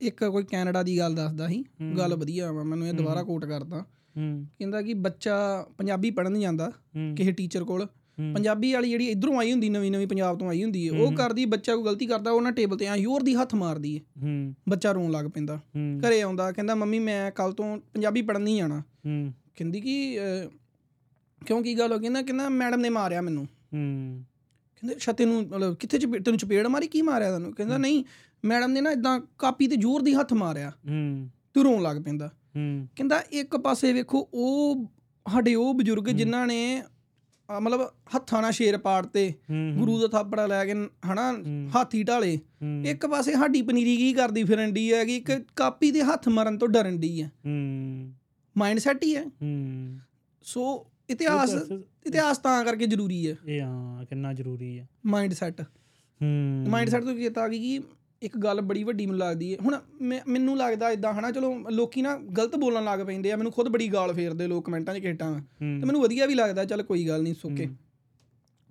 ਇੱਕ 0.02 0.24
ਕੋਈ 0.24 0.44
ਕੈਨੇਡਾ 0.44 0.84
ਦੀ 0.84 0.98
ਗੱਲ 0.98 1.16
ਦੱਸਦਾ 1.16 1.48
ਸੀ 1.48 1.64
ਗੱਲ 1.98 2.16
ਵਧੀਆ 2.16 2.52
ਵਾ 2.52 2.64
ਮੈਨੂੰ 2.64 2.88
ਇਹ 2.88 2.94
ਦੁਬਾਰਾ 2.94 3.24
ਕੋਟ 3.24 3.46
ਕਰਦਾ। 3.46 3.86
ਕਹਿੰਦਾ 4.60 4.82
ਕਿ 4.82 4.94
ਬੱਚਾ 4.94 5.68
ਪੰਜਾਬੀ 5.78 6.12
ਪੜ੍ਹਨ 6.12 6.40
ਜਾਂਦਾ 6.40 6.70
ਹੂੰ। 6.70 7.16
ਕਿਸੇ 7.18 7.32
ਟੀਚਰ 7.32 7.64
ਕੋਲ। 7.64 7.86
ਪੰਜਾਬੀ 8.34 8.74
ਵਾਲੀ 8.74 8.90
ਜਿਹੜੀ 8.90 9.08
ਇਧਰੋਂ 9.08 9.40
ਆਈ 9.40 9.52
ਹੁੰਦੀ 9.52 9.70
ਨਵੀਂ 9.70 9.92
ਨਵੀਂ 9.92 10.08
ਪੰਜਾਬ 10.08 10.40
ਤੋਂ 10.40 10.50
ਆਈ 10.50 10.64
ਹੁੰਦੀ 10.64 10.90
ਹੈ 10.90 10.94
ਉਹ 10.94 11.14
ਕਰਦੀ 11.14 11.46
ਬੱਚਾ 11.46 11.76
ਕੋਈ 11.76 11.86
ਗਲਤੀ 11.86 12.06
ਕਰਦਾ 12.06 12.32
ਉਹਨਾਂ 12.32 12.52
ਟੇਬਲ 12.52 12.78
ਤੇ 12.78 12.88
ਆ 12.88 12.96
ਯੋਰ 12.96 13.24
ਦੀ 13.24 13.36
ਹੱਥ 13.36 13.56
ਮਾਰਦੀ 13.56 13.98
ਹੈ। 13.98 14.02
ਬੱਚਾ 14.70 14.92
ਰੋਣ 14.92 15.12
ਲੱਗ 15.12 15.26
ਪੈਂਦਾ। 15.26 15.60
ਘਰੇ 15.78 16.22
ਆਉਂਦਾ 16.22 16.52
ਕਹਿੰਦਾ 16.52 16.76
ਮੰਮੀ 16.76 17.00
ਮੈਂ 17.00 17.32
ਕੱਲ 17.32 17.52
ਤੋਂ 17.52 17.78
ਪੰਜਾਬੀ 17.78 18.22
ਪੜ੍ਹਨ 18.22 18.42
ਨਹੀਂ 18.42 18.58
ਜਾਣਾ। 18.58 18.84
ਕਹਿੰਦੀ 19.56 19.82
ਕਿ 19.82 20.20
ਕਿਉਂ 21.46 21.64
ਕੀ 21.64 21.80
ਗੱਲ 21.80 21.92
ਹੋ 21.92 21.98
ਗਈ? 21.98 22.02
ਕਹਿੰਦਾ 22.02 22.22
ਕਹਿੰਦਾ 22.22 22.50
ਮੈਡਮ 22.50 22.82
ਨੇ 22.82 22.90
ਮਾਰਿਆ 22.90 23.22
ਮੈਨੂੰ। 23.22 23.48
ਕਹਿੰਦੇ 24.82 24.96
ਅੱਛਾ 24.96 25.12
ਤੈਨੂੰ 25.12 25.42
ਮਤਲਬ 25.42 25.76
ਕਿੱਥੇ 25.76 25.98
ਚਪੇ 25.98 26.20
ਤੈਨੂੰ 26.20 26.38
ਚਪੇੜ 26.38 26.68
ਮਾਰੀ 26.68 26.88
ਕੀ 26.88 27.02
ਮਾਰਿਆ 27.02 27.32
ਤੈਨੂੰ? 27.32 27.54
ਕਹਿੰਦਾ 27.54 27.78
ਨਹੀਂ 27.78 28.04
ਮੈਡਮ 28.46 28.72
ਨੇ 28.72 28.82
ਨਾ 28.82 28.92
ਇਦਾਂ 28.92 29.20
ਕਾਪੀ 29.38 29.68
ਤੇ 29.68 29.76
ਜ਼ੋਰ 29.76 30.02
ਦੀ 30.02 30.14
ਹੱਥ 30.14 30.34
ਮਾਰਿਆ। 30.34 30.70
ਹੂੰ। 30.70 31.30
ਤੂੰ 31.54 31.64
ਰੋਣ 31.64 31.82
ਲੱਗ 31.82 31.98
ਪੈਂਦਾ। 31.98 32.28
ਹੂੰ। 32.28 32.88
ਕਹਿੰਦਾ 32.96 33.24
ਇੱਕ 33.32 33.58
ਪਾਸੇ 33.58 33.94
ਵੇਖੋ 33.94 34.30
ਉਹ 34.34 34.86
ਸਾਡੇ 35.32 35.56
ਉਹ 35.56 35.74
ਬਜ਼ੁਰਗ 35.74 36.04
ਜਿਨ੍ਹਾਂ 36.04 36.48
ਨੇ 36.48 36.84
ਮਤਲਬ 37.60 37.94
ਹੱਥਾਂ 38.16 38.42
ਨਾਲ 38.42 38.52
ਸ਼ੇਰ 38.52 38.78
ਪਾੜਤੇ 38.78 39.34
ਗੁਰੂ 39.78 40.00
ਦਾ 40.00 40.08
ਥਾਪੜਾ 40.08 40.48
ਲੈ 40.48 40.66
ਕੇ 40.66 40.72
ਹਨਾ 41.14 41.38
ਹਾਥੀ 41.76 42.04
ਢਾਲੇ। 42.04 42.40
ਇੱਕ 42.86 43.06
ਪਾਸੇ 43.06 43.34
ਸਾਡੀ 43.34 43.62
ਪਨੀਰੀ 43.62 43.98
ਕੀ 43.98 44.14
ਕਰਦੀ 44.14 44.44
ਫਿਰਨ 44.44 44.74
ਦੀ 44.74 44.94
ਹੈ 44.94 45.06
ਕਿ 45.06 45.18
ਇੱਕ 45.18 45.32
ਕਾਪੀ 45.56 45.92
ਦੇ 45.92 46.04
ਹੱਥ 46.04 46.30
ਮਰਨ 46.30 46.58
ਤੋਂ 46.58 46.68
ਡਰਨ 46.68 47.00
ਦੀ 47.00 47.22
ਹੈ। 47.22 47.32
ਹੂੰ। 47.46 48.14
ਮਾਈਂਡ 48.58 48.80
ਸੈਟ 48.80 49.04
ਹੀ 49.04 49.16
ਹੈ। 49.16 49.26
ਹੂੰ। 49.26 49.98
ਸੋ 50.42 50.88
ਇਤਿਹਾਸ 51.12 51.54
ਇਤਿਹਾਸ 52.08 52.38
ਤਾਂ 52.38 52.64
ਕਰਕੇ 52.66 52.88
ਜ਼ਰੂਰੀ 52.88 53.28
ਹੈ। 53.30 53.36
ਇਹ 53.48 53.62
ਹਾਂ 53.62 54.06
ਕਿੰਨਾ 54.06 54.34
ਜ਼ਰੂਰੀ 54.34 54.78
ਆ 54.78 54.86
ਮਾਈਂਡ 55.06 55.34
ਸੈਟ 55.34 55.62
ਹੂੰ। 55.62 56.66
ਮਾਈਂਡ 56.70 56.90
ਸੈਟ 56.90 57.04
ਤੋਂ 57.04 57.16
ਕਿ 57.16 57.30
ਕਿ 57.60 57.80
ਇੱਕ 58.22 58.38
ਗੱਲ 58.38 58.62
ਬੜੀ 58.62 58.84
ਵੱਡੀ 58.84 59.06
ਮੈਨੂੰ 59.06 59.20
ਲੱਗਦੀ 59.20 59.54
ਹੈ। 59.54 59.58
ਹੁਣ 59.62 59.78
ਮੈਨੂੰ 60.28 60.58
ਲੱਗਦਾ 60.58 60.90
ਇਦਾਂ 60.92 61.14
ਹਨਾ 61.14 61.32
ਚਲੋ 61.32 61.54
ਲੋਕੀ 61.70 62.02
ਨਾ 62.02 62.16
ਗਲਤ 62.38 62.56
ਬੋਲਣ 62.56 62.84
ਲੱਗ 62.84 63.00
ਪੈਂਦੇ 63.00 63.32
ਆ 63.32 63.36
ਮੈਨੂੰ 63.36 63.52
ਖੁਦ 63.52 63.68
ਬੜੀ 63.68 63.88
ਗਾਲ 63.94 64.14
ਫੇਰਦੇ 64.14 64.48
ਲੋਕ 64.48 64.66
ਕਮੈਂਟਾਂ 64.66 64.96
'ਚ 64.96 65.00
ਕਿਹਟਾਂ 65.00 65.34
ਤੇ 65.34 65.66
ਹੂੰ। 65.66 65.88
ਮੈਨੂੰ 65.88 66.02
ਵਧੀਆ 66.02 66.26
ਵੀ 66.26 66.36
ਲੱਗਦਾ 66.36 66.66
ਚੱਲ 66.66 66.84
ਕੋਈ 66.84 67.08
ਗੱਲ 67.08 67.24
ਨਹੀਂ 67.24 67.34
ਸੁੱਕੇ 67.34 67.68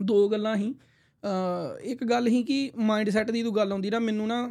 ਦੋ 0.00 0.28
ਗੱਲਾਂ 0.28 0.56
ਹੀ। 0.56 0.74
ਇੱਕ 1.82 2.04
ਗੱਲ 2.04 2.26
ਹੀ 2.26 2.42
ਕਿ 2.42 2.70
ਮਾਈਂਡ 2.76 3.10
ਸੈਟ 3.10 3.30
ਦੀ 3.30 3.42
ਤੂੰ 3.42 3.56
ਗੱਲ 3.56 3.72
ਆਉਂਦੀ 3.72 3.90
ਨਾ 3.90 3.98
ਮੈਨੂੰ 3.98 4.28
ਨਾ 4.28 4.50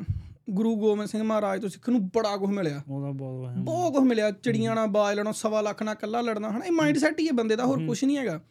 ਗੁਰੂ 0.49 0.75
ਗੋਬਿੰਦ 0.75 1.07
ਸਿੰਘ 1.07 1.23
ਮਹਾਰਾਜ 1.23 1.61
ਤੋਂ 1.61 1.69
ਸਿੱਖ 1.69 1.89
ਨੂੰ 1.89 2.07
ਬੜਾ 2.07 2.37
ਕੁਝ 2.37 2.49
ਮਿਲਿਆ। 2.49 2.81
ਉਹਦਾ 2.87 3.11
ਬਹੁਤ 3.11 3.49
ਬਹੁਤ 3.57 3.93
ਕੁਝ 3.93 4.03
ਮਿਲਿਆ 4.03 4.31
ਚਿੜੀਆਂ 4.31 4.75
ਨਾਲ 4.75 4.87
ਬਾਜ 4.87 5.15
ਲੈਣਾ 5.15 5.31
ਸਵਾ 5.31 5.61
ਲੱਖ 5.61 5.83
ਨਾਲ 5.83 5.95
ਕੱਲਾ 5.95 6.21
ਲੜਨਾ 6.21 6.51
ਹਨਾ 6.51 6.65
ਇਹ 6.65 6.71
ਮਾਈਂਡ 6.71 6.97
ਸੈਟ 6.97 7.19
ਹੀ 7.19 7.27
ਹੈ 7.27 7.31
ਬੰਦੇ 7.31 7.55
ਦਾ 7.55 7.65
ਹੋਰ 7.65 7.85
ਕੁਝ 7.85 8.03
ਨਹੀਂ 8.05 8.17
ਹੈਗਾ। 8.17 8.41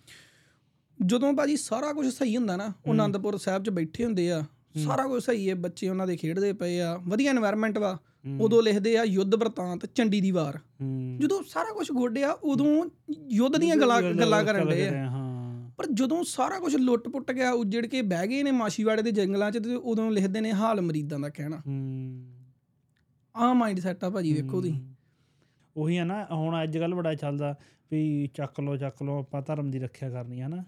ਜਦੋਂ 1.06 1.32
ਭਾਜੀ 1.32 1.56
ਸਾਰਾ 1.56 1.92
ਕੁਝ 1.92 2.08
ਸਹੀ 2.08 2.36
ਹੁੰਦਾ 2.36 2.56
ਨਾ 2.56 2.72
ਉਹ 2.86 2.90
ਆਨੰਦਪੁਰ 2.90 3.36
ਸਾਹਿਬ 3.36 3.64
'ਚ 3.64 3.70
ਬੈਠੇ 3.70 4.04
ਹੁੰਦੇ 4.04 4.32
ਆ 4.32 4.44
ਸਾਰਾ 4.84 5.06
ਕੁਝ 5.06 5.22
ਸਹੀ 5.24 5.50
ਹੈ 5.50 5.54
ਬੱਚੇ 5.54 5.88
ਉਹਨਾਂ 5.88 6.06
ਦੇ 6.06 6.16
ਖੇਡਦੇ 6.16 6.52
ਪਏ 6.52 6.80
ਆ 6.80 6.98
ਵਧੀਆ 7.08 7.32
এনवायरमेंट 7.32 7.80
ਵਾ 7.80 7.98
ਉਦੋਂ 8.40 8.62
ਲਿਖਦੇ 8.62 8.96
ਆ 8.98 9.04
ਯੁੱਧ 9.04 9.34
ਵਰਤਾਂਤ 9.34 9.86
ਚੰਡੀ 9.86 10.20
ਦੀ 10.20 10.30
ਵਾਰ। 10.30 10.58
ਜਦੋਂ 11.18 11.42
ਸਾਰਾ 11.48 11.72
ਕੁਝ 11.72 11.92
ਗੋਡਿਆ 11.92 12.32
ਉਦੋਂ 12.32 12.84
ਯੁੱਧ 13.30 13.56
ਦੀਆਂ 13.56 13.76
ਗੱਲਾਂ 13.76 14.02
ਗੱਲਾਂ 14.02 14.44
ਕਰਨ 14.44 14.68
ਦੇ 14.68 14.88
ਆ 14.88 15.06
ਪਰ 15.78 15.86
ਜਦੋਂ 15.86 16.24
ਸਾਰਾ 16.24 16.58
ਕੁਝ 16.58 16.76
ਲੁੱਟ-ਪੁੱਟ 16.76 17.32
ਗਿਆ 17.32 17.52
ਉਜੜ 17.52 17.86
ਕੇ 17.86 18.02
ਬਹਿ 18.02 18.26
ਗਏ 18.26 18.42
ਨੇ 18.42 18.50
ਮਾਸ਼ੀਵਾੜੇ 18.50 19.02
ਦੇ 19.02 19.10
ਜੰਗਲਾਂ 19.10 19.50
'ਚ 19.50 19.58
ਤੇ 19.58 19.74
ਉਦੋਂ 19.74 20.10
ਲਿਖਦੇ 20.10 20.40
ਨੇ 20.40 20.52
ਹਾਲ 20.52 20.80
ਮਰੀਦਾਂ 20.80 21.18
ਦਾ 21.18 21.28
ਕਹਿਣਾ। 21.28 21.62
ਹੂੰ। 21.66 22.26
ਆਹ 23.36 23.54
ਮਾਈਂਡ 23.54 23.80
ਸੈਟ 23.80 24.04
ਆ 24.04 24.10
ਭਾਜੀ 24.10 24.32
ਵੇਖੋ 24.32 24.60
ਤੁਸੀਂ। 24.60 24.80
ਉਹੀ 25.76 25.96
ਆ 25.96 26.04
ਨਾ 26.04 26.26
ਹੁਣ 26.32 26.62
ਅੱਜ 26.62 26.78
ਕੱਲ 26.78 26.94
ਬੜਾ 26.94 27.14
ਚੱਲਦਾ 27.14 27.54
ਵੀ 27.90 28.30
ਚੱਕ 28.34 28.60
ਲੋ 28.60 28.76
ਚੱਕ 28.76 29.02
ਲੋ 29.02 29.18
ਆਪਾਂ 29.18 29.42
ਧਰਮ 29.42 29.70
ਦੀ 29.70 29.78
ਰੱਖਿਆ 29.78 30.10
ਕਰਨੀ 30.10 30.40
ਹੈ। 30.40 30.48
ਨਾ 30.48 30.64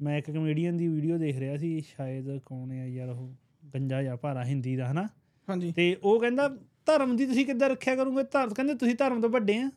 ਮੈਂ 0.00 0.18
ਇੱਕ 0.18 0.30
ਕਮੇਡੀਅਨ 0.30 0.76
ਦੀ 0.76 0.88
ਵੀਡੀਓ 0.88 1.18
ਦੇਖ 1.18 1.38
ਰਿਹਾ 1.38 1.56
ਸੀ 1.56 1.80
ਸ਼ਾਇਦ 1.80 2.38
ਕੌਣ 2.38 2.70
ਹੈ 2.70 2.88
ਯਾਰ 2.88 3.08
ਉਹ 3.08 3.34
ਗੰਜਾ 3.74 4.02
ਜਾਂ 4.02 4.16
ਭਾਰਾ 4.16 4.44
ਹਿੰਦੀ 4.44 4.76
ਦਾ 4.76 4.92
ਹਨਾ? 4.92 5.08
ਹਾਂਜੀ। 5.50 5.72
ਤੇ 5.72 5.96
ਉਹ 6.02 6.20
ਕਹਿੰਦਾ 6.20 6.48
ਧਰਮ 6.86 7.16
ਦੀ 7.16 7.26
ਤੁਸੀਂ 7.26 7.46
ਕਿੱਦਾਂ 7.46 7.68
ਰੱਖਿਆ 7.68 7.96
ਕਰੋਗੇ? 7.96 8.22
ਧਰਮ 8.22 8.54
ਕਹਿੰਦੇ 8.54 8.74
ਤੁਸੀਂ 8.74 8.94
ਧਰਮ 8.94 9.20
ਤੋਂ 9.20 9.30
ਵੱਡੇ 9.30 9.56
ਆ। 9.58 9.70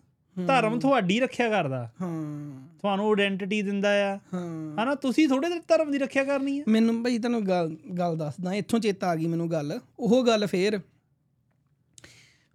ਧਰਮ 0.45 0.79
ਤੁਹਾਡੀ 0.79 1.19
ਰੱਖਿਆ 1.19 1.49
ਕਰਦਾ। 1.49 1.91
ਹਾਂ। 2.01 2.67
ਤੁਹਾਨੂੰ 2.77 3.09
ਆਇਡੈਂਟੀਟੀ 3.09 3.61
ਦਿੰਦਾ 3.61 4.13
ਆ। 4.13 4.19
ਹਾਂ। 4.33 4.83
ਹਨਾ 4.83 4.95
ਤੁਸੀਂ 4.95 5.27
ਥੋੜੇ 5.27 5.49
ਧਰਮ 5.49 5.91
ਦੀ 5.91 5.97
ਰੱਖਿਆ 5.97 6.23
ਕਰਨੀ 6.23 6.59
ਆ। 6.59 6.63
ਮੈਨੂੰ 6.67 7.03
ਭਾਈ 7.03 7.17
ਤੁਹਾਨੂੰ 7.17 7.47
ਗੱਲ 7.47 7.77
ਗੱਲ 7.97 8.17
ਦੱਸਦਾ 8.17 8.53
ਇੱਥੋਂ 8.53 8.79
ਚੇਤਾ 8.79 9.07
ਆ 9.07 9.15
ਗਈ 9.15 9.27
ਮੈਨੂੰ 9.27 9.51
ਗੱਲ। 9.51 9.79
ਉਹ 9.99 10.25
ਗੱਲ 10.25 10.47
ਫੇਰ 10.47 10.79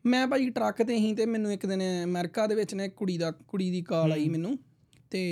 ਮੈਂ 0.06 0.26
ਭਾਈ 0.26 0.50
ਟਰੱਕ 0.50 0.82
ਤੇ 0.82 0.94
ਹੀ 0.94 1.14
ਤੇ 1.14 1.26
ਮੈਨੂੰ 1.26 1.52
ਇੱਕ 1.52 1.66
ਦਿਨ 1.66 1.82
ਅਮਰੀਕਾ 2.04 2.46
ਦੇ 2.46 2.54
ਵਿੱਚ 2.54 2.74
ਨੇ 2.74 2.88
ਕੁੜੀ 2.88 3.18
ਦਾ 3.18 3.30
ਕੁੜੀ 3.30 3.70
ਦੀ 3.70 3.82
ਕਾਲ 3.82 4.12
ਆਈ 4.12 4.28
ਮੈਨੂੰ 4.28 4.58
ਤੇ 5.10 5.22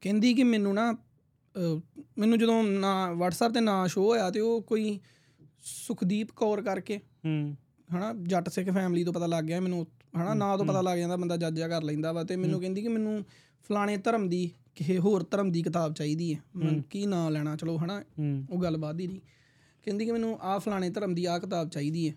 ਕਹਿੰਦੀ 0.00 0.34
ਕਿ 0.34 0.44
ਮੈਨੂੰ 0.44 0.74
ਨਾ 0.74 0.96
ਮੈਨੂੰ 2.18 2.38
ਜਦੋਂ 2.38 2.64
ਨਾ 2.64 3.12
WhatsApp 3.12 3.52
ਤੇ 3.52 3.60
ਨਾਂ 3.60 3.88
ਸ਼ੋ 3.88 4.08
ਹੋਇਆ 4.08 4.30
ਤੇ 4.30 4.40
ਉਹ 4.40 4.62
ਕੋਈ 4.62 5.00
ਸੁਖਦੀਪ 5.62 6.28
ਕੌਰ 6.36 6.62
ਕਰਕੇ 6.62 6.96
ਹੂੰ। 7.24 7.56
ਹਨਾ 7.94 8.14
ਜੱਟ 8.22 8.48
ਸਿੱਖ 8.48 8.70
ਫੈਮਿਲੀ 8.70 9.04
ਤੋਂ 9.04 9.12
ਪਤਾ 9.12 9.26
ਲੱਗ 9.26 9.44
ਗਿਆ 9.44 9.60
ਮੈਨੂੰ 9.60 9.86
ਹਨਾ 10.16 10.34
ਨਾਂ 10.34 10.58
ਤੋਂ 10.58 10.66
ਪਤਾ 10.66 10.80
ਲੱਗ 10.80 10.98
ਜਾਂਦਾ 10.98 11.16
ਬੰਦਾ 11.16 11.36
ਜੱਜ 11.36 11.58
ਜਾ 11.58 11.68
ਕਰ 11.68 11.82
ਲੈਂਦਾ 11.82 12.12
ਵਾ 12.12 12.24
ਤੇ 12.24 12.36
ਮੈਨੂੰ 12.36 12.60
ਕਹਿੰਦੀ 12.60 12.82
ਕਿ 12.82 12.88
ਮੈਨੂੰ 12.88 13.24
ਫਲਾਣੇ 13.68 13.96
ਧਰਮ 13.96 14.28
ਦੀ 14.28 14.50
ਕਿਸੇ 14.74 14.98
ਹੋਰ 14.98 15.26
ਧਰਮ 15.30 15.52
ਦੀ 15.52 15.62
ਕਿਤਾਬ 15.62 15.94
ਚਾਹੀਦੀ 15.94 16.34
ਹੈ। 16.34 16.40
ਮੈਂ 16.56 16.82
ਕੀ 16.90 17.06
ਨਾਂ 17.06 17.30
ਲੈਣਾ 17.30 17.56
ਚਲੋ 17.56 17.78
ਹਨਾ 17.78 18.02
ਉਹ 18.50 18.62
ਗੱਲ 18.62 18.76
ਬਾਅਦ 18.76 18.96
ਦੀ 18.96 19.06
ਰਹੀ। 19.06 19.20
ਕਹਿੰਦੀ 19.84 20.04
ਕਿ 20.04 20.12
ਮੈਨੂੰ 20.12 20.38
ਆਹ 20.40 20.58
ਫਲਾਣੇ 20.58 20.90
ਧਰਮ 20.90 21.14
ਦੀ 21.14 21.24
ਆਹ 21.24 21.38
ਕਿਤਾਬ 21.38 21.68
ਚਾਹੀਦੀ 21.68 22.08
ਹੈ। 22.08 22.14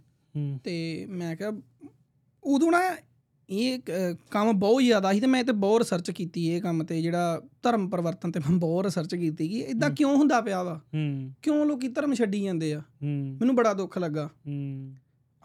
ਤੇ 0.63 1.05
ਮੈਂ 1.09 1.35
ਕਿਹਾ 1.35 1.51
ਉਦੋਂ 2.43 2.71
ਨਾ 2.71 2.95
ਇਹ 3.49 3.79
ਕੰਮ 4.31 4.59
ਬਹੁਤ 4.59 4.83
ਜ਼ਿਆਦਾ 4.83 5.13
ਸੀ 5.13 5.19
ਤੇ 5.19 5.27
ਮੈਂ 5.27 5.43
ਤੇ 5.43 5.51
ਬਹੁਤ 5.51 5.81
ਰਿਸਰਚ 5.81 6.11
ਕੀਤੀ 6.11 6.49
ਇਹ 6.49 6.61
ਕੰਮ 6.61 6.83
ਤੇ 6.83 7.01
ਜਿਹੜਾ 7.01 7.41
ਧਰਮ 7.63 7.89
ਪਰਿਵਰਤਨ 7.89 8.31
ਤੇ 8.31 8.39
ਮੈਂ 8.39 8.57
ਬਹੁਤ 8.57 8.85
ਰਿਸਰਚ 8.85 9.15
ਕੀਤੀ 9.15 9.47
ਕਿ 9.47 9.59
ਇਦਾਂ 9.59 9.89
ਕਿਉਂ 9.89 10.15
ਹੁੰਦਾ 10.15 10.41
ਪਿਆ 10.41 10.63
ਵਾ? 10.63 10.81
ਕਿਉਂ 11.41 11.65
ਲੋਕੀ 11.65 11.87
ਧਰਮ 11.87 12.13
ਛੱਡੀ 12.13 12.43
ਜਾਂਦੇ 12.43 12.73
ਆ? 12.73 12.81
ਮੈਨੂੰ 13.03 13.55
ਬੜਾ 13.55 13.73
ਦੁੱਖ 13.73 13.97
ਲੱਗਾ। 13.97 14.29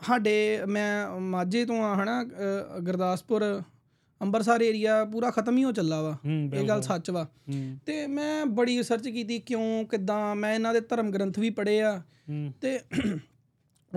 ਸਾਡੇ 0.07 0.61
ਮੈਂ 0.69 1.21
ਮਾਝੇ 1.21 1.65
ਤੋਂ 1.65 1.85
ਆ 1.85 2.03
ਹਨਾ 2.03 2.25
ਗੁਰਦਾਸਪੁਰ 2.81 3.63
ਅੰਮ੍ਰਿਤਸਰ 4.23 4.61
ਏਰੀਆ 4.63 5.05
ਪੂਰਾ 5.05 5.31
ਖਤਮ 5.31 5.57
ਹੀ 5.57 5.65
ਹੋ 5.65 5.73
ਚੱਲਾ 5.73 6.03
ਵਾ। 6.03 6.19
ਹੂੰ 6.27 6.51
ਇਹ 6.55 6.69
ਗੱਲ 6.69 6.83
ਸੱਚ 6.83 7.11
ਵਾ। 7.11 7.25
ਹੂੰ। 7.25 7.79
ਤੇ 7.87 8.07
ਮੈਂ 8.07 8.47
ਬੜੀ 8.47 8.79
ਰਿਸਰਚ 8.79 9.09
ਕੀਤੀ 9.09 9.39
ਕਿਉਂ 9.39 9.85
ਕਿਦਾਂ 9.85 10.35
ਮੈਂ 10.37 10.55
ਇਹਨਾਂ 10.55 10.75
ਦੇ 10.75 10.81
ਧਰਮ 10.81 11.11
ਗ੍ਰੰਥ 11.11 11.39
ਵੀ 11.39 11.51
ਪੜ੍ਹੇ 11.51 11.81
ਆ। 11.81 11.99
ਹੂੰ। 11.99 12.53
ਤੇ 12.61 12.81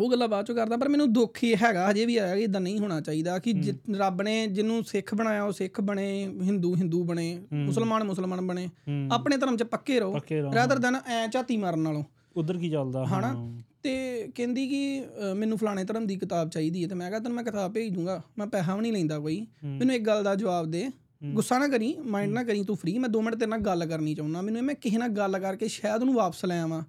ਉਹ 0.01 0.11
ਗੱਲਾਂ 0.11 0.27
ਬਾਅਦ 0.27 0.45
ਚੋਂ 0.45 0.55
ਕਰਦਾ 0.55 0.77
ਪਰ 0.77 0.89
ਮੈਨੂੰ 0.89 1.13
ਦੁੱਖ 1.13 1.43
ਇਹ 1.43 1.57
ਹੈਗਾ 1.63 1.91
ਹਜੇ 1.91 2.05
ਵੀ 2.05 2.17
ਆਇਆ 2.17 2.35
ਕਿ 2.35 2.41
ਇਦਾਂ 2.41 2.61
ਨਹੀਂ 2.61 2.79
ਹੋਣਾ 2.79 3.01
ਚਾਹੀਦਾ 3.01 3.39
ਕਿ 3.39 3.73
ਰੱਬ 3.97 4.21
ਨੇ 4.21 4.47
ਜਿਹਨੂੰ 4.47 4.83
ਸਿੱਖ 4.83 5.15
ਬਣਾਇਆ 5.15 5.43
ਉਹ 5.43 5.51
ਸਿੱਖ 5.51 5.81
ਬਣੇ 5.81 6.23
ਹਿੰਦੂ 6.41 6.75
ਹਿੰਦੂ 6.75 7.03
ਬਣੇ 7.03 7.41
ਮੁਸਲਮਾਨ 7.53 8.03
ਮੁਸਲਮਾਨ 8.03 8.47
ਬਣੇ। 8.47 8.67
ਹੂੰ। 8.67 9.09
ਆਪਣੇ 9.11 9.37
ਧਰਮ 9.37 9.57
'ਚ 9.57 9.63
ਪੱਕੇ 9.63 9.99
ਰਹੋ 9.99 10.13
ਪੱਕੇ 10.13 10.41
ਰਹੋ 10.41 10.53
ਰਾਦਰ 10.53 10.79
ਦਨ 10.79 10.95
ਐ 11.07 11.27
ਝਾਤੀ 11.27 11.57
ਮਾਰਨ 11.57 11.79
ਨਾਲੋਂ। 11.79 12.03
ਉਧਰ 12.35 12.57
ਕੀ 12.57 12.69
ਚੱਲਦਾ? 12.69 13.05
ਹਨਾ? 13.05 13.61
ਤੇ 13.83 13.93
ਕਹਿੰਦੀ 14.35 14.67
ਕਿ 14.67 15.03
ਮੈਨੂੰ 15.35 15.57
ਫਲਾਣੇ 15.57 15.83
ਧਰਮ 15.83 16.05
ਦੀ 16.07 16.15
ਕਿਤਾਬ 16.15 16.49
ਚਾਹੀਦੀ 16.49 16.83
ਹੈ 16.83 16.87
ਤੇ 16.87 16.95
ਮੈਂ 16.95 17.09
ਕਿਹਾ 17.09 17.19
ਤੈਨੂੰ 17.19 17.35
ਮੈਂ 17.35 17.43
ਕਿਤਾਬ 17.43 17.71
ਭੇਜ 17.73 17.93
ਦੂੰਗਾ 17.93 18.21
ਮੈਂ 18.37 18.47
ਪੈਸਾ 18.47 18.75
ਵੀ 18.75 18.81
ਨਹੀਂ 18.81 18.93
ਲੈਂਦਾ 18.93 19.19
ਕੋਈ। 19.19 19.45
ਮੈਨੂੰ 19.63 19.95
ਇੱਕ 19.95 20.05
ਗੱਲ 20.05 20.23
ਦਾ 20.23 20.35
ਜਵਾਬ 20.35 20.71
ਦੇ। 20.71 20.89
ਗੁੱਸਾ 21.33 21.57
ਨਾ 21.59 21.67
ਕਰੀ 21.67 21.93
ਮਾਈਂਡ 22.05 22.31
ਨਾ 22.31 22.43
ਕਰੀ 22.43 22.63
ਤੂੰ 22.63 22.75
ਫ੍ਰੀ 22.75 22.97
ਮੈਂ 22.99 23.09
2 23.09 23.21
ਮਿੰਟ 23.23 23.35
ਤੇਰੇ 23.35 23.49
ਨਾਲ 23.49 23.59
ਗੱਲ 23.59 23.85
ਕਰਨੀ 23.85 24.15
ਚਾਹੁੰਦਾ। 24.15 24.41
ਮੈਨੂੰ 24.41 24.59
ਇਹ 24.59 24.63
ਮੈਂ 24.63 24.75
ਕਿਸੇ 24.75 24.97
ਨਾਲ 24.97 25.09
ਗੱਲ 25.09 25.39
ਕਰਕੇ 25.39 25.67
ਸ਼ਾਇਦ 25.67 26.01
ਉਹਨੂੰ 26.01 26.15
ਵਾਪਸ 26.15 26.45
ਲੈ 26.45 26.59
ਆਵਾਂ। 26.61 26.81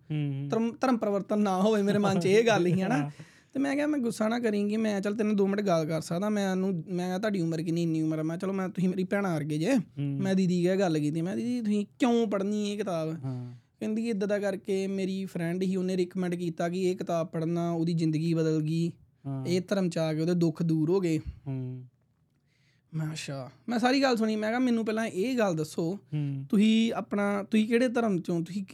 ਧਰਮ 0.51 0.71
ਧਰਮ 0.81 0.97
ਪਰਿਵਰਤਨ 0.97 1.41
ਨਾ 1.41 1.61
ਹੋਵੇ 1.63 1.83
ਮੇਰੇ 1.83 1.99
ਮਨ 1.99 2.21
'ਚ 2.21 2.27
ਇਹ 2.27 2.47
ਗੱਲ 2.47 2.67
ਹੀ 2.67 2.81
ਹੈ 2.81 2.89
ਨਾ। 2.89 3.11
ਤੇ 3.55 3.61
ਮੈਂ 3.61 3.75
ਕਿਹਾ 3.77 3.87
ਮੈਂ 3.87 3.99
ਗੁੱਸਾ 3.99 4.29
ਨਾ 4.29 4.39
ਕਰੀਂਗੀ 4.39 4.77
ਮੈਂ 4.77 5.01
ਚੱਲ 5.01 5.15
ਤੈਨੂੰ 5.17 5.35
2 5.37 5.47
ਮਿੰਟ 5.49 5.61
ਗੱਲ 5.67 5.85
ਕਰ 5.87 6.01
ਸਕਦਾ। 6.01 6.29
ਮੈਂ 6.29 6.51
ਉਹਨੂੰ 6.51 6.71
ਮੈਂ 6.89 7.07
ਕਿਹਾ 7.07 7.19
ਤੁਹਾਡੀ 7.19 7.41
ਉਮਰ 7.41 7.63
ਕਿੰਨੀ 7.63 7.83
ਇੰਨੀ 7.83 8.01
ਉਮਰ 8.03 8.23
ਮੈਂ 8.23 8.37
ਚਲੋ 8.39 8.53
ਮੈਂ 8.53 8.69
ਤੁਸੀਂ 8.69 8.89
ਮੇਰੀ 8.89 9.05
ਭੈਣਾਂ 9.05 9.35
ਵਰਗੇ 9.35 9.59
ਜੇ। 9.59 9.75
ਮੈਂ 9.99 10.35
ਦੀਦੀ 10.35 10.63
ਕਹਿ 10.65 10.77
ਗੱਲ 10.77 10.99
ਕੀਤੀ? 10.99 11.23
ਮੈਂ 11.23 11.37
ਦੀਦੀ 11.37 11.61
ਤੁਸੀਂ 11.61 11.85
ਕਿਉਂ 11.99 12.27
ਪੜ੍ਹਨੀ 12.27 12.71
ਇਹ 12.73 12.79
ਕਿਤਾਬ? 12.79 13.15
ਕਹਿੰਦੀ 13.85 14.09
ਇਦਾਂ 14.09 14.29
ਦਾ 14.29 14.39
ਕਰਕੇ 14.39 14.87
ਮੇਰੀ 14.87 15.25
ਫਰੈਂਡ 15.25 15.63
ਹੀ 15.63 15.77
ਉਹਨੇ 15.77 15.97
ਰਿਕਮੈਂਡ 15.97 16.35
ਕੀਤਾ 16.35 16.69
ਕਿ 16.69 16.83
ਇਹ 16.83 16.97
ਕਿਤਾਬ 16.97 17.27
ਪੜ੍ਹਨਾ 17.27 17.71
ਉਹਦੀ 17.71 17.93
ਜ਼ਿੰਦਗੀ 17.93 18.35
ਬਦਲ 18.35 18.63
ਗਈ। 18.63 18.93
ਇਹ 19.47 19.61
ਧਰਮ 19.69 19.89
ਚ 19.89 19.99
ਆ 19.99 20.15
ਕੇ 20.15 20.21
ਉਹਦੇ 20.21 20.35
ਦੁੱਖ 20.35 20.63
ਦੂਰ 20.63 20.91
ਹੋ 20.91 21.01
ਗਏ। 21.01 21.19
ਹੂੰ। 21.47 21.85
ਮੈਂ 22.93 23.13
ਅੱਛਾ। 23.13 23.51
ਮੈਂ 23.69 23.79
ਸਾਰੀ 23.79 24.03
ਗੱਲ 24.03 24.17
ਸੁਣੀ 24.17 24.37
ਮੈਂ 24.37 24.49
ਕਿਹਾ 24.49 24.59
ਮੈਨੂੰ 24.59 24.85
ਪਹਿਲਾਂ 24.85 25.07
ਇਹ 25.07 25.39
ਗੱਲ 25.39 25.57
ਦੱਸੋ 25.57 25.99
ਤੁਸੀਂ 26.51 26.93
ਆਪਣਾ 26.93 27.43
ਤੁਸੀਂ 27.43 27.69
ਕਿਹੜੇ 27.69 27.89
ਧਰਮ 27.89 28.21
ਚੋਂ 28.21 28.41
ਤੁਸੀਂ 28.41 28.65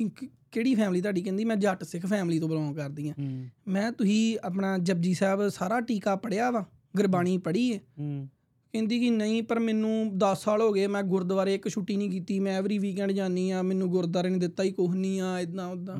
ਕਿਹੜੀ 0.53 0.75
ਫੈਮਿਲੀ 0.75 1.01
ਤੁਹਾਡੀ? 1.01 1.23
ਕਹਿੰਦੀ 1.23 1.45
ਮੈਂ 1.45 1.57
ਜੱਟ 1.57 1.85
ਸਿੱਖ 1.85 2.07
ਫੈਮਿਲੀ 2.07 2.39
ਤੋਂ 2.39 2.49
ਬਿਲੋਂਗ 2.49 2.77
ਕਰਦੀ 2.77 3.09
ਆ 3.09 3.13
ਹੂੰ। 3.19 3.47
ਮੈਂ 3.69 3.93
ਤੁਸੀਂ 3.93 4.39
ਆਪਣਾ 4.45 4.79
ਜਪਜੀ 4.79 5.15
ਸਾਹਿਬ 5.15 5.49
ਸਾਰਾ 5.49 5.81
ਟੀਕਾ 5.81 6.17
ਪੜਿਆ 6.17 6.51
ਵਾ 6.51 6.65
ਗੁਰਬਾਣੀ 6.97 7.39
ਪੜ੍ਹੀ 7.39 7.73
ਹੈ 7.75 7.81
ਹੂੰ। 7.99 8.29
ਕਹਿੰਦੀ 8.73 9.01
ਕਿ 9.01 9.11
ਨਹੀਂ 9.11 9.43
ਪਰ 9.43 9.59
ਮੈਨੂੰ 9.59 10.11
10 10.17 10.35
ਸਾਲ 10.35 10.63
ਹੋ 10.63 10.73
ਗਏ 10.73 10.87
ਮੈਂ 10.87 11.03
ਗੁਰਦੁਆਰੇ 11.03 11.55
ਇੱਕ 11.55 11.69
ਛੁੱਟੀ 11.69 11.97
ਨਹੀਂ 11.97 12.11
ਕੀਤੀ 12.11 12.41
ਮੈਂ 12.41 12.59
ਐਵਰੀ 12.59 12.79
ਵੀਕਐਂਡ 12.79 13.13
ਜਾਂਦੀ 13.13 13.51
ਆ 13.51 13.63
ਮੈਨੂੰ 13.63 13.91
ਗੁਰਦੁਆਰੇ 13.91 14.29
ਨੇ 14.29 14.39
ਦਿੱਤਾ 14.39 14.63
ਹੀ 14.63 14.71
ਕੁਛ 14.73 14.91
ਨਹੀਂ 14.91 15.21
ਆ 15.21 15.41
ਇਦਾਂ 15.41 15.69
ਉਦਾਂ 15.69 15.97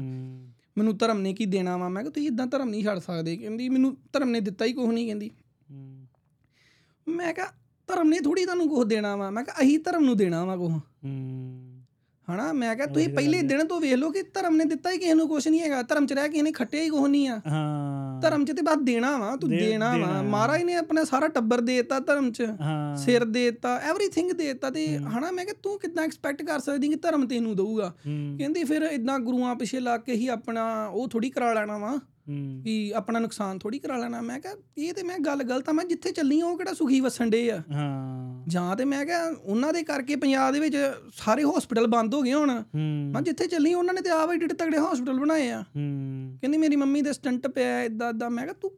ਮੈਨੂੰ 0.79 0.97
ਧਰਮ 0.97 1.21
ਨੇ 1.21 1.35
ਕੀ 1.35 1.47
ਦੇਣਾ 1.47 1.77
ਵਾ? 1.77 1.89
ਮੈਂ 1.89 2.03
ਕਿਹਾ 2.03 2.13
ਤੁਸੀਂ 2.13 2.29
ਇਦਾਂ 2.29 2.47
ਧਰਮ 2.47 2.69
ਨਹੀਂ 2.69 2.85
ਛੱਡ 2.85 2.99
ਸਕਦੇ। 2.99 3.37
ਕਹਿੰਦੀ 3.37 3.69
ਮੈਨੂੰ 3.69 3.97
ਧਰਮ 4.13 4.31
ਨੇ 4.31 4.41
ਦਿੱਤਾ 4.41 4.65
ਹੀ 4.65 4.73
ਕੁਛ 4.73 4.89
ਨਹੀਂ 4.89 5.07
ਕਹਿੰਦੀ। 5.07 5.31
ਮੈਂ 7.09 7.35
ਕਿਹਾ 7.35 7.47
ਧਰਮ 7.87 8.09
ਨੇ 8.09 8.21
ਥੋੜੀ 8.21 8.45
ਤੁਹਾਨੂੰ 8.45 8.69
ਕੁਛ 8.69 8.87
ਦੇਣਾ 8.87 9.17
ਵਾ? 9.17 9.31
ਮੈਂ 9.31 9.45
ਕਿਹਾ 9.45 9.57
ਅਹੀ 9.61 9.79
ਧਰਮ 9.79 10.05
ਨੂੰ 10.05 10.17
ਦੇਣਾ 10.17 10.45
ਵਾ 10.45 10.57
ਕੁਛ। 10.57 10.71
ਹੂੰ। 10.71 11.67
ਹਨਾ? 12.33 12.53
ਮੈਂ 12.53 12.77
ਕਿਹਾ 12.77 12.87
ਤੁਸੀਂ 12.87 13.09
ਪਹਿਲੇ 13.09 13.43
ਦਿਨ 13.43 13.67
ਤੋਂ 13.67 13.81
ਵੇਖ 13.81 13.95
ਲਓ 13.95 14.11
ਕਿ 14.11 14.23
ਧਰਮ 14.23 14.57
ਨੇ 14.57 14.65
ਦਿੱਤਾ 14.65 14.91
ਹੀ 14.91 14.99
ਕਿਸੇ 14.99 15.15
ਨੂੰ 15.15 15.29
ਕੁਛ 15.29 15.49
ਨਹੀਂ 15.49 15.61
ਹੈਗਾ। 15.61 15.83
ਧਰਮ 15.83 16.07
ਚ 16.07 16.13
ਰਹਿ 16.13 16.29
ਕੇ 16.29 16.39
ਇਹਨੇ 16.39 16.53
ਖੱਟਿਆ 16.53 16.83
ਹੀ 16.83 16.89
ਕੁਛ 16.89 17.09
ਨਹੀਂ 17.11 17.29
ਆ। 17.29 17.41
ਹਾਂ। 17.47 18.00
ਧਰਮ 18.23 18.45
ਚ 18.45 18.53
ਤੇ 18.53 18.63
ਬਸ 18.63 18.77
ਦੇਣਾ 18.83 19.19
ਵਾ 19.19 19.37
ਤੂੰ 19.37 19.51
ਦੇਣਾ 19.51 19.97
ਵਾ। 19.97 20.23
ਮਹਾਰਾਜ 20.23 20.63
ਨੇ 20.63 20.75
ਆਪਣਾ 20.75 21.05
ਸਾਰਾ 21.05 21.29
ਟੱਬਰ 21.29 21.61
ਦੇ 21.61 21.77
ਦਿੱਤਾ 21.77 22.01
ਧਰਮ 22.01 22.33
ਚ। 22.33 22.43
ਸਿਰ 22.97 23.25
ਦੇ 23.25 23.51
ਦਿੱਤਾ 23.51 23.79
ਐਵਰੀਥਿੰਗ 23.79 24.31
ਦੇ 24.31 24.47
ਦਿੱਤਾ 24.47 24.71
ਤੇ 24.71 24.99
ਹਨਾ 24.99 25.31
ਮੈਂ 25.31 25.45
ਕਿਹਾ 25.45 25.55
ਤੂੰ 25.63 25.79
ਕਿੱਦਾਂ 25.79 26.05
ਐਕਸਪੈਕਟ 26.05 26.43
ਕਰ 26.43 26.59
ਸਕਦੀ 26.59 26.89
ਕਿ 26.89 26.95
ਧਰਮ 26.95 27.27
ਤੈਨੂੰ 27.27 27.57
ਦਊਗਾ? 27.57 27.95
ਕਹਿੰਦੀ 28.39 28.65
ਫਿਰ 28.65 28.83
ਇਦਾਂ 28.83 29.19
ਗੁਰੂਆਂ 29.19 29.55
ਪਿੱਛੇ 29.55 29.81
ਲੱਗ 29.81 30.01
ਕੇ 30.01 30.13
ਹੀ 30.13 30.29
ਆਪਣਾ 30.29 30.87
ਉਹ 30.87 31.09
ਥੋੜੀ 31.09 31.31
ਕਰਾ 31.31 31.53
ਲੈਣਾ 31.53 31.79
ਵਾ। 31.79 31.99
ਵੀ 32.63 32.91
ਆਪਣਾ 32.91 33.19
ਨੁਕਸਾਨ 33.19 33.59
ਥੋੜੀ 33.59 33.79
ਕਰਾ 33.79 33.97
ਲੈਣਾ। 33.97 34.21
ਮੈਂ 34.21 34.41
ਕਿਹਾ 34.41 34.55
ਇਹ 34.79 34.93
ਤੇ 34.95 35.03
ਮੈਂ 35.03 35.19
ਗੱਲ 35.19 35.43
ਗਲਤ 35.43 35.69
ਆ 35.69 35.73
ਮੈਂ 35.73 35.85
ਜਿੱਥੇ 35.85 36.13
ਚੱਲੀ 36.13 36.41
ਆ 36.41 36.47
ਉਹ 36.47 36.59
ਕਿਹੜਾ 36.59 36.73
ਸੁਖੀ 36.73 37.01
ਵਸਣ 37.01 37.31
ਡੇ 37.31 37.51
ਆ? 37.51 37.63
ਹਾਂ। 37.73 38.45
ਜਾਂ 38.49 38.77
ਤੇ 38.77 38.85
ਮੈਂ 38.85 39.07
ਕਿਹਾ 39.07 39.29
ਉਹਨਾਂ 39.45 39.73
ਦੇ 39.73 39.83
ਕਰਕੇ 39.83 40.17
ਪੰਜਾਬ 40.17 40.53
ਦੇ 40.53 40.61
ਵਿੱਚ 40.61 40.77
ਸਾਰੇ 41.17 41.45
ਹਸਪੀਟਲ 41.45 41.87
ਬੰਦ 41.87 42.15
ਹੋ 42.15 42.23
ਗਏ 42.23 42.33
ਹੁਣ। 42.33 42.63
ਮੈਂ 43.13 43.23
ਜਿੱਥੇ 43.23 43.47
ਚੱਲੀ 43.47 43.75
ਉਹਨਾਂ 43.75 43.95
ਨੇ 43.95 44.01
ਤੇ 44.01 44.11
ਆਪ 44.11 44.31
ਏਡੇ 44.33 44.47
ਤਗੜੇ 44.47 44.79
ਹਸਪੀਟਲ 44.79 45.21
ਬਣਾਏ 45.21 45.51
ਆ। 45.51 45.61
ਹੂੰ। 45.61 46.39
ਕਹਿੰਦੀ 46.41 46.59
ਮੇਰੀ 46.59 46.77
ਮੰਮੀ 46.77 47.03
ਦੇ 47.03 47.13
ਸਟੰਟ 47.13 47.47
ਪਿਆ 47.47 47.83
ਇਦਾਂ 47.83 48.11
ਇਦਾਂ 48.11 48.31
ਮੈਂ 48.31 48.45
ਕਿਹਾ 48.45 48.55
ਤੂੰ 48.61 48.71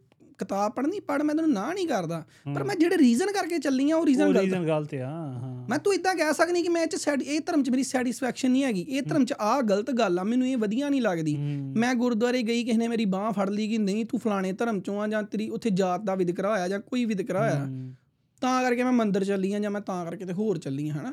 ਕਿਤਾਬ 0.43 0.73
ਪੜ੍ਹਨੀ 0.73 1.01
ਪੜ 1.01 1.21
ਮੈਂ 1.23 1.35
ਤੈਨੂੰ 1.35 1.53
ਨਾ 1.53 1.73
ਨਹੀਂ 1.73 1.87
ਕਰਦਾ। 1.89 2.23
ਪਰ 2.55 2.65
ਮੈਂ 2.65 2.77
ਜਿਹੜੇ 2.77 2.99
ਰੀਜ਼ਨ 2.99 3.33
ਕਰਕੇ 3.33 3.59
ਚੱਲੀ 3.59 3.91
ਆ 3.91 3.97
ਉਹ 3.97 4.07
ਰੀਜ਼ਨ 4.07 4.29
ਗਲਤ 4.29 4.43
ਰੀਜ਼ਨ 4.43 4.67
ਗਲਤ 4.67 4.95
ਆ 4.95 5.07
ਹਾਂ 5.07 5.67
ਮੈਂ 5.71 5.79
ਤੂੰ 5.79 5.95
ਇਦਾਂ 5.95 6.15
ਕਹਿ 6.15 6.35
ਸਕਦੀ 6.35 6.63
ਕਿ 6.63 6.69
ਮੈਂ 6.69 6.83
ਇਹ 6.83 6.87
ਚ 6.89 7.09
ਇਹ 7.25 7.41
ਧਰਮ 7.41 7.63
ਚ 7.63 7.71
ਮੇਰੀ 7.71 7.83
ਸੈਟੀਸਫੈਕਸ਼ਨ 7.83 8.51
ਨਹੀਂ 8.51 8.65
ਹੈਗੀ। 8.65 8.81
ਇਹ 8.81 9.03
ਧਰਮ 9.03 9.25
ਚ 9.25 9.35
ਆ 9.41 9.61
ਗਲਤ 9.63 9.91
ਗੱਲ 9.91 10.19
ਆ 10.19 10.23
ਮੈਨੂੰ 10.25 10.49
ਇਹ 10.49 10.57
ਵਧੀਆ 10.57 10.89
ਨਹੀਂ 10.89 11.03
ਲੱਗਦੀ। 11.03 11.37
ਮੈਂ 11.77 11.95
ਗੁਰਦੁਆਰੇ 11.95 12.43
ਗਈ 12.43 12.65
ਕਿਸੇ 12.65 12.79
ਨੇ 12.79 12.89
ਮੇਰੀ 12.89 13.05
ਬਾਹ 13.05 13.31
ਫੜ 13.33 13.49
ਲਈ 13.51 13.69
ਕਿ 13.69 13.79
ਨਹੀਂ 13.79 14.05
ਤੂੰ 14.05 14.21
ਫਲਾਣੇ 14.21 14.53
ਧਰਮ 14.53 14.81
ਚੋਂ 14.81 15.01
ਆ 15.01 15.07
ਜਾਂ 15.09 15.23
ਤੇਰੀ 15.23 15.49
ਉੱਥੇ 15.51 15.71
ਜਾਤ 15.73 16.01
ਦਾ 16.01 16.15
ਵਿਦਕਰਾ 16.15 16.51
ਹੋਇਆ 16.51 16.69
ਜਾਂ 16.69 16.81
ਕੋਈ 16.81 17.05
ਵਿਦਕਰਾ 17.05 17.41
ਹੋਇਆ। 17.41 17.67
ਤਾਂ 18.43 18.63
ਕਰਕੇ 18.63 18.85
ਮੈਂ 18.85 18.93
ਮੰਦਿਰ 18.93 19.25
ਚੱਲੀ 19.25 19.53
ਆ 19.53 19.59
ਜਾਂ 19.59 19.71
ਮੈਂ 19.71 19.81
ਤਾਂ 19.81 20.05
ਕਰਕੇ 20.05 20.25
ਤੇ 20.25 20.33
ਹੋਰ 20.33 20.59
ਚੱਲੀ 20.59 20.89
ਆ 20.89 20.93
ਹਨਾ? 20.93 21.11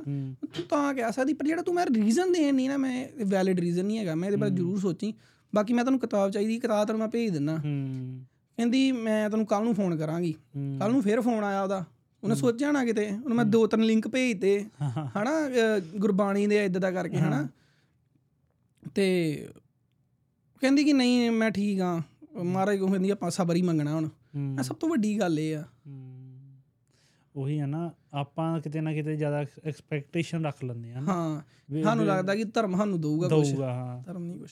ਤੂੰ 0.47 0.63
ਤਾਂ 0.69 0.93
ਕਹਿ 0.93 1.11
ਸਕਦੀ 1.11 1.34
ਪਰ 1.34 1.45
ਜਿਹੜਾ 1.45 1.61
ਤੂੰ 1.61 1.73
ਮੈਂ 1.75 1.86
ਰੀਜ਼ਨ 1.86 2.32
ਦੇਣ 2.32 2.55
ਨਹੀਂ 2.55 2.69
ਨਾ 2.69 2.77
ਮੈਂ 2.77 3.05
ਵੈਲਿਡ 3.25 3.59
ਰੀਜ਼ਨ 3.59 3.86
ਨਹੀਂ 3.86 3.97
ਹੈਗਾ। 3.97 4.15
ਮੈਂ 4.15 4.27
ਇਹਦੇ 4.27 4.38
ਬਾਰੇ 4.38 4.51
ਜ਼ਰੂਰ 4.51 4.80
ਸੋਚੀ। 4.80 5.13
ਬਾਕੀ 5.53 5.73
ਮੈਂ 5.73 5.84
ਤੈਨੂੰ 5.86 5.99
ਕਿਤਾਬ 5.99 6.32
ਚਾਹੀਦੀ 6.32 6.57
ਕਿਤਾਬ 6.59 6.88
ਤੈਨੂੰ 6.88 6.99
ਮੈਂ 6.99 7.07
ਭੇਜ 7.07 7.38
ਹੂੰ। 7.38 8.25
ਕਹਿੰਦੀ 8.60 8.91
ਮੈਂ 8.91 9.30
ਤੈਨੂੰ 9.30 9.45
ਕੱਲ 9.45 9.64
ਨੂੰ 9.64 9.76
ਫੋਨ 9.76 9.97
ਕਰਾਂਗੀ। 9.97 10.34
ਹੂੰ। 10.55 10.78
ਕੱਲ 10.80 10.91
ਨੂੰ 10.91 11.01
ਫੇਰ 11.01 11.22
ਫੋਨ 11.22 11.43
ਆਇਆ 11.43 11.64
ਉਹਦਾ। 11.64 11.86
ਉਹਨੇ 12.24 12.36
ਸੋਚਿਆ 12.36 12.72
ਨਾ 12.72 12.86
ਕਿਤੇ? 12.86 13.05
ਉਹਨੂੰ 13.07 13.36
ਮੈਂ 13.36 13.45
ਦੋ 13.45 13.68
ਤਿੰਨ 13.68 13.84
ਲਿੰਕ 13.84 14.07
ਭੇਜਤੇ 14.07 14.66
ਹਨਾ 14.91 15.32
ਗੁਰਬਾਣੀ 15.97 16.47
ਦੇ 16.47 16.66
ਇਦਾਂ 16.66 16.82
ਦਾ 16.82 16.91
ਕਰਕੇ 16.91 17.18
ਹਨਾ? 17.18 17.47
ਤੇ 18.95 19.34
ਕਹਿੰਦੀ 20.62 20.84
ਕਿ 20.84 20.93
ਨਹੀਂ 20.93 21.32
ਮੈਂ 21.32 21.51
ਠੀਕ 21.51 21.82
ਆ 21.82 22.01
ਮਹਾਰਾਜ 22.43 22.78
ਕੋ 22.78 22.88
ਕਹਿੰਦੀ 22.88 23.10
ਆਪਾਂ 23.10 23.30
ਸਬਰ 23.30 23.55
ਹੀ 23.55 23.62
ਮੰਗਣਾ 23.62 23.95
ਹੁਣ। 23.95 24.07
ਹੂੰ। 24.07 24.55
ਇਹ 24.60 24.64
ਸਭ 24.64 24.76
ਤੋਂ 24.76 24.89
ਵੱਡੀ 24.89 25.20
ਗੱਲ 25.20 25.39
ਇਹ 25.39 25.57
ਆ। 25.57 25.64
ਹੂੰ। 25.88 26.16
ਉਹੀ 27.36 27.60
ਆ 27.60 27.66
ਨਾ 27.66 27.91
ਆਪਾਂ 28.14 28.60
ਕਿਤੇ 28.62 28.82
ਨਾ 28.82 28.93
ਕਿਤੇ 28.93 29.16
ਜ਼ਿਆਦਾ 29.16 29.39
ਐਕਸਪੈਕਟੇਸ਼ਨ 29.66 30.45
ਰੱਖ 30.45 30.64
ਲੈਂਦੇ 30.64 30.91
ਆ 30.91 30.99
ਹਾਂ। 30.99 31.41
ਸਾਨੂੰ 31.84 32.05
ਲੱਗਦਾ 32.05 32.36
ਕਿ 32.36 32.43
ਧਰਮ 32.43 32.78
ਸਾਨੂੰ 32.78 33.01
ਦਊਗਾ 33.01 33.28
ਕੁਝ 33.28 33.51
ਦਊਗਾ 33.51 33.74
ਹਾਂ। 33.74 34.03
ਧਰਮ 34.03 34.24
ਨਹੀਂ 34.24 34.39
ਕੁਝ 34.39 34.49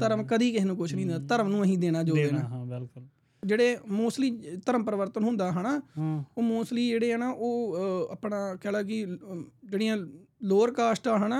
ਧਰਮ 0.00 0.24
ਕਦੀ 0.24 0.52
ਕਿਸੇ 0.52 0.64
ਨੂੰ 0.64 0.76
ਕੁਝ 0.76 0.94
ਨਹੀਂ 0.94 1.06
ਦਿੰਦਾ। 1.06 1.36
ਧਰਮ 1.36 1.48
ਨੂੰ 1.48 1.62
ਅਸੀਂ 1.62 1.78
ਦੇਣਾ 1.78 2.02
ਜੋ 2.02 2.14
ਦੇਣਾ। 2.14 2.40
ਹਾਂ। 2.40 2.66
ਜਿਹੜੇ 3.48 3.76
ਮੋਸਟਲੀ 3.90 4.30
ਧਰਮ 4.66 4.84
ਪਰਿਵਰਤਨ 4.84 5.24
ਹੁੰਦਾ 5.24 5.50
ਹਨਾ? 5.52 5.80
ਉਹ 6.36 6.42
ਮੋਸਟਲੀ 6.42 6.88
ਜਿਹੜੇ 6.88 7.12
ਆ 7.12 7.16
ਨਾ 7.16 7.30
ਉਹ 7.30 7.76
ਆਪਣਾ 8.10 8.54
ਕਹਿ 8.54 8.72
ਲਾ 8.72 8.82
ਕਿ 8.82 9.04
ਜਿਹੜੀਆਂ 9.64 9.96
ਲੋਅਰ 10.42 10.70
ਕਾਸਟ 10.70 11.08
ਆ 11.08 11.16
ਹਨਾ? 11.18 11.38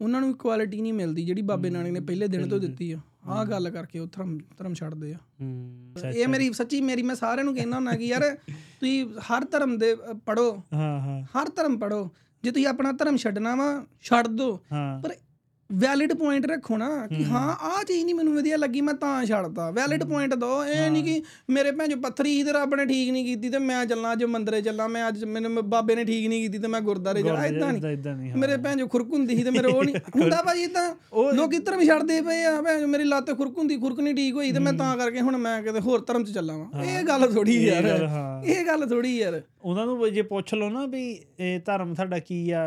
ਉਹਨਾਂ 0.00 0.20
ਨੂੰ 0.20 0.30
ਇਕੁਐਲਿਟੀ 0.30 0.80
ਨਹੀਂ 0.80 0.92
ਮਿਲਦੀ 0.92 1.24
ਜਿਹੜੀ 1.24 1.42
ਬਾਬੇ 1.42 1.70
ਨਾਨਕ 1.70 1.90
ਨੇ 1.90 2.00
ਪਹਿਲੇ 2.00 2.28
ਦਿਨ 2.28 2.48
ਤੋਂ 2.48 2.58
ਦਿੱਤੀ 2.60 2.90
ਆ। 2.92 2.98
ਆਹ 3.28 3.44
ਗੱਲ 3.44 3.70
ਕਰਕੇ 3.70 3.98
ਉਹ 3.98 4.06
ਧਰਮ 4.06 4.38
ਧਰਮ 4.58 4.74
ਛੱਡਦੇ 4.74 5.12
ਆ। 5.12 5.18
ਇਹ 6.10 6.28
ਮੇਰੀ 6.28 6.52
ਸੱਚੀ 6.52 6.80
ਮੇਰੀ 6.80 7.02
ਮੈਂ 7.02 7.14
ਸਾਰਿਆਂ 7.14 7.44
ਨੂੰ 7.44 7.54
ਕਹਿੰਦਾ 7.54 7.76
ਹੁੰਦਾ 7.76 7.94
ਕਿ 7.96 8.06
ਯਾਰ 8.06 8.22
ਤੁਸੀਂ 8.80 9.06
ਹਰ 9.28 9.44
ਧਰਮ 9.44 9.76
ਦੇ 9.78 9.94
ਪੜੋ 10.26 10.50
ਹਾਂ 10.72 10.98
ਹਾਂ। 11.00 11.22
ਹਰ 11.34 11.48
ਧਰਮ 11.48 11.78
ਪੜੋ 11.78 12.08
ਜੇ 12.44 12.50
ਤੁਸੀਂ 12.50 12.66
ਆਪਣਾ 12.66 12.92
ਧਰਮ 12.92 13.16
ਛੱਡਣਾ 13.16 13.54
ਵਾ 13.56 13.66
ਛੱਡ 14.02 14.26
ਦੋ। 14.28 14.50
ਹਾਂ। 14.72 15.00
ਪਰ 15.02 15.14
ਵੈਲਿਡ 15.70 16.12
ਪੁਆਇੰਟ 16.14 16.46
ਰੱਖੋ 16.46 16.76
ਨਾ 16.76 16.86
ਕਿ 17.08 17.24
ਹਾਂ। 17.24 17.48
ਆਹ 17.62 17.82
ਚੀਜ਼ 17.84 18.04
ਨਹੀਂ 18.04 18.14
ਮੈਨੂੰ 18.14 18.34
ਵਧੀਆ 18.34 18.56
ਲੱਗੀ 18.56 18.80
ਮੈਂ 18.80 18.92
ਤਾਂ 18.94 19.24
ਛੱਡਤਾ। 19.24 19.70
ਵੈਲਿਡ 19.70 20.04
ਪੁਆਇੰਟ 20.04 20.34
ਦੋ 20.34 20.48
ਇਹ 20.64 20.90
ਨਹੀਂ 20.90 21.02
ਕਿ 21.04 21.22
ਮੇਰੇ 21.50 21.70
ਭੈਣ 21.72 21.88
ਜੋ 21.88 21.96
ਪੱਥਰੀ 21.98 22.32
ਸੀ 22.34 22.42
ਤੇ 22.42 22.52
ਰੱਬ 22.52 22.74
ਨੇ 22.74 22.84
ਠੀਕ 22.86 23.10
ਨਹੀਂ 23.12 23.24
ਕੀਤੀ 23.24 23.48
ਤੇ 23.48 23.58
ਮੈਂ 23.60 23.84
ਚੱਲਾਂ 23.86 24.12
ਅੱਜ 24.12 24.24
ਮੰਦਰੇ 24.26 24.60
ਚੱਲਾਂ 24.62 24.88
ਮੈਂ 24.88 25.06
ਅੱਜ 25.08 25.24
ਮੈਨੂੰ 25.26 25.68
ਬਾਬੇ 25.70 25.94
ਨੇ 25.94 26.04
ਠੀਕ 26.04 26.28
ਨਹੀਂ 26.28 26.40
ਕੀਤੀ 26.42 26.58
ਤੇ 26.58 26.68
ਮੈਂ 26.68 26.80
ਗੁਰਦਾਰੇ 26.80 27.22
ਜਾਣਾ 27.22 27.44
ਇਦਾਂ 27.46 27.72
ਨਹੀਂ 27.72 28.32
ਮੇਰੇ 28.36 28.56
ਭੈਣ 28.58 28.76
ਜੋ 28.76 28.86
ਖੁਰਕ 28.88 29.12
ਹੁੰਦੀ 29.12 29.36
ਸੀ 29.36 29.42
ਤੇ 29.44 29.50
ਮੇਰੇ 29.50 29.68
ਉਹ 29.68 29.82
ਨਹੀਂ 29.84 29.94
ਹੁੰਦਾ 30.16 30.40
ਭਾਜੀ 30.42 30.66
ਤਾਂ 30.68 30.88
ਲੋਕੀ 31.34 31.58
ਧਰਮ 31.60 31.84
ਛੱਡਦੇ 31.84 32.20
ਪਏ 32.22 32.42
ਆ 32.44 32.60
ਭੈਣ 32.62 32.86
ਮੇਰੀ 32.86 33.04
ਲੱਤ 33.04 33.30
ਖੁਰਕ 33.36 33.58
ਹੁੰਦੀ 33.58 33.76
ਖੁਰਕ 33.78 34.00
ਨਹੀਂ 34.00 34.14
ਠੀਕ 34.14 34.34
ਹੋਈ 34.34 34.52
ਤੇ 34.52 34.58
ਮੈਂ 34.58 34.72
ਤਾਂ 34.74 34.96
ਕਰਕੇ 34.96 35.20
ਹੁਣ 35.20 35.36
ਮੈਂ 35.38 35.60
ਕਿਤੇ 35.62 35.80
ਹੋਰ 35.80 36.04
ਧਰਮ 36.06 36.24
'ਚ 36.24 36.30
ਚੱਲਾਂ 36.32 36.56
ਵਾਂ। 36.58 36.84
ਇਹ 36.84 37.02
ਗੱਲ 37.04 37.32
ਥੋੜੀ 37.32 37.56
ਯਾਰ 37.58 37.86
ਹਾਂ। 38.06 38.42
ਇਹ 38.44 38.64
ਗੱਲ 38.66 38.86
ਥੋੜੀ 38.88 39.16
ਯਾਰ। 39.18 39.40
ਉਹਨਾਂ 39.60 39.86
ਨੂੰ 39.86 40.12
ਜੇ 40.12 40.22
ਪੁੱਛ 40.24 40.52
ਲਓ 40.54 40.68
ਨਾ 40.70 40.84
ਵੀ 40.86 41.02
ਇਹ 41.40 41.58
ਧਰਮ 41.60 41.94
ਤੁਹਾਡਾ 41.94 42.18
ਕੀ 42.20 42.50
ਆ 42.50 42.60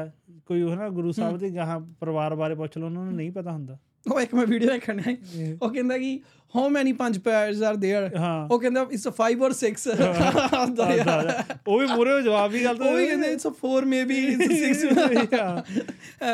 ਕੋਈ 0.50 0.62
ਉਹ 0.62 0.76
ਨਾ 0.76 0.88
ਗੁਰੂ 0.88 1.12
ਸਾਹਿਬ 1.12 1.36
ਦੇ 1.36 1.50
ਗਾਹਾਂ 1.50 1.80
ਪਰਿਵਾਰ 2.00 2.34
ਬਾਰੇ 2.34 2.54
ਪੁੱਛ 2.54 2.78
ਲਓ 2.78 2.86
ਉਹਨਾਂ 2.86 3.04
ਨੂੰ 3.04 3.14
ਨਹੀਂ 3.14 3.30
ਪਤਾ 3.32 3.52
ਹੁੰਦਾ 3.52 3.78
ਉਹ 4.10 4.20
ਇੱਕ 4.20 4.34
ਮੈਂ 4.34 4.46
ਵੀਡੀਓ 4.46 4.70
ਦੇਖਣ 4.70 5.00
ਆਈ 5.06 5.16
ਉਹ 5.62 5.70
ਕਹਿੰਦਾ 5.70 5.98
ਕਿ 5.98 6.20
ਹਾਊ 6.54 6.68
ਮੈਨੀ 6.68 6.92
ਪੰਜ 6.92 7.18
ਪੈਰਸ 7.18 7.62
ਆਰ 7.62 7.74
देयर 7.74 8.16
ਹਾਂ 8.18 8.48
ਉਹ 8.48 8.60
ਕਹਿੰਦਾ 8.60 8.86
ਇਟਸ 8.90 9.08
ਅ 9.08 9.12
5 9.16 9.42
অর 9.42 9.54
6 9.58 9.72
ਉਹ 11.66 11.78
ਵੀ 11.80 11.86
ਮੂਰੇ 11.86 12.22
ਜਵਾਬ 12.22 12.50
ਵੀ 12.50 12.64
ਗੱਲ 12.64 12.82
ਉਹ 12.82 12.96
ਵੀ 12.96 13.06
ਕਹਿੰਦੇ 13.06 13.32
ਇਟਸ 13.32 13.46
ਅ 13.46 13.52
4 13.64 13.86
ਮੇਬੀ 13.86 14.18
ਇਟਸ 14.26 14.74
6 14.74 15.40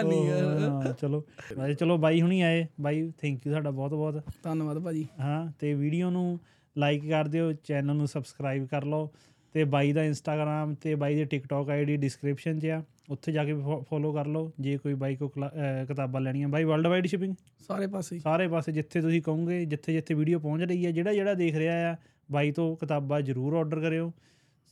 ਨਹੀਂ 0.03 0.29
ਯਾਰ 0.29 0.45
ਹਾਂ 0.61 0.93
ਚਲੋ 0.93 1.25
ਬਾਈ 1.57 1.75
ਚਲੋ 1.75 1.99
ਬਾਈ 1.99 2.21
ਹੁਣੀ 2.21 2.41
ਆਏ 2.41 2.67
ਬਾਈ 2.81 3.11
ਥੈਂਕ 3.19 3.47
ਯੂ 3.47 3.53
ਤੁਹਾਡਾ 3.53 3.71
ਬਹੁਤ 3.71 3.91
ਬਹੁਤ 3.91 4.23
ਧੰਨਵਾਦ 4.43 4.79
ਭਾਜੀ 4.79 5.07
ਹਾਂ 5.21 5.53
ਤੇ 5.61 5.75
ਵੀਡੀਓ 5.75 6.11
ਨੂੰ 6.11 6.41
ਲਾਈਕ 6.77 7.09
ਕਰ 7.09 7.29
ਦਿਓ 7.29 7.53
ਚੈਨਲ 7.53 7.97
ਨੂੰ 7.97 8.09
ਸਬਸਕ੍ਰਾਈਬ 8.09 8.67
ਕਰ 8.67 8.85
ਲਓ 8.85 9.11
ਤੇ 9.55 9.65
ਬਾਈ 9.65 9.93
ਦਾ 9.93 10.05
ਇੰਸਟਾਗ੍ਰam 10.05 10.75
ਤੇ 10.81 10.95
ਬਾਈ 10.95 11.15
ਦੀ 11.15 11.25
ਟਿਕਟੌਕ 11.25 11.71
ਆਈਡੀ 11.71 11.97
ਡਿਸਕ੍ਰਿਪਸ਼ਨ 11.97 12.59
'ਚ 12.59 12.67
ਆ 12.67 12.83
ਉੱਥੇ 13.10 13.32
ਜਾ 13.32 13.44
ਕੇ 13.46 13.54
ਫੋਲੋ 13.90 14.12
ਕਰ 14.14 14.28
ਲਓ 14.28 14.52
ਜੇ 14.60 14.78
ਕੋਈ 14.78 14.94
ਬਾਈ 14.94 15.16
ਕੋ 15.16 15.28
ਕਿਤਾਬਾਂ 15.28 16.22
ਲੈਣੀਆਂ। 16.22 16.48
ਬਾਈ 16.48 16.64
ਵਰਲਡ 16.64 16.88
ਵਾਈਡ 16.88 17.08
ਸ਼ਿਪਿੰਗ 17.08 17.36
ਸਾਰੇ 17.68 17.88
ਪਾਸੇ 17.88 18.20
ਸਾਰੇ 18.20 18.48
ਪਾਸੇ 18.48 18.72
ਜਿੱਥੇ 18.72 19.02
ਤੁਸੀਂ 19.02 19.22
ਕਹੋਗੇ 19.22 19.64
ਜਿੱਥੇ 19.66 19.94
ਜਿੱਥੇ 19.94 20.14
ਵੀਡੀਓ 20.14 20.40
ਪਹੁੰਚ 20.40 20.64
ਰਹੀ 20.64 20.86
ਹੈ 20.86 20.92
ਜਿਹੜਾ 20.92 21.14
ਜਿਹੜਾ 21.14 21.34
ਦੇਖ 21.34 21.56
ਰਿਹਾ 21.56 21.92
ਆ 21.92 21.96
ਬਾਈ 22.30 22.52
ਤੋਂ 22.52 22.76
ਕਿਤਾਬਾਂ 22.76 23.22
ਜ਼ਰੂਰ 23.22 23.54
ਆਰਡਰ 23.54 23.80
ਕਰਿਓ। 23.82 24.12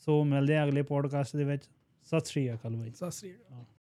ਸੋ 0.05 0.23
ਮਿਲਦੇ 0.23 0.57
ਆ 0.57 0.65
ਅਗਲੇ 0.65 0.81
ਪੋਡਕਾਸਟ 0.81 1.37
ਦੇ 1.37 1.43
ਵਿੱਚ। 1.43 1.63
ਸਤਿ 2.07 2.25
ਸ਼੍ਰੀ 2.25 2.51
ਅਕਾਲ 2.53 2.75
ਬਾਈ। 2.75 2.91
ਸਤਿ 2.91 3.11
ਸ੍ਰੀ 3.11 3.31
ਅਕਾਲ। 3.31 3.65